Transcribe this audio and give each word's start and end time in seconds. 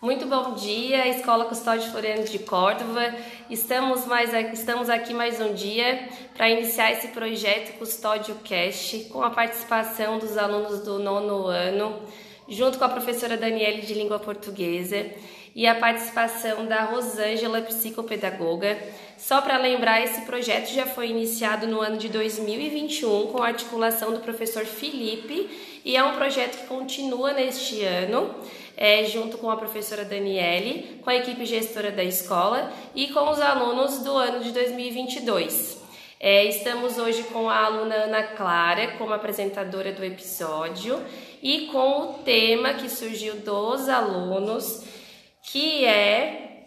Muito 0.00 0.26
bom 0.26 0.54
dia, 0.54 1.08
Escola 1.08 1.46
Custódio 1.46 1.90
Floriano 1.90 2.22
de 2.22 2.38
Córdoba. 2.38 3.12
Estamos, 3.50 4.06
mais, 4.06 4.32
estamos 4.52 4.88
aqui 4.88 5.12
mais 5.12 5.40
um 5.40 5.52
dia 5.52 6.08
para 6.36 6.48
iniciar 6.48 6.92
esse 6.92 7.08
projeto 7.08 7.76
Custódio 7.80 8.36
Cast 8.44 9.06
com 9.06 9.24
a 9.24 9.30
participação 9.30 10.20
dos 10.20 10.38
alunos 10.38 10.84
do 10.84 11.00
nono 11.00 11.48
ano, 11.48 12.00
junto 12.48 12.78
com 12.78 12.84
a 12.84 12.88
professora 12.88 13.36
Daniele 13.36 13.82
de 13.82 13.92
Língua 13.92 14.20
Portuguesa 14.20 15.04
e 15.52 15.66
a 15.66 15.74
participação 15.74 16.64
da 16.64 16.84
Rosângela, 16.84 17.60
psicopedagoga. 17.62 18.78
Só 19.16 19.40
para 19.40 19.58
lembrar, 19.58 20.00
esse 20.00 20.20
projeto 20.20 20.68
já 20.68 20.86
foi 20.86 21.10
iniciado 21.10 21.66
no 21.66 21.80
ano 21.80 21.96
de 21.96 22.08
2021 22.08 23.26
com 23.32 23.42
a 23.42 23.48
articulação 23.48 24.12
do 24.12 24.20
professor 24.20 24.64
Felipe 24.64 25.50
e 25.84 25.96
é 25.96 26.04
um 26.04 26.14
projeto 26.14 26.56
que 26.56 26.66
continua 26.68 27.32
neste 27.32 27.82
ano 27.82 28.32
é, 28.80 29.04
junto 29.06 29.36
com 29.38 29.50
a 29.50 29.56
professora 29.56 30.04
Daniele, 30.04 31.00
com 31.02 31.10
a 31.10 31.16
equipe 31.16 31.44
gestora 31.44 31.90
da 31.90 32.04
escola 32.04 32.72
e 32.94 33.08
com 33.08 33.28
os 33.28 33.40
alunos 33.40 34.04
do 34.04 34.16
ano 34.16 34.38
de 34.38 34.52
2022. 34.52 35.82
É, 36.20 36.44
estamos 36.44 36.96
hoje 36.96 37.24
com 37.24 37.50
a 37.50 37.64
aluna 37.64 37.94
Ana 37.96 38.22
Clara 38.22 38.92
como 38.96 39.12
apresentadora 39.12 39.92
do 39.92 40.04
episódio 40.04 41.04
e 41.42 41.66
com 41.72 42.02
o 42.02 42.12
tema 42.24 42.74
que 42.74 42.88
surgiu 42.88 43.34
dos 43.36 43.88
alunos, 43.88 44.84
que 45.42 45.84
é 45.84 46.66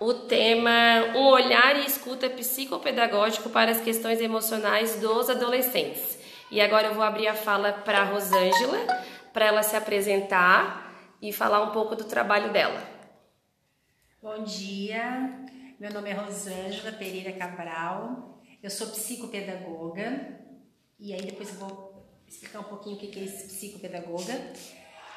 o 0.00 0.12
tema 0.14 1.12
Um 1.14 1.26
olhar 1.26 1.76
e 1.76 1.86
escuta 1.86 2.28
psicopedagógico 2.28 3.50
para 3.50 3.70
as 3.70 3.80
questões 3.80 4.20
emocionais 4.20 4.98
dos 4.98 5.30
adolescentes. 5.30 6.18
E 6.50 6.60
agora 6.60 6.88
eu 6.88 6.94
vou 6.94 7.04
abrir 7.04 7.28
a 7.28 7.34
fala 7.34 7.72
para 7.72 8.00
a 8.00 8.04
Rosângela 8.04 8.78
para 9.32 9.46
ela 9.46 9.62
se 9.62 9.76
apresentar 9.76 10.92
e 11.20 11.32
falar 11.32 11.62
um 11.62 11.72
pouco 11.72 11.94
do 11.94 12.04
trabalho 12.04 12.52
dela. 12.52 12.82
Bom 14.22 14.42
dia, 14.42 15.46
meu 15.78 15.92
nome 15.92 16.10
é 16.10 16.12
Rosângela 16.12 16.92
Pereira 16.92 17.32
Cabral, 17.32 18.42
eu 18.62 18.70
sou 18.70 18.88
psicopedagoga. 18.88 20.38
E 20.98 21.14
aí 21.14 21.22
depois 21.22 21.48
eu 21.48 21.54
vou 21.54 22.06
explicar 22.28 22.60
um 22.60 22.64
pouquinho 22.64 22.96
o 22.96 22.98
que 22.98 23.18
é 23.18 23.24
esse 23.24 23.48
psicopedagoga. 23.48 24.34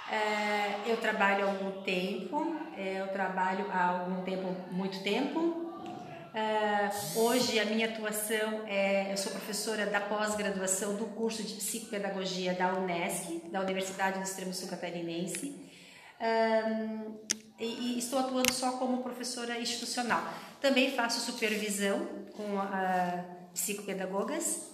É, 0.09 0.89
eu 0.89 0.97
trabalho 0.97 1.45
há 1.45 1.51
algum 1.51 1.81
tempo, 1.83 2.55
é, 2.77 3.01
eu 3.01 3.07
trabalho 3.09 3.66
há 3.71 3.99
algum 3.99 4.23
tempo, 4.23 4.47
muito 4.71 5.01
tempo, 5.03 5.62
Uh, 6.33 7.19
hoje 7.19 7.59
a 7.59 7.65
minha 7.65 7.85
atuação 7.85 8.63
é, 8.65 9.13
eu 9.13 9.17
sou 9.17 9.31
professora 9.31 9.85
da 9.85 10.01
pós-graduação 10.01 10.95
do 10.95 11.05
curso 11.05 11.43
de 11.43 11.53
psicopedagogia 11.53 12.55
da 12.55 12.73
UNESCO, 12.73 13.51
da 13.51 13.61
Universidade 13.61 14.17
do 14.17 14.23
Extremo 14.23 14.51
Sul 14.51 14.67
Catarinense, 14.67 15.49
uh, 16.19 17.19
e, 17.59 17.65
e, 17.65 17.99
estou 17.99 18.17
atuando 18.17 18.51
só 18.51 18.79
como 18.79 19.03
professora 19.03 19.59
institucional. 19.59 20.27
Também 20.59 20.95
faço 20.95 21.19
supervisão 21.19 22.03
com 22.35 22.57
uh, 22.57 23.51
psicopedagogas. 23.53 24.71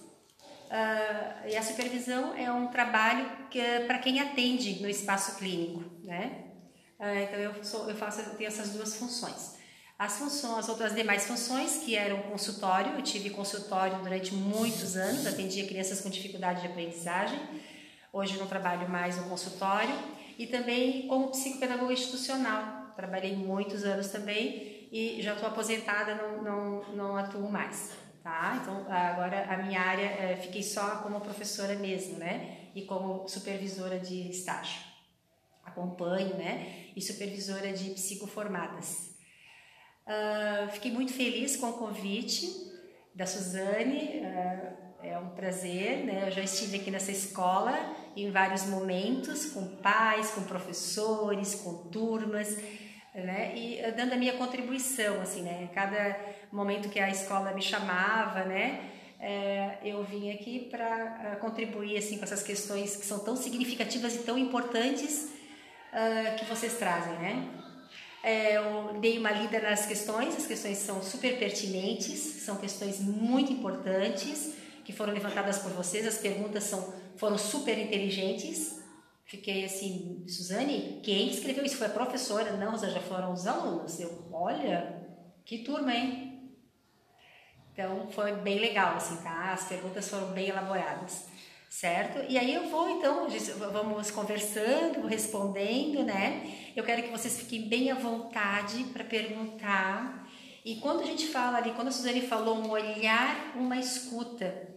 Uh, 0.70 1.46
e 1.46 1.56
a 1.58 1.62
supervisão 1.62 2.34
é 2.36 2.50
um 2.50 2.68
trabalho 2.68 3.48
que 3.50 3.60
é 3.60 3.80
para 3.80 3.98
quem 3.98 4.18
atende 4.18 4.80
no 4.80 4.88
espaço 4.88 5.36
clínico, 5.36 5.84
né? 6.02 6.46
então 6.98 7.38
eu, 7.38 7.64
sou, 7.64 7.88
eu 7.88 7.96
faço 7.96 8.20
eu 8.20 8.34
tenho 8.36 8.48
essas 8.48 8.70
duas 8.70 8.94
funções. 8.94 9.59
As 10.00 10.16
funções, 10.16 10.60
as 10.60 10.68
outras 10.70 10.94
demais 10.94 11.26
funções, 11.26 11.82
que 11.84 11.94
eram 11.94 12.22
consultório, 12.22 12.94
eu 12.94 13.02
tive 13.02 13.28
consultório 13.28 13.98
durante 13.98 14.32
muitos 14.32 14.96
anos, 14.96 15.26
atendia 15.26 15.66
crianças 15.66 16.00
com 16.00 16.08
dificuldade 16.08 16.62
de 16.62 16.68
aprendizagem. 16.68 17.38
Hoje 18.10 18.38
não 18.38 18.46
trabalho 18.46 18.88
mais 18.88 19.18
no 19.18 19.24
consultório 19.24 19.94
e 20.38 20.46
também 20.46 21.06
como 21.06 21.28
psicopedagoga 21.28 21.92
institucional. 21.92 22.94
Trabalhei 22.96 23.36
muitos 23.36 23.84
anos 23.84 24.08
também 24.08 24.88
e 24.90 25.20
já 25.20 25.34
estou 25.34 25.50
aposentada, 25.50 26.14
não, 26.14 26.42
não, 26.42 26.94
não 26.94 27.16
atuo 27.18 27.52
mais. 27.52 27.90
Tá? 28.22 28.58
Então 28.62 28.86
agora 28.90 29.52
a 29.52 29.58
minha 29.58 29.82
área, 29.82 30.06
é, 30.06 30.36
fiquei 30.36 30.62
só 30.62 31.02
como 31.02 31.20
professora 31.20 31.74
mesmo, 31.74 32.16
né? 32.16 32.70
E 32.74 32.86
como 32.86 33.28
supervisora 33.28 33.98
de 33.98 34.30
estágio. 34.30 34.80
Acompanho, 35.62 36.38
né? 36.38 36.86
E 36.96 37.02
supervisora 37.02 37.70
de 37.74 37.90
psicoformadas. 37.90 39.09
Uh, 40.10 40.68
fiquei 40.72 40.90
muito 40.90 41.12
feliz 41.12 41.56
com 41.56 41.70
o 41.70 41.72
convite 41.74 42.50
da 43.14 43.26
Suzane, 43.26 44.20
uh, 44.24 45.06
é 45.06 45.16
um 45.16 45.28
prazer, 45.28 46.04
né? 46.04 46.24
Eu 46.26 46.32
já 46.32 46.42
estive 46.42 46.78
aqui 46.78 46.90
nessa 46.90 47.12
escola 47.12 47.78
em 48.16 48.28
vários 48.32 48.66
momentos, 48.66 49.46
com 49.46 49.76
pais, 49.76 50.32
com 50.32 50.42
professores, 50.42 51.54
com 51.54 51.88
turmas, 51.90 52.58
né? 53.14 53.52
E 53.54 53.80
uh, 53.88 53.94
dando 53.94 54.14
a 54.14 54.16
minha 54.16 54.32
contribuição, 54.32 55.20
assim, 55.20 55.42
né? 55.42 55.70
Cada 55.72 56.18
momento 56.50 56.88
que 56.88 56.98
a 56.98 57.08
escola 57.08 57.52
me 57.52 57.62
chamava, 57.62 58.44
né? 58.44 58.90
É, 59.20 59.78
eu 59.84 60.02
vim 60.02 60.32
aqui 60.32 60.66
para 60.70 61.36
contribuir 61.40 61.96
assim 61.96 62.16
com 62.18 62.24
essas 62.24 62.42
questões 62.42 62.96
que 62.96 63.06
são 63.06 63.20
tão 63.20 63.36
significativas 63.36 64.16
e 64.16 64.20
tão 64.20 64.38
importantes 64.38 65.30
que 66.38 66.44
vocês 66.46 66.78
trazem, 66.78 67.12
né? 67.18 67.69
É, 68.22 68.56
eu 68.56 69.00
dei 69.00 69.18
uma 69.18 69.30
lida 69.30 69.60
nas 69.60 69.86
questões, 69.86 70.36
as 70.36 70.46
questões 70.46 70.78
são 70.78 71.02
super 71.02 71.38
pertinentes, 71.38 72.18
são 72.18 72.56
questões 72.56 73.00
muito 73.00 73.52
importantes 73.52 74.54
que 74.84 74.92
foram 74.92 75.14
levantadas 75.14 75.58
por 75.58 75.70
vocês, 75.72 76.06
as 76.06 76.18
perguntas 76.18 76.64
são, 76.64 76.92
foram 77.16 77.38
super 77.38 77.78
inteligentes. 77.78 78.78
Fiquei 79.24 79.64
assim, 79.64 80.24
Suzane, 80.26 81.00
quem 81.02 81.30
escreveu 81.30 81.64
isso? 81.64 81.76
Foi 81.76 81.86
a 81.86 81.90
professora? 81.90 82.56
Não, 82.56 82.76
já 82.76 83.00
foram 83.00 83.32
os 83.32 83.46
alunos. 83.46 84.00
Eu, 84.00 84.28
olha, 84.32 85.06
que 85.44 85.58
turma, 85.58 85.94
hein? 85.94 86.52
Então 87.72 88.10
foi 88.10 88.32
bem 88.32 88.58
legal, 88.58 88.96
assim, 88.96 89.16
tá? 89.22 89.52
As 89.52 89.64
perguntas 89.64 90.08
foram 90.08 90.32
bem 90.32 90.48
elaboradas 90.48 91.29
certo? 91.70 92.28
E 92.28 92.36
aí 92.36 92.52
eu 92.52 92.68
vou 92.68 92.90
então, 92.90 93.28
vamos 93.72 94.10
conversando, 94.10 95.06
respondendo, 95.06 96.02
né? 96.02 96.72
Eu 96.74 96.82
quero 96.82 97.04
que 97.04 97.10
vocês 97.10 97.38
fiquem 97.38 97.68
bem 97.68 97.92
à 97.92 97.94
vontade 97.94 98.82
para 98.92 99.04
perguntar. 99.04 100.28
E 100.64 100.76
quando 100.76 101.00
a 101.00 101.06
gente 101.06 101.28
fala 101.28 101.58
ali, 101.58 101.70
quando 101.70 101.88
a 101.88 101.92
Suzane 101.92 102.22
falou 102.22 102.56
um 102.56 102.70
olhar, 102.70 103.54
uma 103.56 103.78
escuta, 103.78 104.74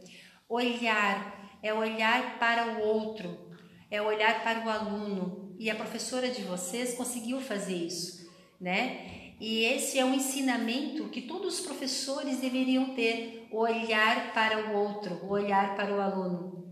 olhar 0.48 1.42
é 1.64 1.74
olhar 1.74 2.38
para 2.38 2.78
o 2.78 2.82
outro, 2.82 3.50
é 3.90 4.02
olhar 4.02 4.44
para 4.44 4.64
o 4.66 4.70
aluno. 4.70 5.56
E 5.58 5.72
a 5.72 5.76
professora 5.76 6.30
de 6.30 6.44
vocês 6.44 6.94
conseguiu 6.94 7.42
fazer 7.42 7.76
isso, 7.76 8.30
né? 8.62 9.34
E 9.40 9.66
esse 9.66 9.98
é 9.98 10.06
um 10.06 10.14
ensinamento 10.14 11.10
que 11.10 11.24
todos 11.24 11.56
os 11.56 11.66
professores 11.66 12.40
deveriam 12.40 12.94
ter, 12.94 13.48
olhar 13.52 14.32
para 14.34 14.70
o 14.70 14.78
outro, 14.78 15.26
olhar 15.28 15.76
para 15.76 15.94
o 15.94 16.00
aluno. 16.00 16.63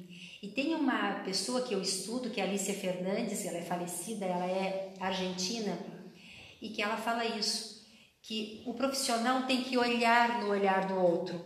E 0.42 0.48
tem 0.48 0.74
uma 0.74 1.22
pessoa 1.24 1.62
que 1.62 1.76
eu 1.76 1.80
estudo, 1.80 2.32
que 2.32 2.42
é 2.42 2.44
Alicia 2.44 2.74
Fernandes, 2.74 3.46
ela 3.46 3.60
é 3.60 3.62
falecida, 3.62 4.26
ela 4.26 4.46
é 4.48 4.92
argentina, 5.00 5.78
e 6.60 6.70
que 6.70 6.82
ela 6.82 6.98
fala 6.98 7.24
isso, 7.24 7.86
que 8.24 8.64
o 8.66 8.74
profissional 8.74 9.44
tem 9.44 9.62
que 9.62 9.78
olhar 9.78 10.42
no 10.42 10.50
olhar 10.50 10.88
do 10.88 10.96
outro. 10.96 11.40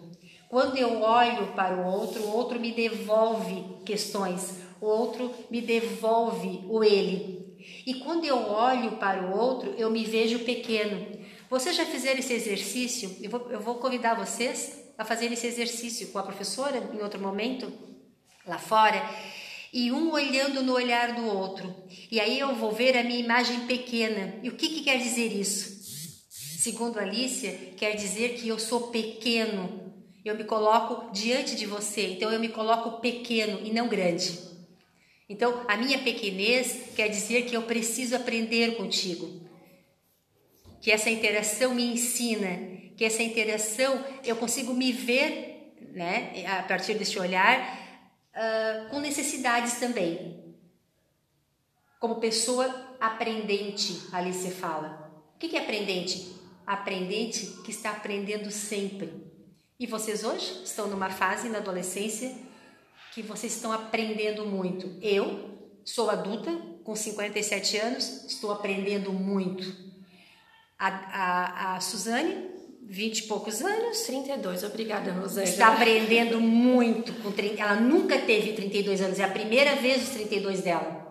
Quando 0.47 0.77
eu 0.77 1.01
olho 1.01 1.47
para 1.47 1.75
o 1.75 1.85
outro, 1.85 2.21
o 2.23 2.33
outro 2.33 2.57
me 2.57 2.71
devolve 2.71 3.65
questões, 3.85 4.61
o 4.79 4.85
outro 4.85 5.33
me 5.51 5.59
devolve 5.59 6.61
o 6.69 6.81
ele. 6.81 7.57
E 7.85 7.95
quando 7.95 8.23
eu 8.23 8.37
olho 8.37 8.91
para 8.91 9.27
o 9.27 9.37
outro, 9.37 9.73
eu 9.77 9.89
me 9.89 10.05
vejo 10.05 10.39
pequeno. 10.45 11.19
Vocês 11.49 11.75
já 11.75 11.85
fizeram 11.85 12.19
esse 12.19 12.31
exercício? 12.31 13.13
Eu 13.21 13.29
vou, 13.29 13.51
eu 13.51 13.59
vou 13.59 13.75
convidar 13.75 14.13
vocês 14.13 14.85
a 14.97 15.03
fazer 15.03 15.29
esse 15.33 15.47
exercício 15.47 16.07
com 16.13 16.19
a 16.19 16.23
professora 16.23 16.77
em 16.93 17.03
outro 17.03 17.19
momento 17.19 17.94
lá 18.47 18.57
fora 18.57 19.01
e 19.75 19.91
um 19.91 20.09
olhando 20.11 20.63
no 20.63 20.71
olhar 20.71 21.15
do 21.15 21.25
outro. 21.25 21.75
E 22.09 22.17
aí 22.17 22.39
eu 22.39 22.55
vou 22.55 22.71
ver 22.71 22.97
a 22.97 23.03
minha 23.03 23.19
imagem 23.19 23.67
pequena. 23.67 24.35
E 24.41 24.47
o 24.47 24.55
que, 24.55 24.69
que 24.69 24.83
quer 24.83 24.97
dizer 24.99 25.33
isso? 25.33 25.75
Segundo 26.29 26.97
Alicia, 26.97 27.51
quer 27.75 27.93
dizer 27.95 28.35
que 28.35 28.47
eu 28.47 28.57
sou 28.57 28.87
pequeno. 28.87 29.93
Eu 30.23 30.35
me 30.35 30.45
coloco 30.45 31.11
diante 31.11 31.57
de 31.57 31.65
você, 31.65 32.07
então 32.07 32.31
eu 32.31 32.39
me 32.39 32.47
coloco 32.47 33.01
pequeno 33.01 33.59
e 33.65 33.73
não 33.73 33.89
grande. 33.89 34.39
Então, 35.27 35.65
a 35.67 35.75
minha 35.75 35.99
pequenez 35.99 36.93
quer 36.95 37.09
dizer 37.09 37.45
que 37.45 37.55
eu 37.55 37.63
preciso 37.63 38.15
aprender 38.15 38.77
contigo. 38.77 39.29
Que 40.81 40.89
essa 40.89 41.09
interação 41.09 41.75
me 41.75 41.83
ensina, 41.83 42.57
que 42.95 43.03
essa 43.03 43.21
interação 43.21 44.03
eu 44.23 44.37
consigo 44.37 44.73
me 44.73 44.91
ver, 44.91 45.73
né, 45.91 46.45
a 46.47 46.63
partir 46.63 46.93
desse 46.93 47.19
olhar 47.19 47.84
uh, 48.35 48.89
com 48.89 48.99
necessidades 48.99 49.79
também. 49.79 50.43
Como 51.99 52.19
pessoa 52.19 52.97
aprendente, 52.99 54.07
ali 54.11 54.33
se 54.33 54.51
fala. 54.51 55.11
O 55.35 55.39
que 55.39 55.55
é 55.55 55.61
aprendente? 55.61 56.35
Aprendente 56.65 57.47
que 57.63 57.71
está 57.71 57.91
aprendendo 57.91 58.51
sempre. 58.51 59.25
E 59.79 59.87
vocês 59.87 60.23
hoje 60.23 60.63
estão 60.63 60.87
numa 60.87 61.09
fase 61.09 61.49
na 61.49 61.57
adolescência 61.57 62.35
que 63.13 63.21
vocês 63.21 63.55
estão 63.55 63.71
aprendendo 63.71 64.45
muito. 64.45 64.97
Eu 65.01 65.55
sou 65.83 66.09
adulta, 66.09 66.51
com 66.83 66.95
57 66.95 67.77
anos, 67.77 68.25
estou 68.25 68.51
aprendendo 68.51 69.11
muito. 69.11 69.63
A, 70.77 70.87
a, 70.87 71.75
a 71.75 71.79
Suzane, 71.79 72.54
20 72.87 73.19
e 73.19 73.23
poucos 73.23 73.61
anos. 73.61 74.01
32, 74.01 74.63
obrigada, 74.63 75.11
Rosângela. 75.11 75.43
Está 75.43 75.67
aprendendo 75.73 76.39
muito. 76.39 77.13
Com 77.21 77.31
30, 77.31 77.61
ela 77.61 77.75
nunca 77.75 78.17
teve 78.19 78.53
32 78.53 79.01
anos, 79.01 79.19
é 79.19 79.23
a 79.23 79.29
primeira 79.29 79.75
vez 79.75 80.03
os 80.03 80.09
32 80.09 80.61
dela. 80.61 81.05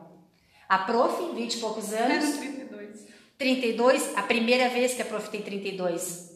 A 0.69 0.79
prof, 0.79 1.35
20 1.35 1.55
e 1.55 1.59
poucos 1.59 1.93
anos. 1.93 2.37
32. 2.37 3.07
32, 3.37 4.17
a 4.17 4.23
primeira 4.23 4.69
vez 4.69 4.95
que 4.95 5.03
a 5.03 5.05
prof 5.05 5.29
tem 5.29 5.43
32. 5.43 6.33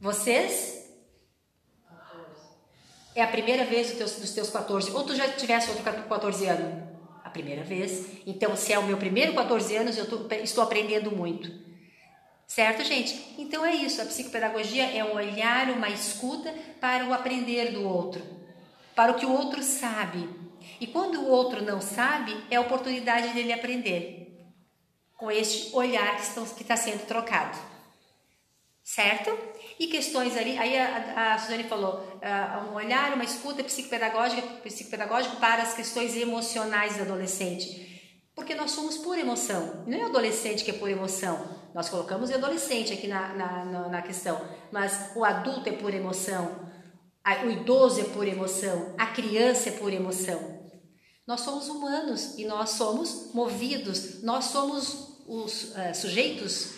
Vocês? 0.00 0.80
É 3.14 3.22
a 3.22 3.28
primeira 3.28 3.64
vez 3.64 3.88
dos 3.88 3.96
teus, 3.96 4.12
dos 4.16 4.30
teus 4.32 4.50
14. 4.50 4.90
Ou 4.92 5.04
tu 5.04 5.14
já 5.14 5.28
tivesse 5.28 5.70
outro 5.70 5.84
14 5.84 6.46
anos? 6.46 6.90
A 7.24 7.30
primeira 7.30 7.62
vez. 7.62 8.06
Então, 8.26 8.56
se 8.56 8.72
é 8.72 8.78
o 8.78 8.86
meu 8.86 8.96
primeiro 8.96 9.34
14 9.34 9.76
anos, 9.76 9.96
eu 9.96 10.06
tô, 10.06 10.34
estou 10.34 10.64
aprendendo 10.64 11.10
muito. 11.10 11.69
Certo, 12.50 12.82
gente? 12.82 13.36
Então 13.38 13.64
é 13.64 13.72
isso. 13.72 14.02
A 14.02 14.04
psicopedagogia 14.04 14.84
é 14.84 15.04
um 15.04 15.14
olhar, 15.14 15.70
uma 15.70 15.88
escuta 15.88 16.52
para 16.80 17.04
o 17.04 17.14
aprender 17.14 17.70
do 17.70 17.86
outro, 17.86 18.24
para 18.92 19.12
o 19.12 19.14
que 19.14 19.24
o 19.24 19.30
outro 19.30 19.62
sabe. 19.62 20.28
E 20.80 20.86
quando 20.88 21.20
o 21.20 21.28
outro 21.28 21.62
não 21.62 21.80
sabe, 21.80 22.36
é 22.50 22.56
a 22.56 22.60
oportunidade 22.60 23.28
dele 23.34 23.52
aprender 23.52 24.36
com 25.16 25.30
este 25.30 25.72
olhar 25.76 26.16
que 26.16 26.62
está 26.62 26.76
sendo 26.76 27.06
trocado. 27.06 27.56
Certo? 28.82 29.30
E 29.78 29.86
questões 29.86 30.36
ali, 30.36 30.58
aí 30.58 30.76
a, 30.76 31.34
a 31.34 31.38
Suzane 31.38 31.62
falou, 31.62 32.00
uh, 32.00 32.72
um 32.72 32.74
olhar, 32.74 33.14
uma 33.14 33.22
escuta 33.22 33.62
psicopedagógica, 33.62 34.42
psicopedagógico 34.64 35.36
para 35.36 35.62
as 35.62 35.74
questões 35.74 36.16
emocionais 36.16 36.96
do 36.96 37.02
adolescente. 37.02 38.18
Porque 38.34 38.56
nós 38.56 38.72
somos 38.72 38.98
por 38.98 39.16
emoção. 39.16 39.84
Não 39.86 39.96
é 39.96 40.02
o 40.02 40.06
adolescente 40.06 40.64
que 40.64 40.72
é 40.72 40.74
por 40.74 40.90
emoção. 40.90 41.59
Nós 41.74 41.88
colocamos 41.88 42.30
o 42.30 42.34
adolescente 42.34 42.92
aqui 42.92 43.06
na, 43.06 43.34
na, 43.34 43.88
na 43.88 44.02
questão. 44.02 44.40
Mas 44.72 45.12
o 45.14 45.24
adulto 45.24 45.68
é 45.68 45.72
por 45.72 45.94
emoção. 45.94 46.68
O 47.44 47.50
idoso 47.50 48.00
é 48.00 48.04
por 48.04 48.26
emoção. 48.26 48.94
A 48.98 49.06
criança 49.06 49.68
é 49.68 49.72
por 49.72 49.92
emoção. 49.92 50.60
Nós 51.26 51.42
somos 51.42 51.68
humanos 51.68 52.36
e 52.38 52.44
nós 52.44 52.70
somos 52.70 53.32
movidos. 53.32 54.22
Nós 54.22 54.46
somos 54.46 55.20
os 55.28 55.74
uh, 55.76 55.94
sujeitos, 55.94 56.72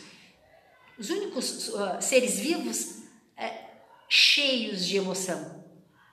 os 0.98 1.08
únicos 1.08 1.68
uh, 1.68 2.02
seres 2.02 2.38
vivos 2.38 2.98
uh, 3.38 3.66
cheios 4.08 4.84
de 4.84 4.98
emoção. 4.98 5.64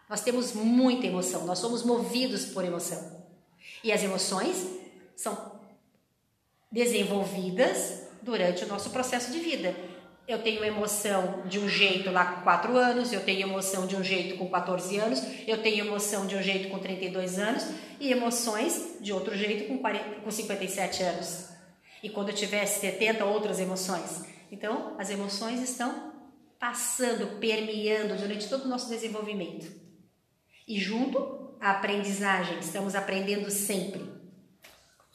Nós 0.09 0.21
temos 0.21 0.53
muita 0.53 1.05
emoção. 1.05 1.45
Nós 1.45 1.59
somos 1.59 1.83
movidos 1.83 2.45
por 2.45 2.63
emoção. 2.63 3.19
E 3.83 3.91
as 3.91 4.01
emoções 4.03 4.65
são 5.17 5.59
desenvolvidas 6.71 8.08
durante 8.21 8.63
o 8.63 8.67
nosso 8.67 8.89
processo 8.89 9.31
de 9.31 9.39
vida. 9.39 9.75
Eu 10.27 10.43
tenho 10.43 10.63
emoção 10.63 11.41
de 11.47 11.57
um 11.57 11.67
jeito 11.67 12.11
lá 12.11 12.23
com 12.23 12.41
4 12.43 12.77
anos, 12.77 13.11
eu 13.11 13.21
tenho 13.21 13.41
emoção 13.41 13.87
de 13.87 13.95
um 13.95 14.03
jeito 14.03 14.37
com 14.37 14.47
14 14.47 14.97
anos, 14.97 15.23
eu 15.47 15.57
tenho 15.61 15.85
emoção 15.85 16.27
de 16.27 16.35
um 16.35 16.41
jeito 16.41 16.69
com 16.69 16.77
32 16.77 17.39
anos 17.39 17.65
e 17.99 18.11
emoções 18.11 18.97
de 19.01 19.11
outro 19.11 19.35
jeito 19.35 19.67
com, 19.67 19.79
40, 19.79 20.21
com 20.21 20.29
57 20.29 21.01
anos. 21.01 21.49
E 22.03 22.09
quando 22.09 22.29
eu 22.29 22.35
tiver 22.35 22.65
70, 22.65 23.25
outras 23.25 23.59
emoções. 23.59 24.23
Então, 24.51 24.95
as 24.99 25.09
emoções 25.09 25.61
estão 25.61 26.13
passando, 26.59 27.39
permeando 27.39 28.15
durante 28.15 28.47
todo 28.47 28.65
o 28.65 28.69
nosso 28.69 28.87
desenvolvimento. 28.87 29.65
E 30.67 30.79
junto, 30.79 31.57
a 31.59 31.71
aprendizagem, 31.71 32.59
estamos 32.59 32.93
aprendendo 32.93 33.49
sempre 33.49 34.18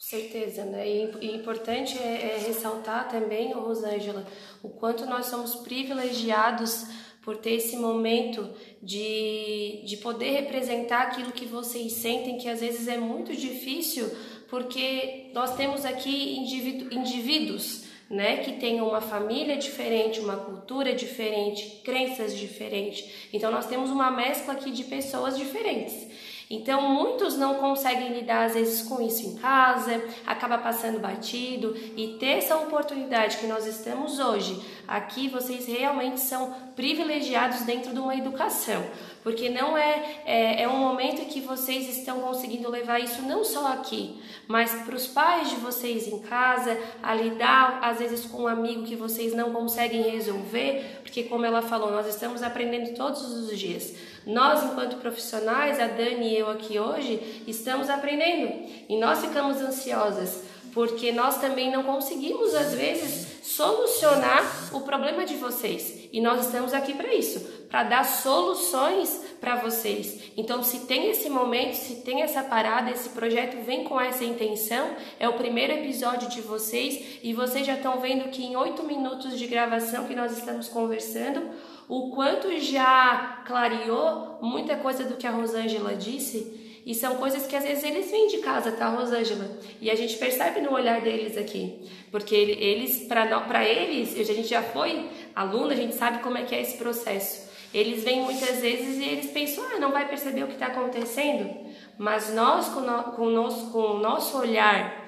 certeza, 0.05 0.63
né? 0.65 0.87
E, 0.87 1.35
importante 1.35 1.97
é, 1.97 2.35
é 2.35 2.43
ressaltar 2.45 3.09
também, 3.09 3.51
Rosângela, 3.53 4.23
o 4.61 4.69
quanto 4.69 5.03
nós 5.07 5.25
somos 5.25 5.55
privilegiados 5.55 6.85
por 7.23 7.37
ter 7.37 7.53
esse 7.55 7.75
momento 7.75 8.47
de, 8.83 9.81
de 9.83 9.97
poder 9.97 10.29
representar 10.41 11.01
aquilo 11.01 11.31
que 11.31 11.47
vocês 11.47 11.93
sentem, 11.93 12.37
que 12.37 12.47
às 12.47 12.59
vezes 12.59 12.87
é 12.87 12.97
muito 12.97 13.35
difícil, 13.35 14.07
porque 14.47 15.31
nós 15.33 15.55
temos 15.55 15.83
aqui 15.85 16.37
indivíduo, 16.37 16.93
indivíduos 16.93 17.85
né, 18.07 18.37
que 18.37 18.53
tenham 18.53 18.87
uma 18.87 19.01
família 19.01 19.57
diferente, 19.57 20.19
uma 20.19 20.37
cultura 20.37 20.93
diferente, 20.93 21.81
crenças 21.83 22.37
diferentes. 22.37 23.09
Então 23.33 23.49
nós 23.49 23.65
temos 23.65 23.89
uma 23.89 24.11
mescla 24.11 24.53
aqui 24.53 24.69
de 24.69 24.83
pessoas 24.83 25.35
diferentes. 25.35 26.04
Então, 26.49 26.81
muitos 26.81 27.35
não 27.37 27.55
conseguem 27.55 28.13
lidar 28.13 28.45
às 28.45 28.53
vezes 28.53 28.87
com 28.87 29.01
isso 29.01 29.25
em 29.25 29.35
casa, 29.35 30.03
acaba 30.25 30.57
passando 30.59 30.99
batido. 30.99 31.75
E 31.97 32.17
ter 32.19 32.37
essa 32.37 32.55
oportunidade 32.57 33.37
que 33.37 33.47
nós 33.47 33.65
estamos 33.65 34.19
hoje 34.19 34.61
aqui, 34.87 35.27
vocês 35.27 35.65
realmente 35.65 36.19
são 36.19 36.53
privilegiados 36.75 37.61
dentro 37.61 37.93
de 37.93 37.99
uma 37.99 38.15
educação, 38.15 38.83
porque 39.23 39.49
não 39.49 39.77
é, 39.77 40.21
é, 40.25 40.63
é 40.63 40.67
um 40.67 40.77
momento 40.77 41.25
que 41.25 41.39
vocês 41.39 41.97
estão 41.97 42.19
conseguindo 42.19 42.69
levar 42.69 42.99
isso 42.99 43.21
não 43.23 43.43
só 43.43 43.73
aqui, 43.73 44.21
mas 44.47 44.71
para 44.83 44.95
os 44.95 45.07
pais 45.07 45.49
de 45.49 45.55
vocês 45.55 46.07
em 46.07 46.19
casa, 46.19 46.77
a 47.01 47.15
lidar 47.15 47.79
às 47.81 47.99
vezes 47.99 48.25
com 48.25 48.43
um 48.43 48.47
amigo 48.47 48.83
que 48.83 48.95
vocês 48.95 49.33
não 49.33 49.51
conseguem 49.51 50.03
resolver, 50.03 50.99
porque 51.01 51.23
como 51.23 51.45
ela 51.45 51.61
falou, 51.61 51.91
nós 51.91 52.07
estamos 52.07 52.43
aprendendo 52.43 52.93
todos 52.95 53.21
os 53.23 53.57
dias. 53.57 53.95
Nós, 54.25 54.63
enquanto 54.63 54.97
profissionais, 54.97 55.79
a 55.79 55.87
Dani 55.87 56.29
e 56.29 56.39
eu 56.39 56.49
aqui 56.49 56.79
hoje, 56.79 57.43
estamos 57.47 57.89
aprendendo. 57.89 58.67
E 58.89 58.97
nós 58.97 59.19
ficamos 59.21 59.57
ansiosas 59.57 60.43
porque 60.75 61.13
nós 61.13 61.37
também 61.39 61.71
não 61.71 61.83
conseguimos 61.83 62.53
às 62.53 62.73
vezes 62.73 63.41
solucionar 63.41 64.75
o 64.75 64.81
problema 64.81 65.25
de 65.25 65.35
vocês. 65.37 66.09
E 66.11 66.19
nós 66.19 66.45
estamos 66.45 66.73
aqui 66.73 66.93
para 66.93 67.13
isso, 67.13 67.39
para 67.69 67.83
dar 67.83 68.03
soluções 68.03 69.21
para 69.39 69.55
vocês. 69.55 70.31
Então, 70.35 70.61
se 70.61 70.79
tem 70.79 71.09
esse 71.09 71.29
momento, 71.29 71.75
se 71.75 72.01
tem 72.01 72.23
essa 72.23 72.43
parada, 72.43 72.91
esse 72.91 73.07
projeto 73.09 73.63
vem 73.63 73.85
com 73.85 73.99
essa 73.99 74.25
intenção, 74.25 74.89
é 75.17 75.29
o 75.29 75.33
primeiro 75.33 75.71
episódio 75.71 76.27
de 76.27 76.41
vocês. 76.41 77.19
E 77.23 77.31
vocês 77.33 77.65
já 77.65 77.75
estão 77.75 78.01
vendo 78.01 78.29
que 78.29 78.43
em 78.43 78.57
oito 78.57 78.83
minutos 78.83 79.39
de 79.39 79.47
gravação 79.47 80.05
que 80.05 80.15
nós 80.15 80.37
estamos 80.37 80.67
conversando 80.67 81.51
o 81.87 82.11
quanto 82.11 82.59
já 82.59 83.43
clareou 83.45 84.39
muita 84.41 84.75
coisa 84.77 85.03
do 85.03 85.15
que 85.15 85.27
a 85.27 85.31
Rosângela 85.31 85.95
disse. 85.95 86.63
E 86.85 86.93
são 86.93 87.15
coisas 87.15 87.47
que 87.47 87.55
às 87.55 87.63
vezes 87.63 87.83
eles 87.83 88.11
vêm 88.11 88.27
de 88.27 88.37
casa, 88.37 88.71
tá, 88.71 88.89
Rosângela? 88.89 89.49
E 89.81 89.89
a 89.89 89.95
gente 89.95 90.17
percebe 90.17 90.61
no 90.61 90.71
olhar 90.71 91.01
deles 91.01 91.35
aqui. 91.35 91.81
Porque 92.11 92.35
eles, 92.35 93.07
para 93.07 93.65
eles, 93.65 94.19
a 94.19 94.33
gente 94.33 94.47
já 94.47 94.61
foi 94.61 95.09
aluna, 95.35 95.73
a 95.73 95.75
gente 95.75 95.95
sabe 95.95 96.19
como 96.19 96.37
é 96.37 96.43
que 96.43 96.53
é 96.53 96.61
esse 96.61 96.77
processo. 96.77 97.49
Eles 97.73 98.03
vêm 98.03 98.21
muitas 98.21 98.61
vezes 98.61 98.99
e 98.99 99.03
eles 99.03 99.31
pensam, 99.31 99.63
ah, 99.73 99.79
não 99.79 99.91
vai 99.91 100.07
perceber 100.07 100.43
o 100.43 100.47
que 100.47 100.53
está 100.53 100.67
acontecendo. 100.67 101.49
Mas 101.97 102.33
nós, 102.33 102.69
com, 102.69 102.81
no, 102.81 103.03
com, 103.13 103.23
o 103.23 103.31
nosso, 103.31 103.71
com 103.71 103.79
o 103.79 103.99
nosso 103.99 104.37
olhar 104.37 105.03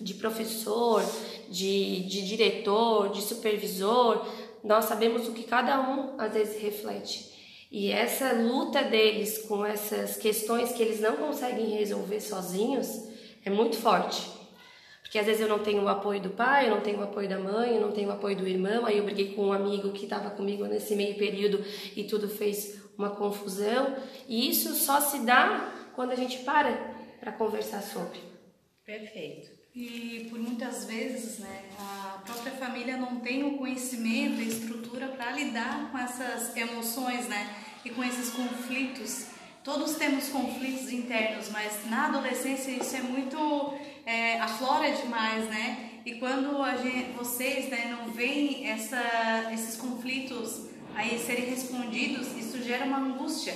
de 0.00 0.14
professor, 0.14 1.04
de, 1.50 2.00
de 2.04 2.26
diretor, 2.26 3.10
de 3.10 3.20
supervisor, 3.20 4.24
nós 4.64 4.86
sabemos 4.86 5.28
o 5.28 5.32
que 5.32 5.44
cada 5.44 5.80
um 5.80 6.18
às 6.18 6.32
vezes 6.32 6.60
reflete. 6.60 7.28
E 7.70 7.90
essa 7.90 8.32
luta 8.32 8.82
deles 8.82 9.38
com 9.46 9.64
essas 9.64 10.16
questões 10.16 10.72
que 10.72 10.82
eles 10.82 11.00
não 11.00 11.16
conseguem 11.16 11.66
resolver 11.66 12.20
sozinhos 12.20 13.08
é 13.44 13.50
muito 13.50 13.76
forte. 13.76 14.30
Porque 15.02 15.18
às 15.18 15.26
vezes 15.26 15.40
eu 15.40 15.48
não 15.48 15.58
tenho 15.58 15.82
o 15.82 15.88
apoio 15.88 16.20
do 16.20 16.30
pai, 16.30 16.66
eu 16.66 16.70
não 16.70 16.80
tenho 16.80 16.98
o 16.98 17.02
apoio 17.02 17.28
da 17.28 17.38
mãe, 17.38 17.74
eu 17.74 17.80
não 17.80 17.92
tenho 17.92 18.08
o 18.08 18.12
apoio 18.12 18.36
do 18.36 18.46
irmão, 18.46 18.84
aí 18.84 18.98
eu 18.98 19.04
briguei 19.04 19.34
com 19.34 19.46
um 19.46 19.52
amigo 19.52 19.90
que 19.92 20.04
estava 20.04 20.30
comigo 20.30 20.66
nesse 20.66 20.94
meio 20.94 21.16
período 21.16 21.64
e 21.96 22.04
tudo 22.04 22.28
fez 22.28 22.78
uma 22.96 23.10
confusão. 23.10 23.96
E 24.28 24.48
isso 24.50 24.74
só 24.74 25.00
se 25.00 25.20
dá 25.20 25.72
quando 25.94 26.12
a 26.12 26.14
gente 26.14 26.38
para 26.40 26.96
para 27.20 27.32
conversar 27.32 27.82
sobre. 27.82 28.20
Perfeito. 28.84 29.57
E 29.80 30.26
por 30.28 30.40
muitas 30.40 30.86
vezes, 30.86 31.38
né, 31.38 31.62
a 31.78 32.18
própria 32.26 32.50
família 32.50 32.96
não 32.96 33.20
tem 33.20 33.44
o 33.44 33.56
conhecimento 33.56 34.42
e 34.42 34.48
estrutura 34.48 35.06
para 35.06 35.30
lidar 35.30 35.92
com 35.92 35.98
essas 35.98 36.56
emoções, 36.56 37.28
né, 37.28 37.54
e 37.84 37.90
com 37.90 38.02
esses 38.02 38.30
conflitos. 38.30 39.26
Todos 39.62 39.94
temos 39.94 40.30
conflitos 40.30 40.90
internos, 40.90 41.48
mas 41.50 41.88
na 41.88 42.06
adolescência 42.06 42.72
isso 42.72 42.96
é 42.96 43.02
muito 43.02 43.74
é, 44.04 44.40
aflora 44.40 44.90
demais, 44.90 45.44
né? 45.44 45.90
E 46.04 46.16
quando 46.16 46.60
a 46.60 46.76
gente, 46.76 47.12
vocês, 47.12 47.68
né, 47.68 47.96
não 47.96 48.10
veem 48.10 48.68
essa, 48.68 49.00
esses 49.52 49.76
conflitos 49.76 50.66
aí 50.96 51.20
serem 51.20 51.50
respondidos, 51.50 52.36
isso 52.36 52.60
gera 52.64 52.84
uma 52.84 52.98
angústia. 52.98 53.54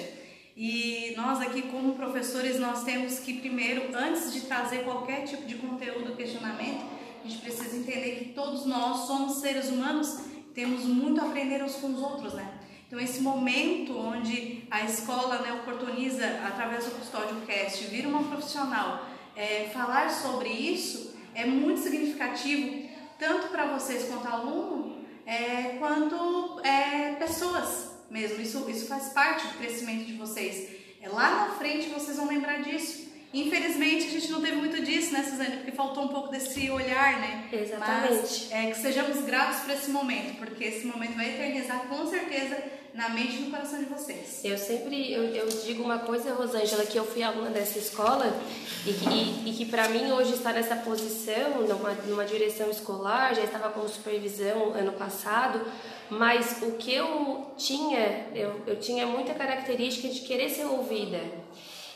E 0.57 1.15
nós 1.17 1.41
aqui 1.41 1.63
como 1.63 1.95
professores 1.95 2.59
nós 2.61 2.85
temos 2.85 3.19
que 3.21 3.35
primeiro, 3.41 3.97
antes 3.97 4.33
de 4.33 4.43
trazer 4.43 4.85
qualquer 4.85 5.25
tipo 5.25 5.47
de 5.47 5.55
conteúdo, 5.55 6.15
questionamento, 6.15 6.85
a 7.25 7.29
gente 7.29 7.41
precisa 7.41 7.77
entender 7.77 8.17
que 8.19 8.25
todos 8.35 8.67
nós 8.67 9.07
somos 9.07 9.41
seres 9.41 9.71
humanos, 9.71 10.21
temos 10.55 10.85
muito 10.85 11.21
a 11.21 11.29
aprender 11.29 11.63
uns 11.63 11.77
com 11.77 11.89
os 11.95 12.01
outros, 12.01 12.35
né? 12.35 12.47
Então 12.87 13.01
esse 13.01 13.23
momento 13.23 13.97
onde 13.97 14.65
a 14.71 14.85
escola 14.85 15.39
né, 15.39 15.53
oportuniza 15.55 16.27
através 16.47 16.85
do 16.85 16.91
Custódio 16.91 17.37
Cast 17.47 17.85
vir 17.85 18.07
uma 18.07 18.25
profissional 18.25 19.07
é, 19.35 19.71
falar 19.73 20.11
sobre 20.11 20.51
isso 20.51 21.17
é 21.35 21.47
muito 21.47 21.81
significativo, 21.81 22.87
tanto 23.19 23.49
para 23.49 23.67
vocês 23.67 24.05
quanto 24.05 24.27
aluno, 24.27 24.99
é, 25.25 25.77
quanto 25.79 26.61
é, 26.63 27.15
pessoas 27.15 27.92
mesmo. 28.13 28.41
Isso, 28.41 28.69
isso 28.71 28.87
faz 28.87 29.09
parte 29.09 29.47
do 29.47 29.55
crescimento 29.59 30.05
de 30.05 30.13
vocês. 30.13 30.69
É, 31.01 31.09
lá 31.09 31.49
na 31.49 31.55
frente 31.57 31.89
vocês 31.89 32.17
vão 32.17 32.29
lembrar 32.29 32.63
disso. 32.63 33.11
Infelizmente 33.35 34.09
a 34.09 34.11
gente 34.11 34.31
não 34.31 34.43
teve 34.43 34.57
muito 34.57 34.83
disso, 34.83 35.13
né, 35.13 35.23
Suzane? 35.23 35.57
Porque 35.57 35.73
faltou 35.73 36.05
um 36.05 36.09
pouco 36.09 36.29
desse 36.29 36.71
olhar, 36.71 37.19
né? 37.19 37.49
Exatamente. 37.51 38.13
Mas 38.13 38.53
é, 38.53 38.71
que 38.71 38.77
sejamos 38.77 39.25
gratos 39.25 39.61
por 39.61 39.71
esse 39.71 39.91
momento, 39.91 40.37
porque 40.37 40.65
esse 40.65 40.87
momento 40.87 41.15
vai 41.15 41.31
eternizar 41.31 41.87
com 41.89 42.07
certeza 42.07 42.63
na 42.93 43.09
mente 43.09 43.37
e 43.37 43.41
no 43.41 43.51
coração 43.51 43.79
de 43.79 43.87
vocês. 43.87 44.43
Eu 44.45 44.59
sempre 44.59 45.11
eu, 45.11 45.25
eu 45.35 45.49
digo 45.49 45.83
uma 45.83 46.01
coisa, 46.01 46.35
Rosângela, 46.35 46.85
que 46.85 46.99
eu 46.99 47.07
fui 47.07 47.23
aluna 47.23 47.49
dessa 47.49 47.79
escola 47.79 48.39
e 48.87 48.93
que, 48.93 49.49
e 49.49 49.55
que 49.55 49.65
para 49.65 49.89
mim 49.89 50.13
hoje 50.13 50.35
estar 50.35 50.53
nessa 50.53 50.77
posição, 50.77 51.63
numa, 51.67 51.93
numa 52.07 52.27
direção 52.27 52.71
escolar, 52.71 53.35
já 53.35 53.45
estava 53.45 53.71
com 53.71 53.89
supervisão 53.89 54.75
ano 54.75 54.93
passado, 54.93 55.65
mas 56.13 56.59
o 56.63 56.73
que 56.73 56.93
eu 56.93 57.53
tinha, 57.57 58.27
eu, 58.35 58.61
eu 58.67 58.77
tinha 58.77 59.07
muita 59.07 59.33
característica 59.33 60.09
de 60.09 60.21
querer 60.21 60.51
ser 60.51 60.67
ouvida. 60.67 61.19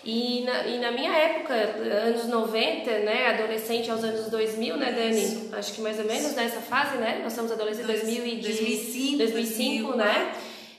E 0.03 0.43
na, 0.45 0.67
e 0.67 0.79
na 0.79 0.91
minha 0.91 1.13
época, 1.13 1.53
anos 1.53 2.27
90, 2.27 2.91
né, 3.01 3.27
adolescente 3.27 3.91
aos 3.91 4.03
anos 4.05 4.31
2000, 4.31 4.77
né, 4.77 4.93
Dani? 4.93 5.23
Isso. 5.23 5.55
Acho 5.55 5.75
que 5.75 5.81
mais 5.81 5.99
ou 5.99 6.05
menos 6.07 6.35
nessa 6.35 6.61
fase, 6.61 6.97
né? 6.97 7.21
Nós 7.23 7.33
somos 7.33 7.51
adolescentes 7.51 7.89
2000 7.89 8.27
e 8.27 8.37
2005, 8.41 9.19
2005, 9.19 9.87
2000, 9.89 9.97
né? 9.97 10.33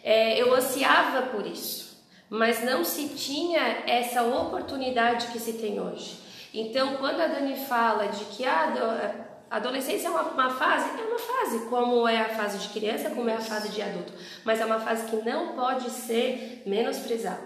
É, 0.03 0.41
eu 0.41 0.53
ansiava 0.56 1.27
por 1.27 1.46
isso, 1.46 1.98
mas 2.29 2.63
não 2.63 2.86
se 2.86 3.10
tinha 3.10 3.84
essa 3.86 4.24
oportunidade 4.24 5.27
que 5.27 5.39
se 5.39 5.53
tem 5.53 5.79
hoje. 5.79 6.20
Então, 6.53 6.96
quando 6.96 7.20
a 7.20 7.27
Dani 7.27 7.56
fala 7.56 8.08
de 8.08 8.24
que 8.25 8.46
a 8.46 9.27
adolescência 9.50 10.08
é 10.08 10.10
uma, 10.10 10.24
uma, 10.24 10.50
fase, 10.50 10.89
é 11.00 11.04
uma 11.04 11.20
fase, 11.20 11.66
como 11.70 12.08
é 12.08 12.18
a 12.18 12.30
fase 12.30 12.60
de 12.60 12.70
criança, 12.70 13.10
como 13.10 13.30
é 13.30 13.36
a 13.36 13.39
fase 13.39 13.70
de 13.70 13.82
adulto, 13.82 14.13
mas 14.44 14.60
é 14.60 14.66
uma 14.66 14.80
fase 14.80 15.08
que 15.08 15.16
não 15.27 15.54
pode 15.56 15.89
ser 15.89 16.63
menosprezada. 16.66 17.42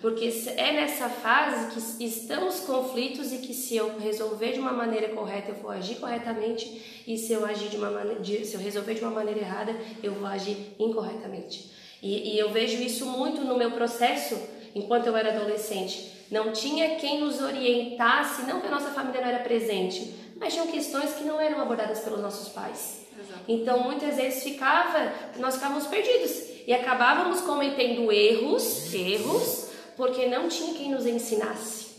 Porque 0.00 0.32
é 0.56 0.72
nessa 0.72 1.08
fase 1.08 1.94
que 1.98 2.04
estão 2.04 2.48
os 2.48 2.60
conflitos 2.60 3.32
e 3.32 3.38
que 3.38 3.52
se 3.52 3.76
eu 3.76 3.98
resolver 3.98 4.52
de 4.52 4.60
uma 4.60 4.72
maneira 4.72 5.08
correta, 5.08 5.50
eu 5.50 5.56
vou 5.56 5.70
agir 5.70 5.96
corretamente, 5.96 7.02
e 7.06 7.18
se 7.18 7.32
eu 7.32 7.44
agir 7.44 7.68
de 7.68 7.76
uma 7.76 7.90
maneira, 7.90 8.22
se 8.22 8.54
eu 8.54 8.60
resolver 8.60 8.94
de 8.94 9.02
uma 9.02 9.10
maneira 9.10 9.40
errada, 9.40 9.76
eu 10.02 10.14
vou 10.14 10.26
agir 10.26 10.74
incorretamente. 10.78 11.70
E, 12.02 12.34
e 12.34 12.38
eu 12.38 12.50
vejo 12.50 12.82
isso 12.82 13.04
muito 13.04 13.42
no 13.42 13.58
meu 13.58 13.72
processo 13.72 14.40
enquanto 14.74 15.06
eu 15.06 15.16
era 15.16 15.34
adolescente. 15.34 16.20
Não 16.30 16.52
tinha 16.52 16.96
quem 16.96 17.20
nos 17.20 17.40
orientasse, 17.40 18.42
não 18.42 18.60
que 18.60 18.68
a 18.68 18.70
nossa 18.70 18.90
família 18.90 19.20
não 19.20 19.28
era 19.28 19.40
presente, 19.40 20.14
mas 20.40 20.54
tinham 20.54 20.66
questões 20.66 21.12
que 21.12 21.22
não 21.22 21.38
eram 21.38 21.60
abordadas 21.60 22.00
pelos 22.00 22.20
nossos 22.20 22.48
pais. 22.48 23.06
Exato. 23.16 23.44
Então 23.46 23.84
muitas 23.84 24.16
vezes 24.16 24.42
ficava, 24.42 25.12
nós 25.36 25.56
ficávamos 25.56 25.86
perdidos 25.86 26.48
e 26.66 26.72
acabávamos 26.72 27.42
cometendo 27.42 28.10
erros, 28.10 28.92
erros, 28.94 29.68
porque 29.96 30.26
não 30.26 30.48
tinha 30.48 30.72
quem 30.72 30.90
nos 30.90 31.06
ensinasse 31.06 31.90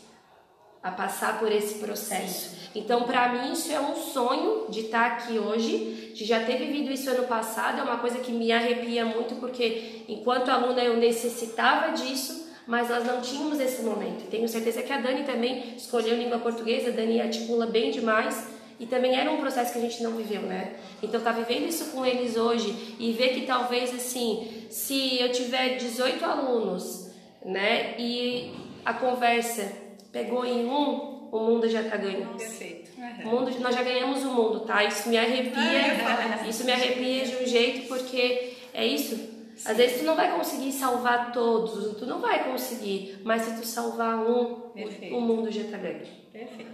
a 0.82 0.90
passar 0.90 1.40
por 1.40 1.52
esse 1.52 1.76
processo. 1.76 2.60
Então, 2.74 3.04
para 3.04 3.34
mim, 3.34 3.52
isso 3.52 3.72
é 3.72 3.80
um 3.80 3.96
sonho 3.96 4.66
de 4.70 4.82
estar 4.82 5.10
tá 5.10 5.16
aqui 5.18 5.38
hoje, 5.38 6.14
de 6.16 6.26
já 6.26 6.40
ter 6.44 6.58
vivido 6.58 6.92
isso 6.92 7.10
ano 7.10 7.28
passado, 7.28 7.80
é 7.80 7.84
uma 7.84 8.00
coisa 8.00 8.20
que 8.20 8.32
me 8.32 8.52
arrepia 8.52 9.06
muito, 9.06 9.36
porque 9.36 10.04
enquanto 10.08 10.50
aluna 10.50 10.82
eu 10.82 10.98
necessitava 10.98 11.92
disso, 11.92 12.50
mas 12.72 12.88
nós 12.88 13.06
não 13.06 13.20
tínhamos 13.20 13.60
esse 13.60 13.82
momento. 13.82 14.30
Tenho 14.30 14.48
certeza 14.48 14.82
que 14.82 14.94
a 14.94 14.98
Dani 14.98 15.26
também 15.26 15.76
escolheu 15.76 16.16
língua 16.16 16.40
portuguesa, 16.40 16.88
a 16.88 16.94
Dani 16.94 17.20
articula 17.20 17.66
bem 17.66 17.92
demais, 17.92 18.48
e 18.80 18.86
também 18.86 19.14
era 19.14 19.30
um 19.30 19.42
processo 19.42 19.74
que 19.74 19.78
a 19.78 19.82
gente 19.82 20.02
não 20.02 20.14
viveu, 20.14 20.44
né? 20.44 20.76
Então 21.04 21.20
tá 21.20 21.34
vivendo 21.34 21.68
isso 21.68 21.92
com 21.92 22.06
eles 22.06 22.38
hoje 22.38 22.96
e 22.98 23.12
ver 23.12 23.34
que 23.34 23.42
talvez 23.42 23.94
assim, 23.94 24.68
se 24.70 25.22
eu 25.22 25.34
tiver 25.34 25.80
18 25.80 26.24
alunos, 26.24 27.12
né, 27.46 27.94
e 28.00 28.54
a 28.86 28.94
conversa 28.94 29.70
pegou 30.10 30.46
em 30.46 30.66
um, 30.66 31.28
o 31.30 31.40
mundo 31.40 31.68
já 31.68 31.82
está 31.82 31.98
ganho. 31.98 32.26
Perfeito. 32.38 32.90
Uhum. 32.98 33.26
O 33.26 33.36
mundo, 33.36 33.60
nós 33.60 33.76
já 33.76 33.84
ganhamos 33.84 34.24
o 34.24 34.32
mundo, 34.32 34.62
tá? 34.62 34.82
Isso 34.86 35.10
me 35.10 35.18
arrepia, 35.18 36.48
isso 36.48 36.64
me 36.64 36.72
arrepia 36.72 37.26
de 37.26 37.36
um 37.36 37.46
jeito 37.46 37.90
porque 37.90 38.54
é 38.74 38.88
isso. 38.88 39.31
Sim. 39.62 39.70
Às 39.70 39.78
vezes 39.78 40.00
tu 40.00 40.06
não 40.06 40.16
vai 40.16 40.36
conseguir 40.36 40.72
salvar 40.72 41.32
todos, 41.32 41.96
tu 41.96 42.06
não 42.08 42.20
vai 42.20 42.44
conseguir, 42.50 43.22
mas 43.24 43.44
se 43.44 43.56
tu 43.56 43.66
salvar 43.66 44.18
um, 44.18 44.72
Perfeito. 44.72 45.16
o 45.16 45.22
mundo 45.22 45.52
já 45.52 45.62
está 45.62 45.78
ganho. 45.78 46.04
Perfeito. 46.34 46.72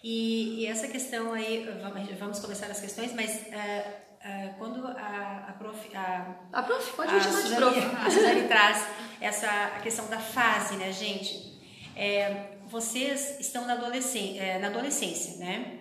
E, 0.00 0.60
e, 0.60 0.66
essa 0.66 0.86
questão 0.86 1.32
aí, 1.32 1.68
vamos, 1.82 2.18
vamos 2.18 2.38
começar 2.38 2.66
as 2.66 2.80
questões, 2.80 3.12
mas 3.14 3.46
uh, 3.48 3.88
uh, 4.20 4.54
quando 4.58 4.86
a, 4.86 5.46
a 5.48 5.52
prof. 5.58 5.96
A, 5.96 6.36
a 6.52 6.62
prof, 6.62 6.92
pode 6.92 7.12
me 7.12 7.20
chamar 7.20 7.42
de 7.42 7.56
prof. 7.56 7.78
A 7.78 8.10
Suzane 8.10 8.46
traz 8.46 8.86
essa 9.20 9.80
questão 9.82 10.06
da 10.06 10.20
fase, 10.20 10.76
né, 10.76 10.92
gente? 10.92 11.58
É, 11.96 12.50
vocês 12.66 13.40
estão 13.40 13.66
na 13.66 13.72
adolescência, 13.72 14.40
é, 14.40 14.58
na 14.60 14.68
adolescência 14.68 15.38
né? 15.38 15.78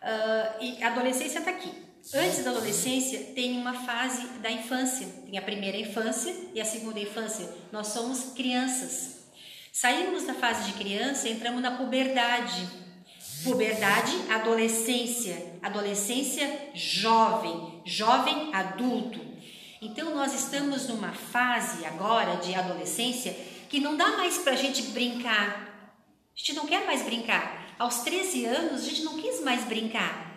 Uh, 0.00 0.62
e 0.62 0.82
a 0.84 0.88
adolescência 0.88 1.40
está 1.40 1.50
aqui. 1.50 1.81
Antes 2.14 2.44
da 2.44 2.50
adolescência 2.50 3.18
tem 3.34 3.56
uma 3.58 3.74
fase 3.84 4.26
da 4.40 4.50
infância. 4.50 5.06
Tem 5.26 5.38
a 5.38 5.42
primeira 5.42 5.76
infância 5.76 6.34
e 6.54 6.60
a 6.60 6.64
segunda 6.64 6.98
infância. 6.98 7.48
Nós 7.70 7.88
somos 7.88 8.32
crianças. 8.34 9.22
Saímos 9.72 10.24
da 10.24 10.34
fase 10.34 10.70
de 10.70 10.78
criança, 10.78 11.28
entramos 11.28 11.62
na 11.62 11.76
puberdade. 11.76 12.68
Puberdade, 13.44 14.12
adolescência, 14.30 15.58
adolescência 15.62 16.70
jovem, 16.74 17.82
jovem 17.84 18.54
adulto. 18.54 19.20
Então 19.80 20.14
nós 20.14 20.32
estamos 20.32 20.88
numa 20.88 21.12
fase 21.12 21.84
agora 21.84 22.36
de 22.36 22.54
adolescência 22.54 23.34
que 23.68 23.80
não 23.80 23.96
dá 23.96 24.16
mais 24.16 24.38
para 24.38 24.52
a 24.52 24.56
gente 24.56 24.82
brincar 24.90 25.72
a 26.34 26.38
gente 26.38 26.54
não 26.54 26.66
quer 26.66 26.86
mais 26.86 27.02
brincar. 27.02 27.74
Aos 27.78 27.98
13 28.00 28.46
anos, 28.46 28.82
a 28.82 28.84
gente 28.84 29.02
não 29.02 29.18
quis 29.18 29.40
mais 29.42 29.64
brincar. 29.64 30.31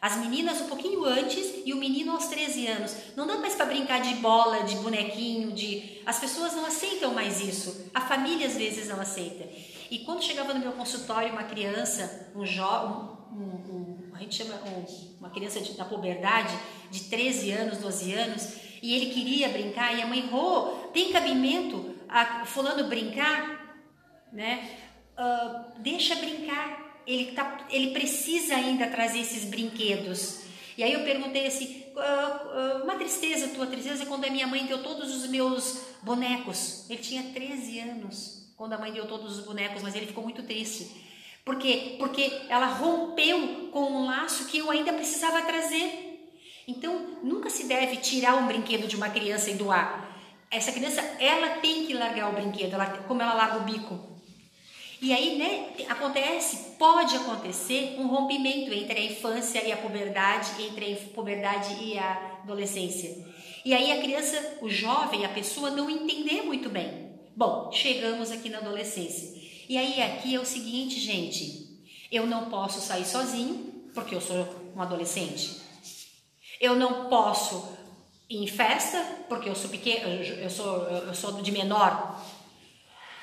As 0.00 0.16
meninas 0.16 0.60
um 0.60 0.66
pouquinho 0.68 1.04
antes 1.04 1.62
e 1.64 1.72
o 1.72 1.76
menino 1.76 2.12
aos 2.12 2.26
13 2.28 2.66
anos. 2.66 2.96
Não 3.14 3.26
dá 3.26 3.36
mais 3.36 3.54
para 3.54 3.66
brincar 3.66 4.00
de 4.00 4.14
bola, 4.14 4.62
de 4.62 4.76
bonequinho, 4.76 5.52
de. 5.52 6.00
As 6.06 6.18
pessoas 6.18 6.54
não 6.54 6.64
aceitam 6.64 7.12
mais 7.12 7.40
isso. 7.40 7.90
A 7.94 8.00
família 8.00 8.46
às 8.46 8.56
vezes 8.56 8.88
não 8.88 9.00
aceita. 9.00 9.46
E 9.90 9.98
quando 10.00 10.22
chegava 10.22 10.54
no 10.54 10.60
meu 10.60 10.72
consultório 10.72 11.32
uma 11.32 11.44
criança, 11.44 12.30
um 12.34 12.46
jovem, 12.46 13.10
um, 13.32 13.44
um, 13.44 14.10
a 14.14 14.18
gente 14.18 14.36
chama 14.36 14.54
um, 14.66 14.84
uma 15.18 15.30
criança 15.30 15.60
de, 15.60 15.76
na 15.76 15.84
puberdade, 15.84 16.56
de 16.90 17.00
13 17.04 17.50
anos, 17.52 17.78
12 17.78 18.12
anos, 18.14 18.54
e 18.82 18.94
ele 18.94 19.12
queria 19.12 19.48
brincar, 19.48 19.94
e 19.94 20.00
a 20.00 20.06
mãe, 20.06 20.30
oh, 20.32 20.88
tem 20.92 21.12
cabimento 21.12 21.94
a 22.08 22.44
fulano 22.46 22.88
brincar? 22.88 23.58
Né? 24.32 24.78
uh, 25.20 25.80
deixa 25.80 26.14
brincar. 26.16 26.89
Ele, 27.10 27.32
tá, 27.32 27.66
ele 27.70 27.90
precisa 27.90 28.54
ainda 28.54 28.86
trazer 28.86 29.18
esses 29.18 29.44
brinquedos. 29.44 30.42
E 30.78 30.82
aí 30.82 30.92
eu 30.92 31.00
perguntei 31.00 31.46
assim, 31.46 31.84
uh, 31.96 32.80
uh, 32.80 32.84
uma 32.84 32.94
tristeza, 32.94 33.48
tua 33.48 33.66
tristeza 33.66 34.04
é 34.04 34.06
quando 34.06 34.24
a 34.26 34.30
minha 34.30 34.46
mãe 34.46 34.64
deu 34.64 34.80
todos 34.80 35.12
os 35.12 35.28
meus 35.28 35.80
bonecos. 36.02 36.88
Ele 36.88 37.00
tinha 37.00 37.22
13 37.34 37.80
anos 37.80 38.52
quando 38.56 38.74
a 38.74 38.78
mãe 38.78 38.92
deu 38.92 39.08
todos 39.08 39.38
os 39.38 39.44
bonecos, 39.44 39.82
mas 39.82 39.96
ele 39.96 40.06
ficou 40.06 40.22
muito 40.22 40.44
triste. 40.44 40.88
Por 41.44 41.56
quê? 41.56 41.96
Porque 41.98 42.42
ela 42.48 42.66
rompeu 42.66 43.70
com 43.72 43.80
um 43.80 44.06
laço 44.06 44.44
que 44.44 44.58
eu 44.58 44.70
ainda 44.70 44.92
precisava 44.92 45.42
trazer. 45.42 46.10
Então, 46.68 47.18
nunca 47.24 47.50
se 47.50 47.64
deve 47.64 47.96
tirar 47.96 48.36
um 48.36 48.46
brinquedo 48.46 48.86
de 48.86 48.94
uma 48.94 49.08
criança 49.08 49.50
e 49.50 49.54
doar. 49.54 50.08
Essa 50.48 50.70
criança, 50.70 51.00
ela 51.18 51.58
tem 51.60 51.86
que 51.86 51.94
largar 51.94 52.28
o 52.28 52.34
brinquedo, 52.34 52.74
ela, 52.74 52.86
como 53.08 53.20
ela 53.20 53.34
larga 53.34 53.56
o 53.56 53.64
bico. 53.64 53.98
E 55.02 55.14
aí, 55.14 55.38
né, 55.38 55.70
acontece, 55.88 56.76
pode 56.78 57.16
acontecer 57.16 57.96
um 57.98 58.06
rompimento 58.06 58.72
entre 58.74 59.00
a 59.00 59.04
infância 59.04 59.64
e 59.64 59.72
a 59.72 59.76
puberdade, 59.76 60.62
entre 60.62 60.92
a 60.92 60.96
puberdade 61.14 61.82
e 61.82 61.98
a 61.98 62.40
adolescência. 62.42 63.26
E 63.64 63.72
aí 63.72 63.92
a 63.92 64.00
criança, 64.00 64.58
o 64.60 64.68
jovem, 64.68 65.24
a 65.24 65.30
pessoa 65.30 65.70
não 65.70 65.88
entender 65.88 66.42
muito 66.42 66.68
bem. 66.68 67.18
Bom, 67.34 67.70
chegamos 67.72 68.30
aqui 68.30 68.50
na 68.50 68.58
adolescência. 68.58 69.40
E 69.68 69.78
aí 69.78 70.02
aqui 70.02 70.34
é 70.34 70.40
o 70.40 70.44
seguinte, 70.44 71.00
gente, 71.00 71.80
eu 72.12 72.26
não 72.26 72.50
posso 72.50 72.80
sair 72.80 73.06
sozinho, 73.06 73.88
porque 73.94 74.14
eu 74.14 74.20
sou 74.20 74.46
um 74.76 74.82
adolescente. 74.82 75.60
Eu 76.60 76.74
não 76.76 77.08
posso 77.08 77.68
ir 78.28 78.42
em 78.42 78.46
festa, 78.46 79.02
porque 79.28 79.48
eu 79.48 79.54
sou 79.54 79.70
pequeno, 79.70 80.08
eu 80.08 80.50
sou, 80.50 80.82
eu 80.82 81.14
sou 81.14 81.40
de 81.40 81.52
menor, 81.52 82.19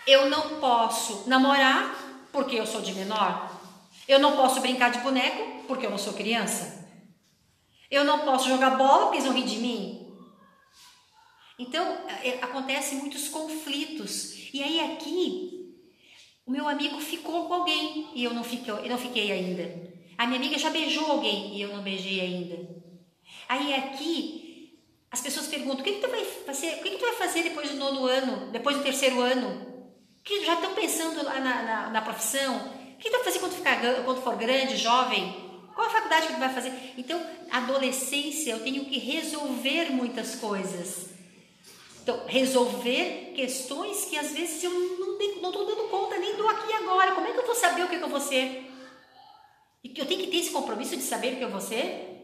eu 0.08 0.30
não 0.30 0.60
posso 0.60 1.30
namorar 1.30 2.30
porque 2.32 2.56
eu 2.56 2.66
sou 2.66 2.82
de 2.82 2.94
menor. 2.94 3.52
Eu 4.08 4.20
não 4.20 4.38
posso 4.38 4.62
brincar 4.62 4.90
de 4.90 5.00
boneco 5.00 5.66
porque 5.68 5.86
eu 5.86 5.90
não 5.90 5.98
sou 5.98 6.14
criança. 6.14 6.88
Eu 7.92 8.06
não 8.06 8.20
posso 8.20 8.48
jogar 8.48 8.78
bola 8.78 9.06
porque 9.06 9.18
eles 9.18 9.28
vão 9.28 9.36
rir 9.36 9.46
de 9.46 9.58
mim. 9.58 10.08
Então, 11.60 11.86
é, 12.24 12.40
acontecem 12.42 13.00
muitos 13.00 13.28
conflitos. 13.28 14.54
E 14.54 14.64
aí 14.64 14.80
aqui, 14.80 15.54
O 16.46 16.52
meu 16.52 16.66
amigo 16.66 16.98
ficou 17.02 17.46
com 17.48 17.54
alguém 17.56 18.10
e 18.16 18.24
eu 18.24 18.34
não 18.34 18.42
fiquei, 18.44 18.74
eu 18.74 18.90
não 18.90 18.98
fiquei 18.98 19.34
ainda. 19.34 19.64
A 20.18 20.26
minha 20.26 20.40
amiga 20.40 20.58
já 20.58 20.70
beijou 20.70 21.12
alguém 21.12 21.58
e 21.58 21.62
eu 21.62 21.76
não 21.76 21.84
beijei 21.84 22.22
ainda. 22.22 22.58
Aí 23.50 23.74
aqui 23.74 24.80
as 25.12 25.20
pessoas 25.20 25.48
perguntam: 25.48 25.82
o 25.82 25.84
que, 25.84 25.96
que 25.96 26.02
tu 26.02 26.10
vai 26.10 26.24
fazer? 26.24 26.76
O 26.76 26.84
que, 26.84 26.92
que 26.92 26.98
tu 26.98 27.06
vai 27.06 27.16
fazer 27.16 27.44
depois 27.44 27.70
do 27.70 27.76
nono 27.76 28.06
ano, 28.06 28.50
depois 28.52 28.78
do 28.78 28.84
terceiro 28.84 29.20
ano? 29.20 29.77
Que 30.28 30.46
já 30.46 30.56
estão 30.56 30.74
pensando 30.74 31.24
lá 31.24 31.40
na, 31.40 31.64
na, 31.64 31.90
na 31.90 32.02
profissão? 32.02 32.58
O 32.94 32.98
que 32.98 33.10
vai 33.10 33.24
fazer 33.24 33.40
quando, 33.40 33.54
ficar, 33.54 33.80
quando 34.04 34.22
for 34.22 34.36
grande, 34.36 34.76
jovem? 34.76 35.34
Qual 35.74 35.88
a 35.88 35.90
faculdade 35.90 36.28
que 36.28 36.34
tu 36.34 36.40
vai 36.40 36.54
fazer? 36.54 36.74
Então, 36.98 37.26
adolescência, 37.50 38.52
eu 38.52 38.60
tenho 38.62 38.84
que 38.84 39.00
resolver 39.00 39.90
muitas 39.92 40.36
coisas. 40.36 41.12
Então, 42.04 42.26
resolver 42.28 43.32
questões 43.36 44.04
que 44.04 44.18
às 44.18 44.34
vezes 44.34 44.62
eu 44.62 44.72
não 44.72 45.50
estou 45.50 45.66
dando 45.66 45.88
conta 45.88 46.18
nem 46.18 46.36
do 46.36 46.46
aqui 46.50 46.72
e 46.72 46.74
agora. 46.74 47.14
Como 47.14 47.26
é 47.26 47.32
que 47.32 47.40
eu 47.40 47.46
vou 47.46 47.56
saber 47.56 47.84
o 47.84 47.88
que, 47.88 47.98
que 47.98 48.04
eu 48.04 48.10
vou 48.10 48.20
ser? 48.20 48.70
Eu 49.96 50.06
tenho 50.06 50.20
que 50.22 50.28
ter 50.28 50.38
esse 50.38 50.50
compromisso 50.50 50.98
de 50.98 51.04
saber 51.04 51.36
o 51.36 51.38
que 51.38 51.44
eu 51.44 51.50
vou 51.50 51.62
ser? 51.62 52.17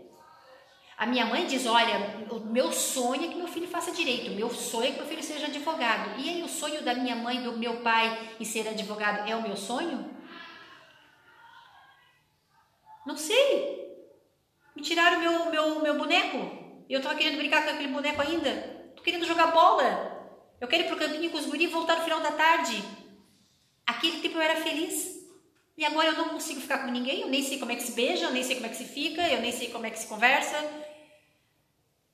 A 0.98 1.06
minha 1.06 1.26
mãe 1.26 1.46
diz: 1.48 1.66
Olha, 1.66 2.26
o 2.30 2.40
meu 2.40 2.72
sonho 2.72 3.26
é 3.26 3.28
que 3.28 3.36
meu 3.36 3.48
filho 3.48 3.68
faça 3.68 3.92
direito, 3.92 4.32
o 4.32 4.36
meu 4.36 4.50
sonho 4.50 4.90
é 4.90 4.92
que 4.92 4.98
meu 4.98 5.08
filho 5.08 5.24
seja 5.24 5.48
advogado. 5.48 6.20
E 6.20 6.30
aí, 6.30 6.44
o 6.44 6.48
sonho 6.48 6.84
da 6.84 6.94
minha 6.94 7.16
mãe, 7.16 7.42
do 7.42 7.58
meu 7.58 7.82
pai 7.82 8.36
em 8.40 8.46
ser 8.46 8.68
advogado 8.68 9.30
é 9.30 9.36
o 9.36 9.42
meu 9.42 9.56
sonho? 9.56 10.14
Não 13.06 13.18
sei. 13.18 13.84
Me 14.76 14.82
tiraram 14.82 15.20
meu, 15.20 15.50
meu, 15.52 15.82
meu 15.82 15.98
boneco. 15.98 16.86
Eu 16.90 17.00
estava 17.00 17.16
querendo 17.16 17.38
brincar 17.38 17.64
com 17.64 17.72
aquele 17.72 17.92
boneco 17.92 18.22
ainda. 18.22 18.52
Tô 18.96 19.02
querendo 19.02 19.26
jogar 19.26 19.48
bola. 19.48 20.12
Eu 20.60 20.68
quero 20.68 20.84
ir 20.84 20.88
pro 20.88 20.98
campinho 20.98 21.30
com 21.30 21.38
os 21.38 21.46
guris 21.46 21.70
e 21.70 21.74
voltar 21.74 21.98
no 21.98 22.04
final 22.04 22.22
da 22.22 22.32
tarde. 22.32 22.82
Aquele 23.86 24.22
tempo 24.22 24.38
eu 24.38 24.42
era 24.42 24.62
feliz. 24.62 25.24
E 25.76 25.84
agora 25.84 26.10
eu 26.10 26.18
não 26.18 26.30
consigo 26.30 26.62
ficar 26.62 26.80
com 26.80 26.92
ninguém, 26.92 27.22
eu 27.22 27.28
nem 27.28 27.42
sei 27.42 27.58
como 27.58 27.72
é 27.72 27.76
que 27.76 27.82
se 27.82 27.94
beija, 27.94 28.26
eu 28.26 28.32
nem 28.32 28.44
sei 28.44 28.56
como 28.56 28.68
é 28.68 28.70
que 28.70 28.78
se 28.78 28.86
fica, 28.86 29.28
eu 29.28 29.42
nem 29.42 29.52
sei 29.52 29.70
como 29.70 29.86
é 29.88 29.90
que 29.90 29.98
se 29.98 30.08
conversa. 30.08 30.56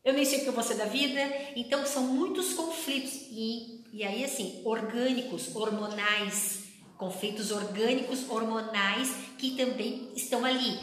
Eu 0.10 0.16
nem 0.16 0.25
sei 0.25 0.39
o 0.39 0.42
que 0.42 0.48
eu 0.48 0.54
vou 0.54 0.63
ser 0.63 0.74
da 0.74 0.86
vida. 0.86 1.22
Então 1.56 1.86
são 1.86 2.01
muitos 2.04 2.54
conflitos. 2.54 3.13
E, 3.30 3.86
e 3.94 4.04
aí, 4.04 4.25
assim, 4.25 4.60
orgânicos, 4.66 5.56
hormonais, 5.56 6.63
conflitos 6.98 7.51
orgânicos, 7.51 8.28
hormonais, 8.28 9.13
que 9.38 9.51
também 9.51 10.12
estão 10.16 10.44
ali 10.44 10.80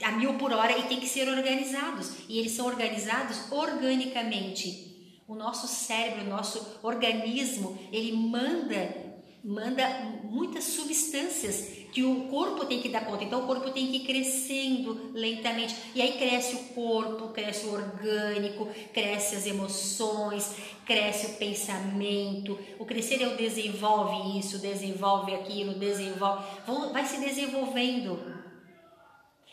a 0.00 0.12
mil 0.12 0.34
por 0.34 0.52
hora 0.52 0.78
e 0.78 0.84
tem 0.84 1.00
que 1.00 1.08
ser 1.08 1.28
organizados. 1.28 2.12
E 2.28 2.38
eles 2.38 2.52
são 2.52 2.66
organizados 2.66 3.50
organicamente. 3.50 4.86
O 5.26 5.34
nosso 5.34 5.66
cérebro, 5.66 6.22
o 6.22 6.28
nosso 6.28 6.78
organismo, 6.82 7.76
ele 7.92 8.12
manda 8.12 9.08
manda 9.42 9.88
muitas 10.24 10.64
substâncias 10.64 11.77
que 11.92 12.02
o 12.02 12.28
corpo 12.28 12.66
tem 12.66 12.80
que 12.80 12.88
dar 12.88 13.04
conta. 13.04 13.24
Então 13.24 13.42
o 13.42 13.46
corpo 13.46 13.70
tem 13.70 13.86
que 13.86 13.96
ir 13.98 14.06
crescendo 14.06 15.10
lentamente. 15.14 15.74
E 15.94 16.02
aí 16.02 16.12
cresce 16.12 16.56
o 16.56 16.74
corpo, 16.74 17.28
cresce 17.28 17.66
o 17.66 17.72
orgânico, 17.72 18.68
cresce 18.92 19.36
as 19.36 19.46
emoções, 19.46 20.54
cresce 20.84 21.26
o 21.26 21.34
pensamento. 21.36 22.58
O 22.78 22.84
crescer 22.84 23.22
é 23.22 23.28
o 23.28 23.36
desenvolve 23.36 24.38
isso, 24.38 24.58
desenvolve 24.58 25.34
aquilo, 25.34 25.74
desenvolve, 25.74 26.44
vai 26.92 27.04
se 27.04 27.18
desenvolvendo. 27.18 28.38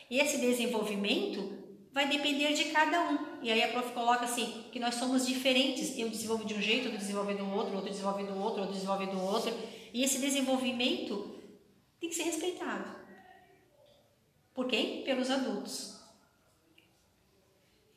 E 0.10 0.20
esse 0.20 0.38
desenvolvimento 0.38 1.66
vai 1.94 2.10
depender 2.10 2.54
de 2.54 2.66
cada 2.66 3.10
um. 3.10 3.18
E 3.42 3.50
aí 3.50 3.64
a 3.64 3.70
prof 3.70 3.92
coloca 3.94 4.26
assim, 4.26 4.66
que 4.72 4.80
nós 4.80 4.96
somos 4.96 5.26
diferentes. 5.26 5.98
Eu 5.98 6.10
desenvolvo 6.10 6.46
de 6.46 6.54
um 6.54 6.62
jeito, 6.62 6.86
outro 6.86 7.00
desenvolve 7.00 7.34
do 7.34 7.50
outro, 7.50 7.76
outro 7.76 7.90
desenvolve 7.90 8.24
do 8.24 8.38
outro, 8.38 8.60
outro 8.62 8.74
desenvolve 8.74 9.06
do 9.06 9.22
outro. 9.22 9.54
E 9.94 10.04
esse 10.04 10.20
desenvolvimento 10.20 11.35
tem 12.06 12.10
que 12.10 12.16
ser 12.16 12.24
respeitado. 12.24 12.96
Por 14.54 14.68
quem? 14.68 15.04
Pelos 15.04 15.30
adultos. 15.32 15.96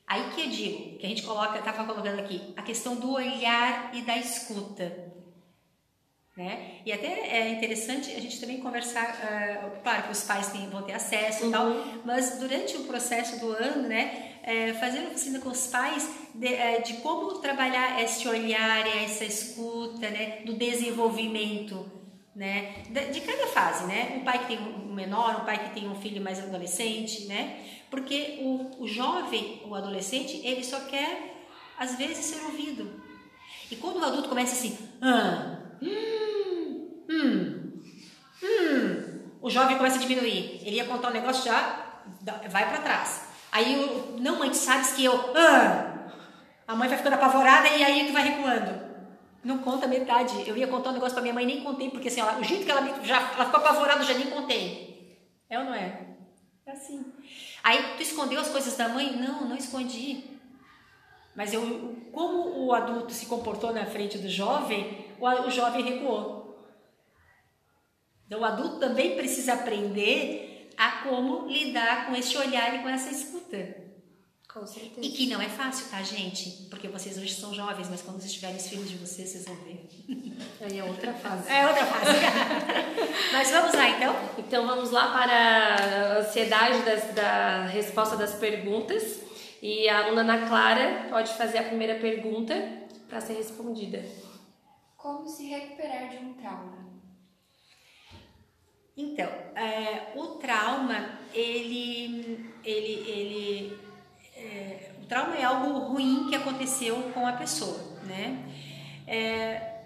Aí 0.07 0.31
que 0.31 0.41
eu 0.41 0.49
digo, 0.49 0.99
que 0.99 1.07
a 1.07 1.09
gente 1.09 1.23
coloca, 1.23 1.59
estava 1.59 1.85
colocando 1.85 2.19
aqui, 2.19 2.55
a 2.57 2.63
questão 2.63 2.97
do 2.97 3.13
olhar 3.13 3.95
e 3.95 4.01
da 4.03 4.17
escuta. 4.17 5.13
Né? 6.35 6.81
E 6.87 6.93
até 6.93 7.07
é 7.07 7.51
interessante 7.51 8.11
a 8.13 8.21
gente 8.21 8.41
também 8.41 8.61
conversar, 8.61 9.11
uh, 9.11 9.83
claro 9.83 10.05
que 10.05 10.13
os 10.13 10.23
pais 10.23 10.51
têm, 10.53 10.71
vão 10.71 10.83
ter 10.83 10.93
acesso 10.93 11.43
uhum. 11.43 11.49
e 11.49 11.53
tal, 11.53 11.67
uhum. 11.67 12.03
mas 12.05 12.39
durante 12.39 12.77
o 12.77 12.85
processo 12.85 13.41
do 13.41 13.51
ano, 13.51 13.89
né, 13.89 14.39
é, 14.45 14.73
fazendo 14.75 15.09
oficina 15.09 15.41
com 15.41 15.51
os 15.51 15.67
pais 15.67 16.09
de, 16.35 16.47
é, 16.47 16.81
de, 16.81 16.95
como 16.99 17.41
trabalhar 17.41 18.01
esse 18.03 18.27
olhar, 18.27 18.87
essa 19.03 19.25
escuta, 19.25 20.09
né, 20.09 20.43
do 20.47 20.55
desenvolvimento, 20.55 21.98
né, 22.39 22.85
de, 22.89 23.21
cada 23.21 23.49
fase, 23.49 23.85
né, 23.87 24.17
um 24.21 24.25
pai 24.25 24.39
que 24.39 24.47
tem 24.47 24.59
um 24.61 24.95
menor, 24.95 25.41
um 25.41 25.45
pai 25.45 25.59
que 25.59 25.75
tem 25.75 25.89
um 25.89 26.01
filho 26.01 26.23
mais 26.23 26.39
adolescente, 26.39 27.27
né, 27.27 27.67
porque 27.91 28.39
o, 28.41 28.85
o 28.85 28.87
jovem, 28.87 29.61
o 29.65 29.75
adolescente, 29.75 30.41
ele 30.45 30.63
só 30.63 30.79
quer 30.83 31.35
às 31.77 31.97
vezes 31.97 32.25
ser 32.25 32.45
ouvido. 32.45 33.03
E 33.69 33.75
quando 33.75 33.99
o 33.99 34.05
adulto 34.05 34.29
começa 34.29 34.53
assim, 34.53 34.79
ah, 35.03 35.59
hum, 35.83 37.03
hum, 37.11 37.83
hum, 38.41 39.21
o 39.43 39.51
jovem 39.51 39.77
começa 39.77 39.97
a 39.97 40.01
diminuir. 40.01 40.61
Ele 40.63 40.77
ia 40.77 40.85
contar 40.85 41.09
um 41.09 41.15
negócio 41.15 41.45
já 41.45 42.03
vai 42.51 42.69
para 42.69 42.83
trás. 42.83 43.29
Aí 43.51 43.75
eu, 43.75 44.17
não 44.21 44.39
mãe, 44.39 44.51
tu 44.51 44.57
sabes 44.57 44.93
que 44.93 45.05
eu, 45.05 45.33
ah, 45.37 46.09
a 46.69 46.77
mãe 46.77 46.89
vai 46.89 46.99
ficando 46.99 47.15
apavorada 47.15 47.69
e 47.69 47.83
aí 47.83 48.07
tu 48.07 48.13
vai 48.13 48.29
recuando. 48.29 48.88
Não 49.49 49.57
conta 49.57 49.87
metade. 49.87 50.47
Eu 50.47 50.55
ia 50.59 50.69
contar 50.69 50.91
um 50.91 50.93
negócio 50.93 51.15
para 51.15 51.23
minha 51.23 51.33
mãe 51.33 51.47
nem 51.47 51.65
contei 51.65 51.89
porque 51.89 52.09
assim, 52.09 52.21
ela, 52.21 52.39
o 52.39 52.45
jeito 52.45 52.67
que 52.67 52.71
ela 52.71 52.83
me, 52.83 52.93
já 53.03 53.17
ela 53.17 53.47
ficou 53.47 53.61
apavorada, 53.61 54.03
eu 54.03 54.07
já 54.07 54.13
nem 54.13 54.29
contei. 54.29 55.19
É 55.49 55.59
ou 55.59 55.65
não 55.65 55.73
é? 55.73 56.07
É 56.67 56.71
assim. 56.71 57.15
Aí 57.65 57.97
tu 57.97 58.03
escondeu 58.03 58.43
as 58.43 58.51
coisas 58.51 58.77
da 58.77 58.91
mãe? 58.91 59.17
Não, 59.17 59.49
não 59.49 59.57
escondi. 59.57 60.23
Mas 61.35 61.55
eu, 61.55 61.97
como 62.13 62.67
o 62.67 62.75
adulto 62.75 63.11
se 63.15 63.25
comportou 63.25 63.73
na 63.73 63.87
frente 63.87 64.19
do 64.19 64.29
jovem, 64.29 65.07
o, 65.19 65.27
o 65.27 65.51
jovem 65.51 65.83
recuou. 65.83 66.63
Então 68.27 68.41
o 68.41 68.45
adulto 68.45 68.79
também 68.79 69.17
precisa 69.17 69.55
aprender 69.55 70.69
a 70.77 71.05
como 71.05 71.49
lidar 71.49 72.07
com 72.07 72.15
esse 72.15 72.37
olhar 72.37 72.75
e 72.75 72.83
com 72.83 72.89
essa 72.91 73.11
escuta. 73.11 73.88
Com 74.59 74.67
certeza. 74.67 75.07
E 75.07 75.11
que 75.11 75.27
não 75.29 75.41
é 75.41 75.49
fácil, 75.49 75.89
tá, 75.89 76.03
gente? 76.03 76.67
Porque 76.69 76.89
vocês 76.89 77.17
hoje 77.17 77.35
são 77.35 77.55
jovens, 77.55 77.89
mas 77.89 78.03
quando 78.03 78.21
vocês 78.21 78.33
tiverem 78.33 78.57
os 78.57 78.67
filhos 78.67 78.91
de 78.91 78.97
vocês, 78.97 79.29
vocês 79.29 79.45
vão 79.45 79.55
ver. 79.57 79.89
Aí 80.61 80.79
é 80.79 80.85
outra 80.85 81.13
fase. 81.13 81.49
É 81.49 81.67
outra 81.67 81.87
fase. 81.87 82.19
mas 83.33 83.51
vamos 83.51 83.75
lá, 83.75 83.89
então? 83.91 84.17
Então 84.37 84.67
vamos 84.67 84.91
lá 84.91 85.13
para 85.13 86.17
a 86.17 86.19
ansiedade 86.19 86.83
das, 86.83 87.15
da 87.15 87.67
resposta 87.67 88.17
das 88.17 88.35
perguntas. 88.35 89.21
E 89.63 89.89
a 89.89 90.05
aluna 90.05 90.23
Ana 90.23 90.49
Clara 90.49 91.07
pode 91.09 91.33
fazer 91.35 91.59
a 91.59 91.65
primeira 91.65 91.97
pergunta 92.01 92.55
para 93.09 93.21
ser 93.21 93.35
respondida. 93.35 94.05
Como 94.97 95.29
se 95.29 95.47
recuperar 95.47 96.09
de 96.09 96.17
um 96.17 96.35
trauma? 96.35 96.89
Então, 98.97 99.29
é, 99.55 100.13
o 100.17 100.27
trauma, 100.39 101.21
ele, 101.33 102.51
ele, 102.65 103.09
ele, 103.09 103.79
é, 104.39 104.91
o 105.03 105.07
trauma 105.07 105.37
é 105.37 105.45
algo 105.45 105.79
ruim 105.93 106.29
que 106.29 106.37
aconteceu 106.37 107.11
com 107.13 107.27
a 107.27 107.33
pessoa, 107.33 107.79
né? 108.05 108.39
É, 109.07 109.79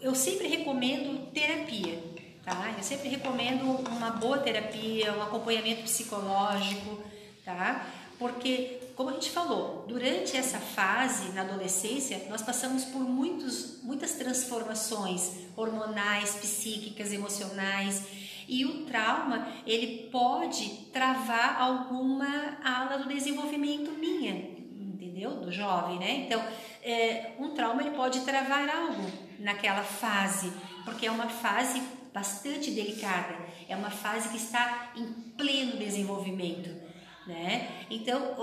eu 0.00 0.14
sempre 0.14 0.46
recomendo 0.46 1.30
terapia, 1.32 1.98
tá? 2.44 2.74
Eu 2.76 2.82
sempre 2.82 3.08
recomendo 3.08 3.64
uma 3.64 4.10
boa 4.10 4.38
terapia, 4.38 5.16
um 5.16 5.22
acompanhamento 5.22 5.82
psicológico, 5.82 7.02
tá? 7.44 7.86
Porque, 8.18 8.80
como 8.94 9.10
a 9.10 9.12
gente 9.14 9.30
falou, 9.30 9.84
durante 9.88 10.36
essa 10.36 10.58
fase 10.58 11.32
na 11.32 11.40
adolescência, 11.40 12.26
nós 12.28 12.42
passamos 12.42 12.84
por 12.84 13.00
muitos, 13.00 13.82
muitas 13.82 14.12
transformações 14.12 15.32
hormonais, 15.56 16.34
psíquicas, 16.34 17.12
emocionais. 17.12 18.02
E 18.48 18.64
o 18.64 18.84
trauma, 18.84 19.48
ele 19.66 20.08
pode 20.10 20.68
travar 20.92 21.60
alguma 21.60 22.58
ala 22.62 22.98
do 22.98 23.08
desenvolvimento 23.08 23.90
minha, 23.92 24.32
entendeu? 24.32 25.36
Do 25.40 25.50
jovem, 25.50 25.98
né? 25.98 26.26
Então, 26.26 26.42
é, 26.82 27.32
um 27.38 27.54
trauma 27.54 27.82
ele 27.82 27.96
pode 27.96 28.20
travar 28.20 28.68
algo 28.68 29.10
naquela 29.38 29.82
fase, 29.82 30.52
porque 30.84 31.06
é 31.06 31.10
uma 31.10 31.28
fase 31.28 31.82
bastante 32.12 32.70
delicada, 32.70 33.36
é 33.68 33.74
uma 33.74 33.90
fase 33.90 34.28
que 34.28 34.36
está 34.36 34.92
em 34.94 35.06
pleno 35.36 35.76
desenvolvimento 35.78 36.83
né? 37.26 37.86
Então, 37.90 38.34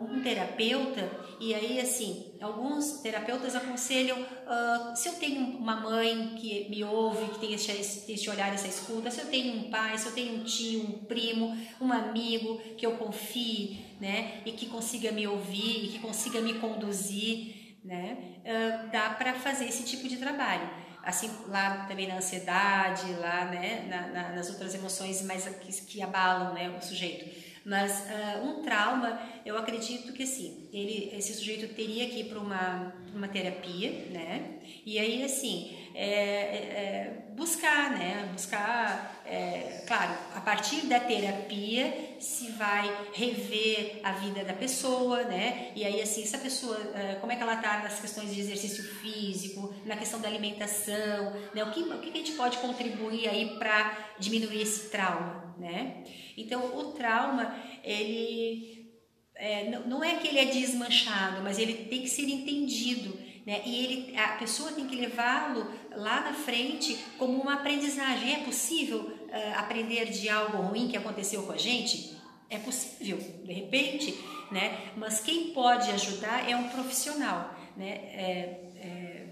um 0.00 0.20
terapeuta, 0.20 1.08
e 1.38 1.54
aí 1.54 1.80
assim, 1.80 2.32
alguns 2.40 3.00
terapeutas 3.02 3.54
aconselham, 3.54 4.20
uh, 4.20 4.96
se 4.96 5.08
eu 5.08 5.14
tenho 5.14 5.56
uma 5.58 5.76
mãe 5.76 6.34
que 6.36 6.68
me 6.68 6.82
ouve, 6.82 7.32
que 7.32 7.38
tem 7.38 7.52
esse, 7.54 7.70
esse 8.12 8.30
olhar, 8.30 8.52
essa 8.52 8.66
escuta, 8.66 9.10
se 9.10 9.20
eu 9.20 9.26
tenho 9.26 9.54
um 9.54 9.70
pai, 9.70 9.96
se 9.96 10.06
eu 10.06 10.12
tenho 10.12 10.40
um 10.40 10.44
tio, 10.44 10.82
um 10.82 11.04
primo, 11.04 11.56
um 11.80 11.92
amigo 11.92 12.58
que 12.76 12.84
eu 12.84 12.96
confie, 12.96 13.96
né? 14.00 14.42
E 14.44 14.52
que 14.52 14.66
consiga 14.66 15.12
me 15.12 15.26
ouvir, 15.26 15.84
e 15.84 15.88
que 15.88 15.98
consiga 16.00 16.40
me 16.40 16.54
conduzir, 16.54 17.76
né? 17.84 18.16
Uh, 18.40 18.90
dá 18.90 19.10
para 19.10 19.34
fazer 19.34 19.66
esse 19.66 19.84
tipo 19.84 20.08
de 20.08 20.16
trabalho. 20.16 20.68
assim 21.02 21.30
lá 21.48 21.86
também 21.86 22.08
na 22.08 22.16
ansiedade, 22.16 23.12
lá, 23.14 23.44
né, 23.46 23.86
na, 23.88 24.06
na, 24.08 24.28
nas 24.36 24.50
outras 24.50 24.74
emoções 24.74 25.22
mais 25.22 25.46
que, 25.46 25.72
que 25.86 26.02
abalam, 26.02 26.52
né, 26.54 26.68
o 26.70 26.82
sujeito. 26.82 27.49
Mas 27.64 28.04
uh, 28.06 28.44
um 28.44 28.62
trauma, 28.62 29.20
eu 29.44 29.56
acredito 29.56 30.12
que 30.12 30.22
assim, 30.22 30.68
ele, 30.72 31.10
esse 31.16 31.34
sujeito 31.34 31.74
teria 31.74 32.08
que 32.08 32.20
ir 32.20 32.24
para 32.24 32.38
uma, 32.38 32.94
uma 33.14 33.28
terapia, 33.28 33.90
né? 34.10 34.60
E 34.84 34.98
aí, 34.98 35.22
assim, 35.22 35.76
é, 36.02 36.06
é, 36.06 36.08
é 36.08 37.32
buscar, 37.36 37.90
né? 37.90 38.30
Buscar, 38.32 39.20
é, 39.26 39.84
claro, 39.86 40.14
a 40.34 40.40
partir 40.40 40.86
da 40.86 40.98
terapia 40.98 42.16
se 42.18 42.52
vai 42.52 42.90
rever 43.12 44.00
a 44.02 44.12
vida 44.12 44.42
da 44.42 44.54
pessoa, 44.54 45.24
né? 45.24 45.72
E 45.76 45.84
aí, 45.84 46.00
assim, 46.00 46.22
essa 46.22 46.38
pessoa, 46.38 46.78
como 47.20 47.32
é 47.32 47.36
que 47.36 47.42
ela 47.42 47.54
está 47.54 47.82
nas 47.82 48.00
questões 48.00 48.34
de 48.34 48.40
exercício 48.40 48.82
físico, 48.82 49.74
na 49.84 49.94
questão 49.94 50.20
da 50.20 50.28
alimentação, 50.28 51.34
né? 51.54 51.62
O 51.64 51.70
que, 51.70 51.82
o 51.82 52.00
que 52.00 52.08
a 52.08 52.16
gente 52.16 52.32
pode 52.32 52.56
contribuir 52.58 53.28
aí 53.28 53.58
para 53.58 54.14
diminuir 54.18 54.62
esse 54.62 54.88
trauma, 54.88 55.54
né? 55.58 56.02
Então, 56.34 56.78
o 56.78 56.92
trauma, 56.92 57.54
ele 57.84 58.90
é, 59.34 59.78
não 59.86 60.02
é 60.02 60.16
que 60.16 60.28
ele 60.28 60.38
é 60.38 60.46
desmanchado, 60.46 61.42
mas 61.42 61.58
ele 61.58 61.84
tem 61.84 62.02
que 62.02 62.08
ser 62.08 62.22
entendido. 62.22 63.29
Né? 63.46 63.62
E 63.64 63.84
ele, 63.84 64.18
a 64.18 64.36
pessoa 64.36 64.72
tem 64.72 64.86
que 64.86 64.96
levá-lo 64.96 65.70
lá 65.92 66.20
na 66.20 66.34
frente 66.34 66.96
como 67.18 67.40
uma 67.40 67.54
aprendizagem. 67.54 68.34
É 68.34 68.44
possível 68.44 69.00
uh, 69.00 69.58
aprender 69.58 70.10
de 70.10 70.28
algo 70.28 70.58
ruim 70.58 70.88
que 70.88 70.96
aconteceu 70.96 71.42
com 71.44 71.52
a 71.52 71.56
gente? 71.56 72.16
É 72.48 72.58
possível, 72.58 73.18
de 73.18 73.52
repente, 73.52 74.12
né? 74.50 74.92
Mas 74.96 75.20
quem 75.20 75.52
pode 75.52 75.90
ajudar 75.90 76.48
é 76.48 76.56
um 76.56 76.68
profissional, 76.68 77.54
né? 77.76 77.88
É, 77.88 78.60
é, 78.76 79.26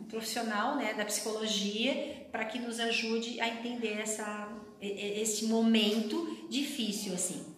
um 0.00 0.04
profissional, 0.04 0.76
né, 0.76 0.94
da 0.94 1.04
psicologia 1.04 2.26
para 2.32 2.44
que 2.44 2.58
nos 2.58 2.80
ajude 2.80 3.40
a 3.40 3.48
entender 3.48 4.00
essa 4.00 4.48
esse 4.80 5.44
momento 5.44 6.46
difícil 6.48 7.12
assim, 7.12 7.54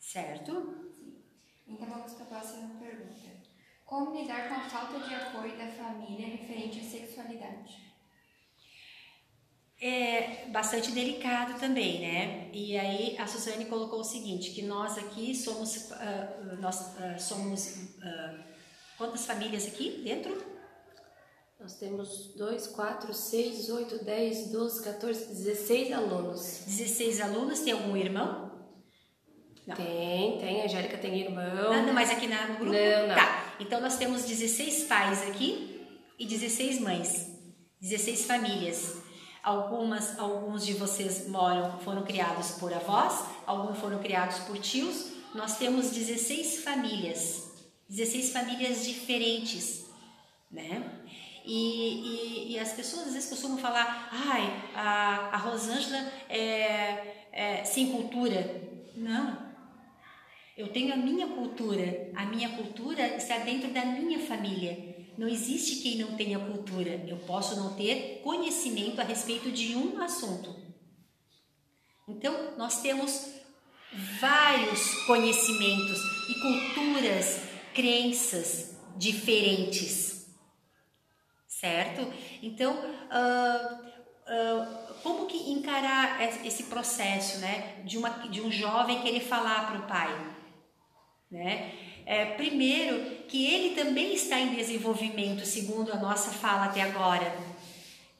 certo? 0.00 0.50
Então 1.68 1.86
vamos 1.86 2.12
para 2.14 2.24
a 2.24 2.26
próxima 2.26 2.70
pergunta. 2.80 3.19
Como 3.90 4.16
lidar 4.16 4.48
com 4.48 4.54
a 4.54 4.60
falta 4.60 5.00
de 5.00 5.12
apoio 5.12 5.58
da 5.58 5.66
família 5.66 6.24
referente 6.24 6.78
à 6.78 6.82
sexualidade? 6.84 7.90
É 9.82 10.46
bastante 10.46 10.92
delicado 10.92 11.58
também, 11.58 12.00
né? 12.00 12.50
E 12.52 12.78
aí 12.78 13.16
a 13.18 13.26
Suzane 13.26 13.64
colocou 13.64 13.98
o 13.98 14.04
seguinte, 14.04 14.52
que 14.52 14.62
nós 14.62 14.96
aqui 14.96 15.34
somos, 15.34 15.90
uh, 15.90 16.56
nós 16.60 16.80
uh, 16.80 17.18
somos 17.18 17.90
uh, 17.96 18.38
quantas 18.96 19.26
famílias 19.26 19.66
aqui 19.66 20.02
dentro? 20.04 20.40
Nós 21.58 21.74
temos 21.74 22.32
2, 22.36 22.68
4, 22.68 23.12
6, 23.12 23.70
8, 23.70 24.04
10, 24.04 24.52
12, 24.52 24.84
14, 24.84 25.26
16 25.26 25.92
alunos. 25.92 26.62
16 26.64 27.20
alunos, 27.22 27.58
tem 27.58 27.72
algum 27.72 27.96
irmão? 27.96 28.52
Não. 29.66 29.74
Tem, 29.74 30.38
tem. 30.38 30.62
A 30.62 30.64
Angélica 30.66 30.96
tem 30.96 31.22
irmão. 31.22 31.70
Nada 31.70 31.92
mais 31.92 32.08
aqui 32.08 32.28
na, 32.28 32.46
no 32.46 32.54
grupo? 32.54 32.72
Não, 32.72 33.08
não. 33.08 33.16
Tá. 33.16 33.49
Então 33.60 33.78
nós 33.78 33.98
temos 33.98 34.24
16 34.24 34.84
pais 34.84 35.22
aqui 35.28 35.86
e 36.18 36.26
16 36.26 36.80
mães. 36.80 37.30
16 37.80 38.24
famílias. 38.24 38.96
Algumas, 39.42 40.18
alguns 40.18 40.64
de 40.64 40.72
vocês 40.72 41.28
moram, 41.28 41.78
foram 41.80 42.02
criados 42.02 42.52
por 42.52 42.72
avós, 42.72 43.24
alguns 43.46 43.78
foram 43.78 43.98
criados 43.98 44.38
por 44.40 44.58
tios. 44.58 45.12
Nós 45.34 45.58
temos 45.58 45.90
16 45.90 46.64
famílias. 46.64 47.50
16 47.88 48.32
famílias 48.32 48.84
diferentes, 48.84 49.84
né? 50.50 51.00
E, 51.44 52.52
e, 52.52 52.52
e, 52.52 52.58
as 52.58 52.72
pessoas 52.72 53.08
às 53.08 53.14
vezes 53.14 53.28
costumam 53.28 53.58
falar, 53.58 54.08
ai, 54.12 54.70
a, 54.74 55.30
a 55.32 55.36
Rosângela 55.38 55.98
é, 56.28 57.26
é 57.32 57.64
sem 57.64 57.90
cultura. 57.90 58.62
Não. 58.94 59.39
Eu 60.60 60.68
tenho 60.68 60.92
a 60.92 60.96
minha 60.96 61.26
cultura. 61.26 62.10
A 62.14 62.26
minha 62.26 62.50
cultura 62.50 63.16
está 63.16 63.38
dentro 63.38 63.70
da 63.70 63.82
minha 63.84 64.18
família. 64.20 65.06
Não 65.16 65.26
existe 65.26 65.82
quem 65.82 65.96
não 65.96 66.16
tenha 66.16 66.38
cultura. 66.38 67.02
Eu 67.08 67.16
posso 67.18 67.56
não 67.56 67.74
ter 67.74 68.20
conhecimento 68.22 69.00
a 69.00 69.04
respeito 69.04 69.50
de 69.50 69.74
um 69.74 70.00
assunto. 70.02 70.54
Então, 72.06 72.56
nós 72.58 72.82
temos 72.82 73.30
vários 74.20 74.94
conhecimentos 75.06 75.98
e 76.28 76.34
culturas, 76.40 77.40
crenças 77.74 78.76
diferentes 78.96 80.10
certo? 81.60 82.10
Então, 82.42 82.72
uh, 82.72 83.74
uh, 83.74 84.94
como 85.02 85.26
que 85.26 85.52
encarar 85.52 86.22
esse 86.44 86.64
processo, 86.64 87.38
né, 87.38 87.82
de, 87.84 87.98
uma, 87.98 88.08
de 88.28 88.40
um 88.40 88.50
jovem 88.50 89.02
querer 89.02 89.20
falar 89.20 89.66
para 89.66 89.80
o 89.80 89.86
pai, 89.86 90.39
né? 91.30 91.72
É, 92.04 92.24
primeiro, 92.24 93.24
que 93.28 93.46
ele 93.46 93.74
também 93.74 94.14
está 94.14 94.38
em 94.40 94.54
desenvolvimento, 94.54 95.46
segundo 95.46 95.92
a 95.92 95.96
nossa 95.96 96.30
fala 96.30 96.64
até 96.64 96.82
agora. 96.82 97.32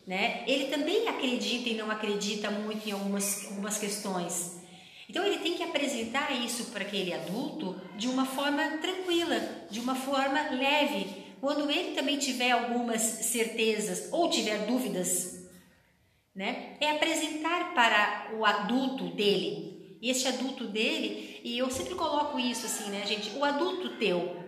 Né? 0.07 0.45
Ele 0.47 0.67
também 0.67 1.09
acredita 1.09 1.69
e 1.69 1.75
não 1.75 1.91
acredita 1.91 2.51
muito 2.51 2.89
em 2.89 2.93
algumas, 2.93 3.47
algumas 3.47 3.79
questões. 3.79 4.61
Então 5.09 5.25
ele 5.25 5.39
tem 5.39 5.55
que 5.55 5.63
apresentar 5.63 6.31
isso 6.33 6.67
para 6.67 6.83
aquele 6.83 7.13
adulto 7.13 7.81
de 7.97 8.07
uma 8.07 8.25
forma 8.25 8.79
tranquila, 8.79 9.41
de 9.69 9.81
uma 9.81 9.97
forma 9.97 10.51
leve, 10.51 11.07
quando 11.41 11.69
ele 11.71 11.95
também 11.95 12.19
tiver 12.19 12.53
algumas 12.53 13.01
certezas 13.01 14.09
ou 14.13 14.31
tiver 14.31 14.67
dúvidas, 14.67 15.49
né, 16.35 16.77
é 16.81 16.91
apresentar 16.91 17.75
para 17.75 18.37
o 18.37 18.45
adulto 18.45 19.09
dele. 19.09 19.70
E 20.01 20.11
este 20.11 20.29
adulto 20.29 20.67
dele, 20.67 21.41
e 21.45 21.59
eu 21.59 21.71
sempre 21.71 21.95
coloco 21.95 22.39
isso 22.39 22.65
assim, 22.65 22.91
né, 22.91 23.05
gente? 23.07 23.37
O 23.37 23.45
adulto 23.45 23.97
teu. 23.99 24.41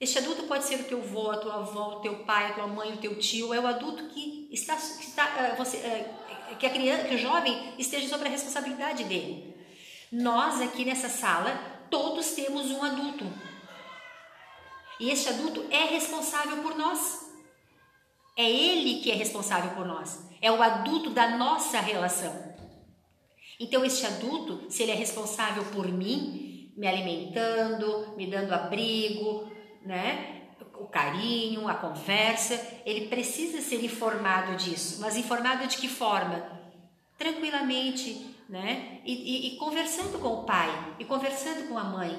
Este 0.00 0.18
adulto 0.18 0.44
pode 0.44 0.64
ser 0.64 0.80
o 0.80 0.84
teu 0.84 1.00
avô, 1.00 1.30
a 1.30 1.36
tua 1.36 1.54
avó, 1.54 1.96
o 1.96 2.00
teu 2.00 2.24
pai, 2.24 2.46
a 2.46 2.54
tua 2.54 2.66
mãe, 2.66 2.92
o 2.92 2.96
teu 2.96 3.18
tio. 3.18 3.52
É 3.52 3.60
o 3.60 3.66
adulto 3.66 4.08
que 4.08 4.48
está, 4.50 4.74
que 4.74 5.06
está 5.06 5.52
uh, 5.52 5.56
você, 5.56 5.76
uh, 5.76 6.56
que 6.56 6.66
a 6.66 6.70
criança, 6.70 7.04
que 7.04 7.14
o 7.14 7.18
jovem 7.18 7.74
esteja 7.78 8.08
sob 8.08 8.24
a 8.24 8.28
responsabilidade 8.28 9.04
dele. 9.04 9.54
Nós 10.10 10.60
aqui 10.62 10.84
nessa 10.84 11.08
sala, 11.08 11.50
todos 11.90 12.32
temos 12.32 12.70
um 12.70 12.82
adulto. 12.82 13.26
E 14.98 15.10
este 15.10 15.28
adulto 15.28 15.64
é 15.70 15.84
responsável 15.84 16.62
por 16.62 16.74
nós. 16.76 17.30
É 18.36 18.50
ele 18.50 19.00
que 19.00 19.10
é 19.10 19.14
responsável 19.14 19.72
por 19.72 19.86
nós. 19.86 20.26
É 20.40 20.50
o 20.50 20.62
adulto 20.62 21.10
da 21.10 21.36
nossa 21.36 21.80
relação. 21.80 22.53
Então, 23.58 23.84
este 23.84 24.04
adulto, 24.06 24.70
se 24.70 24.82
ele 24.82 24.92
é 24.92 24.96
responsável 24.96 25.64
por 25.66 25.86
mim, 25.88 26.72
me 26.76 26.86
alimentando, 26.86 28.14
me 28.16 28.26
dando 28.26 28.52
abrigo, 28.52 29.50
né? 29.84 30.34
o 30.78 30.86
carinho, 30.86 31.68
a 31.68 31.74
conversa, 31.74 32.60
ele 32.84 33.06
precisa 33.08 33.60
ser 33.60 33.82
informado 33.84 34.56
disso. 34.56 35.00
Mas 35.00 35.16
informado 35.16 35.66
de 35.66 35.76
que 35.76 35.88
forma? 35.88 36.50
Tranquilamente, 37.16 38.34
né? 38.48 39.00
E, 39.04 39.12
e, 39.12 39.54
e 39.54 39.56
conversando 39.56 40.18
com 40.18 40.28
o 40.28 40.44
pai, 40.44 40.96
e 40.98 41.04
conversando 41.04 41.68
com 41.68 41.78
a 41.78 41.84
mãe, 41.84 42.18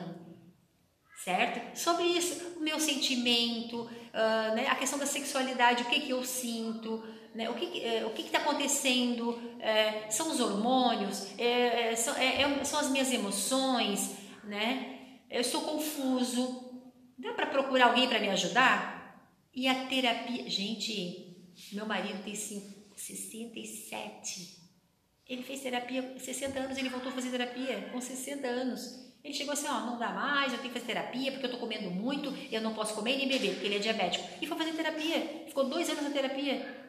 certo? 1.24 1.78
Sobre 1.78 2.04
isso, 2.04 2.58
o 2.58 2.60
meu 2.62 2.80
sentimento, 2.80 3.82
uh, 3.82 4.56
né, 4.56 4.68
a 4.68 4.76
questão 4.76 4.98
da 4.98 5.06
sexualidade, 5.06 5.84
o 5.84 5.88
que, 5.88 6.02
que 6.02 6.12
eu 6.12 6.24
sinto, 6.24 7.04
né, 7.36 7.48
o 7.50 7.54
que 7.54 7.66
uh, 7.66 8.08
o 8.08 8.12
que 8.12 8.22
está 8.22 8.38
acontecendo, 8.38 9.32
uh, 9.32 10.10
são 10.10 10.32
os 10.32 10.40
hormônios, 10.40 11.38
é, 11.38 11.92
é, 11.92 11.96
são, 11.96 12.16
é, 12.16 12.42
é, 12.42 12.64
são 12.64 12.80
as 12.80 12.90
minhas 12.90 13.12
emoções, 13.12 14.16
né? 14.46 15.20
Eu 15.30 15.42
estou 15.42 15.60
confuso, 15.62 16.82
dá 17.18 17.34
para 17.34 17.48
procurar 17.48 17.88
alguém 17.88 18.08
para 18.08 18.20
me 18.20 18.30
ajudar? 18.30 19.20
E 19.54 19.68
a 19.68 19.84
terapia, 19.86 20.50
gente, 20.50 21.52
meu 21.74 21.86
marido 21.86 22.24
tem 22.24 22.34
67. 22.36 24.64
Ele 25.28 25.44
fez 25.44 25.60
terapia 25.60 26.18
60 26.18 26.58
anos, 26.58 26.78
ele 26.78 26.88
voltou 26.88 27.12
a 27.12 27.16
fazer 27.16 27.32
terapia 27.32 27.90
com 27.92 28.00
60 28.00 28.48
anos. 28.48 29.04
Ele 29.26 29.34
chegou 29.34 29.54
assim, 29.54 29.66
ó, 29.68 29.82
não 29.82 29.98
dá 29.98 30.10
mais, 30.10 30.54
eu 30.54 30.60
tenho 30.60 30.72
que 30.72 30.80
fazer 30.80 30.94
terapia 30.94 31.32
porque 31.32 31.48
eu 31.48 31.52
tô 31.52 31.58
comendo 31.58 31.90
muito, 31.90 32.32
eu 32.52 32.62
não 32.62 32.76
posso 32.76 32.94
comer 32.94 33.18
nem 33.18 33.28
beber, 33.28 33.54
porque 33.54 33.66
ele 33.66 33.78
é 33.78 33.80
diabético. 33.80 34.24
E 34.40 34.46
foi 34.46 34.56
fazer 34.56 34.74
terapia. 34.74 35.46
Ficou 35.48 35.68
dois 35.68 35.90
anos 35.90 36.04
na 36.04 36.12
terapia. 36.12 36.85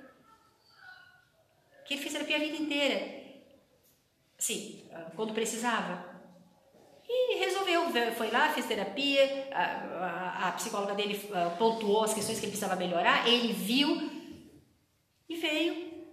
Que 1.87 1.94
ele 1.94 2.03
fez 2.03 2.12
terapia 2.12 2.37
a 2.37 2.40
vida 2.40 2.57
inteira. 2.57 3.25
Sim, 4.38 4.83
quando 5.14 5.33
precisava. 5.33 6.16
E 7.09 7.38
resolveu, 7.38 7.85
foi 8.16 8.31
lá, 8.31 8.53
fez 8.53 8.66
terapia, 8.66 9.49
a, 9.53 9.62
a, 9.62 10.49
a 10.49 10.53
psicóloga 10.53 10.94
dele 10.94 11.20
ah, 11.33 11.55
pontuou 11.57 12.03
as 12.03 12.12
questões 12.12 12.40
que 12.40 12.46
ele 12.46 12.51
precisava 12.51 12.75
melhorar, 12.75 13.29
ele 13.29 13.53
viu 13.53 14.11
e 15.29 15.37
veio 15.37 16.05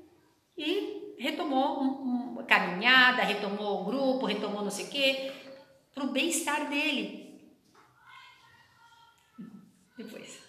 e 0.56 1.16
retomou 1.18 1.82
um, 1.82 2.46
caminhada, 2.48 3.24
retomou 3.24 3.82
o 3.82 3.86
grupo, 3.86 4.28
retomou 4.28 4.62
não 4.62 4.70
sei 4.70 4.86
o 4.86 4.90
quê, 4.90 5.32
para 5.94 6.06
o 6.06 6.12
bem-estar 6.12 6.70
dele. 6.70 7.42
Depois. 9.98 10.43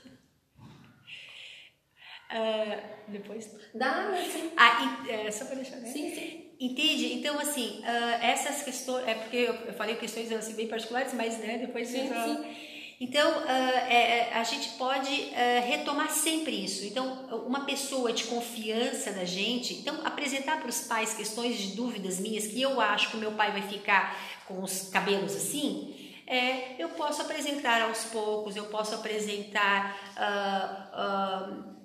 Uh, 2.35 2.94
depois? 3.07 3.49
Dá, 3.73 4.12
sim. 4.31 4.51
Ah, 4.57 5.05
e, 5.07 5.11
é, 5.11 5.31
só 5.31 5.44
para 5.44 5.55
deixar, 5.55 5.77
né? 5.77 5.88
Sim, 5.88 6.12
sim. 6.12 6.44
Entende? 6.59 7.14
Então, 7.14 7.38
assim, 7.38 7.81
uh, 7.81 8.25
essas 8.25 8.62
questões... 8.62 9.07
É 9.07 9.14
porque 9.14 9.37
eu, 9.37 9.73
falei 9.75 9.94
questões 9.94 10.33
assim, 10.33 10.55
bem 10.55 10.66
particulares, 10.66 11.14
mas 11.14 11.38
né, 11.38 11.59
depois... 11.59 11.88
Sim, 11.88 12.09
eu, 12.09 12.25
sim. 12.25 12.75
Então, 13.01 13.42
uh, 13.42 13.49
é, 13.49 14.33
a 14.33 14.42
gente 14.42 14.70
pode 14.70 15.11
uh, 15.11 15.66
retomar 15.66 16.11
sempre 16.11 16.64
isso. 16.64 16.85
Então, 16.85 17.27
uma 17.47 17.64
pessoa 17.66 18.12
de 18.12 18.25
confiança 18.25 19.12
da 19.12 19.25
gente, 19.25 19.75
então, 19.75 20.01
apresentar 20.05 20.59
para 20.59 20.68
os 20.68 20.81
pais 20.81 21.14
questões 21.14 21.57
de 21.57 21.77
dúvidas 21.77 22.18
minhas, 22.18 22.47
que 22.47 22.61
eu 22.61 22.81
acho 22.81 23.11
que 23.11 23.16
o 23.16 23.20
meu 23.20 23.33
pai 23.33 23.53
vai 23.53 23.62
ficar 23.62 24.16
com 24.47 24.62
os 24.62 24.88
cabelos 24.88 25.37
assim, 25.37 25.94
é, 26.27 26.77
eu 26.79 26.88
posso 26.90 27.20
apresentar 27.20 27.83
aos 27.83 28.05
poucos, 28.05 28.57
eu 28.57 28.64
posso 28.66 28.94
apresentar 28.94 30.14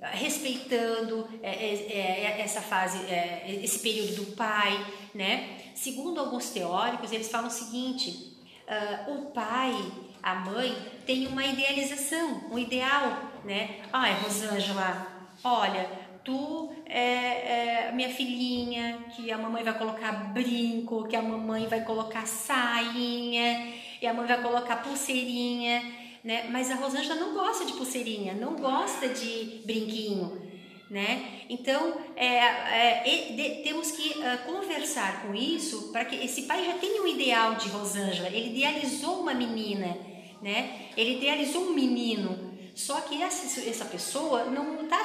respeitando 0.01 1.27
é, 1.43 1.49
é, 1.49 2.37
é, 2.37 2.41
essa 2.41 2.61
fase, 2.61 2.97
é, 3.11 3.59
esse 3.63 3.79
período 3.79 4.15
do 4.15 4.35
pai, 4.35 4.85
né? 5.13 5.57
Segundo 5.75 6.19
alguns 6.19 6.49
teóricos, 6.49 7.11
eles 7.11 7.29
falam 7.29 7.47
o 7.47 7.51
seguinte: 7.51 8.35
uh, 8.67 9.13
o 9.13 9.25
pai, 9.31 9.73
a 10.21 10.35
mãe, 10.35 10.75
tem 11.05 11.27
uma 11.27 11.45
idealização, 11.45 12.43
um 12.51 12.57
ideal, 12.57 13.17
né? 13.43 13.81
Ai, 13.91 14.13
Rosângela, 14.21 15.07
olha, 15.43 15.89
tu 16.23 16.73
é, 16.85 17.87
é, 17.87 17.91
minha 17.93 18.09
filhinha, 18.09 18.99
que 19.15 19.31
a 19.31 19.37
mamãe 19.37 19.63
vai 19.63 19.77
colocar 19.77 20.11
brinco, 20.33 21.07
que 21.07 21.15
a 21.15 21.21
mamãe 21.21 21.67
vai 21.67 21.81
colocar 21.81 22.25
sainha, 22.25 23.73
e 24.01 24.07
a 24.07 24.13
mãe 24.13 24.27
vai 24.27 24.41
colocar 24.41 24.77
pulseirinha, 24.77 25.81
né? 26.23 26.47
Mas 26.51 26.69
a 26.69 26.75
Rosângela 26.75 27.15
não 27.15 27.33
gosta 27.33 27.65
de 27.65 27.73
pulseirinha, 27.73 28.33
não 28.33 28.55
gosta 28.55 29.07
de 29.07 29.61
brinquinho, 29.65 30.41
né? 30.89 31.43
Então, 31.49 31.95
é, 32.15 32.37
é, 32.37 33.33
de, 33.35 33.63
temos 33.63 33.91
que 33.91 34.09
uh, 34.19 34.51
conversar 34.51 35.23
com 35.23 35.33
isso 35.33 35.91
para 35.91 36.05
que 36.05 36.15
esse 36.15 36.43
pai 36.43 36.65
já 36.65 36.73
tenha 36.73 37.01
um 37.01 37.07
ideal 37.07 37.55
de 37.55 37.69
Rosângela. 37.69 38.27
Ele 38.27 38.57
idealizou 38.57 39.21
uma 39.21 39.33
menina, 39.33 39.97
né? 40.41 40.89
Ele 40.97 41.17
idealizou 41.17 41.63
um 41.63 41.73
menino. 41.73 42.49
Só 42.75 43.01
que 43.01 43.21
essa, 43.21 43.59
essa 43.67 43.85
pessoa 43.85 44.45
não 44.45 44.83
está 44.83 44.99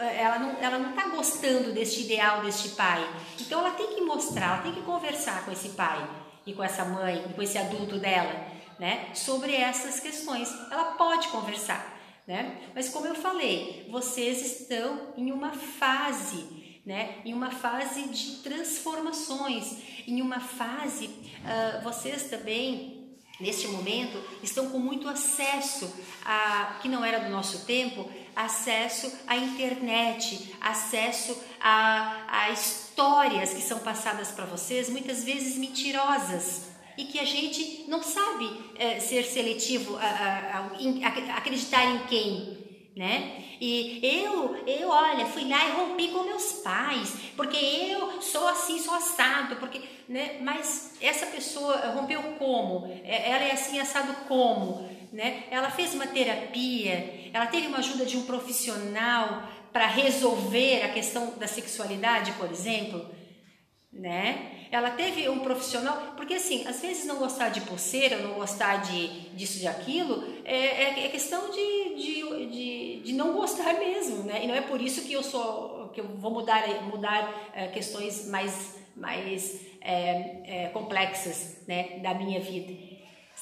ela 0.00 0.38
não 0.38 0.56
ela 0.60 0.78
não 0.78 0.90
está 0.90 1.08
gostando 1.08 1.72
deste 1.72 2.02
ideal 2.02 2.42
deste 2.42 2.70
pai. 2.70 3.06
Então 3.38 3.60
ela 3.60 3.70
tem 3.72 3.94
que 3.94 4.00
mostrar, 4.00 4.54
ela 4.54 4.62
tem 4.62 4.72
que 4.72 4.82
conversar 4.82 5.44
com 5.44 5.52
esse 5.52 5.70
pai 5.70 6.08
e 6.46 6.54
com 6.54 6.64
essa 6.64 6.84
mãe 6.84 7.24
e 7.28 7.32
com 7.34 7.42
esse 7.42 7.58
adulto 7.58 7.98
dela, 7.98 8.46
né? 8.80 9.10
Sobre 9.14 9.54
essas 9.54 10.00
questões. 10.00 10.48
Ela 10.70 10.92
pode 10.92 11.28
conversar, 11.28 12.00
né? 12.26 12.58
Mas 12.74 12.88
como 12.88 13.06
eu 13.06 13.14
falei, 13.14 13.86
vocês 13.90 14.60
estão 14.60 15.12
em 15.18 15.30
uma 15.30 15.52
fase, 15.52 16.80
né? 16.84 17.18
Em 17.22 17.34
uma 17.34 17.50
fase 17.50 18.08
de 18.08 18.36
transformações, 18.36 19.76
em 20.08 20.22
uma 20.22 20.40
fase, 20.40 21.06
uh, 21.06 21.84
vocês 21.84 22.24
também 22.24 22.98
neste 23.38 23.68
momento 23.68 24.18
estão 24.42 24.70
com 24.70 24.78
muito 24.78 25.08
acesso 25.08 25.94
a 26.24 26.78
que 26.80 26.88
não 26.88 27.04
era 27.04 27.20
do 27.20 27.30
nosso 27.30 27.64
tempo 27.64 28.10
acesso 28.36 29.10
à 29.26 29.34
internet 29.34 30.54
acesso 30.60 31.42
a, 31.58 32.26
a 32.28 32.50
histórias 32.50 33.54
que 33.54 33.62
são 33.62 33.78
passadas 33.78 34.30
para 34.30 34.44
vocês 34.44 34.90
muitas 34.90 35.24
vezes 35.24 35.56
mentirosas 35.56 36.69
e 37.00 37.04
que 37.04 37.18
a 37.18 37.24
gente 37.24 37.84
não 37.88 38.02
sabe 38.02 38.50
é, 38.76 39.00
ser 39.00 39.24
seletivo 39.24 39.96
a, 39.96 40.02
a, 40.02 40.58
a, 40.58 41.36
acreditar 41.36 41.84
em 41.84 41.98
quem 42.06 42.60
né? 42.96 43.44
E 43.60 44.00
eu, 44.02 44.56
eu, 44.66 44.88
olha, 44.88 45.26
fui 45.26 45.48
lá 45.48 45.66
e 45.66 45.72
rompi 45.72 46.08
com 46.08 46.24
meus 46.24 46.54
pais, 46.54 47.14
porque 47.36 47.56
eu 47.56 48.20
sou 48.20 48.48
assim, 48.48 48.78
sou 48.78 48.94
assado, 48.94 49.56
porque, 49.56 49.80
né? 50.08 50.38
Mas 50.42 50.94
essa 51.00 51.26
pessoa 51.26 51.76
rompeu 51.92 52.22
como? 52.38 52.86
É, 53.04 53.30
ela 53.30 53.44
é 53.44 53.52
assim 53.52 53.78
assado 53.78 54.12
como, 54.26 54.88
né? 55.12 55.44
Ela 55.50 55.70
fez 55.70 55.94
uma 55.94 56.06
terapia, 56.06 57.30
ela 57.32 57.46
teve 57.46 57.68
uma 57.68 57.78
ajuda 57.78 58.04
de 58.04 58.16
um 58.16 58.26
profissional 58.26 59.44
para 59.72 59.86
resolver 59.86 60.82
a 60.82 60.88
questão 60.88 61.38
da 61.38 61.46
sexualidade, 61.46 62.32
por 62.32 62.50
exemplo, 62.50 63.08
né? 63.92 64.59
Ela 64.70 64.90
teve 64.90 65.28
um 65.28 65.40
profissional, 65.40 66.14
porque 66.16 66.34
assim, 66.34 66.66
às 66.66 66.80
vezes 66.80 67.04
não 67.04 67.16
gostar 67.16 67.48
de 67.48 67.60
pulseira, 67.62 68.18
não 68.18 68.34
gostar 68.34 68.76
de 68.82 69.08
disso 69.30 69.58
de 69.58 69.66
aquilo, 69.66 70.24
é, 70.44 70.56
é, 70.56 71.06
é 71.06 71.08
questão 71.08 71.50
de, 71.50 71.94
de, 71.96 72.46
de, 72.46 73.00
de, 73.04 73.12
não 73.12 73.32
gostar 73.32 73.74
mesmo, 73.74 74.22
né? 74.22 74.44
E 74.44 74.46
não 74.46 74.54
é 74.54 74.60
por 74.60 74.80
isso 74.80 75.02
que 75.02 75.12
eu 75.12 75.22
sou, 75.22 75.90
que 75.92 76.00
eu 76.00 76.06
vou 76.06 76.30
mudar, 76.30 76.62
mudar 76.84 77.50
é, 77.52 77.66
questões 77.66 78.28
mais, 78.28 78.76
mais 78.94 79.60
é, 79.80 80.70
complexas, 80.72 81.56
né, 81.66 81.98
da 81.98 82.14
minha 82.14 82.38
vida 82.40 82.89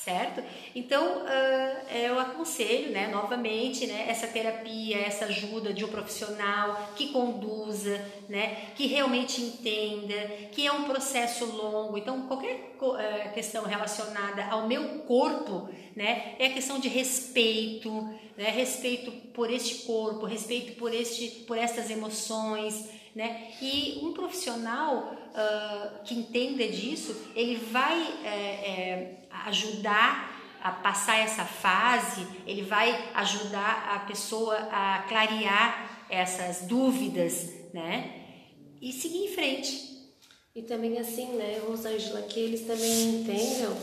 certo? 0.05 0.43
Então, 0.75 1.23
uh, 1.23 1.95
eu 1.95 2.19
aconselho, 2.19 2.93
né, 2.93 3.09
novamente, 3.09 3.87
né, 3.87 4.07
essa 4.09 4.27
terapia, 4.27 4.99
essa 4.99 5.25
ajuda 5.25 5.73
de 5.73 5.85
um 5.85 5.89
profissional 5.89 6.93
que 6.95 7.09
conduza, 7.09 8.01
né, 8.29 8.71
que 8.77 8.87
realmente 8.87 9.41
entenda, 9.41 10.15
que 10.53 10.67
é 10.67 10.73
um 10.73 10.85
processo 10.85 11.45
longo. 11.47 11.99
Então, 11.99 12.23
qualquer 12.23 12.77
uh, 12.81 13.35
questão 13.35 13.65
relacionada 13.65 14.45
ao 14.47 14.69
meu 14.69 15.01
corpo, 15.01 15.69
né, 15.97 16.37
é 16.39 16.47
a 16.47 16.53
questão 16.53 16.79
de 16.79 16.89
respeito, 16.89 17.91
né, 18.37 18.51
respeito 18.51 19.11
por 19.33 19.51
este 19.51 19.87
corpo, 19.87 20.27
respeito 20.27 20.79
por 20.79 20.95
este, 20.95 21.45
por 21.45 21.59
estas 21.59 21.91
emoções, 21.91 22.98
né? 23.15 23.53
E 23.61 24.01
um 24.03 24.13
profissional 24.13 25.15
uh, 25.29 26.05
que 26.05 26.15
entenda 26.15 26.67
disso, 26.69 27.15
ele 27.35 27.57
vai 27.57 28.01
é, 28.25 28.29
é, 28.29 29.19
ajudar 29.47 30.37
a 30.63 30.73
passar 30.73 31.19
essa 31.19 31.45
fase, 31.45 32.27
ele 32.47 32.63
vai 32.63 33.11
ajudar 33.15 33.91
a 33.95 33.99
pessoa 34.01 34.57
a 34.73 35.05
clarear 35.09 36.07
essas 36.11 36.67
dúvidas, 36.67 37.53
né? 37.73 38.25
E 38.81 38.93
seguir 38.93 39.25
em 39.25 39.35
frente. 39.35 39.89
E 40.55 40.63
também 40.63 40.99
assim, 40.99 41.37
né, 41.37 41.61
Rosângela, 41.67 42.23
que 42.23 42.41
eles 42.41 42.63
também 42.63 43.21
entendam 43.21 43.77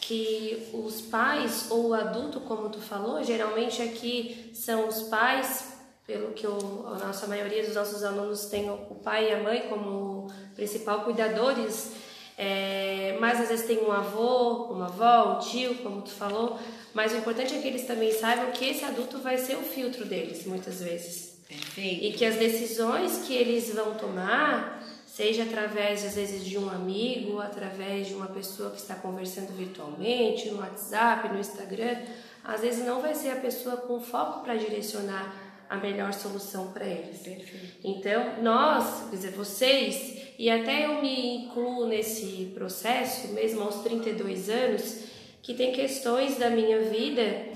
que 0.00 0.68
os 0.72 1.00
pais 1.00 1.70
ou 1.70 1.88
o 1.88 1.94
adulto, 1.94 2.40
como 2.40 2.68
tu 2.68 2.80
falou, 2.80 3.22
geralmente 3.24 3.80
aqui 3.82 4.50
são 4.54 4.88
os 4.88 5.04
pais 5.04 5.77
pelo 6.08 6.32
que 6.32 6.46
o, 6.46 6.86
a 6.86 7.06
nossa 7.06 7.26
maioria 7.26 7.62
dos 7.62 7.74
nossos 7.74 8.02
alunos 8.02 8.46
tem 8.46 8.70
o 8.70 8.94
pai 8.94 9.28
e 9.28 9.34
a 9.34 9.42
mãe 9.42 9.68
como 9.68 10.26
principal 10.56 11.04
cuidadores, 11.04 11.92
é, 12.38 13.18
mas 13.20 13.38
às 13.38 13.50
vezes 13.50 13.66
tem 13.66 13.84
um 13.84 13.92
avô, 13.92 14.72
uma 14.72 14.86
avó, 14.86 15.36
um 15.36 15.38
tio, 15.38 15.74
como 15.82 16.00
tu 16.00 16.10
falou, 16.10 16.58
mas 16.94 17.12
o 17.12 17.18
importante 17.18 17.54
é 17.54 17.60
que 17.60 17.68
eles 17.68 17.86
também 17.86 18.10
saibam 18.10 18.50
que 18.52 18.64
esse 18.64 18.86
adulto 18.86 19.18
vai 19.18 19.36
ser 19.36 19.56
o 19.56 19.62
filtro 19.62 20.06
deles, 20.06 20.46
muitas 20.46 20.80
vezes. 20.80 21.42
Perfeito. 21.46 22.04
E 22.06 22.12
que 22.14 22.24
as 22.24 22.36
decisões 22.36 23.24
que 23.26 23.34
eles 23.34 23.74
vão 23.74 23.94
tomar, 23.94 24.82
seja 25.06 25.42
através, 25.42 26.06
às 26.06 26.14
vezes, 26.14 26.42
de 26.42 26.56
um 26.56 26.70
amigo, 26.70 27.38
através 27.38 28.06
de 28.06 28.14
uma 28.14 28.28
pessoa 28.28 28.70
que 28.70 28.78
está 28.78 28.94
conversando 28.94 29.54
virtualmente, 29.54 30.48
no 30.48 30.60
WhatsApp, 30.60 31.28
no 31.28 31.38
Instagram, 31.38 31.98
às 32.42 32.62
vezes 32.62 32.86
não 32.86 33.02
vai 33.02 33.14
ser 33.14 33.28
a 33.28 33.36
pessoa 33.36 33.76
com 33.76 34.00
foco 34.00 34.40
para 34.40 34.56
direcionar 34.56 35.47
a 35.68 35.76
melhor 35.76 36.12
solução 36.12 36.72
para 36.72 36.86
eles. 36.86 37.18
Perfeito. 37.18 37.78
Então, 37.84 38.42
nós, 38.42 39.08
quer 39.10 39.16
dizer, 39.16 39.30
vocês, 39.32 40.34
e 40.38 40.48
até 40.48 40.86
eu 40.86 41.02
me 41.02 41.44
incluo 41.44 41.86
nesse 41.86 42.52
processo, 42.54 43.28
mesmo 43.34 43.62
aos 43.62 43.82
32 43.82 44.48
anos, 44.48 45.04
que 45.42 45.54
tem 45.54 45.72
questões 45.72 46.36
da 46.36 46.50
minha 46.50 46.80
vida 46.82 47.48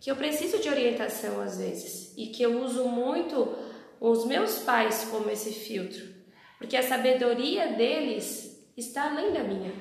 que 0.00 0.10
eu 0.10 0.16
preciso 0.16 0.58
de 0.58 0.68
orientação 0.68 1.40
às 1.40 1.58
vezes 1.58 2.14
e 2.16 2.28
que 2.28 2.42
eu 2.42 2.62
uso 2.62 2.84
muito 2.84 3.54
os 4.00 4.24
meus 4.24 4.60
pais 4.60 5.06
como 5.10 5.28
esse 5.28 5.52
filtro, 5.52 6.02
porque 6.58 6.76
a 6.76 6.82
sabedoria 6.82 7.68
deles 7.68 8.64
está 8.76 9.10
além 9.10 9.32
da 9.32 9.42
minha. 9.42 9.72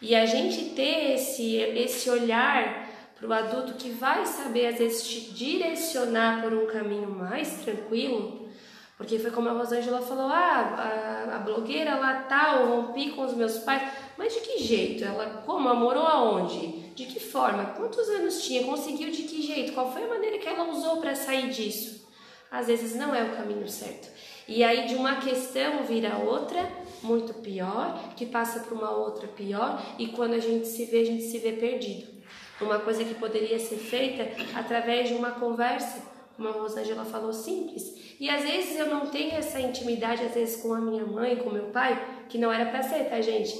E 0.00 0.14
a 0.14 0.24
gente 0.24 0.70
ter 0.70 1.14
esse, 1.14 1.56
esse 1.56 2.08
olhar 2.08 2.79
para 3.20 3.28
o 3.28 3.32
adulto 3.34 3.74
que 3.74 3.90
vai 3.90 4.24
saber 4.24 4.68
às 4.68 4.78
vezes 4.78 5.06
te 5.06 5.20
direcionar 5.32 6.42
por 6.42 6.54
um 6.54 6.66
caminho 6.66 7.10
mais 7.10 7.62
tranquilo, 7.62 8.48
porque 8.96 9.18
foi 9.18 9.30
como 9.30 9.48
a 9.48 9.52
Rosângela 9.52 10.00
falou, 10.00 10.26
ah, 10.26 11.26
a, 11.30 11.36
a 11.36 11.38
blogueira 11.38 11.96
lá 11.96 12.22
tal, 12.22 12.66
rompi 12.66 13.10
com 13.10 13.22
os 13.22 13.34
meus 13.34 13.58
pais, 13.58 13.82
mas 14.16 14.32
de 14.32 14.40
que 14.40 14.58
jeito? 14.58 15.04
Ela 15.04 15.42
como 15.44 15.74
morou 15.74 16.06
aonde? 16.06 16.90
De 16.94 17.04
que 17.04 17.20
forma? 17.20 17.66
Quantos 17.66 18.08
anos 18.08 18.42
tinha? 18.42 18.64
Conseguiu 18.64 19.10
de 19.10 19.22
que 19.22 19.42
jeito? 19.42 19.72
Qual 19.72 19.92
foi 19.92 20.04
a 20.04 20.08
maneira 20.08 20.38
que 20.38 20.48
ela 20.48 20.70
usou 20.70 20.98
para 20.98 21.14
sair 21.14 21.50
disso? 21.50 22.08
Às 22.50 22.66
vezes 22.66 22.94
não 22.94 23.14
é 23.14 23.22
o 23.22 23.36
caminho 23.36 23.68
certo. 23.68 24.08
E 24.48 24.64
aí 24.64 24.86
de 24.86 24.94
uma 24.94 25.16
questão 25.16 25.82
vira 25.84 26.16
outra, 26.18 26.68
muito 27.02 27.34
pior, 27.34 27.98
que 28.16 28.26
passa 28.26 28.60
para 28.60 28.74
uma 28.74 28.90
outra 28.90 29.28
pior, 29.28 29.80
e 29.98 30.08
quando 30.08 30.34
a 30.34 30.38
gente 30.38 30.66
se 30.66 30.86
vê, 30.86 31.00
a 31.00 31.06
gente 31.06 31.22
se 31.22 31.38
vê 31.38 31.52
perdido 31.52 32.19
uma 32.60 32.78
coisa 32.78 33.04
que 33.04 33.14
poderia 33.14 33.58
ser 33.58 33.76
feita 33.76 34.28
através 34.54 35.08
de 35.08 35.14
uma 35.14 35.32
conversa 35.32 36.10
como 36.40 36.48
a 36.48 36.52
Rosângela 36.52 37.04
falou, 37.04 37.34
simples. 37.34 38.16
E 38.18 38.30
às 38.30 38.42
vezes 38.42 38.78
eu 38.78 38.86
não 38.86 39.06
tenho 39.08 39.34
essa 39.34 39.60
intimidade, 39.60 40.24
às 40.24 40.32
vezes, 40.32 40.56
com 40.62 40.72
a 40.72 40.80
minha 40.80 41.04
mãe, 41.04 41.36
com 41.36 41.50
meu 41.50 41.66
pai, 41.66 42.02
que 42.30 42.38
não 42.38 42.50
era 42.50 42.64
para 42.64 42.82
ser, 42.82 43.10
tá, 43.10 43.20
gente? 43.20 43.54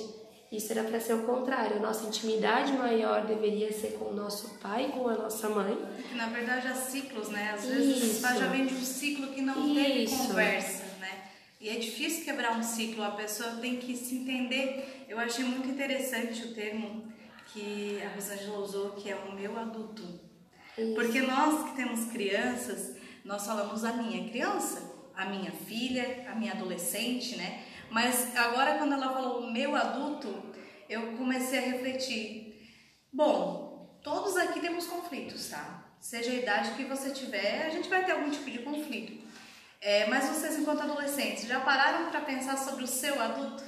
Isso 0.51 0.73
era 0.73 0.83
para 0.83 0.99
ser 0.99 1.13
o 1.13 1.25
contrário. 1.25 1.77
A 1.77 1.79
nossa 1.81 2.07
intimidade 2.07 2.73
maior 2.73 3.27
deveria 3.27 3.71
ser 3.71 3.99
com 3.99 4.07
o 4.07 4.15
nosso 4.15 4.59
pai, 4.61 4.91
com 4.97 5.07
a 5.07 5.13
nossa 5.13 5.51
mãe. 5.51 5.79
Na 6.15 6.29
verdade, 6.29 6.69
há 6.69 6.75
ciclos, 6.75 7.29
né? 7.29 7.53
Às 7.55 7.67
vezes 7.67 8.15
Isso. 8.15 8.23
já 8.23 8.47
vem 8.47 8.65
de 8.65 8.75
um 8.75 8.81
ciclo 8.81 9.27
que 9.29 9.43
não 9.43 9.67
Isso. 9.67 9.75
teve 9.75 10.17
conversa, 10.27 10.85
né? 11.01 11.25
E 11.61 11.69
é 11.69 11.75
difícil 11.75 12.25
quebrar 12.25 12.59
um 12.59 12.63
ciclo, 12.63 13.05
a 13.05 13.11
pessoa 13.11 13.51
tem 13.61 13.77
que 13.77 13.95
se 13.95 14.17
entender. 14.17 15.05
Eu 15.07 15.19
achei 15.19 15.45
muito 15.45 15.69
interessante 15.69 16.45
o 16.47 16.55
termo 16.55 17.05
que 17.53 18.01
a 18.03 18.15
Rosângela 18.15 18.59
usou, 18.59 18.93
que 18.93 19.11
é 19.11 19.17
o 19.17 19.33
meu 19.33 19.59
adulto. 19.59 20.21
Isso. 20.77 20.95
Porque 20.95 21.21
nós 21.23 21.69
que 21.69 21.77
temos 21.77 22.07
crianças, 22.07 22.97
nós 23.25 23.45
falamos 23.45 23.85
a 23.85 23.93
minha 23.93 24.29
criança, 24.29 25.11
a 25.15 25.27
minha 25.27 25.51
filha, 25.51 26.27
a 26.31 26.35
minha 26.35 26.53
adolescente, 26.53 27.37
né? 27.37 27.65
Mas 27.91 28.35
agora 28.37 28.79
quando 28.79 28.95
ela 28.95 29.13
falou 29.13 29.41
o 29.41 29.53
meu 29.53 29.75
adulto, 29.75 30.29
eu 30.89 31.17
comecei 31.17 31.59
a 31.59 31.63
refletir. 31.63 32.69
Bom, 33.13 33.99
todos 34.03 34.37
aqui 34.37 34.61
temos 34.61 34.87
conflitos, 34.87 35.49
tá? 35.49 35.95
Seja 36.01 36.31
a 36.31 36.35
idade 36.35 36.75
que 36.75 36.85
você 36.85 37.11
tiver, 37.11 37.67
a 37.67 37.71
gente 37.71 37.89
vai 37.89 38.05
ter 38.05 38.13
algum 38.13 38.31
tipo 38.31 38.51
de 38.51 38.61
conflito. 38.61 39.29
É, 39.81 40.07
mas 40.07 40.29
vocês, 40.29 40.59
enquanto 40.59 40.83
adolescentes, 40.83 41.47
já 41.47 41.61
pararam 41.61 42.11
para 42.11 42.21
pensar 42.21 42.57
sobre 42.57 42.85
o 42.85 42.87
seu 42.87 43.21
adulto? 43.21 43.65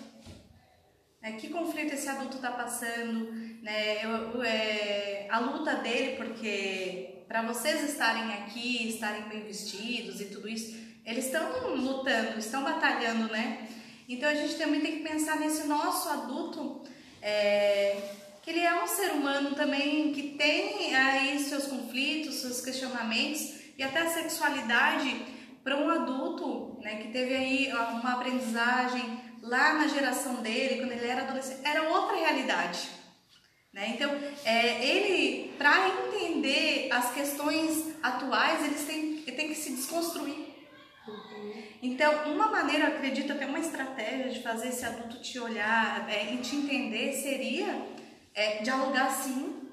É, 1.23 1.33
que 1.33 1.49
conflito 1.51 1.95
esse 1.95 2.09
adulto 2.09 2.37
está 2.37 2.51
passando? 2.51 3.33
Né? 3.63 4.05
Eu, 4.05 4.43
é, 4.43 5.27
a 5.31 5.39
luta 5.39 5.77
dele, 5.77 6.17
porque 6.17 7.23
para 7.29 7.43
vocês 7.43 7.89
estarem 7.89 8.35
aqui, 8.35 8.89
estarem 8.89 9.23
bem 9.23 9.45
vestidos 9.45 10.21
e 10.21 10.27
tudo 10.27 10.49
isso, 10.49 10.77
eles 11.07 11.27
estão 11.27 11.75
lutando, 11.77 12.39
estão 12.39 12.63
batalhando, 12.63 13.33
né? 13.33 13.69
Então 14.09 14.29
a 14.29 14.35
gente 14.35 14.57
também 14.57 14.81
tem 14.81 14.99
que 14.99 15.09
pensar 15.09 15.39
nesse 15.39 15.67
nosso 15.67 16.09
adulto, 16.09 16.83
é, 17.23 17.97
que 18.43 18.51
ele 18.51 18.61
é 18.61 18.83
um 18.83 18.87
ser 18.87 19.13
humano 19.13 19.55
também 19.55 20.13
que 20.13 20.37
tem 20.37 20.95
aí 20.95 21.39
seus 21.39 21.69
conflitos, 21.69 22.35
seus 22.35 22.61
questionamentos 22.61 23.55
e 23.79 23.83
até 23.83 24.01
a 24.01 24.11
sexualidade 24.11 25.25
para 25.63 25.77
um 25.77 25.89
adulto, 25.89 26.81
né, 26.83 26.97
que 26.97 27.13
teve 27.13 27.35
aí 27.35 27.73
uma 27.73 28.15
aprendizagem 28.15 29.21
lá 29.41 29.75
na 29.75 29.87
geração 29.87 30.43
dele, 30.43 30.81
quando 30.81 30.93
ele 30.93 31.07
era 31.07 31.23
adolescente, 31.23 31.61
era 31.65 31.89
outra 31.89 32.17
realidade. 32.17 33.02
Né? 33.73 33.95
Então, 33.95 34.15
é, 34.45 34.85
ele, 34.85 35.55
para 35.57 35.89
entender 35.89 36.89
as 36.93 37.15
questões 37.15 37.95
atuais, 38.03 38.65
ele 38.65 38.75
tem, 38.75 39.23
ele 39.27 39.33
tem 39.33 39.49
que 39.49 39.55
se 39.55 39.73
desconstruir. 39.73 40.53
Então, 41.83 42.33
uma 42.33 42.49
maneira, 42.49 42.89
acredito 42.89 43.33
até 43.33 43.47
uma 43.47 43.59
estratégia 43.59 44.29
de 44.29 44.43
fazer 44.43 44.69
esse 44.69 44.85
adulto 44.85 45.21
te 45.21 45.39
olhar 45.39 46.09
é, 46.09 46.33
e 46.35 46.37
te 46.39 46.55
entender 46.55 47.13
seria 47.15 47.87
é, 48.35 48.63
dialogar 48.63 49.11
sim, 49.11 49.69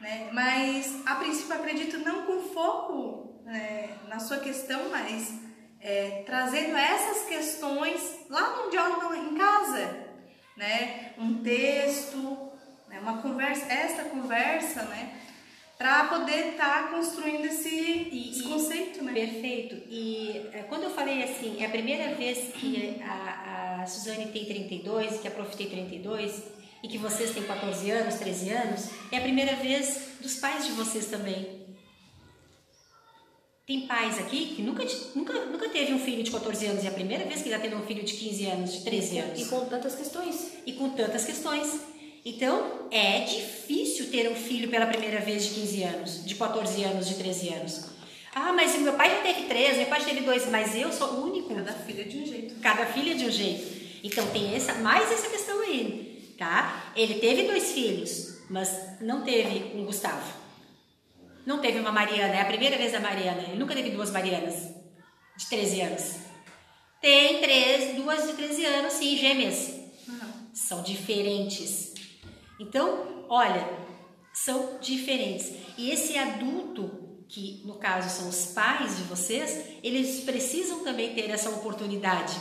né? 0.00 0.30
mas 0.32 1.00
a 1.06 1.14
princípio 1.16 1.54
acredito 1.54 1.98
não 1.98 2.22
com 2.22 2.52
foco 2.52 3.40
é, 3.46 3.90
na 4.08 4.18
sua 4.18 4.38
questão, 4.38 4.88
mas 4.90 5.32
é, 5.80 6.24
trazendo 6.26 6.76
essas 6.76 7.28
questões 7.28 8.26
lá 8.28 8.56
no 8.56 8.70
diálogo 8.70 9.14
em 9.14 9.36
casa, 9.36 10.08
né? 10.56 11.12
um 11.18 11.40
texto, 11.40 12.47
né? 13.00 13.10
uma 13.10 13.22
conversa, 13.22 13.72
esta 13.72 14.04
conversa, 14.04 14.82
né? 14.82 15.18
para 15.78 16.04
poder 16.06 16.50
estar 16.50 16.82
tá 16.82 16.88
construindo 16.88 17.44
esse, 17.44 17.68
e, 17.68 18.30
esse 18.32 18.42
conceito, 18.42 19.02
né? 19.04 19.12
Perfeito. 19.12 19.76
E 19.88 20.48
é, 20.52 20.64
quando 20.64 20.82
eu 20.82 20.90
falei 20.90 21.22
assim, 21.22 21.62
é 21.62 21.66
a 21.66 21.70
primeira 21.70 22.16
vez 22.16 22.52
que 22.52 23.00
a, 23.00 23.82
a 23.82 23.86
Suzane 23.86 24.26
tem 24.32 24.44
32, 24.44 25.20
que 25.20 25.28
a 25.28 25.30
Prof 25.30 25.56
tem 25.56 25.70
32, 25.70 26.42
e 26.82 26.88
que 26.88 26.98
vocês 26.98 27.30
têm 27.30 27.44
14 27.44 27.90
anos, 27.92 28.16
13 28.16 28.50
anos, 28.50 28.90
é 29.12 29.18
a 29.18 29.20
primeira 29.20 29.54
vez 29.54 30.16
dos 30.20 30.34
pais 30.34 30.66
de 30.66 30.72
vocês 30.72 31.06
também. 31.06 31.68
Tem 33.64 33.86
pais 33.86 34.18
aqui 34.18 34.54
que 34.56 34.62
nunca, 34.62 34.82
nunca, 35.14 35.44
nunca 35.44 35.68
teve 35.68 35.92
um 35.92 35.98
filho 35.98 36.24
de 36.24 36.30
14 36.30 36.66
anos, 36.66 36.82
e 36.82 36.86
é 36.86 36.90
a 36.90 36.94
primeira 36.94 37.24
vez 37.24 37.42
que 37.42 37.50
já 37.50 37.58
teve 37.58 37.76
um 37.76 37.82
filho 37.82 38.02
de 38.02 38.14
15 38.14 38.46
anos, 38.46 38.72
de 38.72 38.80
13 38.84 39.18
anos. 39.18 39.40
E 39.40 39.44
com 39.44 39.64
tantas 39.66 39.94
questões. 39.94 40.54
E 40.66 40.72
com 40.72 40.90
tantas 40.90 41.24
questões. 41.24 41.97
Então, 42.28 42.88
é 42.90 43.20
difícil 43.20 44.10
ter 44.10 44.30
um 44.30 44.34
filho 44.34 44.68
pela 44.68 44.84
primeira 44.84 45.18
vez 45.18 45.46
de 45.46 45.54
15 45.54 45.82
anos, 45.82 46.24
de 46.26 46.34
14 46.34 46.84
anos, 46.84 47.08
de 47.08 47.14
13 47.14 47.48
anos. 47.54 47.84
Ah, 48.34 48.52
mas 48.52 48.78
meu 48.78 48.92
pai 48.92 49.08
já 49.08 49.22
teve 49.22 49.48
três, 49.48 49.78
meu 49.78 49.86
pai 49.86 50.00
já 50.00 50.06
teve 50.08 50.20
dois, 50.20 50.46
mas 50.50 50.76
eu 50.76 50.92
sou 50.92 51.08
o 51.08 51.24
único. 51.24 51.54
Cada 51.54 51.72
filha 51.72 52.04
de 52.04 52.18
um 52.18 52.26
jeito. 52.26 52.60
Cada 52.60 52.84
filha 52.84 53.14
de 53.14 53.24
um 53.24 53.30
jeito. 53.30 53.78
Então 54.04 54.26
tem 54.26 54.54
essa, 54.54 54.74
mais 54.74 55.10
essa 55.10 55.30
questão 55.30 55.58
aí, 55.62 56.34
tá? 56.36 56.92
Ele 56.94 57.14
teve 57.14 57.44
dois 57.44 57.72
filhos, 57.72 58.42
mas 58.50 59.00
não 59.00 59.24
teve 59.24 59.74
um 59.74 59.86
Gustavo. 59.86 60.30
Não 61.46 61.60
teve 61.60 61.80
uma 61.80 61.90
Mariana, 61.90 62.34
é 62.34 62.42
a 62.42 62.44
primeira 62.44 62.76
vez 62.76 62.94
a 62.94 63.00
Mariana. 63.00 63.44
Ele 63.44 63.58
nunca 63.58 63.74
teve 63.74 63.88
duas 63.88 64.10
Marianas 64.10 64.68
de 65.34 65.46
13 65.48 65.80
anos. 65.80 66.14
Tem 67.00 67.40
três, 67.40 67.96
duas 67.96 68.26
de 68.26 68.34
13 68.34 68.66
anos, 68.66 68.92
sim, 68.92 69.16
gêmeas. 69.16 69.70
Uhum. 70.06 70.32
São 70.52 70.82
diferentes. 70.82 71.96
Então, 72.58 73.24
olha, 73.28 73.68
são 74.32 74.78
diferentes. 74.80 75.52
E 75.76 75.90
esse 75.90 76.16
adulto, 76.16 76.90
que 77.28 77.62
no 77.64 77.74
caso 77.74 78.08
são 78.08 78.28
os 78.28 78.46
pais 78.52 78.96
de 78.96 79.02
vocês, 79.04 79.78
eles 79.82 80.24
precisam 80.24 80.82
também 80.82 81.14
ter 81.14 81.30
essa 81.30 81.50
oportunidade, 81.50 82.36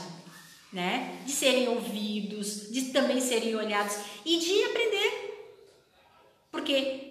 né? 0.72 1.22
De 1.26 1.32
serem 1.32 1.68
ouvidos, 1.68 2.72
de 2.72 2.86
também 2.94 3.20
serem 3.20 3.56
olhados 3.56 3.98
e 4.26 4.38
de 4.38 4.64
aprender. 4.64 5.28
Porque 6.52 7.08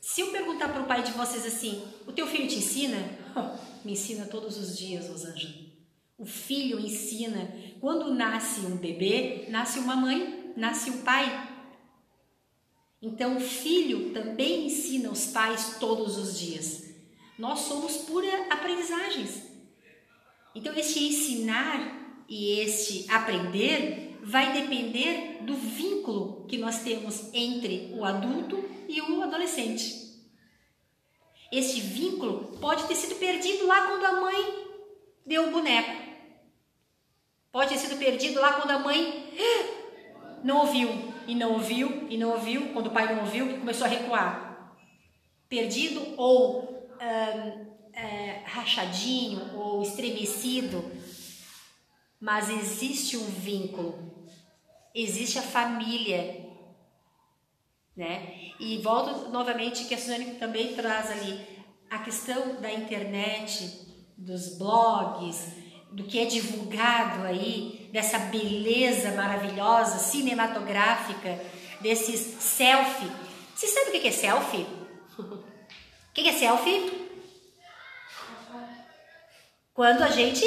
se 0.00 0.20
eu 0.20 0.30
perguntar 0.32 0.68
para 0.68 0.82
o 0.82 0.86
pai 0.86 1.02
de 1.02 1.12
vocês 1.12 1.46
assim, 1.46 1.82
o 2.06 2.12
teu 2.12 2.26
filho 2.26 2.48
te 2.48 2.56
ensina? 2.56 2.98
me 3.84 3.92
ensina 3.92 4.26
todos 4.26 4.56
os 4.58 4.76
dias, 4.76 5.08
Rosângela. 5.08 5.54
O 6.18 6.26
filho 6.26 6.78
ensina. 6.78 7.52
Quando 7.80 8.14
nasce 8.14 8.60
um 8.60 8.76
bebê, 8.76 9.46
nasce 9.48 9.78
uma 9.78 9.96
mãe, 9.96 10.52
nasce 10.56 10.90
um 10.90 11.02
pai. 11.02 11.51
Então, 13.02 13.36
o 13.36 13.40
filho 13.40 14.10
também 14.10 14.66
ensina 14.66 15.10
os 15.10 15.26
pais 15.26 15.76
todos 15.80 16.16
os 16.16 16.38
dias. 16.38 16.94
Nós 17.36 17.58
somos 17.60 17.96
pura 17.96 18.46
aprendizagens. 18.48 19.42
Então, 20.54 20.72
este 20.76 21.02
ensinar 21.02 22.24
e 22.28 22.60
este 22.60 23.10
aprender 23.10 24.18
vai 24.22 24.52
depender 24.52 25.38
do 25.42 25.54
vínculo 25.54 26.46
que 26.46 26.56
nós 26.56 26.82
temos 26.84 27.28
entre 27.34 27.92
o 27.92 28.04
adulto 28.04 28.64
e 28.88 29.00
o 29.00 29.20
adolescente. 29.20 30.00
Este 31.50 31.80
vínculo 31.80 32.56
pode 32.60 32.86
ter 32.86 32.94
sido 32.94 33.16
perdido 33.16 33.66
lá 33.66 33.88
quando 33.88 34.04
a 34.04 34.20
mãe 34.20 34.66
deu 35.26 35.48
o 35.48 35.50
boneco. 35.50 36.00
Pode 37.50 37.70
ter 37.70 37.78
sido 37.78 37.98
perdido 37.98 38.40
lá 38.40 38.52
quando 38.52 38.70
a 38.70 38.78
mãe 38.78 39.28
não 40.44 40.60
ouviu 40.60 41.11
e 41.26 41.34
não 41.34 41.52
ouviu, 41.52 42.08
e 42.08 42.16
não 42.16 42.30
ouviu, 42.30 42.72
quando 42.72 42.88
o 42.88 42.90
pai 42.90 43.14
não 43.14 43.22
ouviu, 43.22 43.58
começou 43.58 43.86
a 43.86 43.90
recuar. 43.90 44.76
Perdido 45.48 46.14
ou 46.16 46.88
é, 47.92 48.42
rachadinho 48.44 49.56
ou 49.56 49.82
estremecido, 49.82 50.84
mas 52.20 52.48
existe 52.48 53.16
um 53.16 53.26
vínculo, 53.26 54.28
existe 54.94 55.38
a 55.38 55.42
família, 55.42 56.48
né? 57.96 58.52
E 58.58 58.78
volto 58.78 59.28
novamente 59.30 59.84
que 59.84 59.94
a 59.94 59.98
Suzane 59.98 60.36
também 60.36 60.74
traz 60.74 61.10
ali 61.10 61.46
a 61.90 61.98
questão 61.98 62.60
da 62.60 62.72
internet, 62.72 63.86
dos 64.16 64.56
blogs, 64.56 65.56
do 65.90 66.04
que 66.04 66.18
é 66.18 66.24
divulgado 66.24 67.24
aí, 67.26 67.81
dessa 67.92 68.18
beleza 68.18 69.12
maravilhosa, 69.12 69.98
cinematográfica, 69.98 71.38
desses 71.80 72.42
selfie. 72.42 73.12
Você 73.54 73.68
sabe 73.68 73.90
o 73.90 74.00
que 74.00 74.08
é 74.08 74.10
selfie? 74.10 74.66
O 75.18 76.14
que 76.14 76.28
é 76.28 76.32
selfie? 76.32 77.10
Quando 79.74 80.02
a 80.02 80.08
gente. 80.08 80.44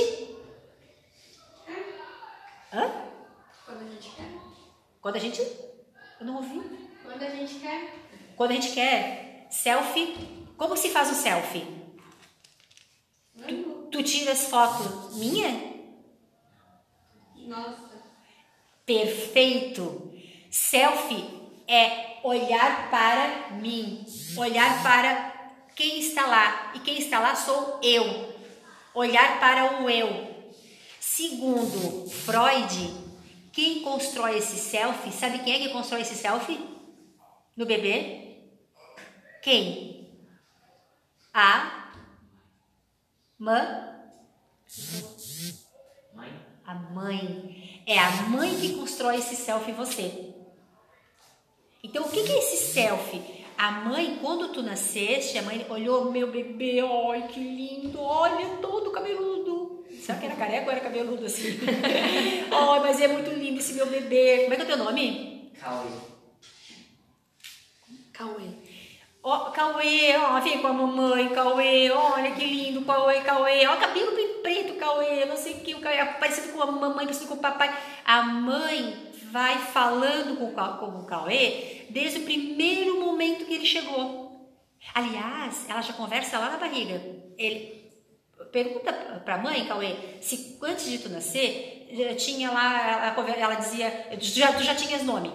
Hã? 2.74 2.92
Quando 3.66 3.82
a 3.82 3.90
gente 3.92 4.10
quer. 4.10 4.30
Quando 5.02 5.16
a 5.16 5.20
gente. 5.20 5.42
Eu 6.20 6.26
não 6.26 6.38
ouvi. 6.38 6.62
Quando 7.04 7.24
a 7.24 7.30
gente 7.30 7.56
quer. 7.56 7.94
Quando 8.36 8.52
a 8.52 8.54
gente 8.56 8.72
quer. 8.74 9.48
Selfie. 9.52 10.48
Como 10.58 10.76
se 10.76 10.90
faz 10.90 11.12
o 11.12 11.16
selfie? 11.16 11.68
Tu, 13.48 13.88
tu 13.92 14.04
tiras 14.04 14.46
foto 14.46 15.16
minha? 15.16 15.75
Nossa. 17.48 17.96
Perfeito. 18.86 20.14
Selfie 20.50 21.26
é 21.68 22.20
olhar 22.24 22.90
para 22.90 23.52
mim, 23.58 24.06
olhar 24.38 24.82
para 24.84 25.34
quem 25.76 26.00
está 26.00 26.26
lá. 26.26 26.72
E 26.76 26.80
quem 26.80 26.98
está 27.00 27.20
lá 27.20 27.36
sou 27.36 27.80
eu. 27.84 28.34
Olhar 28.94 29.40
para 29.40 29.82
o 29.82 29.90
eu. 29.90 30.54
Segundo 31.00 32.10
Freud, 32.10 32.94
quem 33.52 33.82
constrói 33.82 34.38
esse 34.38 34.58
selfie, 34.58 35.12
sabe 35.12 35.40
quem 35.40 35.56
é 35.56 35.60
que 35.60 35.70
constrói 35.70 36.02
esse 36.02 36.16
selfie? 36.16 36.60
No 37.56 37.66
bebê? 37.66 38.50
Quem? 39.42 40.10
A 41.34 41.92
mãe. 43.38 43.96
A 46.66 46.74
mãe. 46.74 47.84
É 47.86 48.00
a 48.00 48.12
mãe 48.24 48.56
que 48.56 48.76
constrói 48.76 49.18
esse 49.18 49.36
selfie 49.36 49.72
em 49.72 49.76
você. 49.76 50.34
Então, 51.84 52.04
o 52.04 52.10
que 52.10 52.20
é 52.20 52.40
esse 52.40 52.74
selfie? 52.74 53.22
A 53.58 53.72
mãe, 53.72 54.18
quando 54.22 54.50
tu 54.50 54.64
nasceste, 54.64 55.38
a 55.38 55.44
mãe 55.44 55.66
olhou 55.70 56.12
meu 56.12 56.32
bebê, 56.32 56.80
ai 56.82 57.28
que 57.28 57.40
lindo, 57.40 58.02
olha 58.02 58.58
todo 58.58 58.92
cabeludo. 58.92 59.86
Será 60.02 60.18
que 60.18 60.26
era 60.26 60.36
careca 60.36 60.66
ou 60.66 60.72
era 60.72 60.82
cabeludo 60.82 61.26
assim? 61.26 61.58
ai, 62.52 62.80
mas 62.80 63.00
é 63.00 63.08
muito 63.08 63.30
lindo 63.30 63.60
esse 63.60 63.74
meu 63.74 63.86
bebê. 63.86 64.42
Como 64.44 64.54
é 64.54 64.56
que 64.56 64.62
é 64.64 64.66
o 64.66 64.68
teu 64.68 64.78
nome? 64.78 65.52
Cauê. 65.60 65.88
Cauê. 68.12 68.50
Ó, 69.24 69.52
Cauê, 69.52 70.18
ó, 70.18 70.40
vem 70.40 70.62
com 70.62 70.68
a 70.68 70.74
mamãe, 70.74 71.30
Cauê, 71.30 71.90
olha 71.90 72.32
que 72.32 72.46
lindo, 72.46 72.86
Cauê, 72.86 73.22
Cauê, 73.22 73.66
ó, 73.66 73.76
cabelo 73.78 74.16
bem 74.16 74.35
preto, 74.46 74.76
Cauê, 74.76 75.26
não 75.26 75.36
sei 75.36 75.54
o 75.54 75.60
que, 75.62 75.74
o 75.74 75.82
Cauê, 75.82 76.06
parecido 76.20 76.54
com 76.54 76.62
a 76.62 76.68
mamãe, 76.68 77.08
parecido 77.08 77.30
com 77.30 77.34
o 77.34 77.40
papai. 77.40 77.76
A 78.06 78.22
mãe 78.22 79.12
vai 79.32 79.58
falando 79.58 80.38
com, 80.38 80.54
com 80.54 81.00
o 81.00 81.06
Cauê 81.08 81.88
desde 81.90 82.20
o 82.20 82.24
primeiro 82.26 83.00
momento 83.00 83.46
que 83.46 83.56
ele 83.56 83.66
chegou. 83.66 84.56
Aliás, 84.94 85.68
ela 85.68 85.82
já 85.82 85.94
conversa 85.94 86.38
lá 86.38 86.52
na 86.52 86.58
barriga. 86.58 87.02
Ele 87.36 87.92
pergunta 88.52 88.94
para 89.26 89.34
a 89.34 89.38
mãe, 89.40 89.66
Cauê, 89.66 89.96
se 90.22 90.60
antes 90.62 90.92
de 90.92 91.00
tu 91.00 91.10
nascer, 91.10 91.88
já 91.92 92.14
tinha 92.14 92.52
lá, 92.52 93.16
ela, 93.18 93.32
ela 93.32 93.56
dizia, 93.56 94.10
já, 94.20 94.54
tu 94.54 94.62
já 94.62 94.76
tinhas 94.76 95.02
nome. 95.02 95.34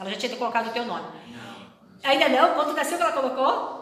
Ela 0.00 0.10
já 0.10 0.16
tinha 0.16 0.36
colocado 0.36 0.70
o 0.70 0.72
teu 0.72 0.84
nome. 0.84 1.06
Não. 1.28 2.10
Ainda 2.10 2.28
não? 2.28 2.54
Quando 2.54 2.74
nasceu 2.74 2.96
que 2.96 3.04
ela 3.04 3.12
colocou? 3.12 3.78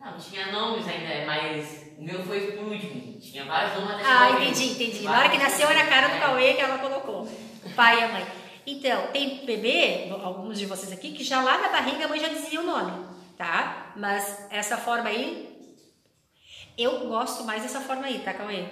Não, 0.00 0.16
tinha 0.16 0.52
nomes 0.52 0.86
ainda, 0.86 1.26
mas 1.26 1.91
o 2.02 2.04
meu 2.04 2.24
foi 2.24 2.40
por 2.52 2.64
último. 2.66 3.20
Tinha 3.20 3.44
vários 3.44 3.74
nomes 3.74 3.94
até 3.94 4.04
Ah, 4.04 4.30
entendi, 4.32 4.72
entendi. 4.72 5.02
Na 5.02 5.20
hora 5.20 5.28
que 5.28 5.38
nasceu 5.38 5.68
era 5.68 5.82
a 5.82 5.86
cara 5.86 6.08
do 6.08 6.16
É. 6.16 6.18
Cauê 6.18 6.54
que 6.54 6.60
ela 6.60 6.78
colocou. 6.78 7.28
O 7.64 7.70
pai 7.76 8.00
e 8.00 8.02
a 8.02 8.08
mãe. 8.08 8.26
Então, 8.66 9.06
tem 9.12 9.46
bebê, 9.46 10.08
alguns 10.22 10.58
de 10.58 10.66
vocês 10.66 10.92
aqui, 10.92 11.12
que 11.12 11.22
já 11.22 11.40
lá 11.40 11.58
na 11.58 11.68
barriga 11.68 12.04
a 12.04 12.08
mãe 12.08 12.18
já 12.18 12.28
dizia 12.28 12.60
o 12.60 12.64
nome, 12.64 13.06
tá? 13.38 13.92
Mas 13.96 14.46
essa 14.50 14.76
forma 14.76 15.08
aí, 15.08 15.48
eu 16.76 17.06
gosto 17.08 17.44
mais 17.44 17.62
dessa 17.62 17.80
forma 17.80 18.06
aí, 18.06 18.18
tá, 18.18 18.34
Cauê? 18.34 18.64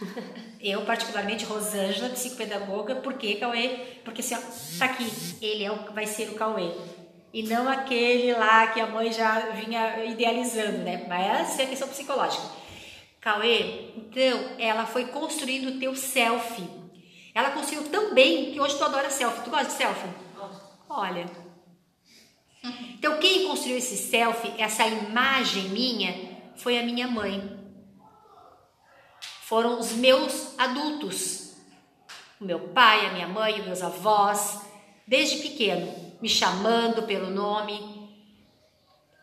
Eu, 0.58 0.82
particularmente, 0.84 1.44
Rosângela, 1.44 2.08
psicopedagoga, 2.08 2.96
por 2.96 3.14
quê, 3.14 3.36
Cauê? 3.36 3.68
Porque 4.04 4.20
assim, 4.20 4.34
ó, 4.34 4.38
tá 4.78 4.86
aqui, 4.86 5.06
ele 5.40 5.62
é 5.64 5.70
o, 5.70 5.92
vai 5.92 6.06
ser 6.06 6.28
o 6.30 6.34
Cauê. 6.34 6.72
E 7.32 7.42
não 7.44 7.68
aquele 7.68 8.32
lá 8.32 8.66
que 8.68 8.80
a 8.80 8.86
mãe 8.86 9.12
já 9.12 9.50
vinha 9.50 10.04
idealizando, 10.04 10.78
né? 10.78 11.04
Mas 11.08 11.50
essa 11.50 11.62
é 11.62 11.64
a 11.66 11.68
questão 11.68 11.88
psicológica. 11.88 12.65
Cauê, 13.26 13.90
então, 13.96 14.54
ela 14.56 14.86
foi 14.86 15.06
construindo 15.06 15.70
o 15.70 15.80
teu 15.80 15.96
selfie. 15.96 16.70
Ela 17.34 17.50
construiu 17.50 17.88
tão 17.88 18.14
bem 18.14 18.52
que 18.52 18.60
hoje 18.60 18.78
tu 18.78 18.84
adora 18.84 19.10
selfie. 19.10 19.42
Tu 19.42 19.50
gosta 19.50 19.66
de 19.66 19.72
selfie? 19.72 20.08
Olha. 20.88 21.26
Então, 22.94 23.18
quem 23.18 23.48
construiu 23.48 23.78
esse 23.78 23.96
selfie, 23.96 24.54
essa 24.56 24.86
imagem 24.86 25.70
minha, 25.70 26.38
foi 26.54 26.78
a 26.78 26.84
minha 26.84 27.08
mãe. 27.08 27.58
Foram 29.42 29.80
os 29.80 29.90
meus 29.90 30.56
adultos. 30.56 31.56
O 32.40 32.44
meu 32.44 32.68
pai, 32.68 33.06
a 33.06 33.12
minha 33.12 33.26
mãe, 33.26 33.58
os 33.58 33.66
meus 33.66 33.82
avós, 33.82 34.60
desde 35.04 35.38
pequeno, 35.38 35.92
me 36.22 36.28
chamando 36.28 37.02
pelo 37.02 37.28
nome, 37.28 38.08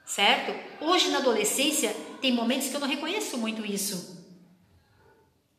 certo? 0.03 0.53
Hoje 0.83 1.07
na 1.09 1.19
adolescência 1.19 1.95
tem 2.23 2.31
momentos 2.31 2.69
que 2.69 2.75
eu 2.75 2.79
não 2.79 2.87
reconheço 2.87 3.37
muito 3.37 3.65
isso. 3.65 4.17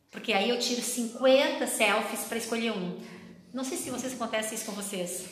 Porque 0.09 0.33
aí 0.33 0.49
eu 0.49 0.57
tiro 0.57 0.81
50 0.81 1.67
selfies 1.67 2.21
para 2.21 2.39
escolher 2.39 2.71
um. 2.71 2.97
Não 3.53 3.63
sei 3.63 3.77
se 3.77 3.91
vocês 3.91 4.13
acontece 4.13 4.55
isso 4.55 4.65
com 4.65 4.71
vocês. 4.71 5.27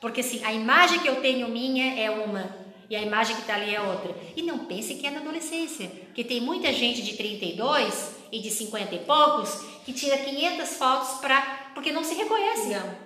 Porque 0.00 0.22
assim, 0.22 0.42
a 0.42 0.50
imagem 0.50 1.00
que 1.00 1.06
eu 1.06 1.20
tenho 1.20 1.46
minha 1.50 2.00
é 2.00 2.10
uma 2.10 2.56
e 2.88 2.96
a 2.96 3.02
imagem 3.02 3.36
que 3.36 3.42
está 3.42 3.56
ali 3.56 3.74
é 3.74 3.82
outra. 3.82 4.16
E 4.34 4.40
não 4.40 4.60
pense 4.60 4.94
que 4.94 5.06
é 5.06 5.10
na 5.10 5.20
adolescência, 5.20 5.90
que 6.14 6.24
tem 6.24 6.40
muita 6.40 6.72
gente 6.72 7.02
de 7.02 7.14
32 7.14 8.14
e 8.32 8.40
de 8.40 8.50
50 8.50 8.94
e 8.94 8.98
poucos 9.00 9.60
que 9.84 9.92
tira 9.92 10.16
500 10.16 10.68
fotos 10.70 11.20
para 11.20 11.70
porque 11.74 11.92
não 11.92 12.02
se 12.02 12.14
reconhece. 12.14 12.68
Não. 12.68 12.96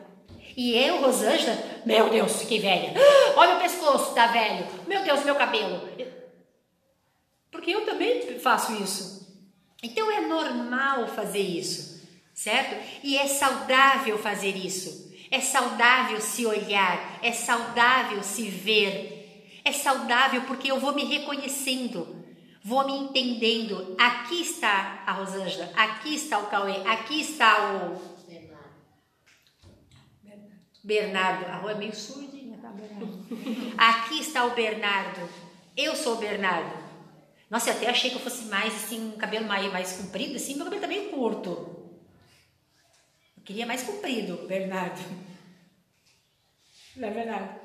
E 0.57 0.77
eu, 0.77 1.01
Rosângela, 1.01 1.59
meu 1.85 2.09
Deus, 2.11 2.43
fiquei 2.43 2.61
velha. 2.61 2.95
Olha 3.35 3.57
o 3.57 3.61
pescoço, 3.61 4.15
tá 4.15 4.29
velho. 4.29 4.65
Meu 4.87 5.03
Deus, 5.03 5.25
meu 5.25 5.35
cabelo. 5.35 5.81
Porque 7.69 7.77
eu 7.77 7.85
também 7.85 8.39
faço 8.39 8.83
isso. 8.83 9.29
Então 9.83 10.11
é 10.11 10.23
normal 10.23 11.07
fazer 11.09 11.43
isso, 11.43 12.03
certo? 12.33 12.75
E 13.05 13.19
é 13.19 13.27
saudável 13.27 14.17
fazer 14.17 14.57
isso. 14.57 15.13
É 15.31 15.39
saudável 15.39 16.19
se 16.19 16.47
olhar, 16.47 17.19
é 17.23 17.31
saudável 17.31 18.23
se 18.23 18.49
ver. 18.49 19.61
É 19.63 19.71
saudável 19.71 20.45
porque 20.47 20.71
eu 20.71 20.81
vou 20.81 20.95
me 20.95 21.05
reconhecendo, 21.05 22.25
vou 22.65 22.87
me 22.87 22.95
entendendo. 22.95 23.95
Aqui 23.99 24.41
está 24.41 25.03
a 25.07 25.13
Rosângela, 25.13 25.71
aqui 25.77 26.15
está 26.15 26.39
o 26.39 26.47
Cauê, 26.47 26.77
aqui 26.87 27.21
está 27.21 27.67
o 27.67 28.01
Bernardo. 30.83 31.45
A 31.45 31.57
rua 31.57 31.73
é 31.73 31.75
meio 31.75 31.95
surdinha, 31.95 32.57
tá, 32.63 32.69
Bernardo? 32.69 33.29
Aqui 33.77 34.21
está 34.21 34.47
o 34.47 34.55
Bernardo. 34.55 35.29
Eu 35.77 35.95
sou 35.95 36.15
o 36.15 36.19
Bernardo. 36.19 36.88
Nossa, 37.51 37.71
eu 37.71 37.77
até 37.77 37.89
achei 37.89 38.11
que 38.11 38.17
eu 38.17 38.21
fosse 38.21 38.45
mais 38.45 38.75
assim, 38.75 39.09
um 39.09 39.17
cabelo 39.17 39.47
mais, 39.47 39.73
mais 39.73 39.93
comprido, 39.95 40.37
assim, 40.37 40.55
meu 40.55 40.65
cabelo 40.65 40.83
tá 40.83 40.87
meio 40.87 41.11
curto. 41.11 41.49
Eu 43.37 43.43
queria 43.43 43.67
mais 43.67 43.83
comprido, 43.83 44.47
Bernardo. 44.47 45.01
Não 46.97 47.09
é 47.09 47.11
verdade? 47.11 47.61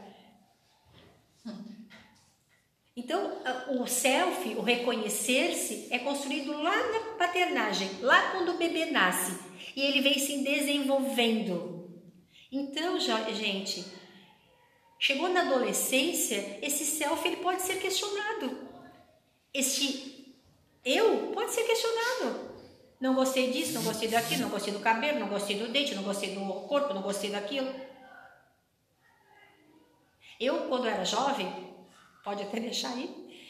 Então, 2.96 3.42
o 3.70 3.88
selfie, 3.88 4.56
o 4.56 4.62
reconhecer-se, 4.62 5.88
é 5.90 5.98
construído 6.00 6.54
lá 6.62 6.76
na 6.92 7.00
paternagem, 7.18 7.90
lá 8.02 8.32
quando 8.32 8.54
o 8.54 8.58
bebê 8.58 8.86
nasce. 8.86 9.38
E 9.76 9.82
ele 9.82 10.02
vem 10.02 10.20
se 10.20 10.44
desenvolvendo. 10.44 11.92
Então, 12.52 13.00
gente, 13.00 13.84
chegou 15.00 15.28
na 15.28 15.42
adolescência, 15.42 16.60
esse 16.62 16.86
selfie 16.86 17.30
ele 17.30 17.38
pode 17.38 17.64
ser 17.64 17.80
questionado. 17.80 18.63
Este 19.54 20.14
eu 20.84 21.32
pode 21.34 21.54
ser 21.54 21.64
questionado. 21.64 22.52
Não 23.00 23.14
gostei 23.14 23.52
disso, 23.52 23.74
não 23.74 23.84
gostei 23.84 24.08
daquilo, 24.08 24.44
não 24.44 24.50
gostei 24.50 24.74
do 24.74 24.80
cabelo, 24.80 25.20
não 25.20 25.28
gostei 25.28 25.58
do 25.58 25.68
dente, 25.68 25.96
não 25.96 26.04
gostei 26.04 26.34
do 26.34 26.42
corpo, 26.68 26.94
não 26.94 27.02
gostei 27.02 27.30
daquilo. 27.30 27.74
Eu, 30.40 30.68
quando 30.68 30.88
era 30.88 31.06
jovem, 31.06 31.76
pode 32.24 32.44
até 32.44 32.60
deixar 32.62 32.90
aí, 32.94 33.50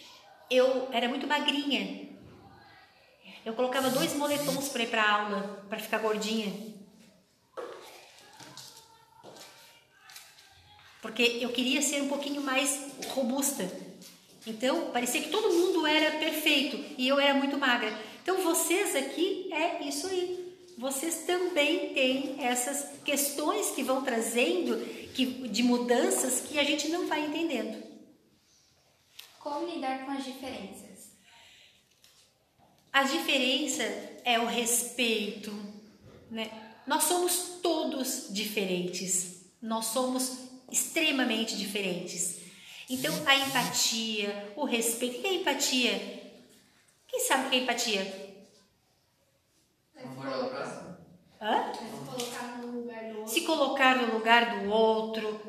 eu 0.49 0.89
era 0.91 1.07
muito 1.07 1.27
magrinha. 1.27 2.11
Eu 3.45 3.53
colocava 3.53 3.89
dois 3.89 4.13
moletons 4.15 4.69
para 4.69 4.83
ir 4.83 4.89
para 4.89 5.11
aula, 5.11 5.65
para 5.69 5.79
ficar 5.79 5.99
gordinha. 5.99 6.73
Porque 11.01 11.39
eu 11.41 11.51
queria 11.51 11.81
ser 11.81 12.01
um 12.01 12.07
pouquinho 12.07 12.41
mais 12.41 12.93
robusta. 13.09 13.69
Então, 14.45 14.91
parecia 14.91 15.21
que 15.21 15.29
todo 15.29 15.53
mundo 15.53 15.87
era 15.87 16.17
perfeito 16.17 16.77
e 16.97 17.07
eu 17.07 17.19
era 17.19 17.33
muito 17.33 17.57
magra. 17.57 17.97
Então, 18.21 18.41
vocês 18.41 18.95
aqui 18.95 19.51
é 19.53 19.83
isso 19.87 20.07
aí. 20.07 20.43
Vocês 20.77 21.23
também 21.25 21.93
têm 21.93 22.43
essas 22.43 22.99
questões 23.05 23.71
que 23.71 23.83
vão 23.83 24.03
trazendo 24.03 24.77
que, 25.13 25.25
de 25.25 25.63
mudanças 25.63 26.41
que 26.41 26.59
a 26.59 26.63
gente 26.63 26.89
não 26.89 27.07
vai 27.07 27.25
entendendo. 27.25 27.83
Como 29.39 29.67
lidar 29.67 30.05
com 30.05 30.11
as 30.11 30.25
diferenças? 30.25 31.11
A 32.91 33.03
diferença 33.03 33.83
é 34.23 34.39
o 34.39 34.45
respeito, 34.45 35.51
né? 36.29 36.49
Nós 36.85 37.03
somos 37.03 37.59
todos 37.61 38.27
diferentes. 38.29 39.45
Nós 39.61 39.85
somos 39.87 40.37
extremamente 40.71 41.55
diferentes. 41.55 42.42
Então, 42.93 43.11
a 43.25 43.35
empatia, 43.35 44.53
o 44.55 44.65
respeito. 44.65 45.17
O 45.17 45.21
que 45.21 45.27
é 45.27 45.33
empatia? 45.33 46.23
Quem 47.07 47.19
sabe 47.21 47.47
o 47.47 47.49
que 47.49 47.55
é 47.55 47.59
empatia? 47.59 48.23
Hã? 51.41 51.73
Se 51.73 51.81
colocar 52.05 52.57
no 52.59 52.67
lugar 52.71 53.01
do 53.01 53.17
outro. 53.17 53.33
Se 53.33 53.41
colocar 53.41 53.95
no 53.97 54.13
lugar 54.13 54.59
do 54.59 54.69
outro, 54.69 55.41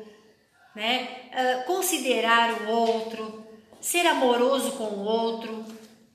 né? 0.75 1.29
Ah, 1.31 1.63
considerar 1.67 2.63
o 2.63 2.69
outro, 2.69 3.45
ser 3.79 4.07
amoroso 4.07 4.71
com 4.71 4.85
o 4.85 5.03
outro, 5.03 5.63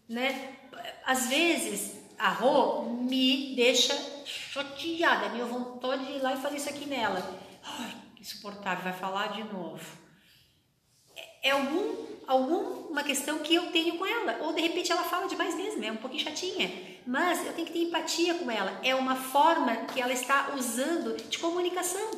né? 0.08 0.56
Às 1.04 1.28
vezes 1.28 2.00
a 2.18 2.28
Rô 2.28 2.82
me 2.82 3.54
deixa 3.54 3.94
chateada, 4.26 5.28
minha 5.28 5.46
vontade 5.46 6.06
de 6.06 6.12
ir 6.14 6.22
lá 6.22 6.34
e 6.34 6.42
fazer 6.42 6.56
isso 6.56 6.68
aqui 6.68 6.86
nela. 6.86 7.38
Ai, 7.62 7.94
insuportável, 8.20 8.82
vai 8.82 8.92
falar 8.92 9.28
de 9.28 9.44
novo. 9.44 10.09
É, 11.42 11.50
algum, 11.50 12.06
alguma 12.26 13.02
questão 13.02 13.38
que 13.38 13.54
eu 13.54 13.70
tenho 13.72 13.96
com 13.96 14.04
ela, 14.04 14.38
ou 14.42 14.52
de 14.52 14.60
repente 14.60 14.92
ela 14.92 15.02
fala 15.02 15.26
demais 15.26 15.54
mesmo, 15.54 15.82
é 15.84 15.90
um 15.90 15.96
pouquinho 15.96 16.22
chatinha, 16.22 16.70
mas 17.06 17.46
eu 17.46 17.52
tenho 17.54 17.66
que 17.66 17.72
ter 17.72 17.82
empatia 17.84 18.34
com 18.34 18.50
ela. 18.50 18.78
É 18.82 18.94
uma 18.94 19.16
forma 19.16 19.74
que 19.86 20.00
ela 20.00 20.12
está 20.12 20.54
usando 20.54 21.16
de 21.16 21.38
comunicação. 21.38 22.10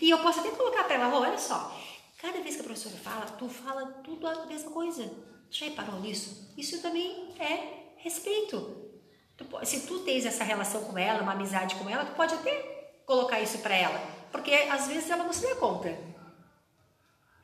E 0.00 0.08
eu 0.10 0.18
posso 0.18 0.40
até 0.40 0.50
colocar 0.50 0.84
para 0.84 0.94
ela, 0.94 1.18
olha 1.18 1.38
só, 1.38 1.76
cada 2.18 2.40
vez 2.40 2.54
que 2.54 2.60
a 2.60 2.64
professora 2.64 2.96
fala, 2.96 3.26
tu 3.26 3.48
fala 3.48 3.84
tudo 4.04 4.26
a 4.26 4.46
mesma 4.46 4.70
coisa. 4.70 5.10
Já 5.50 5.66
reparou 5.66 6.00
nisso? 6.00 6.52
Isso 6.56 6.80
também 6.80 7.34
é 7.38 7.94
respeito. 7.96 8.90
Tu, 9.36 9.44
se 9.64 9.86
tu 9.86 9.98
tens 10.00 10.24
essa 10.24 10.44
relação 10.44 10.84
com 10.84 10.96
ela, 10.96 11.22
uma 11.22 11.32
amizade 11.32 11.74
com 11.74 11.90
ela, 11.90 12.04
tu 12.04 12.14
pode 12.14 12.32
até 12.32 12.52
colocar 13.04 13.40
isso 13.40 13.58
para 13.58 13.74
ela, 13.74 14.00
porque 14.30 14.52
às 14.52 14.86
vezes 14.86 15.10
ela 15.10 15.24
não 15.24 15.32
se 15.32 15.42
dá 15.42 15.56
conta 15.56 16.11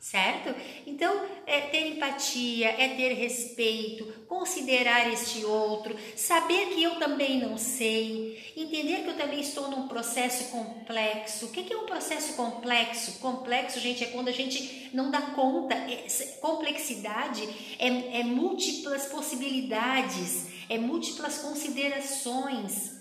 certo? 0.01 0.55
Então, 0.87 1.27
é 1.47 1.63
ter 1.63 1.89
empatia, 1.89 2.69
é 2.69 2.97
ter 2.97 3.15
respeito, 3.15 4.05
considerar 4.27 5.13
este 5.13 5.45
outro, 5.45 5.97
saber 6.17 6.69
que 6.69 6.83
eu 6.83 6.97
também 6.97 7.41
não 7.41 7.59
sei, 7.59 8.53
entender 8.57 9.03
que 9.03 9.11
eu 9.11 9.17
também 9.17 9.41
estou 9.41 9.69
num 9.69 9.89
processo 9.89 10.51
complexo. 10.51 11.47
O 11.47 11.51
que 11.51 11.73
é 11.73 11.77
um 11.77 11.87
processo 11.87 12.35
complexo? 12.35 13.19
Complexo, 13.19 13.81
gente, 13.81 14.05
é 14.05 14.07
quando 14.07 14.29
a 14.29 14.33
gente 14.33 14.91
não 14.95 15.11
dá 15.11 15.21
conta. 15.21 15.75
Complexidade 16.41 17.49
é, 17.79 18.21
é 18.21 18.25
múltiplas 18.25 19.07
possibilidades, 19.07 20.47
é 20.69 20.79
múltiplas 20.79 21.39
considerações. 21.39 22.97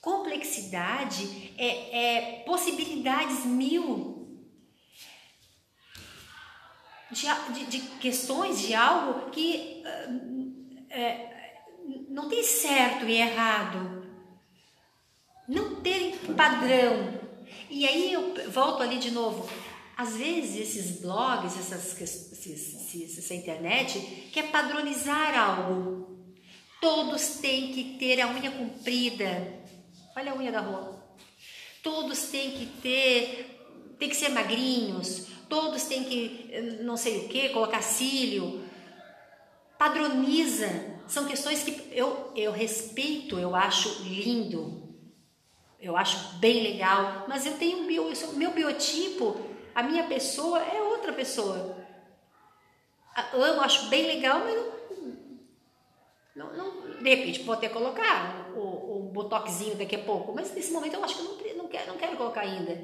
Complexidade 0.00 1.52
é, 1.58 1.66
é 1.66 2.42
possibilidades 2.46 3.44
mil 3.44 4.19
de, 7.10 7.66
de, 7.66 7.80
questões 7.98 8.60
de 8.60 8.74
algo 8.74 9.30
que 9.30 9.82
é, 10.88 11.30
não 12.08 12.28
tem 12.28 12.42
certo 12.42 13.06
e 13.06 13.14
errado, 13.14 14.06
não 15.48 15.76
tem 15.76 16.16
padrão. 16.36 17.20
E 17.68 17.86
aí 17.86 18.12
eu 18.12 18.50
volto 18.50 18.82
ali 18.82 18.98
de 18.98 19.10
novo. 19.10 19.48
Às 19.96 20.16
vezes 20.16 20.56
esses 20.56 21.00
blogs, 21.00 21.58
essas, 21.58 22.00
esses, 22.00 23.18
essa 23.18 23.34
internet 23.34 23.98
quer 24.32 24.50
padronizar 24.50 25.38
algo. 25.38 26.08
Todos 26.80 27.36
têm 27.40 27.72
que 27.72 27.98
ter 27.98 28.20
a 28.20 28.28
unha 28.28 28.50
comprida. 28.50 29.60
Olha 30.16 30.32
a 30.32 30.36
unha 30.36 30.50
da 30.50 30.60
rua. 30.60 31.04
Todos 31.82 32.22
têm 32.30 32.52
que 32.52 32.66
ter, 32.80 33.96
tem 33.98 34.08
que 34.08 34.16
ser 34.16 34.30
magrinhos, 34.30 35.26
todos 35.50 35.84
têm 35.84 36.04
que 36.04 36.78
não 36.80 36.96
sei 36.96 37.26
o 37.26 37.28
que, 37.28 37.50
colocar 37.50 37.82
cílio. 37.82 38.64
Padroniza. 39.76 40.68
São 41.08 41.26
questões 41.26 41.64
que 41.64 41.90
eu, 41.90 42.32
eu 42.36 42.52
respeito, 42.52 43.38
eu 43.38 43.54
acho 43.54 44.04
lindo. 44.04 44.88
Eu 45.80 45.96
acho 45.96 46.38
bem 46.38 46.62
legal, 46.62 47.24
mas 47.26 47.44
eu 47.44 47.58
tenho 47.58 47.86
bio, 47.86 48.12
meu 48.34 48.52
biotipo, 48.52 49.40
a 49.74 49.82
minha 49.82 50.04
pessoa 50.04 50.60
é 50.60 50.80
outra 50.82 51.12
pessoa. 51.12 51.76
Amo, 53.32 53.62
acho 53.62 53.88
bem 53.88 54.06
legal, 54.06 54.40
mas 54.40 54.54
não, 56.36 56.52
não, 56.52 56.56
não 56.56 56.80
de 57.02 57.14
repente 57.14 57.42
vou 57.42 57.54
até 57.54 57.68
colocar 57.68 58.50
o, 58.54 58.98
o 58.98 59.10
botoxinho 59.12 59.74
daqui 59.76 59.96
a 59.96 60.04
pouco, 60.04 60.32
mas 60.34 60.54
nesse 60.54 60.70
momento 60.70 60.94
eu 60.94 61.04
acho 61.04 61.16
que 61.16 61.22
não, 61.54 61.62
não, 61.62 61.68
quero, 61.68 61.88
não 61.88 61.98
quero 61.98 62.16
colocar 62.16 62.42
ainda. 62.42 62.78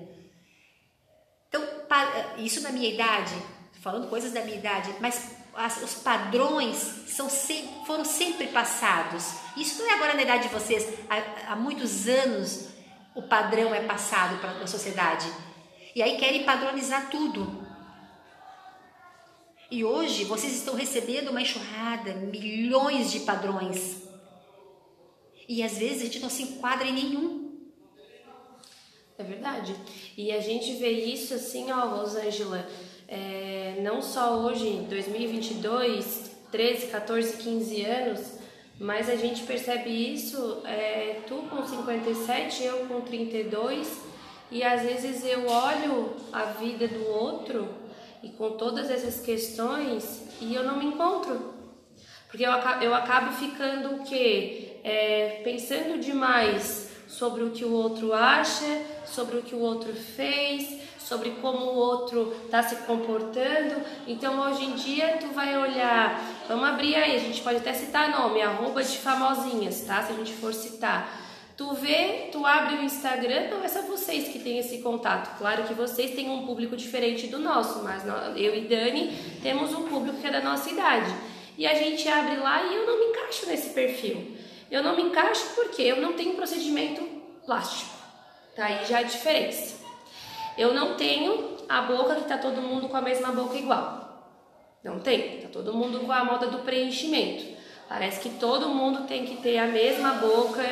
Então, 1.56 2.44
isso 2.44 2.60
na 2.60 2.70
minha 2.70 2.88
idade, 2.88 3.34
falando 3.80 4.08
coisas 4.08 4.32
da 4.32 4.42
minha 4.42 4.56
idade, 4.56 4.94
mas 5.00 5.36
as, 5.54 5.82
os 5.82 5.94
padrões 5.94 6.76
são 7.08 7.30
sempre, 7.30 7.86
foram 7.86 8.04
sempre 8.04 8.48
passados. 8.48 9.32
Isso 9.56 9.82
não 9.82 9.90
é 9.90 9.94
agora 9.94 10.14
na 10.14 10.22
idade 10.22 10.48
de 10.48 10.54
vocês, 10.54 10.86
há, 11.08 11.52
há 11.52 11.56
muitos 11.56 12.06
anos 12.06 12.68
o 13.14 13.22
padrão 13.22 13.74
é 13.74 13.80
passado 13.80 14.38
para 14.40 14.50
a 14.50 14.66
sociedade. 14.66 15.26
E 15.94 16.02
aí 16.02 16.18
querem 16.18 16.44
padronizar 16.44 17.08
tudo. 17.08 17.66
E 19.70 19.82
hoje 19.82 20.24
vocês 20.24 20.54
estão 20.54 20.74
recebendo 20.74 21.30
uma 21.30 21.40
enxurrada, 21.40 22.12
milhões 22.14 23.10
de 23.10 23.20
padrões. 23.20 24.02
E 25.48 25.62
às 25.62 25.78
vezes 25.78 26.02
a 26.02 26.04
gente 26.04 26.20
não 26.20 26.28
se 26.28 26.42
enquadra 26.42 26.86
em 26.86 26.92
nenhum. 26.92 27.45
É 29.18 29.22
verdade. 29.22 29.74
E 30.16 30.30
a 30.30 30.40
gente 30.40 30.74
vê 30.74 30.90
isso 30.90 31.34
assim, 31.34 31.72
ó, 31.72 31.86
Rosângela, 31.86 32.66
é, 33.08 33.78
não 33.80 34.02
só 34.02 34.38
hoje, 34.40 34.66
em 34.66 34.84
2022, 34.84 36.32
13, 36.50 36.86
14, 36.88 37.36
15 37.38 37.84
anos, 37.84 38.32
mas 38.78 39.08
a 39.08 39.16
gente 39.16 39.44
percebe 39.44 39.88
isso, 39.88 40.60
é, 40.66 41.20
tu 41.26 41.36
com 41.48 41.66
57, 41.66 42.62
eu 42.62 42.86
com 42.86 43.00
32, 43.00 44.02
e 44.50 44.62
às 44.62 44.82
vezes 44.82 45.24
eu 45.24 45.48
olho 45.48 46.14
a 46.32 46.44
vida 46.44 46.86
do 46.86 47.08
outro 47.08 47.68
e 48.22 48.28
com 48.28 48.50
todas 48.52 48.90
essas 48.90 49.20
questões 49.20 50.22
e 50.40 50.54
eu 50.54 50.62
não 50.62 50.78
me 50.78 50.86
encontro. 50.86 51.54
Porque 52.28 52.44
eu, 52.44 52.50
eu 52.82 52.94
acabo 52.94 53.32
ficando 53.32 53.96
o 53.96 54.04
quê? 54.04 54.78
É, 54.84 55.40
pensando 55.42 55.98
demais 55.98 56.90
sobre 57.08 57.42
o 57.42 57.50
que 57.50 57.64
o 57.64 57.72
outro 57.72 58.12
acha, 58.12 58.64
sobre 59.06 59.38
o 59.38 59.42
que 59.42 59.54
o 59.54 59.60
outro 59.60 59.92
fez, 59.94 60.80
sobre 60.98 61.30
como 61.40 61.58
o 61.58 61.76
outro 61.76 62.34
está 62.44 62.62
se 62.62 62.76
comportando. 62.84 63.80
Então 64.06 64.40
hoje 64.40 64.64
em 64.64 64.74
dia 64.74 65.18
tu 65.20 65.28
vai 65.28 65.56
olhar, 65.56 66.20
vamos 66.48 66.68
abrir 66.68 66.96
aí, 66.96 67.16
a 67.16 67.20
gente 67.20 67.40
pode 67.42 67.58
até 67.58 67.72
citar 67.72 68.10
nome, 68.10 68.42
arroba 68.42 68.82
de 68.82 68.98
famosinhas, 68.98 69.82
tá? 69.82 70.02
Se 70.02 70.12
a 70.12 70.16
gente 70.16 70.32
for 70.32 70.52
citar. 70.52 71.24
Tu 71.56 71.72
vê, 71.72 72.28
tu 72.30 72.44
abre 72.44 72.76
o 72.76 72.82
Instagram, 72.82 73.48
não 73.48 73.64
é 73.64 73.68
só 73.68 73.80
vocês 73.82 74.28
que 74.28 74.40
têm 74.40 74.58
esse 74.58 74.78
contato. 74.78 75.38
Claro 75.38 75.64
que 75.64 75.72
vocês 75.72 76.10
têm 76.14 76.28
um 76.28 76.44
público 76.44 76.76
diferente 76.76 77.28
do 77.28 77.38
nosso, 77.38 77.82
mas 77.82 78.02
eu 78.36 78.54
e 78.54 78.62
Dani 78.62 79.16
temos 79.42 79.72
um 79.72 79.84
público 79.84 80.20
que 80.20 80.26
é 80.26 80.30
da 80.30 80.42
nossa 80.42 80.68
idade. 80.68 81.14
E 81.56 81.66
a 81.66 81.72
gente 81.72 82.06
abre 82.06 82.36
lá 82.36 82.62
e 82.62 82.74
eu 82.74 82.86
não 82.86 82.98
me 82.98 83.06
encaixo 83.06 83.46
nesse 83.46 83.70
perfil. 83.70 84.36
Eu 84.70 84.82
não 84.82 84.94
me 84.94 85.04
encaixo 85.04 85.46
porque 85.54 85.80
eu 85.80 85.96
não 86.02 86.12
tenho 86.12 86.34
procedimento 86.34 87.02
plástico. 87.46 87.95
Tá 88.56 88.64
aí 88.64 88.86
já 88.86 89.00
a 89.00 89.02
diferença. 89.02 89.76
Eu 90.56 90.72
não 90.72 90.94
tenho 90.94 91.58
a 91.68 91.82
boca 91.82 92.14
que 92.14 92.24
tá 92.24 92.38
todo 92.38 92.62
mundo 92.62 92.88
com 92.88 92.96
a 92.96 93.02
mesma 93.02 93.30
boca 93.30 93.54
igual. 93.54 94.32
Não 94.82 94.98
tem. 94.98 95.42
Tá 95.42 95.48
todo 95.52 95.74
mundo 95.74 96.00
com 96.00 96.10
a 96.10 96.24
moda 96.24 96.46
do 96.46 96.60
preenchimento. 96.60 97.44
Parece 97.86 98.18
que 98.20 98.30
todo 98.38 98.70
mundo 98.70 99.06
tem 99.06 99.26
que 99.26 99.36
ter 99.36 99.58
a 99.58 99.66
mesma 99.66 100.14
boca, 100.14 100.64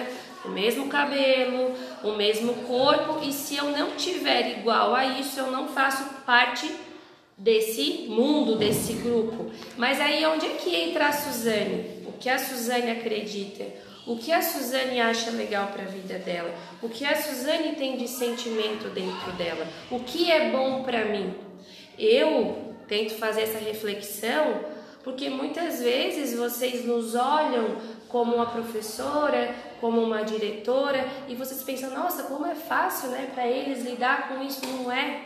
o 0.47 0.49
mesmo 0.49 0.89
cabelo, 0.89 1.75
o 2.03 2.13
mesmo 2.13 2.55
corpo, 2.67 3.23
e 3.23 3.33
se 3.33 3.57
eu 3.57 3.71
não 3.71 3.93
tiver 3.93 4.59
igual 4.59 4.95
a 4.95 5.05
isso, 5.05 5.39
eu 5.39 5.51
não 5.51 5.69
faço 5.69 6.05
parte 6.25 6.75
desse 7.37 8.07
mundo, 8.09 8.57
desse 8.57 8.95
grupo. 8.95 9.51
Mas 9.77 10.01
aí 10.01 10.25
onde 10.27 10.47
é 10.47 10.51
que 10.51 10.75
entra 10.75 11.09
a 11.09 11.13
Suzane? 11.13 12.04
O 12.15 12.19
que 12.19 12.31
a 12.31 12.39
Suzane 12.39 12.91
acredita? 12.91 13.65
o 14.07 14.17
que 14.17 14.33
a 14.33 14.43
Suzane 14.43 15.01
acha 15.01 15.31
legal 15.31 15.69
para 15.69 15.85
a 15.85 15.87
vida 15.87 16.19
dela, 16.19 16.55
o 16.83 16.89
que 16.89 17.05
a 17.05 17.17
Suzane 17.17 17.75
tem 17.75 17.97
de 17.97 18.07
sentimento 18.07 18.91
dentro 18.91 19.33
dela, 19.33 19.67
o 19.91 20.01
que 20.01 20.31
é 20.31 20.51
bom 20.51 20.83
para 20.83 21.07
mim. 21.07 21.35
Eu 21.99 22.75
tento 22.87 23.15
fazer 23.15 23.43
essa 23.43 23.59
reflexão 23.59 24.61
porque 25.03 25.29
muitas 25.29 25.81
vezes 25.81 26.37
vocês 26.37 26.85
nos 26.85 27.15
olham 27.15 27.77
como 28.09 28.35
uma 28.35 28.47
professora, 28.47 29.55
como 29.81 30.03
uma 30.03 30.23
diretora 30.23 31.07
e 31.29 31.35
vocês 31.35 31.63
pensam, 31.63 31.91
nossa, 31.91 32.25
como 32.25 32.47
é 32.47 32.55
fácil, 32.55 33.11
né, 33.11 33.31
para 33.35 33.47
eles 33.47 33.85
lidar 33.85 34.29
com 34.29 34.43
isso, 34.43 34.67
não 34.67 34.91
é? 34.91 35.23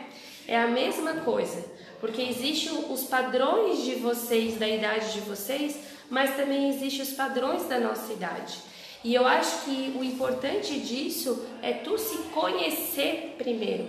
É 0.47 0.59
a 0.59 0.67
mesma 0.67 1.13
coisa, 1.21 1.63
porque 2.01 2.21
existem 2.21 2.85
os 2.89 3.03
padrões 3.03 3.83
de 3.83 3.95
vocês, 3.95 4.57
da 4.57 4.67
idade 4.67 5.13
de 5.13 5.19
vocês, 5.21 5.79
mas 6.09 6.35
também 6.35 6.69
existem 6.69 7.01
os 7.01 7.11
padrões 7.11 7.65
da 7.65 7.79
nossa 7.79 8.11
idade. 8.11 8.57
E 9.03 9.13
eu 9.13 9.25
acho 9.25 9.63
que 9.63 9.95
o 9.97 10.03
importante 10.03 10.79
disso 10.79 11.45
é 11.61 11.73
tu 11.73 11.97
se 11.97 12.17
conhecer 12.33 13.35
primeiro. 13.37 13.87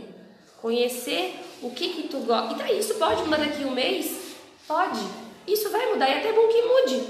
Conhecer 0.60 1.34
o 1.62 1.70
que 1.70 1.88
que 1.88 2.08
tu 2.08 2.18
gosta. 2.20 2.54
E 2.54 2.58
daí 2.58 2.78
isso 2.78 2.94
pode 2.94 3.22
mudar 3.22 3.38
daqui 3.38 3.64
um 3.64 3.72
mês? 3.72 4.36
Pode. 4.68 5.00
Isso 5.48 5.70
vai 5.70 5.92
mudar 5.92 6.08
e 6.08 6.12
é 6.12 6.18
até 6.18 6.32
bom 6.32 6.46
que 6.46 6.62
mude. 6.62 7.06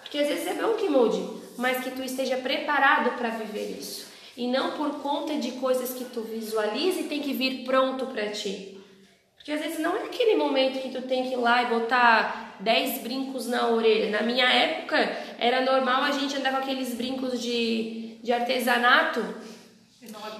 Porque 0.00 0.18
às 0.18 0.28
vezes 0.28 0.46
é 0.46 0.54
bom 0.54 0.74
que 0.74 0.88
mude, 0.88 1.22
mas 1.58 1.82
que 1.84 1.90
tu 1.90 2.02
esteja 2.02 2.36
preparado 2.36 3.16
para 3.18 3.30
viver 3.30 3.76
isso. 3.78 4.06
E 4.36 4.46
não 4.46 4.72
por 4.72 5.02
conta 5.02 5.34
de 5.34 5.52
coisas 5.52 5.92
que 5.92 6.04
tu 6.06 6.22
visualiza 6.22 7.00
e 7.00 7.04
tem 7.04 7.20
que 7.20 7.34
vir 7.34 7.64
pronto 7.64 8.06
para 8.06 8.30
ti. 8.30 8.81
Porque 9.42 9.50
às 9.50 9.60
vezes 9.60 9.80
não 9.80 9.96
é 9.96 10.04
aquele 10.04 10.36
momento 10.36 10.80
que 10.80 10.90
tu 10.90 11.02
tem 11.02 11.24
que 11.24 11.32
ir 11.32 11.36
lá 11.36 11.64
e 11.64 11.66
botar 11.66 12.54
10 12.60 12.98
brincos 13.02 13.48
na 13.48 13.66
orelha. 13.66 14.08
Na 14.08 14.22
minha 14.22 14.46
época 14.46 14.96
era 15.36 15.62
normal 15.62 16.04
a 16.04 16.12
gente 16.12 16.36
andar 16.36 16.52
com 16.52 16.58
aqueles 16.58 16.94
brincos 16.94 17.42
de, 17.42 18.18
de 18.22 18.32
artesanato 18.32 19.20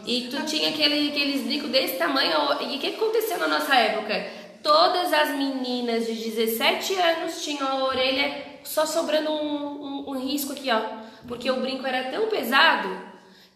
e 0.07 0.28
tu 0.30 0.44
tinha 0.44 0.68
aquele, 0.68 1.09
aqueles 1.09 1.42
brincos 1.42 1.68
desse 1.70 1.96
tamanho. 1.96 2.32
E 2.61 2.76
o 2.76 2.78
que 2.78 2.94
aconteceu 2.94 3.38
na 3.38 3.48
nossa 3.48 3.74
época? 3.74 4.24
Todas 4.62 5.12
as 5.12 5.30
meninas 5.30 6.07
de 6.07 6.14
17 6.14 6.94
anos 6.94 7.42
tinham 7.42 7.66
a 7.66 7.84
orelha 7.84 8.61
só 8.62 8.86
sobrando 8.86 9.32
um, 9.32 9.82
um, 9.82 10.11
um 10.11 10.18
risco 10.20 10.53
aqui, 10.53 10.70
ó. 10.70 10.80
Porque 11.26 11.50
o 11.50 11.61
brinco 11.61 11.84
era 11.84 12.09
tão 12.09 12.28
pesado 12.28 12.88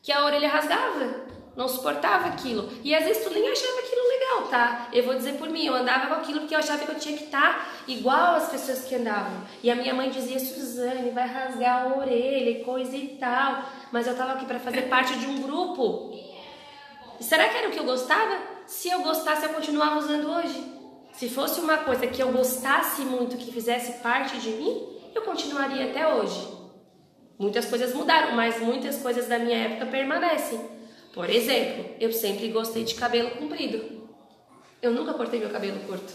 que 0.02 0.10
a 0.10 0.24
orelha 0.24 0.48
rasgava. 0.48 1.25
Não 1.56 1.66
suportava 1.66 2.28
aquilo. 2.28 2.68
E 2.84 2.94
às 2.94 3.02
vezes 3.02 3.24
tu 3.24 3.30
nem 3.30 3.48
achava 3.48 3.78
aquilo 3.78 4.08
legal, 4.08 4.48
tá? 4.48 4.88
Eu 4.92 5.04
vou 5.04 5.14
dizer 5.14 5.38
por 5.38 5.48
mim, 5.48 5.64
eu 5.64 5.74
andava 5.74 6.08
com 6.08 6.20
aquilo 6.20 6.40
porque 6.40 6.54
eu 6.54 6.58
achava 6.58 6.84
que 6.84 6.90
eu 6.90 6.98
tinha 6.98 7.16
que 7.16 7.24
estar 7.24 7.74
igual 7.88 8.36
às 8.36 8.50
pessoas 8.50 8.84
que 8.84 8.94
andavam. 8.94 9.42
E 9.62 9.70
a 9.70 9.74
minha 9.74 9.94
mãe 9.94 10.10
dizia, 10.10 10.38
Suzane, 10.38 11.10
vai 11.10 11.26
rasgar 11.26 11.84
a 11.84 11.96
orelha 11.96 12.50
e 12.50 12.62
coisa 12.62 12.94
e 12.94 13.16
tal. 13.18 13.64
Mas 13.90 14.06
eu 14.06 14.14
tava 14.14 14.32
aqui 14.32 14.44
para 14.44 14.60
fazer 14.60 14.82
parte 14.82 15.18
de 15.18 15.26
um 15.26 15.40
grupo. 15.40 16.14
Será 17.20 17.48
que 17.48 17.56
era 17.56 17.68
o 17.68 17.72
que 17.72 17.80
eu 17.80 17.84
gostava? 17.84 18.36
Se 18.66 18.90
eu 18.90 19.00
gostasse, 19.00 19.44
eu 19.44 19.54
continuava 19.54 19.98
usando 19.98 20.30
hoje. 20.30 20.76
Se 21.14 21.30
fosse 21.30 21.60
uma 21.60 21.78
coisa 21.78 22.06
que 22.06 22.22
eu 22.22 22.30
gostasse 22.30 23.00
muito, 23.00 23.38
que 23.38 23.50
fizesse 23.50 24.02
parte 24.02 24.36
de 24.36 24.50
mim, 24.50 24.86
eu 25.14 25.22
continuaria 25.22 25.86
até 25.86 26.06
hoje. 26.06 26.54
Muitas 27.38 27.64
coisas 27.64 27.94
mudaram, 27.94 28.32
mas 28.36 28.60
muitas 28.60 28.98
coisas 28.98 29.26
da 29.26 29.38
minha 29.38 29.56
época 29.56 29.86
permanecem. 29.86 30.75
Por 31.16 31.30
exemplo, 31.30 31.86
eu 31.98 32.12
sempre 32.12 32.48
gostei 32.48 32.84
de 32.84 32.94
cabelo 32.94 33.30
comprido. 33.30 34.06
Eu 34.82 34.92
nunca 34.92 35.14
cortei 35.14 35.40
meu 35.40 35.48
cabelo 35.48 35.80
curto. 35.86 36.12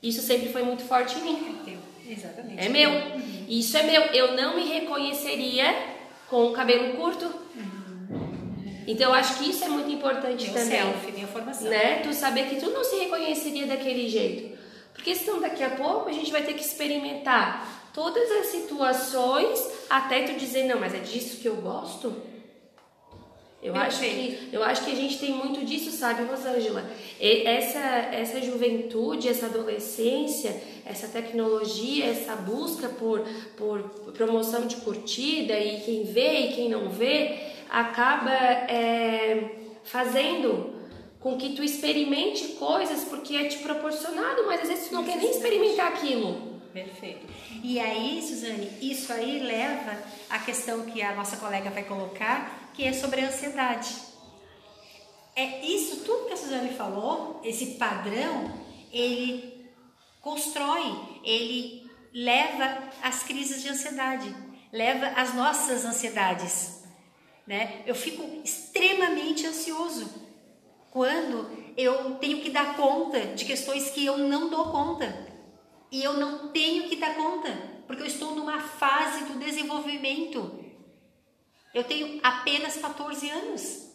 Isso 0.00 0.22
sempre 0.22 0.50
foi 0.50 0.62
muito 0.62 0.84
forte 0.84 1.18
em 1.18 1.22
mim. 1.22 1.80
É 2.06 2.12
Exatamente. 2.12 2.64
É 2.64 2.68
meu. 2.68 2.90
Isso 3.48 3.76
é 3.76 3.82
meu. 3.82 4.02
Eu 4.02 4.36
não 4.36 4.54
me 4.54 4.62
reconheceria 4.68 5.66
com 6.30 6.46
o 6.46 6.52
cabelo 6.52 6.94
curto. 6.94 7.28
Então 8.86 9.08
eu 9.10 9.14
acho 9.16 9.36
que 9.38 9.50
isso 9.50 9.64
é 9.64 9.68
muito 9.68 9.90
importante 9.90 10.44
Meu 10.44 10.54
também. 10.54 10.78
selfie, 10.78 11.10
minha 11.10 11.26
formação. 11.26 11.68
Né? 11.68 12.02
Tu 12.04 12.14
saber 12.14 12.48
que 12.48 12.60
tu 12.60 12.70
não 12.70 12.84
se 12.84 12.94
reconheceria 12.94 13.66
daquele 13.66 14.08
jeito. 14.08 14.56
Porque 14.94 15.12
senão 15.16 15.40
daqui 15.40 15.64
a 15.64 15.70
pouco 15.70 16.08
a 16.08 16.12
gente 16.12 16.30
vai 16.30 16.44
ter 16.44 16.54
que 16.54 16.62
experimentar 16.62 17.90
todas 17.92 18.30
as 18.30 18.46
situações 18.46 19.60
até 19.90 20.22
tu 20.22 20.34
dizer, 20.38 20.68
não, 20.68 20.78
mas 20.78 20.94
é 20.94 20.98
disso 20.98 21.38
que 21.38 21.48
eu 21.48 21.56
gosto? 21.56 22.35
Eu 23.66 23.74
acho, 23.74 24.00
que, 24.00 24.48
eu 24.52 24.62
acho 24.62 24.84
que 24.84 24.92
a 24.92 24.94
gente 24.94 25.18
tem 25.18 25.32
muito 25.32 25.64
disso, 25.64 25.90
sabe, 25.90 26.22
Rosângela? 26.22 26.88
Essa, 27.20 27.80
essa 28.12 28.40
juventude, 28.40 29.28
essa 29.28 29.46
adolescência, 29.46 30.62
essa 30.84 31.08
tecnologia, 31.08 32.06
essa 32.06 32.36
busca 32.36 32.88
por, 32.88 33.20
por 33.56 33.82
promoção 34.12 34.66
de 34.66 34.76
curtida 34.76 35.58
e 35.58 35.80
quem 35.80 36.04
vê 36.04 36.46
e 36.46 36.52
quem 36.52 36.68
não 36.68 36.88
vê, 36.88 37.38
acaba 37.68 38.32
é, 38.32 39.50
fazendo 39.82 40.74
com 41.18 41.36
que 41.36 41.54
tu 41.56 41.62
experimente 41.64 42.52
coisas 42.52 43.04
porque 43.04 43.34
é 43.34 43.48
te 43.48 43.58
proporcionado, 43.58 44.46
mas 44.46 44.62
às 44.62 44.68
vezes 44.68 44.88
tu 44.88 44.94
não 44.94 45.02
quer 45.02 45.16
nem 45.16 45.30
experimentar 45.30 45.88
aquilo. 45.88 46.56
Perfeito. 46.72 47.26
E 47.64 47.80
aí, 47.80 48.22
Suzane, 48.22 48.70
isso 48.82 49.10
aí 49.12 49.40
leva 49.40 49.96
à 50.28 50.38
questão 50.38 50.82
que 50.82 51.00
a 51.00 51.14
nossa 51.14 51.38
colega 51.38 51.70
vai 51.70 51.82
colocar, 51.84 52.65
que 52.76 52.84
é 52.84 52.92
sobre 52.92 53.22
a 53.22 53.28
ansiedade. 53.28 53.96
É 55.34 55.64
isso 55.66 56.04
tudo 56.04 56.26
que 56.26 56.34
a 56.34 56.36
Suzane 56.36 56.74
falou, 56.74 57.40
esse 57.42 57.74
padrão, 57.74 58.52
ele 58.92 59.66
constrói, 60.20 60.94
ele 61.24 61.90
leva 62.12 62.82
às 63.02 63.22
crises 63.22 63.62
de 63.62 63.68
ansiedade, 63.68 64.34
leva 64.72 65.06
às 65.08 65.34
nossas 65.34 65.84
ansiedades. 65.84 66.82
Né? 67.46 67.82
Eu 67.86 67.94
fico 67.94 68.22
extremamente 68.44 69.46
ansioso 69.46 70.10
quando 70.90 71.50
eu 71.76 72.16
tenho 72.16 72.40
que 72.40 72.50
dar 72.50 72.76
conta 72.76 73.20
de 73.20 73.44
questões 73.44 73.90
que 73.90 74.04
eu 74.04 74.18
não 74.18 74.48
dou 74.48 74.70
conta. 74.70 75.26
E 75.90 76.02
eu 76.02 76.14
não 76.14 76.48
tenho 76.48 76.88
que 76.88 76.96
dar 76.96 77.14
conta, 77.14 77.50
porque 77.86 78.02
eu 78.02 78.06
estou 78.06 78.34
numa 78.34 78.58
fase 78.58 79.24
do 79.24 79.38
desenvolvimento. 79.38 80.65
Eu 81.76 81.84
tenho 81.84 82.18
apenas 82.22 82.78
14 82.78 83.28
anos. 83.28 83.90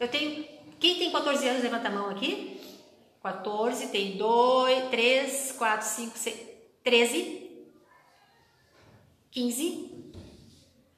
Eu 0.00 0.08
tenho. 0.08 0.44
Quem 0.80 0.98
tem 0.98 1.12
14 1.12 1.48
anos, 1.48 1.62
levanta 1.62 1.86
a 1.86 1.92
mão 1.92 2.10
aqui. 2.10 2.60
14, 3.22 3.86
tem 3.90 4.16
2, 4.16 4.90
3, 4.90 5.52
4, 5.52 5.86
5, 5.86 6.18
6, 6.18 6.48
13, 6.82 7.66
15. 9.30 10.12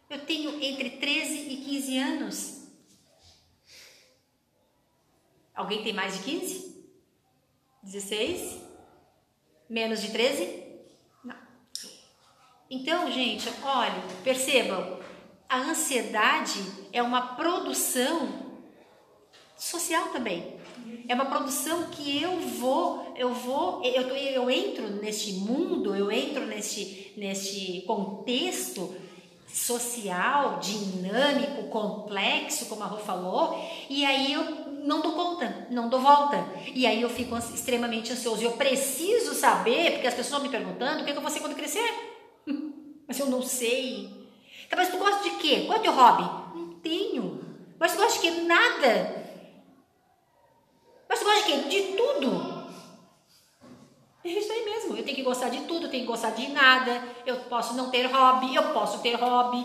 Eu 0.08 0.24
tenho 0.24 0.58
entre 0.64 0.88
13 0.92 1.34
e 1.34 1.56
15 1.58 1.98
anos. 1.98 2.68
Alguém 5.54 5.84
tem 5.84 5.92
mais 5.92 6.16
de 6.16 6.24
15? 6.24 6.82
16? 7.82 8.58
Menos 9.68 10.00
de 10.00 10.12
13? 10.12 10.64
Não. 11.22 11.36
Então, 12.70 13.12
gente, 13.12 13.46
olha, 13.62 14.02
percebam, 14.24 14.95
a 15.48 15.58
ansiedade 15.58 16.60
é 16.92 17.02
uma 17.02 17.34
produção 17.34 18.46
social 19.56 20.08
também. 20.08 20.56
É 21.08 21.14
uma 21.14 21.26
produção 21.26 21.84
que 21.90 22.22
eu 22.22 22.38
vou, 22.38 23.14
eu 23.16 23.32
vou, 23.32 23.82
eu, 23.82 24.02
eu 24.08 24.50
entro 24.50 24.88
neste 24.96 25.32
mundo, 25.34 25.94
eu 25.94 26.10
entro 26.10 26.46
neste, 26.46 27.12
neste 27.16 27.82
contexto 27.82 28.94
social, 29.48 30.58
dinâmico, 30.58 31.64
complexo, 31.68 32.66
como 32.66 32.82
a 32.82 32.86
Rô 32.86 32.98
falou, 32.98 33.58
e 33.88 34.04
aí 34.04 34.32
eu 34.32 34.66
não 34.84 35.00
dou 35.00 35.12
conta, 35.12 35.66
não 35.70 35.88
dou 35.88 36.00
volta. 36.00 36.44
E 36.74 36.86
aí 36.86 37.02
eu 37.02 37.08
fico 37.08 37.36
extremamente 37.36 38.12
ansioso. 38.12 38.42
Eu 38.42 38.52
preciso 38.52 39.34
saber, 39.34 39.92
porque 39.92 40.06
as 40.06 40.14
pessoas 40.14 40.26
estão 40.26 40.42
me 40.42 40.48
perguntando 40.48 41.00
o 41.00 41.04
que, 41.04 41.10
é 41.10 41.12
que 41.12 41.18
eu 41.18 41.22
vou 41.22 41.30
ser 41.30 41.40
quando 41.40 41.56
crescer. 41.56 41.88
Mas 43.08 43.18
eu 43.18 43.26
não 43.26 43.42
sei. 43.42 44.10
Tá, 44.68 44.76
mas 44.76 44.90
tu 44.90 44.98
gosta 44.98 45.22
de 45.22 45.30
quê? 45.36 45.64
Qual 45.66 45.76
é 45.76 45.80
o 45.80 45.82
teu 45.82 45.92
hobby? 45.92 46.58
Não 46.58 46.74
tenho. 46.80 47.44
Mas 47.78 47.92
tu 47.92 47.98
gosta 47.98 48.20
de 48.20 48.20
quê? 48.20 48.42
Nada. 48.42 49.26
Mas 51.08 51.18
tu 51.18 51.24
gosta 51.24 51.42
de 51.42 51.46
quê? 51.46 51.68
De 51.68 51.96
tudo. 51.96 52.56
É 54.24 54.28
isso 54.28 54.52
aí 54.52 54.64
mesmo. 54.64 54.96
Eu 54.96 55.04
tenho 55.04 55.16
que 55.16 55.22
gostar 55.22 55.48
de 55.48 55.60
tudo, 55.62 55.86
eu 55.86 55.90
tenho 55.90 56.02
que 56.02 56.10
gostar 56.10 56.30
de 56.30 56.48
nada. 56.48 57.02
Eu 57.24 57.40
posso 57.44 57.74
não 57.74 57.90
ter 57.90 58.06
hobby, 58.06 58.54
eu 58.54 58.72
posso 58.72 59.00
ter 59.00 59.14
hobby. 59.14 59.64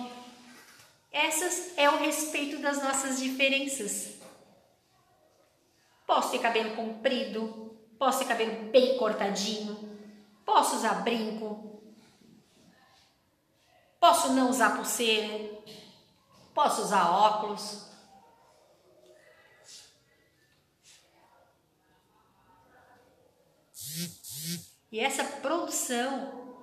Essas 1.11 1.73
é 1.77 1.89
o 1.89 1.97
respeito 1.97 2.59
das 2.61 2.81
nossas 2.81 3.19
diferenças. 3.19 4.19
Posso 6.05 6.31
ter 6.31 6.39
cabelo 6.39 6.75
comprido, 6.75 7.75
posso 7.97 8.19
ter 8.19 8.25
cabelo 8.25 8.69
bem 8.69 8.97
cortadinho, 8.97 9.97
posso 10.45 10.75
usar 10.75 11.03
brinco, 11.03 11.70
posso 14.01 14.33
não 14.33 14.49
usar 14.49 14.75
pulseira, 14.75 15.61
posso 16.55 16.81
usar 16.81 17.07
óculos. 17.11 17.85
E 24.91 24.99
essa 24.99 25.23
produção 25.23 26.57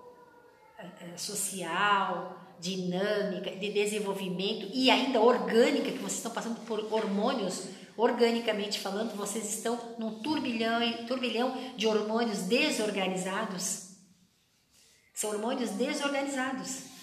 eh, 0.79 1.17
social, 1.17 2.45
dinâmica, 2.59 3.53
de 3.53 3.73
desenvolvimento 3.73 4.69
e 4.75 4.91
ainda 4.91 5.21
orgânica, 5.21 5.93
que 5.93 5.99
vocês 5.99 6.17
estão 6.17 6.33
passando 6.33 6.61
por 6.67 6.93
hormônios 6.93 7.69
organicamente 7.97 8.81
falando, 8.81 9.17
vocês 9.17 9.49
estão 9.49 9.97
num 9.99 10.21
turbilhão, 10.21 10.81
turbilhão 11.07 11.57
de 11.77 11.87
hormônios 11.87 12.43
desorganizados. 12.43 13.97
São 15.15 15.31
hormônios 15.31 15.71
desorganizados. 15.71 16.98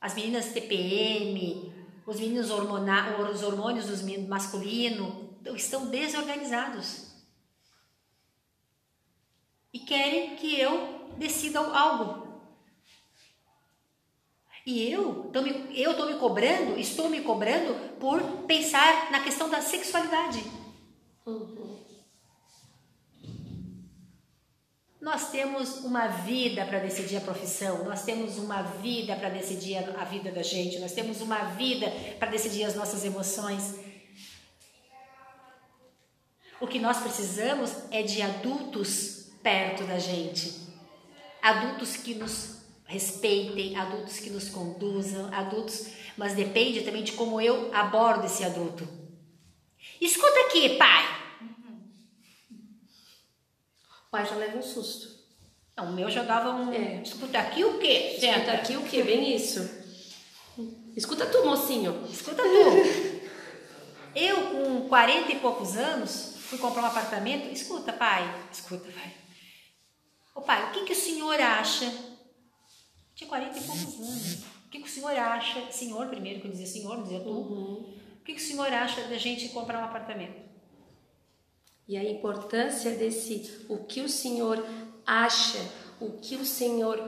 As 0.00 0.14
meninas 0.14 0.52
TPM, 0.52 1.72
os 2.06 2.20
meninos 2.20 2.50
hormona, 2.50 3.18
os 3.30 3.42
hormônios 3.42 3.86
dos 3.86 4.02
masculino 4.26 5.36
estão 5.54 5.86
desorganizados. 5.86 7.08
E 9.72 9.80
querem 9.80 10.36
que 10.36 10.58
eu 10.58 11.10
decida 11.18 11.60
algo. 11.60 12.28
E 14.64 14.90
eu 14.90 15.26
estou 15.26 15.42
me, 15.42 15.80
eu 15.80 15.96
tô 15.96 16.06
me 16.06 16.18
cobrando, 16.18 16.78
estou 16.78 17.08
me 17.08 17.22
cobrando 17.22 17.74
por 17.98 18.22
pensar 18.46 19.10
na 19.10 19.20
questão 19.20 19.48
da 19.48 19.62
sexualidade. 19.62 20.44
Uhum. 21.24 21.57
Nós 25.08 25.30
temos 25.30 25.78
uma 25.78 26.06
vida 26.08 26.66
para 26.66 26.80
decidir 26.80 27.16
a 27.16 27.22
profissão, 27.22 27.82
nós 27.82 28.04
temos 28.04 28.36
uma 28.36 28.60
vida 28.60 29.16
para 29.16 29.30
decidir 29.30 29.78
a, 29.78 30.04
vida 30.04 30.30
da 30.30 30.42
gente, 30.42 30.78
nós 30.80 30.92
temos 30.92 31.22
uma 31.22 31.44
vida 31.54 31.90
para 32.18 32.28
decidir 32.28 32.64
as 32.64 32.74
nossas 32.74 33.06
emoções. 33.06 33.76
O 36.60 36.66
que 36.66 36.78
nós 36.78 36.98
precisamos 36.98 37.72
é 37.90 38.02
de 38.02 38.20
adultos 38.20 39.30
perto 39.42 39.84
da 39.84 39.98
gente. 39.98 40.54
Adultos 41.40 41.96
que 41.96 42.14
nos 42.14 42.58
respeitem, 42.84 43.76
adultos 43.78 44.18
que 44.18 44.28
nos 44.28 44.50
conduzam, 44.50 45.32
adultos, 45.32 45.86
mas 46.18 46.34
depende 46.34 46.82
também 46.82 47.02
de 47.02 47.12
como 47.12 47.40
eu 47.40 47.74
abordo 47.74 48.26
esse 48.26 48.44
adulto. 48.44 48.86
Escuta 49.98 50.38
aqui, 50.40 50.76
pai. 50.76 51.27
O 54.08 54.10
pai 54.10 54.24
já 54.24 54.36
leva 54.36 54.56
um 54.56 54.62
susto. 54.62 55.18
Não, 55.76 55.90
o 55.90 55.92
meu 55.92 56.10
já 56.10 56.22
dava 56.22 56.50
um. 56.50 56.72
É. 56.72 57.02
Escuta 57.02 57.38
aqui 57.38 57.62
o 57.62 57.78
quê? 57.78 58.16
Escuta 58.16 58.34
Senta. 58.34 58.52
aqui 58.52 58.76
o 58.76 58.82
que? 58.84 59.02
Bem 59.02 59.36
isso. 59.36 59.60
Escuta 60.96 61.26
tu, 61.26 61.44
mocinho. 61.44 62.08
Escuta 62.10 62.42
tu. 62.42 63.28
Eu, 64.16 64.50
com 64.50 64.88
40 64.88 65.30
e 65.30 65.38
poucos 65.40 65.76
anos, 65.76 66.36
fui 66.38 66.58
comprar 66.58 66.84
um 66.84 66.86
apartamento. 66.86 67.52
Escuta, 67.52 67.92
pai. 67.92 68.48
Escuta, 68.50 68.90
pai. 68.90 69.12
Ô, 70.34 70.40
pai, 70.40 70.70
o 70.70 70.72
que, 70.72 70.86
que 70.86 70.94
o 70.94 70.96
senhor 70.96 71.38
acha? 71.38 71.92
Tinha 73.14 73.28
40 73.28 73.58
e 73.58 73.62
poucos 73.62 73.94
anos. 73.94 74.34
O 74.64 74.70
que, 74.70 74.80
que 74.80 74.88
o 74.88 74.90
senhor 74.90 75.14
acha? 75.16 75.70
Senhor, 75.70 76.06
primeiro, 76.08 76.40
que 76.40 76.46
eu 76.46 76.50
dizia 76.50 76.66
senhor, 76.66 76.96
não 76.96 77.02
dizia 77.02 77.20
tu. 77.20 77.30
O 77.30 78.24
que, 78.24 78.32
que 78.32 78.40
o 78.40 78.44
senhor 78.44 78.72
acha 78.72 79.02
da 79.02 79.18
gente 79.18 79.50
comprar 79.50 79.82
um 79.82 79.84
apartamento? 79.84 80.47
E 81.88 81.96
a 81.96 82.04
importância 82.04 82.90
desse 82.90 83.64
o 83.68 83.78
que 83.78 84.02
o 84.02 84.08
Senhor 84.10 84.62
acha, 85.06 85.58
o 85.98 86.10
que 86.18 86.36
o 86.36 86.44
Senhor 86.44 87.02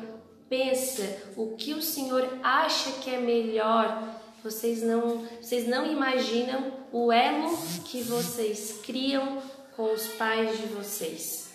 pensa, 0.49 1.03
o 1.37 1.55
que 1.55 1.75
o 1.75 1.83
Senhor 1.83 2.27
acha 2.43 2.91
que 3.03 3.11
é 3.11 3.21
melhor. 3.21 4.19
Vocês 4.43 4.83
não, 4.83 5.27
vocês 5.41 5.69
não 5.69 5.85
imaginam 5.87 6.73
o 6.91 7.13
elo 7.13 7.55
que 7.85 8.03
vocês 8.03 8.81
criam 8.83 9.43
com 9.77 9.93
os 9.93 10.07
pais 10.09 10.59
de 10.59 10.67
vocês. 10.69 11.51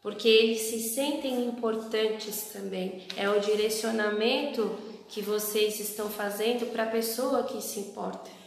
Porque 0.00 0.28
eles 0.28 0.60
se 0.62 0.80
sentem 0.80 1.44
importantes 1.44 2.50
também. 2.52 3.06
É 3.16 3.28
o 3.28 3.40
direcionamento 3.40 4.78
que 5.08 5.20
vocês 5.20 5.80
estão 5.80 6.08
fazendo 6.08 6.72
para 6.72 6.84
a 6.84 6.90
pessoa 6.90 7.42
que 7.42 7.60
se 7.60 7.80
importa. 7.80 8.39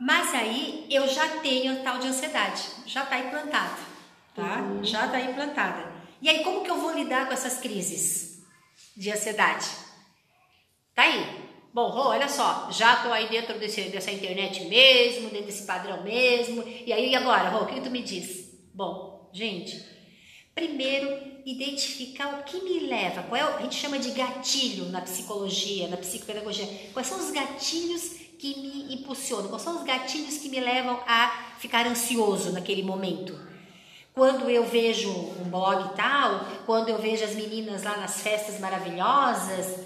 Mas 0.00 0.32
aí 0.34 0.86
eu 0.90 1.08
já 1.08 1.28
tenho 1.40 1.82
tal 1.82 1.98
de 1.98 2.06
ansiedade, 2.06 2.62
já 2.86 3.02
está 3.02 3.18
implantada, 3.18 3.76
tá? 4.34 4.60
Já 4.82 5.06
está 5.06 5.20
implantada. 5.20 5.92
E 6.22 6.28
aí 6.28 6.42
como 6.44 6.62
que 6.62 6.70
eu 6.70 6.78
vou 6.80 6.92
lidar 6.92 7.26
com 7.26 7.32
essas 7.32 7.58
crises 7.58 8.42
de 8.96 9.10
ansiedade? 9.10 9.66
Tá 10.94 11.02
aí. 11.02 11.48
Bom, 11.72 11.90
Rô, 11.90 12.08
olha 12.08 12.28
só, 12.28 12.68
já 12.72 12.96
tô 13.02 13.12
aí 13.12 13.28
dentro 13.28 13.58
desse, 13.58 13.82
dessa 13.82 14.10
internet 14.10 14.64
mesmo, 14.64 15.28
dentro 15.30 15.46
desse 15.46 15.64
padrão 15.64 16.02
mesmo. 16.02 16.62
E 16.66 16.92
aí, 16.92 17.10
e 17.10 17.14
agora, 17.16 17.50
Rô, 17.50 17.64
o 17.64 17.66
que 17.66 17.80
tu 17.80 17.90
me 17.90 18.02
diz? 18.02 18.48
Bom, 18.74 19.30
gente, 19.32 19.84
primeiro 20.54 21.38
identificar 21.44 22.40
o 22.40 22.42
que 22.44 22.60
me 22.62 22.80
leva, 22.80 23.22
qual 23.24 23.36
é, 23.40 23.44
o- 23.44 23.56
a 23.58 23.62
gente 23.62 23.76
chama 23.76 23.98
de 23.98 24.10
gatilho 24.10 24.86
na 24.86 25.00
psicologia, 25.02 25.88
na 25.88 25.96
psicopedagogia. 25.96 26.66
Quais 26.92 27.06
são 27.06 27.18
os 27.18 27.30
gatilhos 27.30 28.27
que 28.38 28.60
me 28.60 28.94
impulsionam? 28.94 29.48
Quais 29.48 29.62
são 29.62 29.76
os 29.76 29.84
gatilhos 29.84 30.38
que 30.38 30.48
me 30.48 30.60
levam 30.60 31.00
a 31.06 31.54
ficar 31.58 31.86
ansioso 31.86 32.52
naquele 32.52 32.82
momento? 32.82 33.38
Quando 34.14 34.48
eu 34.48 34.64
vejo 34.64 35.10
um 35.10 35.50
blog 35.50 35.94
tal, 35.96 36.46
quando 36.64 36.88
eu 36.88 36.98
vejo 36.98 37.24
as 37.24 37.34
meninas 37.34 37.82
lá 37.82 37.96
nas 37.96 38.20
festas 38.20 38.58
maravilhosas, 38.58 39.84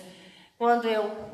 quando 0.58 0.86
eu 0.86 1.32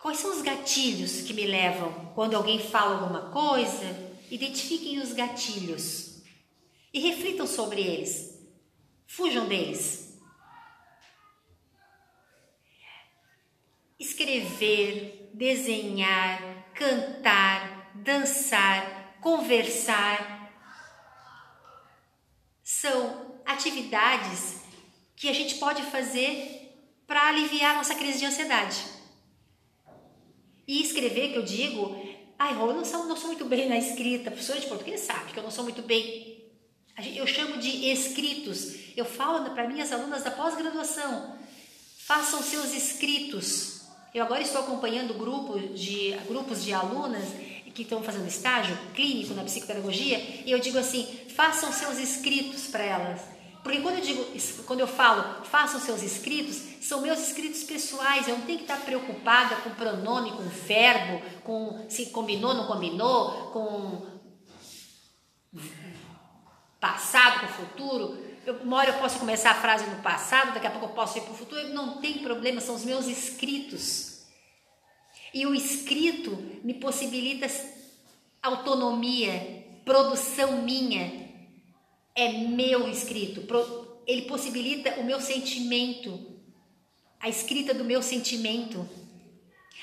Quais 0.00 0.18
são 0.18 0.32
os 0.32 0.40
gatilhos 0.40 1.20
que 1.20 1.34
me 1.34 1.44
levam 1.46 1.92
quando 2.14 2.34
alguém 2.34 2.58
fala 2.58 2.94
alguma 2.94 3.30
coisa? 3.30 3.84
Identifiquem 4.30 4.98
os 4.98 5.12
gatilhos 5.12 6.22
e 6.92 7.00
reflitam 7.00 7.46
sobre 7.46 7.82
eles. 7.82 8.40
Fujam 9.06 9.46
deles. 9.46 10.18
Escrever, 13.98 15.19
desenhar, 15.40 16.66
cantar, 16.74 17.92
dançar, 17.94 19.16
conversar 19.22 20.52
são 22.62 23.40
atividades 23.46 24.60
que 25.16 25.30
a 25.30 25.32
gente 25.32 25.54
pode 25.54 25.82
fazer 25.84 26.76
para 27.06 27.26
aliviar 27.28 27.74
nossa 27.74 27.94
crise 27.94 28.18
de 28.18 28.26
ansiedade. 28.26 28.84
E 30.68 30.82
escrever, 30.82 31.32
que 31.32 31.38
eu 31.38 31.42
digo, 31.42 31.98
ai, 32.38 32.52
Rô, 32.52 32.66
eu 32.68 32.74
não 32.74 32.84
sou, 32.84 33.06
não 33.06 33.16
sou 33.16 33.28
muito 33.28 33.46
bem 33.46 33.66
na 33.66 33.78
escrita, 33.78 34.28
a 34.28 34.32
professora 34.32 34.60
de 34.60 34.66
português 34.66 35.00
sabe 35.00 35.32
que 35.32 35.38
eu 35.38 35.42
não 35.42 35.50
sou 35.50 35.64
muito 35.64 35.80
bem. 35.80 36.50
Eu 37.16 37.26
chamo 37.26 37.56
de 37.56 37.90
escritos. 37.90 38.94
Eu 38.94 39.06
falo 39.06 39.50
para 39.52 39.66
minhas 39.66 39.90
alunas 39.90 40.22
da 40.22 40.30
pós-graduação, 40.30 41.38
façam 41.96 42.42
seus 42.42 42.74
escritos. 42.74 43.79
Eu 44.12 44.24
agora 44.24 44.42
estou 44.42 44.62
acompanhando 44.62 45.14
grupo 45.14 45.58
de, 45.58 46.16
grupos 46.28 46.64
de 46.64 46.72
alunas 46.72 47.28
que 47.72 47.82
estão 47.82 48.02
fazendo 48.02 48.26
estágio 48.26 48.76
clínico 48.94 49.32
na 49.34 49.44
psicopedagogia 49.44 50.18
e 50.44 50.50
eu 50.50 50.58
digo 50.58 50.76
assim, 50.78 51.04
façam 51.36 51.72
seus 51.72 51.98
escritos 51.98 52.66
para 52.66 52.82
elas. 52.82 53.20
Porque 53.62 53.80
quando 53.80 53.96
eu 53.96 54.00
digo, 54.00 54.26
quando 54.66 54.80
eu 54.80 54.86
falo, 54.86 55.44
façam 55.44 55.78
seus 55.78 56.02
escritos, 56.02 56.56
são 56.80 57.02
meus 57.02 57.20
escritos 57.20 57.62
pessoais. 57.62 58.26
Eu 58.26 58.38
não 58.38 58.46
tenho 58.46 58.58
que 58.58 58.64
estar 58.64 58.80
preocupada 58.80 59.54
com 59.56 59.70
pronome, 59.70 60.32
com 60.32 60.42
verbo, 60.42 61.22
com 61.44 61.86
se 61.88 62.06
combinou, 62.06 62.54
não 62.54 62.66
combinou, 62.66 63.50
com 63.52 64.06
passado 66.80 67.40
com 67.40 67.48
futuro. 67.48 68.29
Eu, 68.46 68.54
uma 68.62 68.78
hora 68.78 68.90
eu 68.90 68.98
posso 68.98 69.18
começar 69.18 69.50
a 69.50 69.60
frase 69.60 69.84
no 69.86 70.02
passado, 70.02 70.54
daqui 70.54 70.66
a 70.66 70.70
pouco 70.70 70.86
eu 70.86 70.90
posso 70.90 71.18
ir 71.18 71.22
para 71.22 71.32
o 71.32 71.36
futuro. 71.36 71.68
Não 71.68 72.00
tem 72.00 72.18
problema, 72.18 72.60
são 72.60 72.74
os 72.74 72.84
meus 72.84 73.06
escritos. 73.06 74.22
E 75.32 75.46
o 75.46 75.54
escrito 75.54 76.30
me 76.64 76.74
possibilita 76.74 77.46
autonomia, 78.42 79.64
produção 79.84 80.62
minha. 80.62 81.28
É 82.14 82.32
meu 82.32 82.88
escrito. 82.88 83.46
Ele 84.06 84.22
possibilita 84.22 84.98
o 84.98 85.04
meu 85.04 85.20
sentimento, 85.20 86.40
a 87.20 87.28
escrita 87.28 87.74
do 87.74 87.84
meu 87.84 88.02
sentimento, 88.02 88.88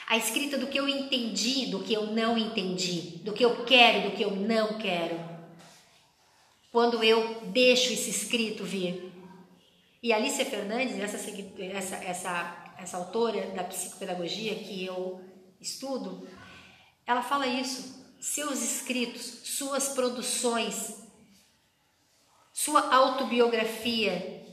a 0.08 0.18
escrita 0.18 0.58
do 0.58 0.68
que 0.68 0.80
eu 0.80 0.90
entendi, 0.90 1.68
do 1.68 1.84
que 1.84 1.94
eu 1.94 2.08
não 2.08 2.38
entendi, 2.38 3.20
do 3.24 3.34
que 3.34 3.46
eu 3.46 3.64
quero, 3.64 4.10
do 4.10 4.16
que 4.16 4.24
eu 4.24 4.32
não 4.32 4.80
quero 4.80 5.27
quando 6.78 7.04
eu 7.04 7.42
deixo 7.46 7.92
esse 7.92 8.12
escrito 8.12 8.64
vir. 8.64 9.12
E 10.04 10.14
Alicia 10.14 10.46
Fernandes, 10.46 11.00
essa, 11.00 11.18
essa, 11.60 11.96
essa, 11.96 12.76
essa 12.78 12.98
autora 12.98 13.48
da 13.48 13.64
psicopedagogia 13.64 14.54
que 14.54 14.86
eu 14.86 15.20
estudo, 15.60 16.30
ela 17.04 17.24
fala 17.24 17.48
isso. 17.48 18.06
Seus 18.20 18.62
escritos, 18.62 19.24
suas 19.24 19.90
produções, 19.90 21.02
sua 22.54 22.94
autobiografia. 22.94 24.46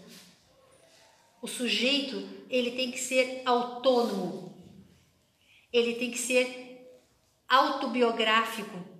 O 1.42 1.46
sujeito, 1.46 2.26
ele 2.48 2.70
tem 2.70 2.90
que 2.90 2.98
ser 3.00 3.42
autônomo. 3.44 4.66
Ele 5.70 5.96
tem 5.96 6.10
que 6.10 6.18
ser 6.18 6.88
autobiográfico. 7.46 8.93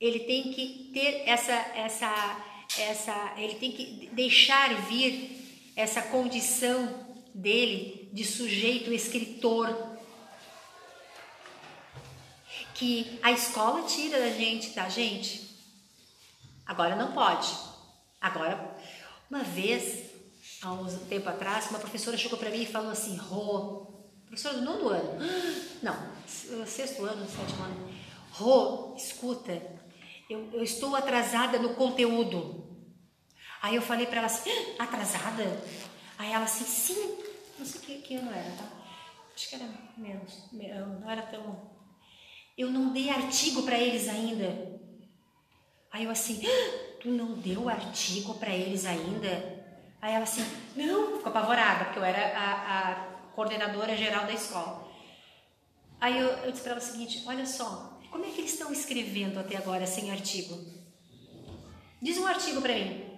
Ele 0.00 0.20
tem 0.20 0.52
que 0.52 0.90
ter 0.92 1.28
essa 1.28 1.52
essa 1.52 2.44
essa 2.78 3.34
ele 3.36 3.54
tem 3.54 3.72
que 3.72 4.10
deixar 4.12 4.74
vir 4.82 5.72
essa 5.74 6.02
condição 6.02 7.06
dele 7.34 8.08
de 8.12 8.24
sujeito 8.24 8.92
escritor 8.92 9.96
que 12.74 13.18
a 13.22 13.32
escola 13.32 13.82
tira 13.82 14.20
da 14.20 14.30
gente, 14.30 14.70
tá, 14.70 14.88
gente? 14.88 15.48
Agora 16.64 16.94
não 16.94 17.12
pode. 17.12 17.52
Agora, 18.20 18.76
uma 19.28 19.42
vez, 19.42 20.10
há 20.62 20.72
uns 20.72 20.94
tempo 21.08 21.28
atrás, 21.28 21.70
uma 21.70 21.78
professora 21.80 22.16
chegou 22.16 22.38
para 22.38 22.50
mim 22.50 22.62
e 22.62 22.66
falou 22.66 22.90
assim: 22.90 23.16
Rô, 23.16 23.86
professora 24.26 24.58
do 24.58 24.64
nono 24.64 24.88
ano, 24.90 25.18
não, 25.82 25.96
sexto 26.66 27.04
ano, 27.04 27.28
sétimo 27.28 27.64
ano, 27.64 27.94
Rô, 28.30 28.94
escuta, 28.96 29.60
eu, 30.28 30.50
eu 30.52 30.62
estou 30.62 30.94
atrasada 30.96 31.58
no 31.58 31.74
conteúdo. 31.74 32.66
Aí 33.62 33.74
eu 33.74 33.82
falei 33.82 34.06
para 34.06 34.18
ela 34.18 34.26
assim: 34.26 34.50
"Ah, 34.78 34.84
atrasada? 34.84 35.44
Aí 36.18 36.32
ela 36.32 36.44
assim: 36.44 36.64
sim, 36.64 37.18
não 37.58 37.66
sei 37.66 37.80
que, 37.80 37.98
que 38.02 38.14
ano 38.16 38.30
era, 38.30 38.50
tá? 38.56 38.64
Acho 39.34 39.48
que 39.48 39.54
era 39.54 39.68
menos, 39.96 40.48
me- 40.52 40.68
não 40.72 41.10
era 41.10 41.22
tão. 41.22 41.70
Eu 42.56 42.70
não 42.70 42.92
dei 42.92 43.08
artigo 43.10 43.62
para 43.62 43.78
eles 43.78 44.08
ainda. 44.08 44.78
Aí 45.90 46.04
eu 46.04 46.10
assim: 46.10 46.40
"Ah, 46.46 46.98
tu 47.00 47.08
não 47.08 47.32
deu 47.34 47.68
artigo 47.68 48.34
para 48.34 48.50
eles 48.54 48.84
ainda? 48.84 49.58
Aí 50.00 50.14
ela 50.14 50.24
assim: 50.24 50.44
não, 50.76 51.16
ficou 51.16 51.30
apavorada, 51.30 51.86
porque 51.86 51.98
eu 51.98 52.04
era 52.04 52.38
a, 52.38 52.90
a 52.92 52.94
coordenadora 53.34 53.96
geral 53.96 54.26
da 54.26 54.32
escola. 54.32 54.86
Aí 56.00 56.16
eu, 56.18 56.28
eu 56.28 56.50
disse 56.52 56.62
para 56.62 56.72
ela 56.72 56.80
o 56.80 56.84
seguinte: 56.84 57.24
olha 57.26 57.46
só, 57.46 57.97
Como 58.10 58.24
é 58.24 58.28
que 58.30 58.40
eles 58.40 58.52
estão 58.52 58.72
escrevendo 58.72 59.38
até 59.38 59.56
agora 59.56 59.86
sem 59.86 60.10
artigo? 60.10 60.58
Diz 62.00 62.16
um 62.18 62.26
artigo 62.26 62.60
para 62.60 62.74
mim. 62.74 63.08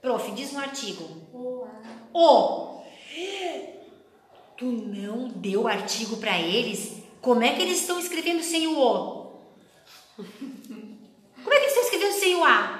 Prof, 0.00 0.30
diz 0.32 0.52
um 0.52 0.58
artigo. 0.58 1.04
O. 2.12 2.80
Tu 4.56 4.64
não 4.64 5.28
deu 5.28 5.66
artigo 5.66 6.16
para 6.18 6.38
eles? 6.40 7.02
Como 7.20 7.42
é 7.42 7.54
que 7.54 7.62
eles 7.62 7.80
estão 7.80 7.98
escrevendo 7.98 8.42
sem 8.42 8.66
o 8.66 8.78
O? 8.78 9.40
Como 11.42 11.54
é 11.54 11.58
que 11.58 11.64
eles 11.64 11.68
estão 11.68 11.84
escrevendo 11.84 12.20
sem 12.20 12.34
o 12.36 12.44
A? 12.44 12.79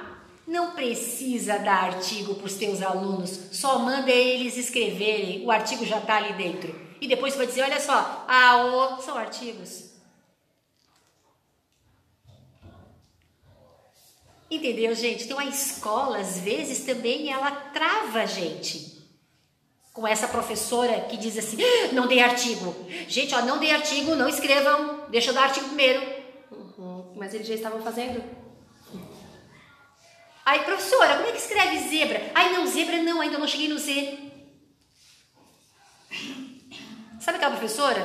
Não 0.51 0.73
precisa 0.73 1.61
dar 1.61 1.85
artigo 1.85 2.35
para 2.35 2.47
os 2.47 2.55
teus 2.55 2.83
alunos, 2.83 3.31
só 3.53 3.79
manda 3.79 4.11
eles 4.11 4.57
escreverem, 4.57 5.47
o 5.47 5.51
artigo 5.53 5.87
já 5.87 5.99
está 5.99 6.17
ali 6.17 6.33
dentro. 6.33 6.75
E 7.01 7.07
depois 7.07 7.37
vai 7.37 7.47
dizer: 7.47 7.63
olha 7.63 7.79
só, 7.79 8.25
A, 8.27 8.57
O 8.67 9.01
são 9.01 9.17
artigos. 9.17 9.91
Entendeu, 14.51 14.93
gente? 14.93 15.23
Então 15.23 15.39
a 15.39 15.45
escola, 15.45 16.19
às 16.19 16.41
vezes, 16.41 16.85
também 16.85 17.33
ela 17.33 17.53
trava 17.53 18.23
a 18.23 18.27
gente. 18.27 18.99
Com 19.93 20.05
essa 20.05 20.27
professora 20.27 21.03
que 21.03 21.17
diz 21.17 21.39
assim: 21.39 21.59
ah, 21.63 21.93
não 21.93 22.09
dei 22.09 22.19
artigo. 22.19 22.75
Gente, 23.07 23.33
ó, 23.37 23.43
não 23.43 23.59
dei 23.59 23.71
artigo, 23.71 24.17
não 24.17 24.29
escrevam, 24.29 25.05
deixa 25.11 25.31
eu 25.31 25.35
dar 25.35 25.45
artigo 25.45 25.69
primeiro. 25.69 26.05
Uhum. 26.51 27.13
Mas 27.15 27.35
eles 27.35 27.47
já 27.47 27.55
estavam 27.55 27.81
fazendo? 27.83 28.40
Aí, 30.51 30.65
professora, 30.65 31.15
como 31.15 31.29
é 31.29 31.31
que 31.31 31.39
escreve 31.39 31.79
zebra? 31.79 32.33
Ai, 32.35 32.53
não, 32.53 32.67
zebra 32.67 33.01
não, 33.05 33.21
ainda 33.21 33.39
não 33.39 33.47
cheguei 33.47 33.69
no 33.69 33.79
Z. 33.79 34.19
Sabe 37.21 37.37
aquela 37.37 37.53
professora 37.57 38.03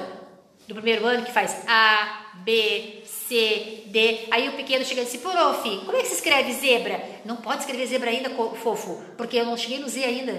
do 0.68 0.76
primeiro 0.76 1.04
ano 1.08 1.26
que 1.26 1.32
faz 1.32 1.68
A, 1.68 2.34
B, 2.44 3.02
C, 3.04 3.86
D. 3.88 4.28
Aí 4.30 4.48
o 4.48 4.56
pequeno 4.56 4.86
chega 4.86 5.02
e 5.02 5.06
diz: 5.06 5.20
Prof, 5.20 5.86
como 5.86 5.98
é 5.98 6.02
que 6.02 6.08
se 6.08 6.14
escreve 6.14 6.54
zebra? 6.54 7.22
Não 7.26 7.38
pode 7.38 7.62
escrever 7.62 7.88
zebra 7.88 8.12
ainda, 8.12 8.30
fofo, 8.30 9.04
porque 9.18 9.38
eu 9.38 9.46
não 9.46 9.58
cheguei 9.58 9.80
no 9.80 9.90
Z 9.90 10.04
ainda. 10.04 10.34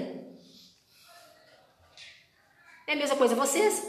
É 2.87 2.93
a 2.93 2.97
mesma 2.97 3.17
coisa 3.17 3.35
vocês? 3.35 3.85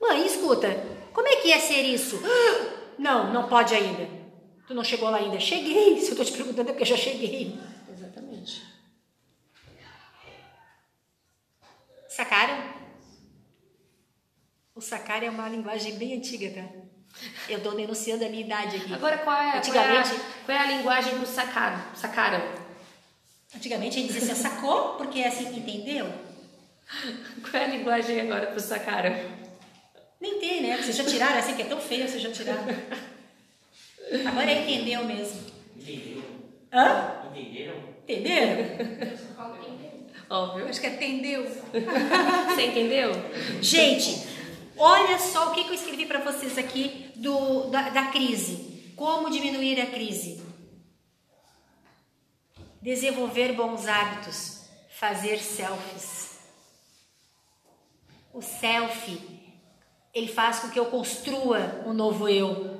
Mãe, 0.00 0.26
escuta, 0.26 0.68
como 1.12 1.28
é 1.28 1.36
que 1.36 1.52
é 1.52 1.60
ser 1.60 1.82
isso? 1.82 2.20
Não, 2.98 3.32
não 3.32 3.48
pode 3.48 3.74
ainda. 3.74 4.21
Tu 4.66 4.74
não 4.74 4.84
chegou 4.84 5.10
lá 5.10 5.18
ainda. 5.18 5.38
Cheguei. 5.40 6.00
Se 6.00 6.06
eu 6.06 6.10
estou 6.10 6.24
te 6.24 6.32
perguntando 6.32 6.70
é 6.70 6.72
porque 6.72 6.84
já 6.84 6.96
cheguei. 6.96 7.58
Exatamente. 7.90 8.62
Sacaram? 12.08 12.82
O 14.74 14.80
sacar 14.80 15.22
é 15.22 15.30
uma 15.30 15.48
linguagem 15.48 15.96
bem 15.96 16.14
antiga, 16.14 16.50
tá? 16.50 16.68
Eu 17.48 17.58
estou 17.58 17.74
denunciando 17.74 18.24
a 18.24 18.28
minha 18.28 18.44
idade 18.44 18.76
aqui. 18.76 18.94
Agora, 18.94 19.18
qual 19.18 19.36
é, 19.36 19.58
Antigamente, 19.58 20.10
qual 20.10 20.18
é, 20.18 20.20
a, 20.20 20.44
qual 20.44 20.58
é 20.58 20.60
a 20.60 20.76
linguagem 20.76 21.18
do 21.18 21.26
sacaram? 21.26 21.94
sacaram? 21.94 22.42
Antigamente 23.54 23.98
a 23.98 24.02
gente 24.02 24.12
dizia 24.14 24.32
assim, 24.32 24.42
sacou? 24.42 24.94
Porque 24.94 25.20
é 25.20 25.28
assim, 25.28 25.44
entendeu? 25.56 26.10
Qual 27.42 27.62
é 27.62 27.64
a 27.64 27.68
linguagem 27.68 28.20
agora 28.20 28.46
pro 28.46 28.60
sacaram? 28.60 29.14
Nem 30.20 30.38
tem, 30.38 30.62
né? 30.62 30.76
Vocês 30.76 30.96
já 30.96 31.04
tiraram 31.04 31.38
assim, 31.38 31.54
que 31.54 31.62
é 31.62 31.66
tão 31.66 31.80
feio, 31.80 32.08
vocês 32.08 32.22
já 32.22 32.30
tiraram. 32.30 32.64
Agora 34.26 34.50
é 34.50 34.62
entendeu 34.62 35.04
mesmo. 35.04 35.40
Entenderam? 35.76 36.22
Hã? 36.72 37.22
Entenderam? 37.30 37.74
Entenderam? 38.06 39.22
Óbvio. 40.28 40.66
Acho 40.66 40.80
que 40.80 40.86
atendeu. 40.86 41.44
Você 42.48 42.66
entendeu? 42.66 43.12
Gente, 43.60 44.26
olha 44.76 45.18
só 45.18 45.50
o 45.50 45.54
que, 45.54 45.64
que 45.64 45.70
eu 45.70 45.74
escrevi 45.74 46.06
para 46.06 46.20
vocês 46.20 46.56
aqui 46.56 47.10
do, 47.16 47.68
da, 47.68 47.90
da 47.90 48.06
crise. 48.06 48.92
Como 48.96 49.30
diminuir 49.30 49.80
a 49.80 49.86
crise? 49.86 50.42
Desenvolver 52.80 53.52
bons 53.52 53.86
hábitos. 53.86 54.62
Fazer 54.88 55.38
selfies. 55.38 56.38
O 58.32 58.40
selfie, 58.40 59.20
ele 60.14 60.28
faz 60.28 60.60
com 60.60 60.70
que 60.70 60.78
eu 60.78 60.86
construa 60.86 61.82
um 61.86 61.92
novo 61.92 62.28
eu. 62.28 62.71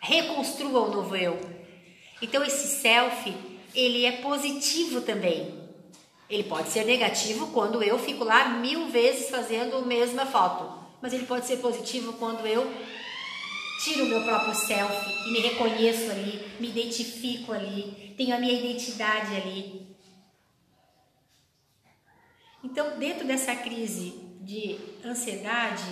Reconstrua 0.00 0.80
o 0.80 0.90
novo 0.90 1.14
eu. 1.14 1.38
Então 2.22 2.42
esse 2.42 2.80
selfie, 2.80 3.34
ele 3.74 4.04
é 4.04 4.12
positivo 4.12 5.02
também. 5.02 5.60
Ele 6.28 6.44
pode 6.44 6.70
ser 6.70 6.84
negativo 6.84 7.48
quando 7.48 7.82
eu 7.82 7.98
fico 7.98 8.24
lá 8.24 8.48
mil 8.48 8.88
vezes 8.88 9.28
fazendo 9.28 9.76
a 9.76 9.82
mesma 9.82 10.24
foto. 10.26 10.80
Mas 11.02 11.12
ele 11.12 11.26
pode 11.26 11.46
ser 11.46 11.58
positivo 11.58 12.14
quando 12.14 12.46
eu 12.46 12.70
tiro 13.82 14.04
o 14.04 14.08
meu 14.08 14.22
próprio 14.22 14.54
selfie 14.54 15.28
e 15.28 15.32
me 15.32 15.40
reconheço 15.40 16.10
ali, 16.10 16.44
me 16.60 16.68
identifico 16.68 17.52
ali, 17.52 18.14
tenho 18.16 18.34
a 18.34 18.38
minha 18.38 18.52
identidade 18.52 19.34
ali. 19.34 19.96
Então, 22.62 22.98
dentro 22.98 23.26
dessa 23.26 23.56
crise 23.56 24.10
de 24.42 24.78
ansiedade, 25.04 25.82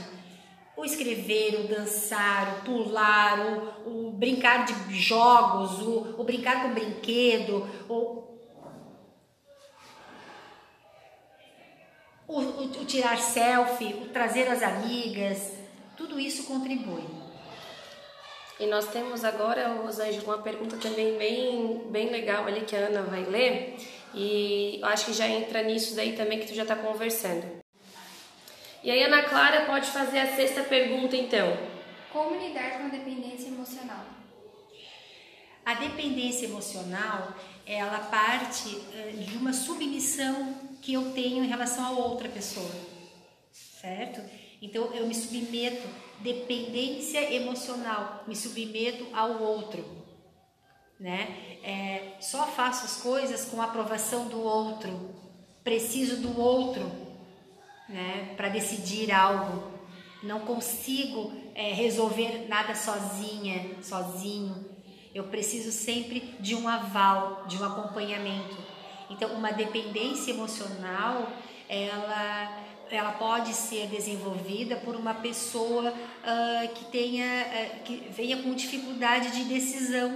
o 0.78 0.84
escrever, 0.84 1.56
o 1.56 1.66
dançar, 1.66 2.60
o 2.60 2.64
pular, 2.64 3.40
o, 3.84 4.08
o 4.08 4.10
brincar 4.12 4.64
de 4.64 4.94
jogos, 4.94 5.82
o, 5.82 6.14
o 6.16 6.22
brincar 6.22 6.62
com 6.62 6.72
brinquedo, 6.72 7.68
o, 7.88 8.22
o, 12.28 12.40
o, 12.40 12.64
o 12.64 12.84
tirar 12.84 13.18
selfie, 13.18 13.94
o 13.94 14.08
trazer 14.10 14.46
as 14.46 14.62
amigas, 14.62 15.52
tudo 15.96 16.20
isso 16.20 16.44
contribui. 16.44 17.02
E 18.60 18.66
nós 18.66 18.86
temos 18.88 19.24
agora, 19.24 19.74
Rosângela, 19.82 20.36
uma 20.36 20.42
pergunta 20.42 20.76
também 20.76 21.18
bem, 21.18 21.88
bem 21.90 22.10
legal 22.10 22.46
ali 22.46 22.60
que 22.60 22.76
a 22.76 22.86
Ana 22.86 23.02
vai 23.02 23.24
ler. 23.24 23.76
E 24.14 24.80
acho 24.82 25.06
que 25.06 25.12
já 25.12 25.28
entra 25.28 25.62
nisso 25.62 25.96
daí 25.96 26.12
também 26.14 26.38
que 26.38 26.46
tu 26.46 26.54
já 26.54 26.62
está 26.62 26.76
conversando. 26.76 27.67
E 28.82 28.90
aí, 28.90 29.02
Ana 29.02 29.24
Clara 29.24 29.66
pode 29.66 29.86
fazer 29.90 30.20
a 30.20 30.36
sexta 30.36 30.62
pergunta, 30.62 31.16
então. 31.16 31.56
Como 32.12 32.36
lidar 32.36 32.78
com 32.78 32.86
a 32.86 32.88
dependência 32.88 33.48
emocional? 33.48 34.04
A 35.64 35.74
dependência 35.74 36.46
emocional, 36.46 37.34
ela 37.66 37.98
parte 37.98 38.70
de 38.70 39.36
uma 39.36 39.52
submissão 39.52 40.54
que 40.80 40.94
eu 40.94 41.12
tenho 41.12 41.44
em 41.44 41.48
relação 41.48 41.84
a 41.84 41.90
outra 41.90 42.28
pessoa, 42.28 42.70
certo? 43.52 44.22
Então 44.62 44.94
eu 44.94 45.06
me 45.06 45.14
submeto, 45.14 45.86
dependência 46.20 47.34
emocional, 47.34 48.24
me 48.26 48.34
submeto 48.34 49.06
ao 49.12 49.42
outro, 49.42 49.84
né? 50.98 51.58
É, 51.62 52.16
só 52.20 52.46
faço 52.46 52.86
as 52.86 53.02
coisas 53.02 53.44
com 53.44 53.60
a 53.60 53.66
aprovação 53.66 54.28
do 54.28 54.42
outro, 54.42 55.14
preciso 55.62 56.16
do 56.16 56.40
outro, 56.40 56.90
né? 57.88 58.34
Para 58.36 58.48
decidir 58.48 59.10
algo, 59.10 59.72
não 60.22 60.40
consigo 60.40 61.32
é, 61.54 61.72
resolver 61.72 62.46
nada 62.48 62.74
sozinha, 62.74 63.76
sozinho. 63.82 64.66
Eu 65.14 65.24
preciso 65.24 65.72
sempre 65.72 66.34
de 66.38 66.54
um 66.54 66.68
aval, 66.68 67.44
de 67.46 67.56
um 67.56 67.64
acompanhamento. 67.64 68.56
Então, 69.10 69.32
uma 69.32 69.52
dependência 69.52 70.30
emocional, 70.32 71.32
ela 71.68 72.64
ela 72.90 73.12
pode 73.12 73.52
ser 73.52 73.86
desenvolvida 73.86 74.76
por 74.76 74.96
uma 74.96 75.12
pessoa 75.12 75.90
uh, 75.92 76.74
que 76.74 76.86
tenha 76.86 77.26
uh, 77.26 77.82
que 77.82 78.08
venha 78.10 78.38
com 78.38 78.54
dificuldade 78.54 79.30
de 79.30 79.44
decisão, 79.44 80.10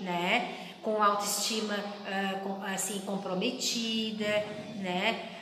né? 0.00 0.54
Com 0.82 1.02
autoestima 1.02 1.74
uh, 1.74 2.40
com, 2.40 2.62
assim 2.62 3.00
comprometida, 3.00 4.46
né? 4.76 5.32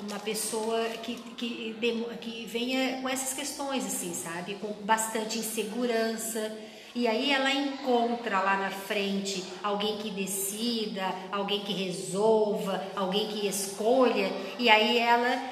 Uma 0.00 0.18
pessoa 0.18 0.84
que, 1.02 1.14
que, 1.14 1.76
que 2.20 2.46
venha 2.46 3.00
com 3.00 3.08
essas 3.08 3.32
questões 3.32 3.86
assim, 3.86 4.14
sabe? 4.14 4.54
Com 4.56 4.72
bastante 4.84 5.38
insegurança. 5.38 6.56
E 6.94 7.06
aí 7.06 7.30
ela 7.30 7.52
encontra 7.52 8.40
lá 8.40 8.56
na 8.56 8.70
frente 8.70 9.44
alguém 9.62 9.98
que 9.98 10.10
decida, 10.10 11.14
alguém 11.30 11.60
que 11.60 11.72
resolva, 11.72 12.82
alguém 12.96 13.28
que 13.28 13.46
escolha, 13.46 14.32
e 14.58 14.68
aí 14.68 14.98
ela 14.98 15.42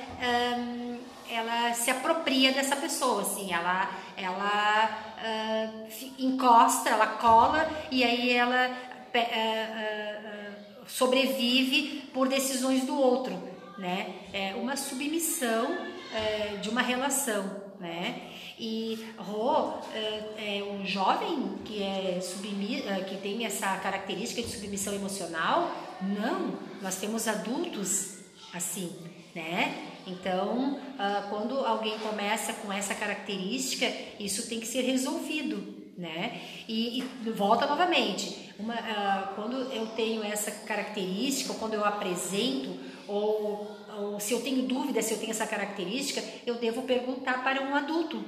hum, 0.58 0.98
ela 1.30 1.74
se 1.74 1.90
apropria 1.90 2.52
dessa 2.52 2.76
pessoa, 2.76 3.22
assim, 3.22 3.52
ela 3.52 3.90
ela 4.16 5.14
uh, 5.18 5.88
encosta, 6.18 6.88
ela 6.88 7.06
cola 7.06 7.68
e 7.90 8.02
aí 8.02 8.30
ela 8.30 8.70
uh, 8.70 9.18
uh, 9.18 10.88
sobrevive 10.88 12.08
por 12.14 12.28
decisões 12.28 12.84
do 12.84 12.98
outro, 12.98 13.38
né? 13.78 14.14
É 14.32 14.54
uma 14.54 14.76
submissão 14.76 15.76
eh, 16.14 16.58
de 16.62 16.68
uma 16.68 16.82
relação, 16.82 17.62
né? 17.78 18.30
E 18.58 19.06
Rô 19.18 19.74
é, 19.92 20.58
é 20.58 20.64
um 20.64 20.84
jovem 20.86 21.58
que 21.64 21.82
é 21.82 22.18
submi 22.22 22.82
é, 22.82 23.00
que 23.00 23.16
tem 23.18 23.44
essa 23.44 23.76
característica 23.76 24.40
de 24.40 24.48
submissão 24.48 24.94
emocional? 24.94 25.70
Não, 26.00 26.58
nós 26.80 26.96
temos 26.96 27.28
adultos 27.28 28.18
assim, 28.54 28.92
né? 29.34 29.92
Então, 30.06 30.74
uh, 30.74 31.28
quando 31.28 31.58
alguém 31.58 31.98
começa 31.98 32.54
com 32.54 32.72
essa 32.72 32.94
característica, 32.94 33.86
isso 34.18 34.48
tem 34.48 34.60
que 34.60 34.66
ser 34.66 34.82
resolvido, 34.82 35.92
né? 35.98 36.40
E, 36.68 37.00
e 37.00 37.30
volta 37.32 37.66
novamente, 37.66 38.45
uma, 38.58 38.74
uh, 38.74 39.34
quando 39.34 39.72
eu 39.72 39.86
tenho 39.88 40.22
essa 40.22 40.50
característica, 40.50 41.54
quando 41.54 41.74
eu 41.74 41.84
apresento, 41.84 42.76
ou, 43.06 43.76
ou 43.96 44.20
se 44.20 44.32
eu 44.32 44.40
tenho 44.40 44.62
dúvida 44.62 45.02
se 45.02 45.12
eu 45.12 45.18
tenho 45.18 45.30
essa 45.30 45.46
característica, 45.46 46.22
eu 46.46 46.56
devo 46.56 46.82
perguntar 46.82 47.42
para 47.44 47.62
um 47.62 47.74
adulto, 47.74 48.24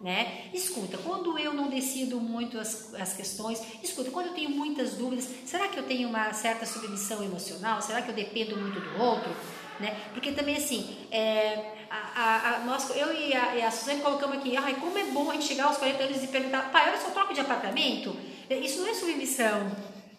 né? 0.00 0.50
Escuta, 0.52 0.98
quando 0.98 1.38
eu 1.38 1.52
não 1.52 1.68
decido 1.68 2.20
muito 2.20 2.58
as, 2.58 2.94
as 2.94 3.14
questões, 3.14 3.60
escuta, 3.82 4.10
quando 4.10 4.28
eu 4.28 4.34
tenho 4.34 4.50
muitas 4.50 4.94
dúvidas, 4.94 5.28
será 5.44 5.68
que 5.68 5.78
eu 5.78 5.84
tenho 5.84 6.08
uma 6.08 6.32
certa 6.32 6.66
submissão 6.66 7.22
emocional? 7.22 7.80
Será 7.80 8.02
que 8.02 8.10
eu 8.10 8.14
dependo 8.14 8.56
muito 8.56 8.80
do 8.80 9.02
outro? 9.02 9.34
Né? 9.80 9.96
Porque 10.12 10.30
também 10.30 10.56
assim, 10.56 10.96
é, 11.10 11.72
a, 11.90 12.22
a, 12.22 12.56
a, 12.56 12.58
nós, 12.60 12.90
eu 12.96 13.12
e 13.12 13.34
a, 13.34 13.66
a 13.66 13.70
Suzane 13.70 14.00
colocamos 14.00 14.36
aqui, 14.36 14.56
ai, 14.56 14.74
como 14.74 14.96
é 14.96 15.04
bom 15.04 15.30
a 15.30 15.34
gente 15.34 15.46
chegar 15.46 15.64
aos 15.64 15.78
40 15.78 16.02
anos 16.04 16.22
e 16.22 16.28
perguntar, 16.28 16.70
pai, 16.70 16.90
olha 16.90 17.00
só, 17.00 17.10
troca 17.10 17.34
de 17.34 17.40
apartamento? 17.40 18.16
Isso 18.50 18.80
não 18.80 18.88
é 18.88 18.94
submissão 18.94 19.70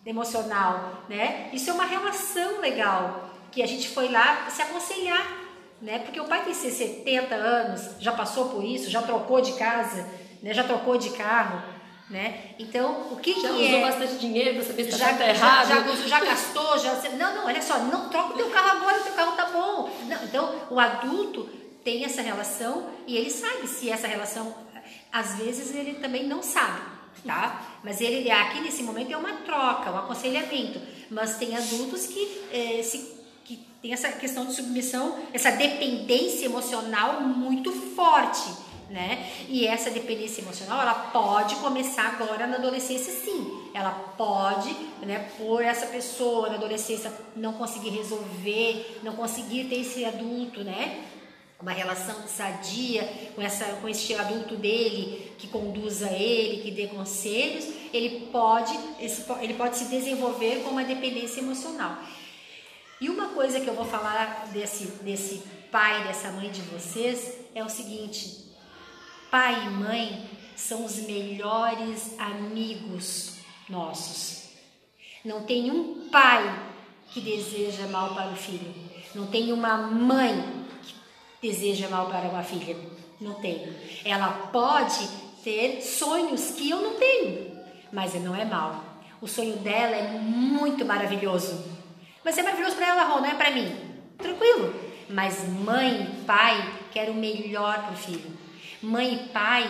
emocional, 0.06 1.04
né? 1.10 1.50
Isso 1.52 1.70
é 1.70 1.74
uma 1.74 1.86
relação 1.86 2.60
legal, 2.60 3.30
que 3.52 3.62
a 3.62 3.68
gente 3.68 3.90
foi 3.90 4.10
lá 4.10 4.48
se 4.50 4.62
aconselhar, 4.62 5.26
né? 5.82 6.00
Porque 6.00 6.20
o 6.20 6.26
pai 6.26 6.44
tem 6.44 6.54
70 6.54 7.34
anos, 7.34 7.92
já 8.00 8.12
passou 8.12 8.50
por 8.50 8.64
isso, 8.64 8.90
já 8.90 9.02
trocou 9.02 9.42
de 9.42 9.54
casa, 9.54 10.08
né? 10.42 10.54
já 10.54 10.64
trocou 10.64 10.98
de 10.98 11.10
carro, 11.12 11.62
né? 12.10 12.52
Então, 12.60 13.08
o 13.12 13.18
que, 13.18 13.34
já 13.34 13.50
que 13.50 13.56
usou 13.56 13.80
é... 13.80 13.82
bastante 13.82 14.18
dinheiro 14.18 14.56
para 14.56 14.64
saber 14.64 14.84
se 14.84 14.92
já, 14.92 15.14
tá 15.14 15.28
errado. 15.28 15.68
Já, 15.68 15.82
já, 15.82 16.08
já, 16.08 16.20
gastou, 16.20 16.78
já... 16.78 16.94
Não, 17.12 17.36
não, 17.36 17.46
olha 17.46 17.62
só, 17.62 17.80
não 17.80 18.10
troca 18.10 18.34
o 18.34 18.38
teu 18.38 18.50
carro 18.52 18.78
agora, 18.78 19.00
o 19.00 19.04
teu 19.04 19.14
carro 19.14 19.36
tá 19.36 19.46
bom. 19.48 19.90
Não, 20.08 20.24
então, 20.24 20.56
o 20.70 20.80
adulto 20.80 21.50
tem 21.84 22.06
essa 22.06 22.22
relação 22.22 22.90
e 23.08 23.18
ele 23.18 23.32
sabe 23.32 23.68
se 23.68 23.90
essa 23.90 24.08
relação... 24.08 24.54
Às 25.12 25.36
vezes, 25.36 25.74
ele 25.74 25.94
também 25.96 26.28
não 26.28 26.44
sabe, 26.44 26.82
tá? 27.26 27.80
Mas 27.84 28.02
ele 28.02 28.30
aqui, 28.30 28.62
nesse 28.62 28.84
momento, 28.84 29.12
é 29.12 29.18
uma 29.18 29.34
troca, 29.38 29.92
um 29.92 29.98
aconselhamento. 29.98 30.80
Mas 31.10 31.38
tem 31.38 31.56
adultos 31.56 32.08
que 32.08 32.42
eh, 32.52 32.84
se 32.84 33.16
que 33.44 33.58
tem 33.80 33.94
essa 33.94 34.10
questão 34.10 34.46
de 34.46 34.54
submissão, 34.54 35.20
essa 35.32 35.52
dependência 35.52 36.46
emocional 36.46 37.22
muito 37.22 37.72
forte 37.72 38.66
né? 38.90 39.30
E 39.50 39.66
essa 39.66 39.90
dependência 39.90 40.42
emocional, 40.42 40.82
ela 40.82 40.94
pode 40.94 41.56
começar 41.56 42.18
agora 42.20 42.46
na 42.48 42.58
adolescência, 42.58 43.12
sim. 43.14 43.70
Ela 43.74 43.92
pode, 44.18 44.72
né, 45.02 45.30
por 45.38 45.64
essa 45.64 45.88
pessoa 45.88 46.50
na 46.50 46.56
adolescência 46.56 47.12
não 47.36 47.54
conseguir 47.54 47.90
resolver, 47.90 49.00
não 49.04 49.14
conseguir 49.14 49.66
ter 49.66 49.82
esse 49.82 50.06
adulto, 50.06 50.64
né? 50.64 51.04
Uma 51.66 51.72
relação 51.72 52.28
sadia 52.28 53.02
com, 53.34 53.42
essa, 53.42 53.66
com 53.82 53.90
esse 53.90 54.14
adulto 54.14 54.56
dele, 54.56 55.34
que 55.36 55.48
conduza 55.48 56.12
ele, 56.12 56.62
que 56.62 56.70
dê 56.70 56.86
conselhos, 56.86 57.66
ele 57.92 58.28
pode, 58.32 58.72
ele 59.42 59.56
pode 59.56 59.76
se 59.76 59.86
desenvolver 59.86 60.62
com 60.62 60.70
uma 60.70 60.84
dependência 60.84 61.40
emocional. 61.40 61.98
E 63.02 63.10
uma 63.10 63.30
coisa 63.30 63.60
que 63.60 63.68
eu 63.68 63.74
vou 63.74 63.84
falar 63.84 64.46
desse, 64.54 64.86
desse 65.02 65.42
pai, 65.72 66.04
dessa 66.04 66.30
mãe 66.34 66.52
de 66.52 66.62
vocês, 66.62 67.34
é 67.56 67.64
o 67.64 67.70
seguinte: 67.70 68.46
Pai 69.32 69.66
e 69.66 69.70
mãe 69.72 70.30
são 70.56 70.86
os 70.86 70.98
melhores 70.98 72.14
amigos 72.20 73.38
nossos. 73.68 74.50
Não 75.24 75.42
tem 75.46 75.72
um 75.72 76.10
pai 76.10 76.74
que 77.10 77.20
deseja 77.20 77.88
mal 77.88 78.14
para 78.14 78.30
o 78.30 78.36
filho. 78.36 78.72
Não 79.16 79.26
tem 79.26 79.52
uma 79.52 79.78
mãe 79.78 80.55
deseja 81.42 81.90
mal 81.90 82.08
para 82.08 82.30
uma 82.30 82.44
filha. 82.44 82.76
Não 83.20 83.36
tem. 83.36 83.68
Ela 84.04 84.30
pode 84.52 85.08
ter 85.44 85.82
sonhos 85.82 86.52
que 86.52 86.70
eu 86.70 86.82
não 86.82 86.94
tenho, 86.96 87.52
mas 87.92 88.14
não 88.16 88.36
é 88.36 88.46
mal. 88.46 88.84
O 89.22 89.28
sonho 89.28 89.58
dela 89.58 89.96
é 89.96 90.04
muito 90.20 90.86
maravilhoso. 90.86 91.64
Mas 92.24 92.38
é 92.38 92.44
maravilhoso 92.44 92.76
para 92.76 92.88
ela, 92.88 93.04
Rô, 93.04 93.20
não 93.20 93.30
é 93.30 93.36
para 93.36 93.52
mim. 93.52 93.74
Tranquilo. 94.18 94.74
Mas 95.10 95.48
mãe, 95.48 96.10
pai, 96.26 96.74
quer 96.92 97.10
o 97.10 97.14
melhor 97.14 97.84
para 97.84 97.94
o 97.94 97.98
filho 97.98 98.36
mãe 98.86 99.16
e 99.16 99.30
pai 99.30 99.70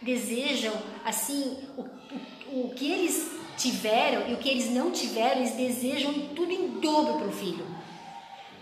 desejam 0.00 0.74
assim 1.04 1.56
o, 1.76 1.82
o, 1.82 2.66
o 2.66 2.74
que 2.74 2.90
eles 2.90 3.30
tiveram 3.56 4.28
e 4.28 4.34
o 4.34 4.36
que 4.36 4.48
eles 4.48 4.70
não 4.70 4.90
tiveram, 4.90 5.40
eles 5.40 5.54
desejam 5.54 6.12
tudo 6.34 6.52
em 6.52 6.80
dobro 6.80 7.18
para 7.18 7.28
o 7.28 7.32
filho. 7.32 7.64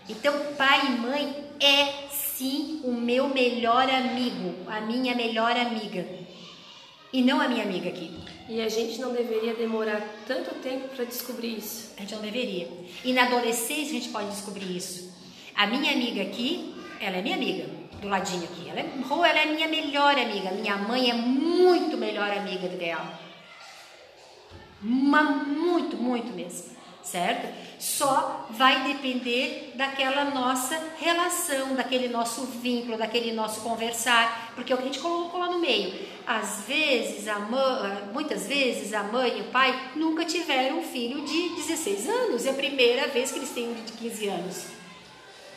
Então, 0.07 0.33
pai 0.57 0.85
e 0.85 0.91
mãe 0.91 1.45
é 1.59 2.07
sim 2.37 2.81
o 2.83 2.91
meu 2.91 3.29
melhor 3.29 3.89
amigo, 3.89 4.55
a 4.67 4.81
minha 4.81 5.15
melhor 5.15 5.55
amiga. 5.55 6.05
E 7.11 7.21
não 7.21 7.39
a 7.39 7.47
minha 7.47 7.63
amiga 7.63 7.89
aqui. 7.89 8.11
E 8.49 8.59
a 8.59 8.67
gente 8.67 8.99
não 8.99 9.13
deveria 9.13 9.53
demorar 9.53 10.01
tanto 10.27 10.55
tempo 10.55 10.87
para 10.89 11.05
descobrir 11.05 11.57
isso. 11.57 11.93
A 11.95 12.01
gente 12.01 12.15
não 12.15 12.21
deveria. 12.21 12.67
E 13.05 13.13
na 13.13 13.25
adolescência 13.25 13.91
a 13.91 14.01
gente 14.01 14.09
pode 14.09 14.29
descobrir 14.29 14.75
isso. 14.75 15.13
A 15.55 15.67
minha 15.67 15.91
amiga 15.91 16.23
aqui, 16.23 16.73
ela 16.99 17.17
é 17.17 17.21
minha 17.21 17.35
amiga 17.35 17.65
do 18.01 18.07
ladinho 18.07 18.43
aqui. 18.45 18.67
Ela 18.67 18.79
é, 18.79 18.89
Rô, 19.07 19.23
ela 19.23 19.39
é 19.39 19.45
minha 19.45 19.67
melhor 19.67 20.17
amiga. 20.17 20.51
Minha 20.51 20.77
mãe 20.77 21.11
é 21.11 21.13
muito 21.13 21.95
melhor 21.97 22.31
amiga 22.31 22.67
do 22.67 22.73
Ideal. 22.73 23.07
Uma, 24.81 25.21
muito, 25.21 25.95
muito 25.95 26.33
mesmo. 26.33 26.72
Certo? 27.03 27.53
Só 27.77 28.47
vai 28.49 28.83
depender 28.93 29.73
daquela 29.75 30.25
nossa 30.25 30.81
relação, 30.97 31.75
daquele 31.75 32.07
nosso 32.07 32.45
vínculo, 32.45 32.97
daquele 32.97 33.33
nosso 33.33 33.61
conversar, 33.61 34.53
porque 34.55 34.71
é 34.71 34.75
o 34.75 34.79
que 34.79 34.85
a 34.85 34.87
gente 34.87 34.99
colocou 34.99 35.39
lá 35.39 35.47
no 35.47 35.59
meio. 35.59 35.93
Às 36.25 36.63
vezes, 36.65 37.27
a 37.27 37.39
mãe, 37.39 38.03
muitas 38.13 38.47
vezes, 38.47 38.93
a 38.93 39.03
mãe 39.03 39.37
e 39.37 39.41
o 39.41 39.45
pai 39.45 39.91
nunca 39.95 40.23
tiveram 40.23 40.79
um 40.79 40.83
filho 40.83 41.25
de 41.25 41.49
16 41.55 42.07
anos, 42.07 42.45
é 42.45 42.51
a 42.51 42.53
primeira 42.53 43.07
vez 43.09 43.31
que 43.31 43.39
eles 43.39 43.49
têm 43.49 43.69
um 43.69 43.73
de 43.73 43.91
15 43.91 44.27
anos. 44.29 44.82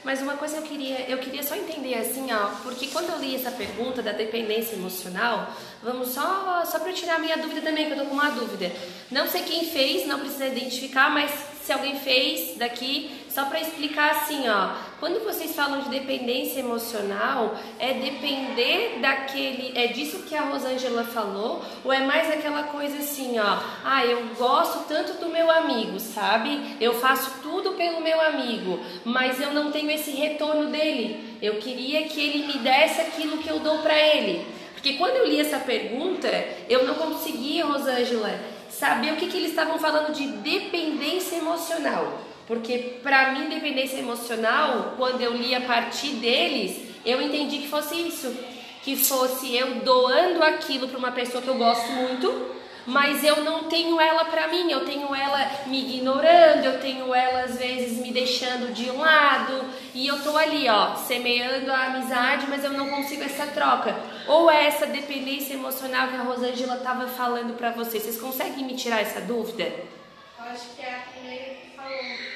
Mas 0.06 0.22
uma 0.22 0.34
coisa 0.34 0.58
eu 0.58 0.62
queria, 0.62 1.00
eu 1.10 1.18
queria 1.18 1.42
só 1.42 1.56
entender 1.56 1.94
assim, 1.96 2.32
ó, 2.32 2.46
porque 2.62 2.86
quando 2.86 3.10
eu 3.10 3.18
li 3.18 3.34
essa 3.34 3.50
pergunta 3.50 4.00
da 4.00 4.12
dependência 4.12 4.76
emocional, 4.76 5.52
vamos 5.82 6.10
só 6.10 6.64
só 6.64 6.78
para 6.78 6.92
tirar 6.92 7.16
a 7.16 7.18
minha 7.18 7.36
dúvida 7.36 7.60
também, 7.60 7.86
que 7.86 7.92
eu 7.92 7.96
tô 7.96 8.04
com 8.04 8.14
uma 8.14 8.30
dúvida. 8.30 8.70
Não 9.10 9.26
sei 9.26 9.42
quem 9.42 9.68
fez, 9.68 10.06
não 10.06 10.20
precisa 10.20 10.46
identificar, 10.46 11.10
mas 11.10 11.32
se 11.60 11.72
alguém 11.72 11.98
fez 11.98 12.56
daqui, 12.56 13.10
só 13.28 13.46
para 13.46 13.60
explicar 13.60 14.12
assim, 14.12 14.48
ó, 14.48 14.70
quando 14.98 15.22
vocês 15.22 15.54
falam 15.54 15.80
de 15.80 15.90
dependência 15.90 16.60
emocional, 16.60 17.54
é 17.78 17.92
depender 17.94 18.98
daquele, 19.00 19.76
é 19.76 19.88
disso 19.88 20.22
que 20.22 20.34
a 20.34 20.42
Rosângela 20.42 21.04
falou, 21.04 21.62
ou 21.84 21.92
é 21.92 22.00
mais 22.00 22.30
aquela 22.30 22.62
coisa 22.64 22.96
assim, 22.96 23.38
ó, 23.38 23.58
ah, 23.84 24.06
eu 24.06 24.34
gosto 24.38 24.88
tanto 24.88 25.20
do 25.20 25.28
meu 25.28 25.50
amigo, 25.50 26.00
sabe? 26.00 26.76
Eu 26.80 26.94
faço 26.94 27.42
tudo 27.42 27.72
pelo 27.72 28.00
meu 28.00 28.18
amigo, 28.20 28.80
mas 29.04 29.38
eu 29.38 29.52
não 29.52 29.70
tenho 29.70 29.90
esse 29.90 30.12
retorno 30.12 30.70
dele. 30.70 31.36
Eu 31.42 31.56
queria 31.58 32.04
que 32.04 32.18
ele 32.18 32.46
me 32.46 32.58
desse 32.60 33.02
aquilo 33.02 33.36
que 33.38 33.48
eu 33.50 33.60
dou 33.60 33.78
para 33.78 33.98
ele. 33.98 34.46
Porque 34.72 34.94
quando 34.94 35.16
eu 35.16 35.26
li 35.26 35.38
essa 35.38 35.58
pergunta, 35.58 36.28
eu 36.70 36.86
não 36.86 36.94
conseguia, 36.94 37.66
Rosângela, 37.66 38.40
saber 38.70 39.12
o 39.12 39.16
que, 39.16 39.26
que 39.26 39.36
eles 39.36 39.50
estavam 39.50 39.78
falando 39.78 40.14
de 40.14 40.26
dependência 40.26 41.36
emocional. 41.36 42.25
Porque 42.46 42.98
para 43.02 43.32
mim, 43.32 43.48
dependência 43.48 43.98
emocional, 43.98 44.94
quando 44.96 45.20
eu 45.20 45.32
li 45.32 45.54
a 45.54 45.60
partir 45.60 46.10
deles, 46.10 46.94
eu 47.04 47.20
entendi 47.20 47.58
que 47.58 47.68
fosse 47.68 47.94
isso. 47.94 48.34
Que 48.82 48.96
fosse 48.96 49.54
eu 49.54 49.76
doando 49.76 50.42
aquilo 50.44 50.88
para 50.88 50.98
uma 50.98 51.10
pessoa 51.10 51.42
que 51.42 51.48
eu 51.48 51.58
gosto 51.58 51.90
muito, 51.90 52.54
mas 52.86 53.24
eu 53.24 53.42
não 53.42 53.64
tenho 53.64 54.00
ela 54.00 54.26
para 54.26 54.46
mim, 54.46 54.70
eu 54.70 54.84
tenho 54.84 55.12
ela 55.12 55.50
me 55.66 55.96
ignorando, 55.96 56.64
eu 56.64 56.80
tenho 56.80 57.12
ela 57.12 57.40
às 57.40 57.58
vezes 57.58 57.98
me 57.98 58.12
deixando 58.12 58.72
de 58.72 58.88
um 58.88 59.00
lado, 59.00 59.64
e 59.92 60.06
eu 60.06 60.22
tô 60.22 60.36
ali, 60.36 60.68
ó, 60.68 60.94
semeando 60.94 61.72
a 61.72 61.86
amizade, 61.86 62.46
mas 62.48 62.62
eu 62.62 62.70
não 62.70 62.88
consigo 62.88 63.24
essa 63.24 63.48
troca. 63.48 63.96
Ou 64.28 64.48
é 64.48 64.66
essa 64.66 64.86
dependência 64.86 65.54
emocional 65.54 66.06
que 66.08 66.16
a 66.16 66.22
Rosângela 66.22 66.76
tava 66.76 67.08
falando 67.08 67.56
para 67.56 67.72
vocês. 67.72 68.04
Vocês 68.04 68.20
conseguem 68.20 68.64
me 68.64 68.76
tirar 68.76 69.00
essa 69.00 69.20
dúvida? 69.20 69.64
Eu 69.64 70.44
acho 70.52 70.76
que 70.76 70.82
é 70.82 70.94
a 70.94 71.12
primeira 71.12 71.54
que 71.54 71.76
falou. 71.76 72.35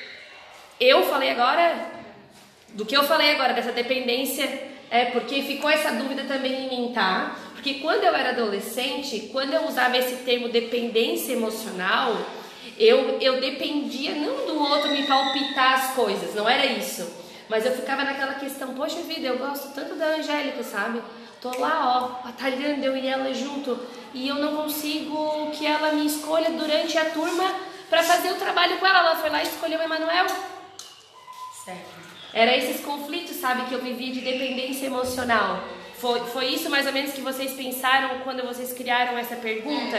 Eu 0.80 1.02
falei 1.04 1.30
agora 1.30 1.90
do 2.70 2.86
que 2.86 2.96
eu 2.96 3.04
falei 3.04 3.32
agora 3.32 3.52
dessa 3.52 3.70
dependência 3.70 4.48
é 4.90 5.04
porque 5.06 5.42
ficou 5.42 5.68
essa 5.68 5.92
dúvida 5.92 6.24
também 6.24 6.64
em 6.64 6.68
mim, 6.70 6.92
tá? 6.94 7.36
Porque 7.52 7.74
quando 7.74 8.02
eu 8.04 8.14
era 8.14 8.30
adolescente, 8.30 9.28
quando 9.30 9.52
eu 9.52 9.66
usava 9.68 9.98
esse 9.98 10.24
termo 10.24 10.48
dependência 10.48 11.34
emocional, 11.34 12.16
eu, 12.78 13.18
eu 13.20 13.38
dependia 13.42 14.14
não 14.14 14.46
do 14.46 14.58
outro 14.58 14.90
me 14.90 15.06
palpitar 15.06 15.74
as 15.74 15.94
coisas, 15.94 16.34
não 16.34 16.48
era 16.48 16.64
isso. 16.64 17.06
Mas 17.46 17.66
eu 17.66 17.72
ficava 17.72 18.02
naquela 18.02 18.34
questão, 18.34 18.72
poxa 18.72 19.02
vida, 19.02 19.26
eu 19.26 19.36
gosto 19.36 19.74
tanto 19.74 19.96
da 19.96 20.06
Angélica, 20.16 20.62
sabe? 20.62 21.02
Tô 21.42 21.50
lá, 21.58 22.22
ó, 22.22 22.26
batalhando 22.26 22.86
eu 22.86 22.96
e 22.96 23.06
ela 23.06 23.34
junto, 23.34 23.78
e 24.14 24.26
eu 24.28 24.36
não 24.36 24.56
consigo 24.56 25.50
que 25.50 25.66
ela 25.66 25.92
me 25.92 26.06
escolha 26.06 26.50
durante 26.50 26.96
a 26.96 27.10
turma 27.10 27.44
para 27.90 28.02
fazer 28.02 28.30
o 28.30 28.36
trabalho 28.36 28.78
com 28.78 28.86
ela. 28.86 29.00
Ela 29.00 29.16
foi 29.16 29.28
lá 29.28 29.42
e 29.42 29.46
escolheu 29.46 29.78
o 29.78 29.82
Emanuel. 29.82 30.26
Era 32.32 32.56
esses 32.56 32.80
conflitos, 32.84 33.36
sabe, 33.36 33.64
que 33.66 33.74
eu 33.74 33.82
vivi 33.82 34.10
de 34.12 34.20
dependência 34.20 34.86
emocional. 34.86 35.64
Foi, 35.98 36.20
foi 36.26 36.46
isso 36.54 36.70
mais 36.70 36.86
ou 36.86 36.92
menos 36.92 37.12
que 37.12 37.20
vocês 37.20 37.52
pensaram 37.52 38.20
quando 38.20 38.42
vocês 38.46 38.72
criaram 38.72 39.18
essa 39.18 39.36
pergunta? 39.36 39.98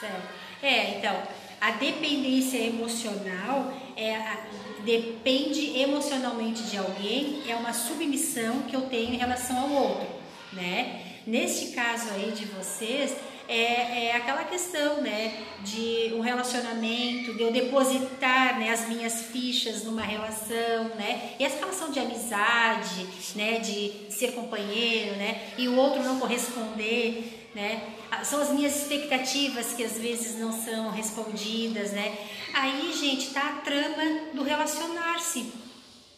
Certo. 0.00 0.28
É, 0.62 0.98
então, 0.98 1.16
a 1.60 1.70
dependência 1.72 2.58
emocional 2.58 3.72
é 3.96 4.14
a- 4.14 4.38
depende 4.84 5.78
emocionalmente 5.80 6.62
de 6.64 6.76
alguém, 6.76 7.42
é 7.48 7.54
uma 7.56 7.72
submissão 7.72 8.62
que 8.62 8.76
eu 8.76 8.82
tenho 8.82 9.14
em 9.14 9.16
relação 9.16 9.58
ao 9.58 9.70
outro, 9.70 10.06
né? 10.52 11.02
Neste 11.26 11.68
caso 11.74 12.10
aí 12.14 12.30
de 12.30 12.44
vocês, 12.44 13.16
é, 13.48 14.06
é 14.06 14.16
aquela 14.16 14.44
questão, 14.44 15.00
né, 15.00 15.42
de 15.60 16.12
um 16.14 16.20
relacionamento, 16.20 17.34
de 17.34 17.42
eu 17.42 17.52
depositar, 17.52 18.58
né, 18.58 18.70
as 18.70 18.88
minhas 18.88 19.26
fichas 19.26 19.84
numa 19.84 20.02
relação, 20.02 20.84
né, 20.96 21.34
e 21.38 21.44
essa 21.44 21.58
relação 21.58 21.90
de 21.90 21.98
amizade, 21.98 23.06
né, 23.34 23.58
de 23.58 24.06
ser 24.10 24.32
companheiro, 24.32 25.16
né, 25.16 25.52
e 25.56 25.68
o 25.68 25.76
outro 25.76 26.02
não 26.02 26.18
corresponder, 26.18 27.50
né, 27.54 27.82
são 28.22 28.40
as 28.40 28.50
minhas 28.50 28.76
expectativas 28.76 29.72
que 29.72 29.84
às 29.84 29.98
vezes 29.98 30.38
não 30.38 30.52
são 30.52 30.90
respondidas, 30.90 31.92
né, 31.92 32.16
aí, 32.54 32.92
gente, 32.92 33.30
tá 33.30 33.48
a 33.48 33.60
trama 33.60 34.32
do 34.32 34.42
relacionar-se, 34.42 35.52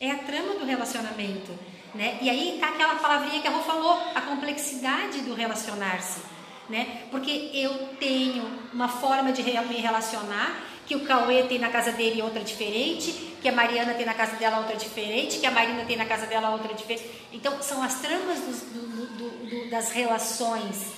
é 0.00 0.10
a 0.10 0.18
trama 0.18 0.54
do 0.54 0.64
relacionamento, 0.64 1.52
né? 1.94 2.18
E 2.22 2.30
aí 2.30 2.58
tá 2.60 2.68
aquela 2.68 2.96
palavrinha 2.96 3.40
que 3.40 3.48
a 3.48 3.50
Rô 3.50 3.62
falou, 3.62 3.98
a 4.14 4.20
complexidade 4.20 5.22
do 5.22 5.34
relacionar-se, 5.34 6.20
né? 6.68 7.02
Porque 7.10 7.50
eu 7.54 7.72
tenho 7.98 8.44
uma 8.72 8.88
forma 8.88 9.32
de 9.32 9.42
me 9.42 9.76
relacionar 9.76 10.64
que 10.86 10.94
o 10.96 11.00
Cauê 11.00 11.42
tem 11.42 11.58
na 11.58 11.68
casa 11.68 11.92
dele 11.92 12.22
outra 12.22 12.42
diferente, 12.42 13.12
que 13.42 13.48
a 13.48 13.52
Mariana 13.52 13.92
tem 13.94 14.06
na 14.06 14.14
casa 14.14 14.36
dela 14.36 14.58
outra 14.58 14.74
diferente, 14.76 15.38
que 15.38 15.46
a 15.46 15.50
Marina 15.50 15.84
tem 15.84 15.96
na 15.96 16.06
casa 16.06 16.26
dela 16.26 16.50
outra 16.50 16.72
diferente. 16.72 17.10
Então 17.32 17.60
são 17.62 17.82
as 17.82 18.00
tramas 18.00 18.40
dos- 18.40 18.62
do- 18.62 19.06
do- 19.06 19.46
do- 19.50 19.70
das 19.70 19.90
relações, 19.92 20.92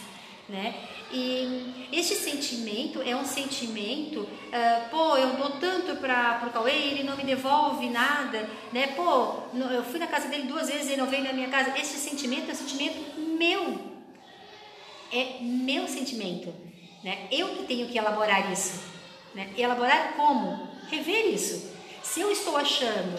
né? 0.49 0.75
E 1.12 1.89
este 1.93 2.14
sentimento 2.14 3.03
é 3.05 3.16
um 3.16 3.25
sentimento, 3.25 4.29
ah, 4.53 4.87
pô, 4.93 5.16
eu 5.16 5.31
dou 5.35 5.51
tanto 5.59 5.97
para 5.97 6.41
o 6.47 6.51
Cauê, 6.51 6.71
ele 6.73 7.03
não 7.03 7.16
me 7.16 7.25
devolve 7.25 7.89
nada, 7.91 8.49
né? 8.73 8.89
Pô, 8.95 9.41
eu 9.53 9.83
fui 9.83 9.99
na 9.99 10.07
casa 10.07 10.29
dele 10.29 10.45
duas 10.45 10.68
vezes, 10.68 10.87
ele 10.87 11.01
não 11.01 11.09
veio 11.09 11.25
na 11.25 11.33
minha 11.33 11.49
casa. 11.49 11.77
Esse 11.77 11.99
sentimento 11.99 12.49
é 12.49 12.53
um 12.53 12.57
sentimento 12.57 13.21
meu, 13.37 13.89
é 15.12 15.38
meu 15.40 15.86
sentimento, 15.88 16.52
né? 17.02 17.26
Eu 17.30 17.48
que 17.56 17.64
tenho 17.64 17.88
que 17.88 17.98
elaborar 17.98 18.52
isso, 18.52 18.80
né? 19.34 19.52
E 19.56 19.62
elaborar 19.62 20.14
como? 20.16 20.68
Rever 20.90 21.26
isso. 21.26 21.70
Se 22.02 22.20
eu 22.20 22.30
estou 22.30 22.56
achando 22.56 23.18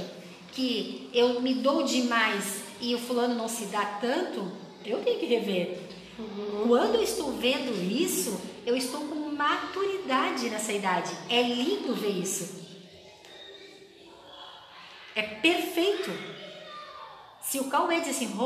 que 0.51 1.09
eu 1.13 1.41
me 1.41 1.53
dou 1.53 1.83
demais 1.83 2.63
e 2.79 2.93
o 2.95 2.99
fulano 2.99 3.35
não 3.35 3.47
se 3.47 3.65
dá 3.65 3.85
tanto, 4.01 4.51
eu 4.85 5.01
tenho 5.03 5.19
que 5.19 5.25
rever. 5.25 5.79
Quando 6.67 6.95
eu 6.95 7.03
estou 7.03 7.31
vendo 7.31 7.71
isso, 7.91 8.39
eu 8.65 8.75
estou 8.75 9.01
com 9.01 9.31
maturidade 9.31 10.49
nessa 10.49 10.71
idade. 10.71 11.11
É 11.29 11.41
lindo 11.41 11.95
ver 11.95 12.19
isso. 12.19 12.61
É 15.15 15.21
perfeito. 15.21 16.11
Se 17.41 17.59
o 17.59 17.65
Cauê 17.65 17.99
diz 18.01 18.15
assim, 18.15 18.37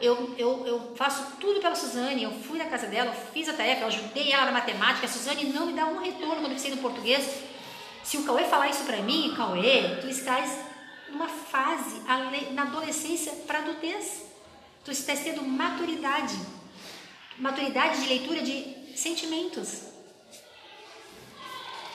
eu, 0.00 0.34
eu, 0.38 0.66
eu 0.66 0.92
faço 0.96 1.36
tudo 1.38 1.60
pela 1.60 1.74
Suzane, 1.74 2.22
eu 2.22 2.32
fui 2.32 2.58
na 2.58 2.64
casa 2.64 2.86
dela, 2.86 3.12
fiz 3.32 3.48
a 3.48 3.52
tarefa, 3.52 3.82
eu 3.82 3.88
ajudei 3.88 4.32
ela 4.32 4.46
na 4.46 4.52
matemática, 4.52 5.06
a 5.06 5.08
Suzane 5.08 5.44
não 5.52 5.66
me 5.66 5.74
dá 5.74 5.84
um 5.84 5.98
retorno 5.98 6.36
quando 6.36 6.44
eu 6.44 6.50
precisei 6.50 6.74
no 6.74 6.82
português. 6.82 7.42
Se 8.02 8.16
o 8.16 8.24
Cauê 8.24 8.44
falar 8.44 8.68
isso 8.68 8.84
pra 8.84 8.96
mim, 8.98 9.34
Cauê, 9.36 9.96
tu 10.00 10.08
estás 10.08 10.60
numa 11.10 11.28
fase, 11.28 12.00
na 12.52 12.62
adolescência 12.62 13.32
para 13.46 13.58
adultez. 13.58 14.24
Tu 14.84 14.92
estás 14.92 15.20
tendo 15.20 15.42
maturidade. 15.42 16.38
Maturidade 17.36 18.00
de 18.00 18.08
leitura 18.08 18.40
de 18.40 18.96
sentimentos. 18.96 19.82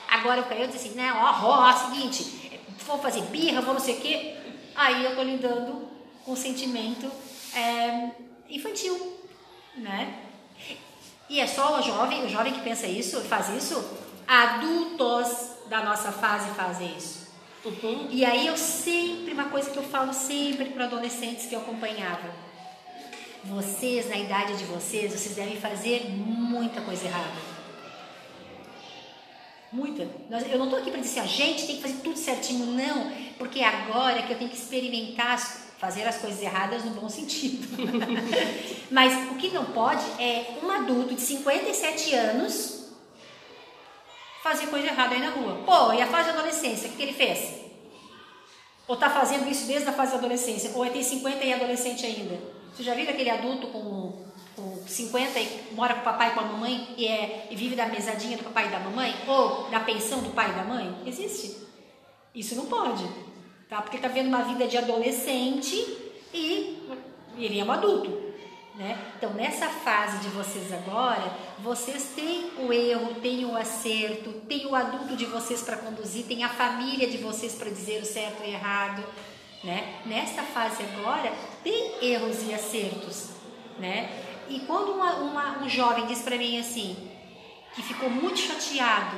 Agora 0.08 0.42
o 0.42 0.46
Caio 0.46 0.68
diz 0.68 0.76
assim, 0.76 0.92
né, 0.92 1.12
ó, 1.12 1.46
ó, 1.46 1.70
ó, 1.70 1.74
seguinte, 1.74 2.62
vou 2.86 3.00
fazer 3.00 3.22
birra, 3.24 3.62
vou 3.62 3.74
não 3.74 3.82
sei 3.82 3.98
o 3.98 4.02
quê. 4.02 4.36
Aí 4.76 5.04
eu 5.04 5.16
tô 5.16 5.24
lidando 5.24 5.93
com 6.26 6.36
sentimento 6.36 7.10
é, 7.56 8.12
infantil, 8.50 9.20
né? 9.76 10.20
E 11.30 11.40
é 11.40 11.48
só 11.48 11.80
o 11.80 11.82
jovem, 11.82 12.26
o 12.26 12.30
jovem 12.30 12.54
que 12.54 12.62
pensa 12.62 12.86
isso, 12.86 13.22
faz 13.22 13.50
isso? 13.50 13.84
Adultos 14.28 15.54
da 15.68 15.84
nossa 15.84 16.12
fase 16.12 16.50
fazem 16.52 16.96
isso. 16.96 17.24
Uhum. 17.66 18.08
E 18.10 18.26
aí 18.26 18.48
eu 18.48 18.58
sempre, 18.58 19.34
uma 19.34 19.46
coisa 19.46 19.70
que 19.70 19.78
eu 19.78 19.84
falo 19.84 20.14
sempre 20.14 20.66
para 20.66 20.84
adolescentes 20.86 21.46
que 21.46 21.56
eu 21.56 21.62
acompanhava. 21.62 22.30
Vocês, 23.44 24.10
na 24.10 24.18
idade 24.18 24.58
de 24.58 24.66
vocês, 24.66 25.12
vocês 25.12 25.36
devem 25.36 25.60
fazer 25.60 26.10
muita 26.10 26.82
coisa 26.82 27.06
errada. 27.06 27.54
Muita. 29.72 30.04
Eu 30.52 30.60
não 30.60 30.66
estou 30.66 30.80
aqui 30.80 30.92
para 30.92 31.02
dizer 31.02 31.22
assim, 31.22 31.44
a 31.44 31.46
gente 31.46 31.66
tem 31.66 31.76
que 31.78 31.82
fazer 31.82 32.02
tudo 32.04 32.18
certinho, 32.18 32.68
não. 32.68 33.12
Porque 33.38 33.60
é 33.60 33.66
agora 33.66 34.22
que 34.22 34.32
eu 34.32 34.38
tenho 34.38 34.50
que 34.50 34.58
experimentar 34.58 35.34
fazer 35.84 36.08
as 36.08 36.18
coisas 36.18 36.42
erradas 36.42 36.86
no 36.86 36.92
bom 36.92 37.10
sentido. 37.10 37.68
Mas 38.90 39.32
o 39.32 39.36
que 39.36 39.50
não 39.50 39.66
pode 39.66 40.06
é 40.18 40.58
um 40.64 40.72
adulto 40.72 41.14
de 41.14 41.20
57 41.20 42.16
anos 42.16 42.86
fazer 44.42 44.68
coisa 44.68 44.88
errada 44.88 45.14
aí 45.14 45.20
na 45.20 45.32
rua. 45.32 45.62
Pô, 45.66 45.92
e 45.92 46.02
a 46.02 46.08
fase 46.08 46.32
de 46.32 46.38
adolescência, 46.38 46.88
o 46.88 46.92
que, 46.92 46.98
que 46.98 47.04
ele 47.04 47.14
fez? 47.14 47.64
Ou 48.88 48.96
tá 48.96 49.10
fazendo 49.10 49.50
isso 49.52 49.68
desde 49.68 49.90
a 49.90 49.92
fase 49.92 50.14
da 50.14 50.20
adolescência? 50.20 50.72
Ou 50.74 50.86
é 50.86 50.90
tem 50.90 51.04
50 51.04 51.44
e 51.44 51.52
adolescente 51.52 52.06
ainda? 52.06 52.40
Você 52.74 52.82
já 52.82 52.94
viu 52.94 53.10
aquele 53.10 53.30
adulto 53.30 53.68
com, 53.68 54.24
com 54.56 54.88
50 54.88 55.38
e 55.38 55.74
mora 55.74 55.96
com 55.96 56.00
o 56.00 56.04
papai 56.06 56.30
e 56.30 56.32
com 56.32 56.40
a 56.40 56.44
mamãe 56.44 56.96
e, 56.98 57.06
é, 57.06 57.50
e 57.52 57.58
vive 57.58 57.76
da 57.76 57.88
mesadinha 57.88 58.38
do 58.38 58.46
papai 58.46 58.68
e 58.68 58.72
da 58.72 58.80
mamãe? 58.80 59.14
Ou 59.28 59.70
da 59.70 59.82
pensão 59.82 60.22
do 60.22 60.30
pai 60.30 60.50
e 60.50 60.54
da 60.54 60.64
mãe? 60.64 60.96
Existe. 61.06 61.58
Isso 62.34 62.56
não 62.56 62.68
pode. 62.68 63.04
Tá? 63.74 63.82
Porque 63.82 63.98
tá 63.98 64.08
vendo 64.08 64.28
uma 64.28 64.44
vida 64.44 64.68
de 64.68 64.78
adolescente 64.78 65.76
e 66.32 66.78
ele 67.40 67.60
é 67.60 67.64
um 67.64 67.72
adulto. 67.72 68.22
Né? 68.76 68.96
Então, 69.18 69.34
nessa 69.34 69.68
fase 69.68 70.20
de 70.20 70.28
vocês 70.28 70.72
agora, 70.72 71.36
vocês 71.58 72.12
têm 72.16 72.52
o 72.60 72.72
erro, 72.72 73.16
têm 73.16 73.46
o 73.46 73.58
acerto, 73.58 74.32
têm 74.48 74.68
o 74.68 74.76
adulto 74.76 75.16
de 75.16 75.26
vocês 75.26 75.64
para 75.64 75.78
conduzir, 75.78 76.26
tem 76.26 76.44
a 76.44 76.50
família 76.50 77.08
de 77.08 77.18
vocês 77.18 77.54
para 77.54 77.72
dizer 77.72 78.00
o 78.00 78.06
certo 78.06 78.44
e 78.44 78.52
o 78.52 78.54
errado. 78.54 79.04
Né? 79.64 80.02
Nesta 80.06 80.44
fase 80.44 80.84
agora, 80.84 81.34
tem 81.64 81.96
erros 82.00 82.48
e 82.48 82.54
acertos. 82.54 83.30
Né? 83.80 84.08
E 84.50 84.60
quando 84.62 84.92
uma- 84.92 85.16
uma- 85.16 85.64
um 85.64 85.68
jovem 85.68 86.06
diz 86.06 86.22
para 86.22 86.38
mim 86.38 86.60
assim, 86.60 86.96
que 87.74 87.82
ficou 87.82 88.08
muito 88.08 88.38
chateado 88.38 89.18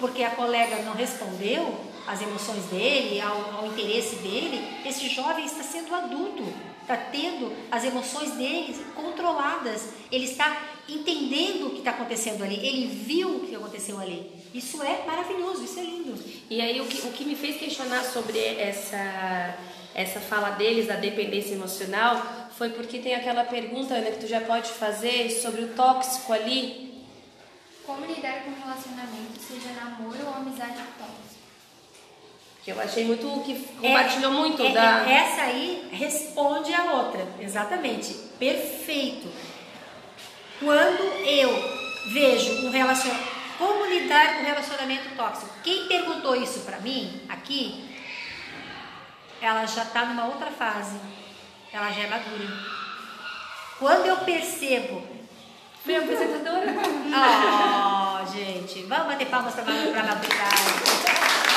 porque 0.00 0.24
a 0.24 0.30
colega 0.30 0.82
não 0.82 0.94
respondeu 0.94 1.93
às 2.06 2.20
emoções 2.20 2.64
dele, 2.66 3.20
ao, 3.20 3.56
ao 3.56 3.66
interesse 3.66 4.16
dele, 4.16 4.62
esse 4.84 5.08
jovem 5.08 5.44
está 5.44 5.62
sendo 5.62 5.94
adulto, 5.94 6.44
está 6.82 6.96
tendo 6.96 7.52
as 7.70 7.84
emoções 7.84 8.32
dele 8.32 8.74
controladas, 8.94 9.90
ele 10.12 10.24
está 10.24 10.56
entendendo 10.88 11.68
o 11.68 11.70
que 11.70 11.78
está 11.78 11.92
acontecendo 11.92 12.44
ali, 12.44 12.56
ele 12.56 12.86
viu 12.86 13.36
o 13.36 13.40
que 13.40 13.54
aconteceu 13.54 13.98
ali. 13.98 14.30
Isso 14.52 14.82
é 14.82 15.04
maravilhoso, 15.06 15.64
isso 15.64 15.80
é 15.80 15.82
lindo. 15.82 16.14
E 16.50 16.60
aí 16.60 16.80
o 16.80 16.86
que, 16.86 17.06
o 17.06 17.12
que 17.12 17.24
me 17.24 17.34
fez 17.34 17.56
questionar 17.56 18.04
sobre 18.04 18.38
essa, 18.38 19.56
essa 19.94 20.20
fala 20.20 20.50
deles 20.50 20.86
da 20.86 20.96
dependência 20.96 21.54
emocional 21.54 22.50
foi 22.56 22.70
porque 22.70 22.98
tem 22.98 23.14
aquela 23.14 23.44
pergunta 23.44 23.94
Ana, 23.94 24.10
que 24.10 24.20
tu 24.20 24.26
já 24.26 24.40
pode 24.40 24.70
fazer 24.70 25.30
sobre 25.30 25.62
o 25.62 25.68
tóxico 25.74 26.32
ali. 26.32 27.02
Como 27.84 28.06
lidar 28.06 28.44
com 28.44 28.52
relacionamento, 28.52 29.40
seja 29.40 29.72
namoro 29.72 30.26
ou 30.26 30.34
amizade 30.34 30.76
tóxica? 30.98 31.23
Que 32.64 32.70
eu 32.70 32.80
achei 32.80 33.04
muito 33.04 33.42
que 33.44 33.54
compartilhou 33.78 34.32
muito 34.32 34.62
é, 34.64 34.72
da. 34.72 35.06
é, 35.06 35.12
essa 35.12 35.42
aí 35.42 35.86
responde 35.92 36.72
a 36.72 36.94
outra, 36.94 37.26
exatamente, 37.38 38.14
perfeito. 38.38 39.30
Quando 40.58 41.02
eu 41.26 41.50
vejo 42.12 42.66
um 42.66 42.70
relacionamento, 42.70 43.28
como 43.58 43.84
lidar 43.84 44.38
com 44.38 44.44
relacionamento 44.44 45.14
tóxico? 45.14 45.52
Quem 45.62 45.86
perguntou 45.88 46.34
isso 46.34 46.60
pra 46.60 46.80
mim 46.80 47.20
aqui, 47.28 47.84
ela 49.42 49.66
já 49.66 49.84
tá 49.84 50.06
numa 50.06 50.24
outra 50.24 50.50
fase, 50.50 50.96
ela 51.70 51.90
já 51.90 52.02
é 52.02 52.06
madura. 52.08 52.48
Quando 53.78 54.06
eu 54.06 54.16
percebo 54.18 55.06
Minha 55.84 56.00
apresentadora. 56.00 56.74
Oh, 57.12 58.32
gente, 58.32 58.84
vamos 58.84 59.06
bater 59.06 59.26
palmas 59.26 59.54
para 59.54 59.64
a 59.64 60.06
maturidade. 60.06 61.53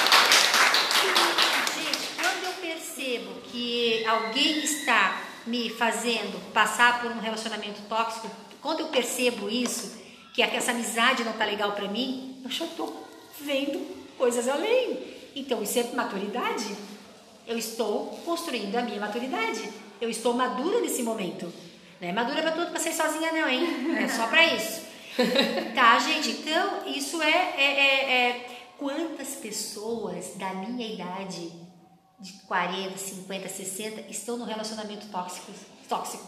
Gente, 1.76 2.10
quando 2.22 2.44
eu 2.46 2.54
percebo 2.62 3.42
que 3.52 4.06
alguém 4.06 4.60
está 4.60 5.22
me 5.46 5.70
fazendo 5.70 6.40
passar 6.54 7.02
por 7.02 7.12
um 7.12 7.20
relacionamento 7.20 7.82
tóxico, 7.88 8.30
quando 8.62 8.82
eu 8.82 8.88
percebo 8.88 9.50
isso, 9.50 9.98
que 10.34 10.42
essa 10.42 10.72
amizade 10.72 11.24
não 11.24 11.34
tá 11.34 11.46
legal 11.46 11.72
para 11.72 11.88
mim, 11.88 12.42
eu 12.44 12.52
já 12.52 12.68
tô 12.68 12.94
vendo 13.40 13.80
coisas 14.18 14.48
além. 14.48 15.16
Então, 15.36 15.62
isso 15.64 15.80
é 15.80 15.84
maturidade. 15.96 16.76
Eu 17.48 17.58
estou 17.58 18.20
construindo 18.26 18.76
a 18.76 18.82
minha 18.82 19.00
maturidade. 19.00 19.70
Eu 20.02 20.10
estou 20.10 20.34
madura 20.34 20.80
nesse 20.82 21.02
momento. 21.04 21.52
Não 22.00 22.10
é 22.10 22.12
madura 22.12 22.42
para 22.42 22.52
tudo 22.52 22.72
para 22.72 22.80
ser 22.80 22.94
sozinha, 22.94 23.32
não, 23.32 23.48
hein? 23.48 23.98
É 23.98 24.08
só 24.08 24.28
para 24.28 24.46
isso. 24.46 24.86
Tá, 25.74 25.98
gente? 25.98 26.30
Então, 26.30 26.84
isso 26.86 27.20
é, 27.22 27.54
é, 27.58 27.64
é, 27.64 28.12
é. 28.12 28.57
Quantas 28.78 29.36
pessoas 29.36 30.36
da 30.36 30.54
minha 30.54 30.86
idade, 30.86 31.52
de 32.20 32.34
40, 32.44 32.98
50, 32.98 33.50
60, 33.50 34.02
estão 34.12 34.38
no 34.38 34.46
relacionamento 34.46 35.08
tóxico? 35.08 35.52
tóxico? 35.90 36.28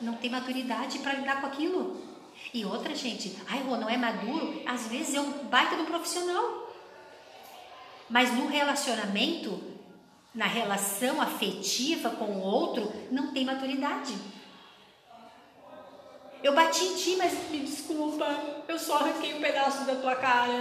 Não 0.00 0.14
tem 0.14 0.30
maturidade 0.30 0.98
para 1.00 1.14
lidar 1.14 1.40
com 1.40 1.46
aquilo. 1.48 2.00
E 2.54 2.64
outra, 2.64 2.94
gente, 2.94 3.36
ai, 3.48 3.62
Rô, 3.62 3.76
não 3.76 3.88
é 3.88 3.96
maduro? 3.96 4.62
Às 4.66 4.86
vezes 4.86 5.14
é 5.14 5.20
um 5.20 5.44
baita 5.44 5.76
do 5.76 5.84
profissional. 5.84 6.70
Mas 8.08 8.32
no 8.32 8.46
relacionamento, 8.46 9.60
na 10.34 10.46
relação 10.46 11.20
afetiva 11.20 12.10
com 12.10 12.24
o 12.26 12.40
outro, 12.40 12.92
não 13.10 13.32
tem 13.32 13.44
maturidade. 13.44 14.14
Eu 16.42 16.54
bati 16.54 16.84
em 16.84 16.96
ti, 16.96 17.16
mas 17.16 17.50
me 17.50 17.60
desculpa, 17.60 18.26
eu 18.66 18.76
só 18.76 18.96
arranquei 18.96 19.34
um 19.34 19.40
pedaço 19.40 19.84
da 19.84 19.94
tua 19.94 20.16
cara. 20.16 20.52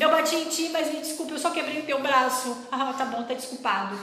Eu 0.00 0.10
bati 0.10 0.34
em 0.34 0.48
ti, 0.48 0.70
mas 0.70 0.92
me 0.92 1.00
desculpa, 1.00 1.32
eu 1.32 1.38
só 1.38 1.50
quebrei 1.50 1.80
o 1.80 1.86
teu 1.86 2.02
braço. 2.02 2.66
Ah, 2.70 2.92
tá 2.92 3.04
bom, 3.04 3.22
tá 3.22 3.32
desculpado. 3.32 3.96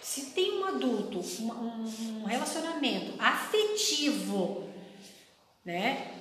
Se 0.00 0.26
tem 0.26 0.58
um 0.60 0.64
adulto, 0.64 1.18
um, 1.18 2.24
relacionamento 2.24 3.14
afetivo, 3.18 4.68
né, 5.64 6.12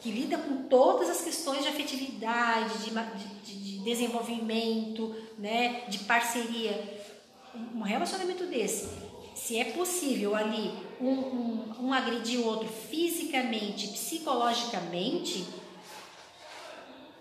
que 0.00 0.10
lida 0.10 0.36
com 0.36 0.68
todas 0.68 1.08
as 1.08 1.22
questões 1.22 1.62
de 1.62 1.68
afetividade, 1.68 2.78
de, 2.78 2.90
de, 2.90 3.54
de 3.56 3.84
desenvolvimento, 3.84 5.14
né, 5.38 5.84
de 5.88 6.00
parceria, 6.00 7.02
um 7.74 7.82
relacionamento 7.82 8.46
desse 8.46 9.01
se 9.42 9.58
é 9.58 9.64
possível 9.72 10.36
ali 10.36 10.72
um, 11.00 11.10
um, 11.10 11.86
um 11.86 11.92
agredir 11.92 12.38
o 12.38 12.46
outro 12.46 12.68
fisicamente, 12.68 13.88
psicologicamente, 13.88 15.44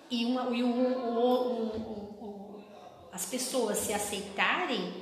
e, 0.08 0.26
uma, 0.26 0.56
e 0.56 0.64
um, 0.64 2.62
as 3.12 3.26
pessoas 3.26 3.80
se 3.80 3.92
aceitarem, 3.92 4.94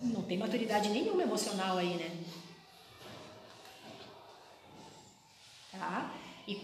não 0.00 0.22
tem 0.22 0.38
maturidade 0.38 0.88
nenhuma 0.88 1.22
emocional 1.22 1.76
aí, 1.76 1.94
né? 1.96 2.10
Tá? 5.72 6.14
E 6.46 6.58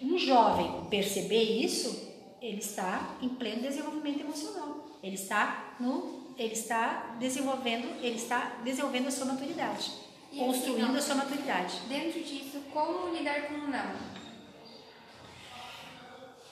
um 0.00 0.16
jovem 0.16 0.86
perceber 0.88 1.42
isso, 1.42 2.12
ele 2.40 2.58
está 2.58 3.16
em 3.20 3.28
pleno 3.30 3.62
desenvolvimento 3.62 4.20
emocional. 4.20 4.86
Ele 5.02 5.16
está 5.16 5.74
no 5.80 6.23
ele 6.36 6.52
está 6.52 7.16
desenvolvendo, 7.18 7.86
ele 8.02 8.16
está 8.16 8.56
desenvolvendo 8.64 9.08
a 9.08 9.10
sua 9.10 9.26
maturidade, 9.26 9.92
e 10.32 10.38
construindo 10.38 10.84
assim, 10.86 10.98
a 10.98 11.02
sua 11.02 11.14
maturidade. 11.16 11.80
Dentro 11.88 12.20
disso, 12.22 12.62
como 12.72 13.14
lidar 13.14 13.48
com 13.48 13.54
o 13.54 13.68
não? 13.68 14.14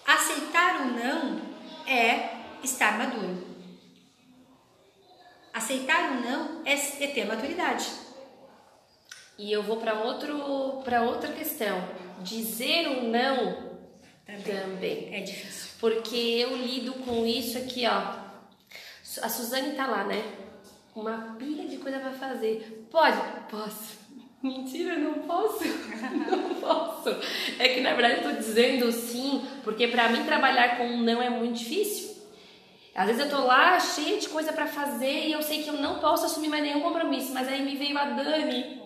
Aceitar 0.07 0.83
o 0.83 0.93
não 0.93 1.41
é 1.87 2.37
estar 2.63 2.99
maduro. 2.99 3.47
Aceitar 5.53 6.13
o 6.13 6.21
não 6.21 6.63
é, 6.65 6.73
é 6.75 7.07
ter 7.09 7.27
maturidade. 7.27 7.87
E 9.39 9.51
eu 9.51 9.63
vou 9.63 9.79
para 9.79 9.95
outro 9.95 10.83
para 10.85 11.03
outra 11.03 11.33
questão. 11.33 11.89
Dizer 12.21 12.87
o 12.89 13.03
não 13.09 13.73
também. 14.25 14.43
também 14.43 15.15
é 15.15 15.21
difícil. 15.21 15.71
Porque 15.81 16.17
eu 16.17 16.57
lido 16.57 16.95
com 17.05 17.27
isso 17.27 17.59
aqui, 17.59 17.87
ó, 17.87 18.22
a 19.21 19.29
Suzane 19.29 19.75
tá 19.75 19.87
lá, 19.87 20.05
né? 20.05 20.23
Uma 20.95 21.37
pilha 21.39 21.67
de 21.67 21.79
coisa 21.79 21.99
para 21.99 22.13
fazer. 22.13 22.87
Pode? 22.91 23.19
Posso. 23.51 23.99
Mentira, 24.43 24.97
não 24.97 25.15
posso. 25.15 25.65
não 26.31 26.55
posso. 26.55 27.11
É 27.59 27.69
que 27.69 27.81
na 27.81 27.95
verdade 27.95 28.25
eu 28.25 28.31
tô 28.31 28.39
dizendo 28.39 28.91
sim, 28.93 29.43
porque 29.65 29.89
para 29.89 30.09
mim 30.09 30.25
trabalhar 30.25 30.77
com 30.77 30.87
um 30.87 31.03
não 31.03 31.23
é 31.23 31.31
muito 31.31 31.59
difícil. 31.59 32.13
Às 32.95 33.07
vezes 33.07 33.23
eu 33.23 33.31
tô 33.31 33.47
lá 33.47 33.81
cheia 33.81 34.19
de 34.19 34.29
coisa 34.29 34.53
para 34.53 34.67
fazer 34.67 35.29
e 35.29 35.33
eu 35.33 35.41
sei 35.41 35.63
que 35.63 35.69
eu 35.69 35.75
não 35.75 35.99
posso 35.99 36.27
assumir 36.27 36.49
mais 36.49 36.63
nenhum 36.63 36.83
compromisso, 36.83 37.33
mas 37.33 37.49
aí 37.49 37.63
me 37.63 37.75
veio 37.75 37.97
a 37.97 38.05
Dani, 38.05 38.83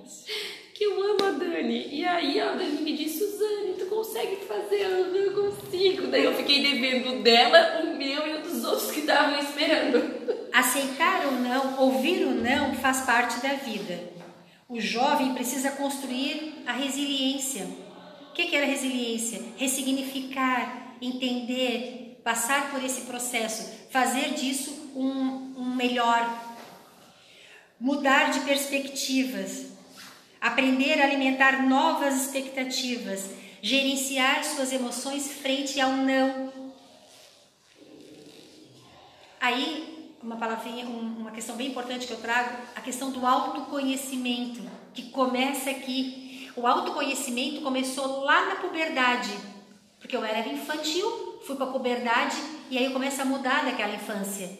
que 0.73 0.85
eu 0.85 1.03
amo 1.03 1.25
a 1.27 1.31
Dani. 1.33 1.89
E 1.93 2.05
aí 2.05 2.41
a 2.41 2.53
Dani 2.53 2.83
me 2.83 2.97
disse, 2.97 3.19
Suzane, 3.19 3.75
tu 3.77 3.87
consegue 3.87 4.37
fazer? 4.47 4.83
Eu 4.83 5.09
não 5.09 5.51
consigo. 5.51 6.07
Daí 6.07 6.23
eu 6.23 6.35
fiquei 6.35 6.63
devendo 6.63 7.21
dela, 7.25 7.83
meu 7.83 8.29
e 8.29 8.35
o 8.35 8.43
dos 8.43 8.65
outros 8.65 8.93
que 8.93 9.01
estavam 9.01 9.41
esperando. 9.41 10.37
Aceitar 10.57 11.27
ou 11.27 11.33
não, 11.33 11.79
ouvir 11.81 12.25
o 12.25 12.31
não 12.31 12.75
faz 12.77 13.03
parte 13.03 13.41
da 13.41 13.57
vida. 13.57 14.11
O 14.67 14.81
jovem 14.81 15.35
precisa 15.35 15.73
construir 15.73 16.63
a 16.67 16.73
resiliência. 16.73 17.67
O 18.31 18.33
que 18.33 18.57
era 18.57 18.65
resiliência? 18.65 19.43
Ressignificar, 19.59 20.97
entender, 21.03 22.23
passar 22.25 22.71
por 22.71 22.83
esse 22.83 23.03
processo, 23.03 23.71
fazer 23.91 24.33
disso 24.33 24.93
um, 24.97 25.53
um 25.59 25.75
melhor, 25.75 26.57
mudar 27.79 28.31
de 28.31 28.41
perspectivas, 28.41 29.67
aprender 30.41 31.03
a 31.03 31.05
alimentar 31.05 31.69
novas 31.69 32.23
expectativas, 32.23 33.29
gerenciar 33.61 34.43
suas 34.43 34.73
emoções 34.73 35.31
frente 35.31 35.79
ao 35.79 35.93
não. 35.93 36.51
Aí, 39.39 39.96
uma 40.27 40.37
palavrinha, 40.37 40.85
uma 40.85 41.31
questão 41.31 41.55
bem 41.55 41.69
importante 41.69 42.07
que 42.07 42.13
eu 42.13 42.21
trago, 42.21 42.59
a 42.75 42.81
questão 42.81 43.13
do 43.13 43.25
autoconhecimento, 43.25 44.61
que 44.93 45.05
começa 45.11 45.71
aqui. 45.71 46.51
O 46.57 46.67
autoconhecimento 46.67 47.61
começou 47.63 48.25
lá 48.25 48.47
na 48.47 48.57
puberdade, 48.57 49.31
porque 50.01 50.17
eu 50.17 50.25
era 50.25 50.49
infantil, 50.49 51.41
fui 51.47 51.55
para 51.55 51.67
a 51.67 51.71
puberdade 51.71 52.37
e 52.69 52.77
aí 52.77 52.87
eu 52.87 52.93
começo 52.93 53.23
a 53.23 53.25
mudar 53.25 53.65
daquela 53.65 53.95
infância. 53.95 54.51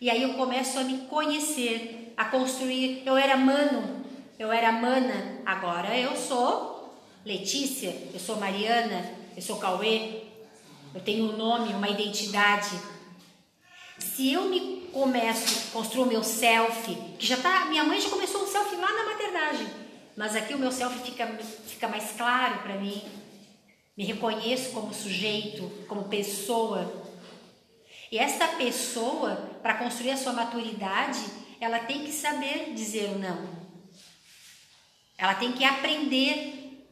E 0.00 0.08
aí 0.08 0.22
eu 0.22 0.34
começo 0.34 0.78
a 0.78 0.84
me 0.84 0.98
conhecer, 1.08 2.14
a 2.16 2.26
construir. 2.26 3.02
Eu 3.04 3.16
era 3.16 3.36
mano, 3.36 4.04
eu 4.38 4.52
era 4.52 4.70
mana, 4.70 5.40
agora 5.44 5.98
eu 5.98 6.16
sou 6.16 6.94
Letícia, 7.26 7.94
eu 8.14 8.20
sou 8.20 8.36
Mariana, 8.36 9.12
eu 9.36 9.42
sou 9.42 9.56
Cauê, 9.56 10.22
eu 10.94 11.00
tenho 11.00 11.24
um 11.24 11.36
nome, 11.36 11.74
uma 11.74 11.88
identidade. 11.88 12.99
Se 14.00 14.32
eu 14.32 14.44
me 14.44 14.88
começo, 14.92 15.70
construo 15.72 16.06
meu 16.06 16.24
selfie, 16.24 16.96
que 17.18 17.26
já 17.26 17.36
tá, 17.36 17.66
minha 17.66 17.84
mãe 17.84 18.00
já 18.00 18.08
começou 18.08 18.42
um 18.42 18.46
selfie 18.46 18.76
lá 18.76 18.92
na 18.92 19.04
maternagem, 19.04 19.66
mas 20.16 20.34
aqui 20.34 20.54
o 20.54 20.58
meu 20.58 20.72
selfie 20.72 21.10
fica, 21.10 21.26
fica 21.66 21.88
mais 21.88 22.12
claro 22.16 22.62
para 22.62 22.76
mim. 22.76 23.02
Me 23.96 24.04
reconheço 24.04 24.70
como 24.72 24.92
sujeito, 24.94 25.70
como 25.86 26.04
pessoa. 26.04 26.90
E 28.10 28.18
esta 28.18 28.48
pessoa, 28.48 29.36
para 29.62 29.74
construir 29.74 30.12
a 30.12 30.16
sua 30.16 30.32
maturidade, 30.32 31.20
ela 31.60 31.78
tem 31.80 32.04
que 32.04 32.12
saber 32.12 32.72
dizer 32.74 33.10
o 33.10 33.18
não. 33.18 33.60
Ela 35.16 35.34
tem 35.34 35.52
que 35.52 35.64
aprender 35.64 36.86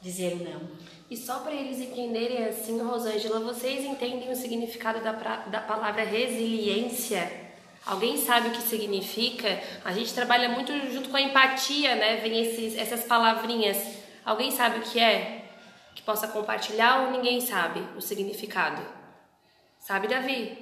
dizer 0.00 0.32
o 0.32 0.44
não. 0.44 0.95
E 1.08 1.16
só 1.16 1.38
para 1.38 1.54
eles 1.54 1.78
entenderem 1.78 2.44
assim, 2.46 2.80
Rosângela, 2.80 3.38
vocês 3.40 3.84
entendem 3.84 4.30
o 4.30 4.34
significado 4.34 5.00
da, 5.00 5.12
da 5.12 5.60
palavra 5.60 6.02
resiliência? 6.04 7.46
Alguém 7.84 8.16
sabe 8.16 8.48
o 8.48 8.50
que 8.50 8.62
significa? 8.62 9.62
A 9.84 9.92
gente 9.92 10.12
trabalha 10.12 10.48
muito 10.48 10.72
junto 10.90 11.08
com 11.08 11.16
a 11.16 11.22
empatia, 11.22 11.94
né? 11.94 12.16
Vem 12.16 12.42
esses, 12.42 12.76
essas 12.76 13.04
palavrinhas. 13.04 13.76
Alguém 14.24 14.50
sabe 14.50 14.80
o 14.80 14.82
que 14.82 14.98
é? 14.98 15.44
Que 15.94 16.02
possa 16.02 16.26
compartilhar 16.26 17.02
ou 17.02 17.12
ninguém 17.12 17.40
sabe 17.40 17.80
o 17.96 18.00
significado? 18.00 18.82
Sabe, 19.78 20.08
Davi? 20.08 20.58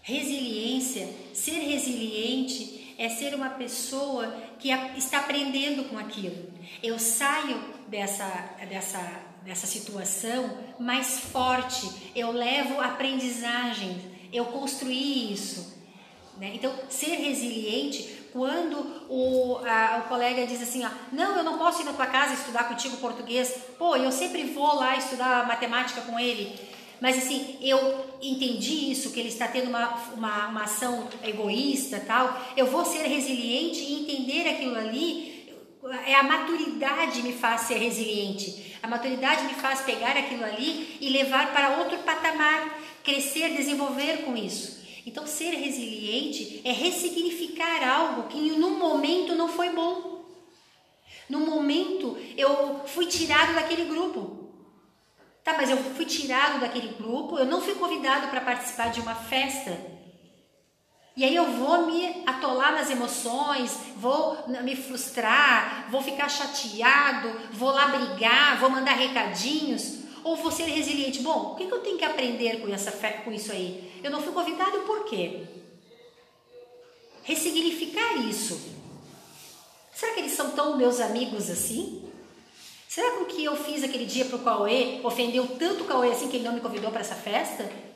Resiliência, 0.00 1.06
ser 1.34 1.58
resiliente 1.58 2.94
é 2.96 3.10
ser 3.10 3.34
uma 3.34 3.50
pessoa 3.50 4.34
que 4.58 4.70
está 4.96 5.18
aprendendo 5.18 5.84
com 5.90 5.98
aquilo. 5.98 6.50
Eu 6.82 6.98
saio 6.98 7.79
dessa, 7.90 8.26
dessa, 8.68 9.00
dessa 9.44 9.66
situação 9.66 10.58
mais 10.78 11.20
forte, 11.20 12.12
eu 12.14 12.30
levo 12.30 12.80
aprendizagens, 12.80 13.96
eu 14.32 14.46
construí 14.46 15.32
isso. 15.32 15.78
Né? 16.38 16.52
Então, 16.54 16.72
ser 16.88 17.16
resiliente, 17.16 18.28
quando 18.32 18.78
o, 19.10 19.58
a, 19.66 20.02
o 20.04 20.08
colega 20.08 20.46
diz 20.46 20.62
assim, 20.62 20.84
ó, 20.84 20.90
não, 21.12 21.36
eu 21.36 21.44
não 21.44 21.58
posso 21.58 21.82
ir 21.82 21.84
na 21.84 21.92
tua 21.92 22.06
casa 22.06 22.34
estudar 22.34 22.64
contigo 22.64 22.96
português, 22.98 23.54
pô, 23.76 23.96
eu 23.96 24.12
sempre 24.12 24.44
vou 24.44 24.76
lá 24.76 24.96
estudar 24.96 25.46
matemática 25.46 26.00
com 26.02 26.18
ele. 26.18 26.58
Mas 27.00 27.16
assim, 27.16 27.56
eu 27.62 28.04
entendi 28.20 28.92
isso, 28.92 29.10
que 29.10 29.18
ele 29.18 29.30
está 29.30 29.48
tendo 29.48 29.68
uma, 29.68 29.88
uma, 30.14 30.48
uma 30.48 30.62
ação 30.64 31.08
egoísta 31.24 31.98
tal. 32.06 32.38
Eu 32.56 32.66
vou 32.66 32.84
ser 32.84 33.04
resiliente 33.04 33.80
e 33.80 34.02
entender 34.02 34.48
aquilo 34.48 34.76
ali. 34.76 35.29
É 36.06 36.14
a 36.14 36.22
maturidade 36.22 37.22
me 37.22 37.32
faz 37.32 37.62
ser 37.62 37.78
resiliente. 37.78 38.76
A 38.82 38.86
maturidade 38.86 39.44
me 39.44 39.54
faz 39.54 39.80
pegar 39.80 40.16
aquilo 40.16 40.44
ali 40.44 40.98
e 41.00 41.08
levar 41.08 41.52
para 41.52 41.78
outro 41.78 41.98
patamar. 41.98 42.78
crescer, 43.02 43.56
desenvolver 43.56 44.24
com 44.24 44.36
isso. 44.36 44.80
Então, 45.06 45.26
ser 45.26 45.52
resiliente 45.52 46.60
é 46.64 46.70
ressignificar 46.70 47.82
algo 47.82 48.28
que 48.28 48.50
no 48.52 48.72
momento 48.72 49.34
não 49.34 49.48
foi 49.48 49.70
bom. 49.70 50.22
No 51.30 51.40
momento 51.40 52.18
eu 52.36 52.82
fui 52.86 53.06
tirado 53.06 53.54
daquele 53.54 53.84
grupo. 53.84 54.50
Tá, 55.42 55.54
mas 55.56 55.70
eu 55.70 55.78
fui 55.78 56.04
tirado 56.04 56.60
daquele 56.60 56.88
grupo, 56.88 57.38
eu 57.38 57.46
não 57.46 57.62
fui 57.62 57.74
convidado 57.74 58.28
para 58.28 58.42
participar 58.42 58.90
de 58.90 59.00
uma 59.00 59.14
festa. 59.14 59.99
E 61.20 61.24
aí 61.26 61.36
eu 61.36 61.52
vou 61.52 61.84
me 61.84 62.22
atolar 62.24 62.72
nas 62.72 62.88
emoções, 62.88 63.76
vou 63.94 64.38
me 64.48 64.74
frustrar, 64.74 65.86
vou 65.90 66.00
ficar 66.00 66.30
chateado, 66.30 67.28
vou 67.52 67.70
lá 67.72 67.88
brigar, 67.88 68.58
vou 68.58 68.70
mandar 68.70 68.94
recadinhos. 68.94 69.98
Ou 70.24 70.34
vou 70.36 70.50
ser 70.50 70.64
resiliente. 70.64 71.20
Bom, 71.20 71.52
o 71.52 71.56
que 71.56 71.64
eu 71.64 71.80
tenho 71.80 71.98
que 71.98 72.06
aprender 72.06 72.62
com, 72.62 72.72
essa, 72.72 72.90
com 73.22 73.30
isso 73.30 73.52
aí? 73.52 74.00
Eu 74.02 74.10
não 74.10 74.22
fui 74.22 74.32
convidado 74.32 74.78
por 74.86 75.04
quê? 75.04 75.42
Ressignificar 77.22 78.16
isso. 78.26 78.58
Será 79.92 80.14
que 80.14 80.20
eles 80.20 80.32
são 80.32 80.52
tão 80.52 80.78
meus 80.78 81.00
amigos 81.00 81.50
assim? 81.50 82.02
Será 82.88 83.10
que 83.10 83.22
o 83.24 83.26
que 83.26 83.44
eu 83.44 83.62
fiz 83.62 83.84
aquele 83.84 84.06
dia 84.06 84.24
para 84.24 84.36
o 84.36 84.42
Cauê 84.42 85.00
ofendeu 85.04 85.46
tanto 85.58 85.84
o 85.84 85.86
Cauê 85.86 86.12
assim 86.12 86.30
que 86.30 86.38
ele 86.38 86.46
não 86.46 86.54
me 86.54 86.62
convidou 86.62 86.90
para 86.90 87.02
essa 87.02 87.14
festa? 87.14 87.89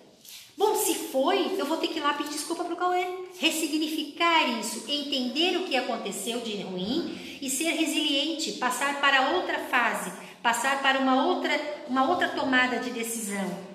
Bom, 0.56 0.76
se 0.76 0.94
foi, 0.94 1.56
eu 1.59 1.66
vou 1.66 1.78
ter 1.78 1.89
que 1.89 1.98
ir 1.98 2.02
lá 2.02 2.14
pedir 2.14 2.31
desculpa 2.31 2.64
para 2.64 2.74
o 2.74 2.76
Cauê. 2.76 3.05
Ressignificar 3.39 4.48
isso, 4.60 4.85
entender 4.89 5.56
o 5.56 5.64
que 5.64 5.76
aconteceu 5.76 6.40
de 6.40 6.62
ruim 6.62 7.39
e 7.43 7.51
ser 7.51 7.70
resiliente, 7.70 8.52
passar 8.52 9.01
para 9.01 9.31
outra 9.32 9.59
fase, 9.59 10.12
passar 10.43 10.81
para 10.81 11.01
uma 11.01 11.26
outra, 11.26 11.85
uma 11.89 12.09
outra 12.09 12.28
tomada 12.28 12.78
de 12.78 12.90
decisão. 12.90 13.74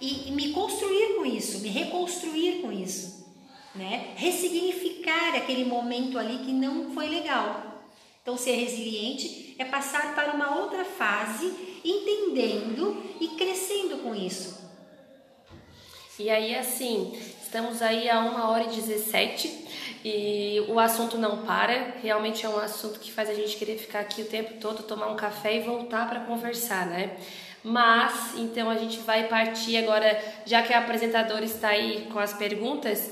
E, 0.00 0.28
e 0.28 0.32
me 0.32 0.52
construir 0.52 1.16
com 1.16 1.24
isso, 1.24 1.60
me 1.60 1.68
reconstruir 1.68 2.60
com 2.60 2.70
isso. 2.70 3.22
Né? 3.74 4.12
Ressignificar 4.16 5.34
aquele 5.34 5.64
momento 5.64 6.18
ali 6.18 6.44
que 6.44 6.52
não 6.52 6.92
foi 6.92 7.08
legal. 7.08 7.86
Então, 8.20 8.36
ser 8.36 8.56
resiliente 8.56 9.56
é 9.58 9.64
passar 9.64 10.14
para 10.14 10.34
uma 10.34 10.58
outra 10.60 10.84
fase, 10.84 11.52
entendendo 11.82 13.02
e 13.18 13.28
crescendo 13.28 13.98
com 13.98 14.14
isso. 14.14 14.71
E 16.18 16.28
aí, 16.28 16.54
assim, 16.54 17.18
estamos 17.42 17.80
aí 17.80 18.08
a 18.10 18.20
1 18.20 18.50
hora 18.50 18.64
e 18.64 18.68
17 18.68 20.00
e 20.04 20.62
o 20.68 20.78
assunto 20.78 21.16
não 21.16 21.38
para. 21.38 21.94
Realmente 22.02 22.44
é 22.44 22.48
um 22.50 22.58
assunto 22.58 23.00
que 23.00 23.10
faz 23.10 23.30
a 23.30 23.34
gente 23.34 23.56
querer 23.56 23.78
ficar 23.78 24.00
aqui 24.00 24.20
o 24.20 24.26
tempo 24.26 24.60
todo, 24.60 24.82
tomar 24.82 25.06
um 25.06 25.16
café 25.16 25.56
e 25.56 25.60
voltar 25.60 26.06
para 26.06 26.20
conversar, 26.20 26.84
né? 26.86 27.16
Mas, 27.64 28.34
então 28.36 28.68
a 28.68 28.76
gente 28.76 28.98
vai 28.98 29.26
partir 29.26 29.78
agora, 29.78 30.22
já 30.44 30.62
que 30.62 30.74
a 30.74 30.80
apresentadora 30.80 31.46
está 31.46 31.68
aí 31.68 32.06
com 32.12 32.18
as 32.18 32.34
perguntas, 32.34 33.10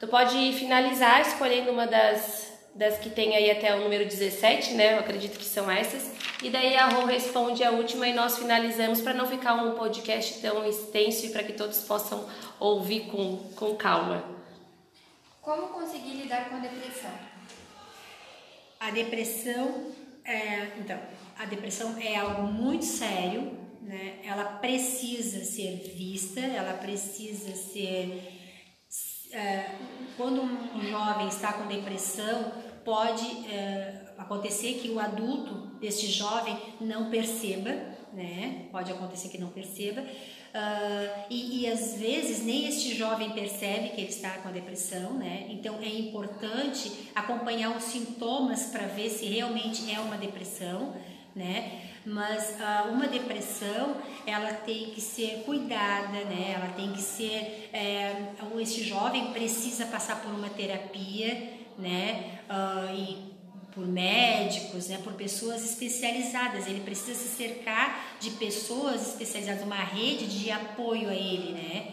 tu 0.00 0.08
pode 0.08 0.52
finalizar 0.54 1.20
escolhendo 1.20 1.70
uma 1.70 1.86
das, 1.86 2.53
das 2.74 2.98
que 2.98 3.08
tem 3.08 3.36
aí 3.36 3.50
até 3.50 3.74
o 3.74 3.80
número 3.80 4.04
17, 4.04 4.74
né? 4.74 4.94
Eu 4.94 4.98
acredito 4.98 5.38
que 5.38 5.44
são 5.44 5.70
essas. 5.70 6.10
E 6.42 6.50
daí 6.50 6.76
a 6.76 6.88
Rô 6.88 7.06
responde 7.06 7.62
a 7.62 7.70
última 7.70 8.08
e 8.08 8.12
nós 8.12 8.36
finalizamos 8.36 9.00
para 9.00 9.14
não 9.14 9.26
ficar 9.26 9.54
um 9.54 9.74
podcast 9.74 10.40
tão 10.40 10.66
extenso 10.66 11.26
e 11.26 11.30
para 11.30 11.44
que 11.44 11.52
todos 11.52 11.78
possam 11.78 12.28
ouvir 12.58 13.06
com, 13.10 13.36
com 13.54 13.76
calma. 13.76 14.24
Como 15.40 15.68
conseguir 15.68 16.14
lidar 16.14 16.48
com 16.48 16.56
a 16.56 16.60
depressão? 16.60 17.12
A 18.80 18.90
depressão, 18.90 19.92
é, 20.24 20.68
então, 20.78 20.98
a 21.38 21.44
depressão 21.44 21.96
é 22.00 22.16
algo 22.16 22.42
muito 22.42 22.84
sério, 22.84 23.56
né? 23.82 24.16
Ela 24.24 24.44
precisa 24.44 25.44
ser 25.44 25.76
vista, 25.94 26.40
ela 26.40 26.74
precisa 26.74 27.54
ser 27.54 28.33
quando 30.16 30.42
um 30.42 30.82
jovem 30.82 31.28
está 31.28 31.52
com 31.52 31.66
depressão, 31.66 32.52
pode 32.84 33.26
é, 33.48 34.04
acontecer 34.18 34.74
que 34.74 34.90
o 34.90 35.00
adulto 35.00 35.54
deste 35.80 36.06
jovem 36.06 36.56
não 36.80 37.10
perceba, 37.10 37.70
né? 38.12 38.66
Pode 38.70 38.92
acontecer 38.92 39.28
que 39.28 39.38
não 39.38 39.48
perceba. 39.48 40.02
Uh, 40.02 41.24
e, 41.28 41.62
e, 41.62 41.66
às 41.66 41.96
vezes 41.96 42.44
nem 42.44 42.68
este 42.68 42.94
jovem 42.94 43.30
percebe 43.30 43.88
que 43.88 44.00
ele 44.00 44.10
está 44.10 44.30
com 44.38 44.48
a 44.48 44.52
depressão, 44.52 45.14
né? 45.14 45.48
Então 45.50 45.80
é 45.80 45.88
importante 45.88 47.10
acompanhar 47.12 47.76
os 47.76 47.82
sintomas 47.82 48.66
para 48.66 48.86
ver 48.86 49.10
se 49.10 49.26
realmente 49.26 49.92
é 49.92 49.98
uma 49.98 50.16
depressão, 50.16 50.94
né? 51.34 51.93
Mas 52.06 52.50
uh, 52.50 52.90
uma 52.90 53.06
depressão 53.06 53.96
ela 54.26 54.52
tem 54.52 54.90
que 54.90 55.00
ser 55.00 55.42
cuidada, 55.44 56.24
né? 56.24 56.52
Ela 56.54 56.72
tem 56.74 56.92
que 56.92 57.00
ser, 57.00 57.70
é, 57.72 58.32
este 58.60 58.82
jovem 58.82 59.32
precisa 59.32 59.86
passar 59.86 60.20
por 60.20 60.30
uma 60.30 60.50
terapia, 60.50 61.50
né? 61.78 62.38
Uh, 62.48 62.94
e 62.94 63.34
por 63.74 63.86
médicos, 63.86 64.88
né, 64.88 65.00
por 65.02 65.14
pessoas 65.14 65.64
especializadas. 65.64 66.68
Ele 66.68 66.80
precisa 66.80 67.14
se 67.14 67.36
cercar 67.36 68.16
de 68.20 68.30
pessoas 68.32 69.08
especializadas, 69.08 69.64
uma 69.64 69.82
rede 69.82 70.26
de 70.26 70.50
apoio 70.50 71.08
a 71.08 71.14
ele, 71.14 71.52
né? 71.52 71.92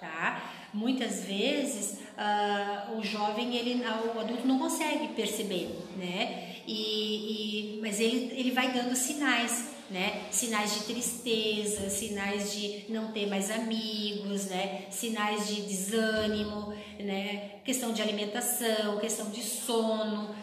Tá? 0.00 0.42
Muitas 0.72 1.24
vezes 1.24 1.98
uh, 2.16 2.96
o 2.96 3.04
jovem, 3.04 3.54
ele, 3.54 3.84
o 3.84 4.18
adulto 4.18 4.46
não 4.46 4.58
consegue 4.58 5.08
perceber, 5.08 5.76
né? 5.96 6.49
E, 6.66 7.76
e, 7.76 7.80
mas 7.80 8.00
ele, 8.00 8.32
ele 8.36 8.50
vai 8.52 8.72
dando 8.72 8.94
sinais, 8.94 9.70
né? 9.90 10.26
Sinais 10.30 10.74
de 10.74 10.84
tristeza, 10.84 11.90
sinais 11.90 12.52
de 12.52 12.84
não 12.88 13.12
ter 13.12 13.26
mais 13.26 13.50
amigos, 13.50 14.46
né? 14.46 14.84
Sinais 14.90 15.48
de 15.48 15.62
desânimo, 15.62 16.74
né? 16.98 17.52
Questão 17.64 17.92
de 17.92 18.02
alimentação, 18.02 18.98
questão 18.98 19.30
de 19.30 19.42
sono, 19.42 20.34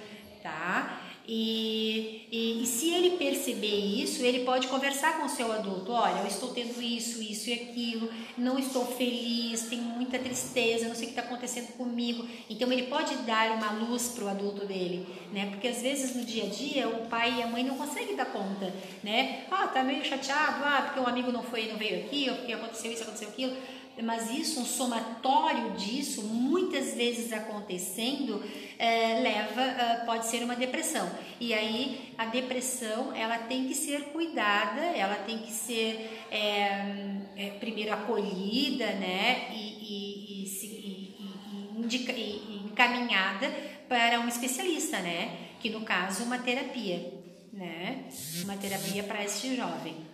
tá? 0.43 1.06
E, 1.27 2.25
e, 2.31 2.63
e, 2.63 2.65
se 2.65 2.89
ele 2.93 3.17
perceber 3.17 3.67
isso, 3.67 4.23
ele 4.23 4.45
pode 4.45 4.67
conversar 4.67 5.17
com 5.17 5.25
o 5.25 5.29
seu 5.29 5.51
adulto: 5.51 5.91
olha, 5.91 6.21
eu 6.21 6.27
estou 6.27 6.53
tendo 6.53 6.81
isso, 6.81 7.21
isso 7.21 7.49
e 7.49 7.53
aquilo, 7.53 8.09
não 8.37 8.57
estou 8.57 8.85
feliz, 8.85 9.63
tenho 9.63 9.83
muita 9.83 10.17
tristeza, 10.17 10.87
não 10.87 10.95
sei 10.95 11.03
o 11.03 11.07
que 11.07 11.19
está 11.19 11.23
acontecendo 11.23 11.73
comigo. 11.73 12.25
Então 12.49 12.71
ele 12.71 12.83
pode 12.83 13.13
dar 13.17 13.51
uma 13.51 13.73
luz 13.73 14.13
para 14.15 14.23
o 14.23 14.29
adulto 14.29 14.65
dele, 14.65 15.05
né? 15.33 15.47
Porque 15.47 15.67
às 15.67 15.81
vezes 15.81 16.15
no 16.15 16.23
dia 16.23 16.45
a 16.45 16.47
dia 16.47 16.87
o 16.87 17.07
pai 17.07 17.39
e 17.39 17.43
a 17.43 17.47
mãe 17.47 17.61
não 17.61 17.75
conseguem 17.75 18.15
dar 18.15 18.27
conta, 18.27 18.73
né? 19.03 19.43
Ah, 19.51 19.67
tá 19.67 19.83
meio 19.83 20.05
chateado, 20.05 20.63
ah, 20.63 20.83
porque 20.83 20.99
um 21.01 21.07
amigo 21.07 21.29
não 21.29 21.43
foi, 21.43 21.67
não 21.67 21.77
veio 21.77 22.05
aqui, 22.05 22.29
ou 22.29 22.37
porque 22.37 22.53
aconteceu 22.53 22.89
isso, 22.89 23.03
aconteceu 23.03 23.27
aquilo 23.27 23.53
mas 24.03 24.29
isso, 24.29 24.59
um 24.59 24.65
somatório 24.65 25.71
disso, 25.71 26.21
muitas 26.23 26.93
vezes 26.93 27.33
acontecendo, 27.33 28.43
é, 28.77 29.19
leva, 29.21 29.61
é, 29.61 30.05
pode 30.05 30.27
ser 30.27 30.43
uma 30.43 30.55
depressão. 30.55 31.09
E 31.39 31.53
aí 31.53 32.13
a 32.17 32.25
depressão, 32.25 33.15
ela 33.15 33.39
tem 33.39 33.67
que 33.67 33.73
ser 33.73 34.05
cuidada, 34.05 34.81
ela 34.81 35.15
tem 35.15 35.39
que 35.39 35.51
ser 35.51 36.21
é, 36.31 37.15
é 37.35 37.49
primeiro 37.59 37.93
acolhida, 37.93 38.85
né, 38.93 39.49
e, 39.51 39.67
e, 39.81 40.45
e, 40.45 41.15
e 41.19 41.79
indica, 41.79 42.11
encaminhada 42.11 43.49
para 43.89 44.19
um 44.19 44.27
especialista, 44.27 44.99
né, 44.99 45.35
que 45.59 45.69
no 45.69 45.81
caso 45.81 46.23
uma 46.23 46.37
terapia, 46.37 47.13
né, 47.51 48.05
uma 48.43 48.55
terapia 48.55 49.03
para 49.03 49.23
este 49.23 49.55
jovem 49.55 50.06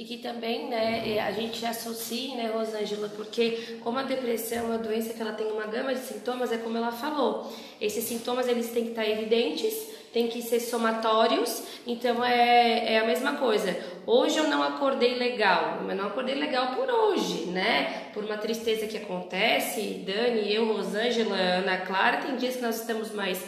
e 0.00 0.04
que 0.06 0.16
também 0.16 0.66
né, 0.70 1.20
a 1.20 1.30
gente 1.30 1.64
associa, 1.66 2.34
né, 2.34 2.50
Rosângela, 2.54 3.06
porque 3.10 3.76
como 3.84 3.98
a 3.98 4.02
depressão 4.02 4.60
é 4.60 4.62
uma 4.62 4.78
doença 4.78 5.12
que 5.12 5.20
ela 5.20 5.32
tem 5.32 5.46
uma 5.46 5.66
gama 5.66 5.94
de 5.94 6.00
sintomas, 6.00 6.50
é 6.50 6.56
como 6.56 6.78
ela 6.78 6.90
falou, 6.90 7.52
esses 7.78 8.04
sintomas 8.04 8.48
eles 8.48 8.70
têm 8.70 8.84
que 8.84 8.90
estar 8.92 9.06
evidentes, 9.06 9.74
têm 10.10 10.26
que 10.26 10.40
ser 10.40 10.58
somatórios, 10.58 11.64
então 11.86 12.24
é, 12.24 12.94
é 12.94 12.98
a 12.98 13.04
mesma 13.04 13.34
coisa. 13.34 13.76
Hoje 14.06 14.38
eu 14.38 14.48
não 14.48 14.62
acordei 14.62 15.16
legal, 15.16 15.80
mas 15.84 15.94
não 15.94 16.06
acordei 16.06 16.34
legal 16.34 16.74
por 16.74 16.90
hoje, 16.90 17.50
né? 17.50 18.08
Por 18.14 18.24
uma 18.24 18.38
tristeza 18.38 18.86
que 18.86 18.96
acontece, 18.96 20.02
Dani, 20.06 20.50
eu, 20.50 20.72
Rosângela, 20.72 21.36
Ana 21.36 21.76
Clara, 21.76 22.22
tem 22.22 22.36
dias 22.36 22.56
que 22.56 22.62
nós 22.62 22.80
estamos 22.80 23.12
mais 23.12 23.38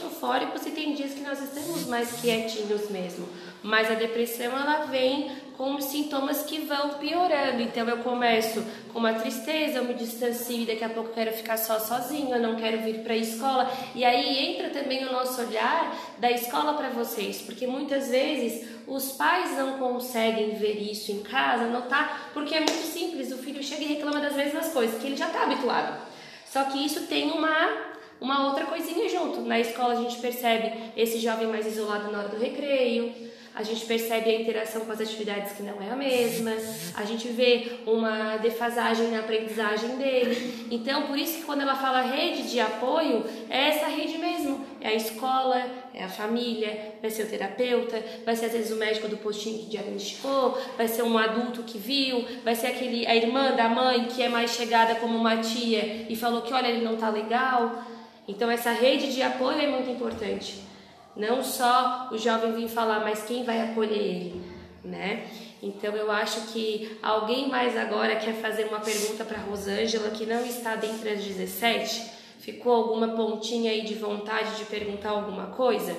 eufóricos 0.00 0.66
e 0.66 0.70
tem 0.70 0.94
dias 0.94 1.12
que 1.12 1.20
nós 1.20 1.40
estamos 1.40 1.86
mais 1.86 2.20
quietinhos 2.20 2.90
mesmo. 2.90 3.26
Mas 3.62 3.90
a 3.90 3.94
depressão 3.94 4.46
ela 4.46 4.86
vem 4.86 5.30
com 5.56 5.80
sintomas 5.80 6.42
que 6.42 6.60
vão 6.60 6.90
piorando. 6.94 7.62
Então 7.62 7.88
eu 7.88 7.98
começo 7.98 8.64
com 8.92 8.98
uma 8.98 9.14
tristeza, 9.14 9.78
eu 9.78 9.84
me 9.84 9.94
distancio 9.94 10.62
e 10.62 10.66
daqui 10.66 10.84
a 10.84 10.88
pouco 10.88 11.10
eu 11.10 11.14
quero 11.14 11.32
ficar 11.32 11.56
só 11.56 11.78
sozinho, 11.78 12.34
eu 12.34 12.40
não 12.40 12.56
quero 12.56 12.78
vir 12.82 13.00
para 13.00 13.14
a 13.14 13.16
escola. 13.16 13.70
E 13.94 14.04
aí 14.04 14.54
entra 14.54 14.70
também 14.70 15.04
o 15.04 15.12
nosso 15.12 15.40
olhar 15.40 15.96
da 16.18 16.30
escola 16.30 16.74
para 16.74 16.90
vocês, 16.90 17.42
porque 17.42 17.66
muitas 17.66 18.08
vezes 18.08 18.68
os 18.86 19.12
pais 19.12 19.56
não 19.56 19.78
conseguem 19.78 20.54
ver 20.54 20.80
isso 20.80 21.12
em 21.12 21.20
casa, 21.20 21.66
notar, 21.66 22.30
porque 22.34 22.54
é 22.54 22.58
muito 22.58 22.86
simples, 22.86 23.32
o 23.32 23.38
filho 23.38 23.62
chega 23.62 23.82
e 23.82 23.86
reclama 23.86 24.20
das 24.20 24.34
mesmas 24.34 24.68
coisas, 24.72 25.00
que 25.00 25.06
ele 25.06 25.16
já 25.16 25.28
está 25.28 25.44
habituado. 25.44 26.00
Só 26.46 26.64
que 26.64 26.84
isso 26.84 27.06
tem 27.06 27.30
uma 27.30 27.92
uma 28.22 28.46
outra 28.46 28.66
coisinha 28.66 29.08
junto. 29.08 29.40
Na 29.40 29.58
escola 29.58 29.94
a 29.94 29.96
gente 29.96 30.18
percebe 30.20 30.72
esse 30.96 31.18
jovem 31.18 31.48
mais 31.48 31.66
isolado 31.66 32.10
na 32.10 32.20
hora 32.20 32.28
do 32.28 32.38
recreio, 32.38 33.12
a 33.54 33.62
gente 33.62 33.84
percebe 33.84 34.30
a 34.30 34.40
interação 34.40 34.86
com 34.86 34.92
as 34.92 35.00
atividades 35.00 35.52
que 35.52 35.62
não 35.62 35.82
é 35.82 35.90
a 35.90 35.96
mesma, 35.96 36.52
a 36.94 37.04
gente 37.04 37.28
vê 37.28 37.80
uma 37.86 38.38
defasagem 38.38 39.08
na 39.08 39.20
aprendizagem 39.20 39.96
dele. 39.96 40.68
Então, 40.70 41.06
por 41.06 41.18
isso 41.18 41.38
que 41.38 41.44
quando 41.44 41.60
ela 41.60 41.74
fala 41.74 42.00
rede 42.00 42.50
de 42.50 42.58
apoio, 42.58 43.24
é 43.50 43.68
essa 43.68 43.86
rede 43.86 44.16
mesmo. 44.16 44.64
É 44.80 44.88
a 44.88 44.94
escola, 44.94 45.64
é 45.94 46.02
a 46.02 46.08
família, 46.08 46.94
vai 47.00 47.10
ser 47.10 47.24
o 47.24 47.28
terapeuta, 47.28 48.02
vai 48.24 48.34
ser 48.34 48.46
às 48.46 48.52
vezes 48.52 48.72
o 48.72 48.76
médico 48.76 49.06
do 49.06 49.18
postinho 49.18 49.58
que 49.58 49.66
diagnosticou, 49.66 50.58
vai 50.76 50.88
ser 50.88 51.02
um 51.02 51.18
adulto 51.18 51.62
que 51.62 51.76
viu, 51.76 52.26
vai 52.42 52.54
ser 52.54 52.68
aquele 52.68 53.06
a 53.06 53.14
irmã 53.14 53.54
da 53.54 53.68
mãe 53.68 54.06
que 54.06 54.22
é 54.22 54.28
mais 54.28 54.52
chegada 54.52 54.94
como 54.94 55.16
uma 55.16 55.36
tia 55.36 56.06
e 56.08 56.16
falou 56.16 56.40
que 56.40 56.54
olha, 56.54 56.68
ele 56.68 56.84
não 56.84 56.96
tá 56.96 57.10
legal. 57.10 57.84
Então 58.26 58.50
essa 58.50 58.72
rede 58.72 59.12
de 59.12 59.22
apoio 59.22 59.60
é 59.60 59.66
muito 59.66 59.90
importante. 59.90 60.71
Não 61.14 61.42
só 61.42 62.08
o 62.10 62.18
jovem 62.18 62.54
vir 62.54 62.68
falar, 62.68 63.00
mas 63.00 63.22
quem 63.24 63.44
vai 63.44 63.60
acolher 63.60 63.98
ele, 63.98 64.42
né? 64.82 65.28
Então 65.62 65.94
eu 65.94 66.10
acho 66.10 66.52
que 66.52 66.98
alguém 67.02 67.48
mais 67.48 67.76
agora 67.76 68.16
quer 68.16 68.34
fazer 68.34 68.64
uma 68.64 68.80
pergunta 68.80 69.24
para 69.24 69.38
Rosângela 69.38 70.10
que 70.10 70.26
não 70.26 70.44
está 70.44 70.74
dentre 70.74 71.10
as 71.10 71.22
17. 71.22 72.10
Ficou 72.40 72.72
alguma 72.72 73.08
pontinha 73.08 73.70
aí 73.70 73.82
de 73.82 73.94
vontade 73.94 74.56
de 74.56 74.64
perguntar 74.64 75.10
alguma 75.10 75.48
coisa? 75.48 75.96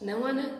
Não, 0.00 0.24
Ana? 0.24 0.58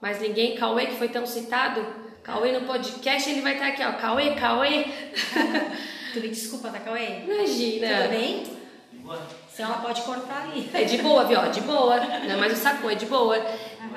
Mas 0.00 0.20
ninguém, 0.20 0.54
Cauê 0.54 0.86
que 0.86 0.96
foi 0.96 1.08
tão 1.08 1.26
citado? 1.26 1.84
Cauê 2.22 2.52
no 2.52 2.66
podcast, 2.66 3.28
ele 3.28 3.40
vai 3.40 3.54
estar 3.54 3.68
aqui, 3.68 3.82
ó. 3.82 3.92
Cauê, 3.94 4.34
Cauê. 4.34 4.84
tu 6.12 6.20
me 6.20 6.28
desculpa, 6.28 6.70
tá, 6.70 6.78
Cauê? 6.78 7.22
Imagina. 7.24 8.02
Tudo 8.02 8.08
bem? 8.10 8.44
Boa. 8.92 9.43
Então 9.54 9.66
ela 9.66 9.78
pode 9.78 10.02
cortar 10.02 10.42
ali. 10.42 10.68
É 10.74 10.82
de 10.82 10.98
boa, 10.98 11.24
viu? 11.24 11.40
De 11.52 11.60
boa. 11.60 11.96
Não 12.00 12.34
é 12.34 12.36
mais 12.36 12.52
o 12.54 12.56
saco, 12.56 12.90
é 12.90 12.96
de 12.96 13.06
boa. 13.06 13.38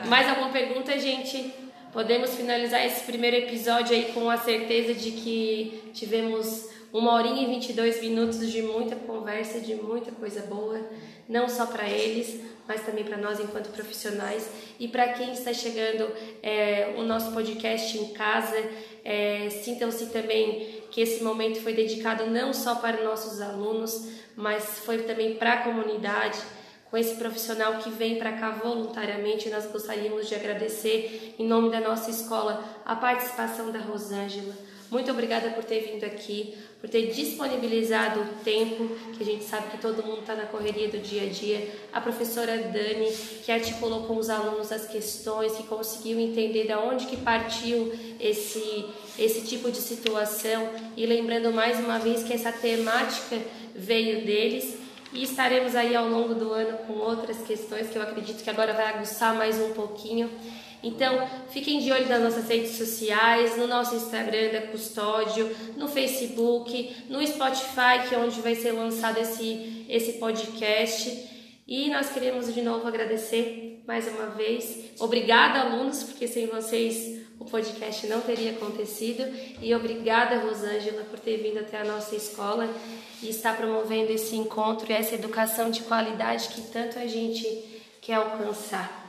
Mais 0.07 0.29
alguma 0.29 0.49
pergunta, 0.49 0.97
gente? 0.99 1.51
Podemos 1.91 2.35
finalizar 2.35 2.85
esse 2.85 3.03
primeiro 3.05 3.37
episódio 3.37 3.95
aí 3.95 4.11
com 4.13 4.29
a 4.29 4.37
certeza 4.37 4.93
de 4.93 5.11
que 5.11 5.91
tivemos 5.95 6.69
uma 6.93 7.13
horinha 7.13 7.41
e 7.41 7.47
22 7.47 8.01
minutos 8.01 8.51
de 8.51 8.61
muita 8.61 8.95
conversa, 8.95 9.59
de 9.59 9.73
muita 9.73 10.11
coisa 10.11 10.41
boa, 10.41 10.79
não 11.27 11.49
só 11.49 11.65
para 11.65 11.89
eles, 11.89 12.39
mas 12.67 12.85
também 12.85 13.03
para 13.03 13.17
nós 13.17 13.39
enquanto 13.39 13.69
profissionais 13.69 14.47
e 14.79 14.87
para 14.87 15.13
quem 15.13 15.33
está 15.33 15.53
chegando 15.53 16.07
é, 16.43 16.93
o 16.97 17.01
nosso 17.01 17.31
podcast 17.31 17.97
em 17.97 18.13
casa. 18.13 18.63
É, 19.03 19.49
Sintam-se 19.49 20.07
também 20.07 20.83
que 20.91 21.01
esse 21.01 21.23
momento 21.23 21.59
foi 21.61 21.73
dedicado 21.73 22.27
não 22.27 22.53
só 22.53 22.75
para 22.75 23.03
nossos 23.03 23.41
alunos, 23.41 24.16
mas 24.37 24.79
foi 24.79 24.99
também 24.99 25.33
para 25.35 25.53
a 25.53 25.63
comunidade. 25.63 26.37
Com 26.91 26.95
esse 26.95 27.15
profissional 27.15 27.79
que 27.79 27.89
vem 27.89 28.17
para 28.17 28.33
cá 28.33 28.51
voluntariamente, 28.51 29.49
nós 29.49 29.65
gostaríamos 29.65 30.29
de 30.29 30.35
agradecer, 30.35 31.35
em 31.37 31.45
nome 31.45 31.69
da 31.69 31.81
nossa 31.81 32.09
escola, 32.09 32.63
a 32.85 32.95
participação 32.95 33.71
da 33.71 33.79
Rosângela. 33.79 34.55
Muito 34.89 35.11
obrigada 35.11 35.49
por 35.49 35.65
ter 35.65 35.81
vindo 35.81 36.05
aqui, 36.05 36.55
por 36.79 36.89
ter 36.89 37.07
disponibilizado 37.07 38.21
o 38.21 38.43
tempo, 38.43 38.87
que 39.17 39.21
a 39.21 39.25
gente 39.25 39.43
sabe 39.43 39.71
que 39.71 39.79
todo 39.79 40.01
mundo 40.01 40.21
está 40.21 40.33
na 40.33 40.45
correria 40.45 40.87
do 40.87 40.97
dia 40.97 41.23
a 41.23 41.25
dia. 41.25 41.69
A 41.91 41.99
professora 41.99 42.57
Dani, 42.57 43.11
que 43.43 43.51
articulou 43.51 44.03
com 44.03 44.15
os 44.15 44.29
alunos 44.29 44.71
as 44.71 44.87
questões, 44.87 45.57
que 45.57 45.63
conseguiu 45.63 46.17
entender 46.19 46.67
de 46.67 46.73
onde 46.75 47.05
que 47.07 47.17
partiu 47.17 47.91
esse, 48.17 48.85
esse 49.19 49.41
tipo 49.41 49.69
de 49.69 49.77
situação. 49.77 50.69
E 50.95 51.05
lembrando 51.05 51.51
mais 51.51 51.79
uma 51.79 51.99
vez 51.99 52.23
que 52.23 52.31
essa 52.31 52.53
temática 52.53 53.37
veio 53.77 54.25
deles 54.25 54.77
e 55.13 55.23
estaremos 55.23 55.75
aí 55.75 55.95
ao 55.95 56.09
longo 56.09 56.33
do 56.33 56.51
ano 56.51 56.79
com 56.79 56.93
outras 56.93 57.37
questões 57.43 57.89
que 57.89 57.97
eu 57.97 58.01
acredito 58.01 58.43
que 58.43 58.49
agora 58.49 58.73
vai 58.73 58.87
aguçar 58.87 59.35
mais 59.35 59.59
um 59.59 59.71
pouquinho. 59.73 60.29
Então, 60.83 61.27
fiquem 61.49 61.79
de 61.79 61.91
olho 61.91 62.07
nas 62.07 62.21
nossas 62.21 62.47
redes 62.47 62.77
sociais, 62.77 63.57
no 63.57 63.67
nosso 63.67 63.95
Instagram 63.95 64.51
da 64.51 64.61
Custódio, 64.67 65.49
no 65.75 65.87
Facebook, 65.87 66.95
no 67.09 67.25
Spotify, 67.25 68.07
que 68.07 68.13
é 68.13 68.17
onde 68.17 68.39
vai 68.41 68.55
ser 68.55 68.73
lançado 68.73 69.17
esse, 69.17 69.85
esse 69.89 70.13
podcast. 70.13 71.27
E 71.67 71.89
nós 71.89 72.09
queremos 72.11 72.53
de 72.53 72.61
novo 72.61 72.87
agradecer 72.87 73.81
mais 73.87 74.07
uma 74.07 74.27
vez. 74.27 74.91
Obrigada, 74.99 75.61
alunos, 75.61 76.03
porque 76.03 76.27
sem 76.27 76.47
vocês 76.47 77.16
podcast 77.49 78.05
não 78.07 78.21
teria 78.21 78.51
acontecido. 78.51 79.23
E 79.61 79.73
obrigada, 79.73 80.39
Rosângela, 80.39 81.03
por 81.05 81.19
ter 81.19 81.37
vindo 81.37 81.59
até 81.59 81.81
a 81.81 81.85
nossa 81.85 82.15
escola 82.15 82.69
e 83.21 83.29
estar 83.29 83.57
promovendo 83.57 84.11
esse 84.11 84.35
encontro 84.35 84.91
e 84.91 84.93
essa 84.93 85.15
educação 85.15 85.71
de 85.71 85.81
qualidade 85.81 86.49
que 86.49 86.61
tanto 86.61 86.99
a 86.99 87.07
gente 87.07 87.45
quer 88.01 88.15
alcançar. 88.15 89.05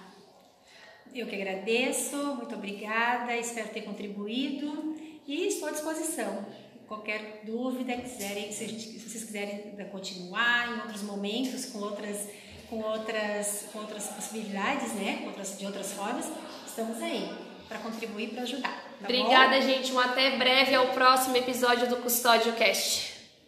Eu 1.14 1.26
que 1.26 1.34
agradeço, 1.34 2.16
muito 2.36 2.54
obrigada, 2.54 3.36
espero 3.36 3.68
ter 3.68 3.82
contribuído 3.82 4.96
e 5.26 5.46
estou 5.46 5.68
à 5.68 5.72
disposição. 5.72 6.46
Qualquer 6.86 7.42
dúvida 7.44 7.96
quiserem, 7.96 8.52
se, 8.52 8.66
vocês 8.66 9.24
quiserem 9.24 9.76
continuar 9.90 10.74
em 10.74 10.80
outros 10.80 11.02
momentos, 11.02 11.66
com 11.66 11.80
outras, 11.80 12.28
com 12.70 12.80
outras, 12.80 13.66
com 13.72 13.80
outras 13.80 14.06
possibilidades, 14.06 14.94
né? 14.94 15.24
Outras, 15.26 15.58
de 15.58 15.66
outras 15.66 15.92
formas, 15.92 16.26
estamos 16.66 17.02
aí 17.02 17.47
para 17.68 17.78
contribuir, 17.78 18.28
para 18.30 18.42
ajudar. 18.42 18.70
Tá 18.70 19.04
Obrigada, 19.04 19.56
bom? 19.56 19.62
gente. 19.62 19.92
Um 19.92 20.00
até 20.00 20.36
breve 20.36 20.74
ao 20.74 20.88
próximo 20.88 21.36
episódio 21.36 21.88
do 21.88 21.96
Custódio 21.96 22.52
Cast. 22.54 23.17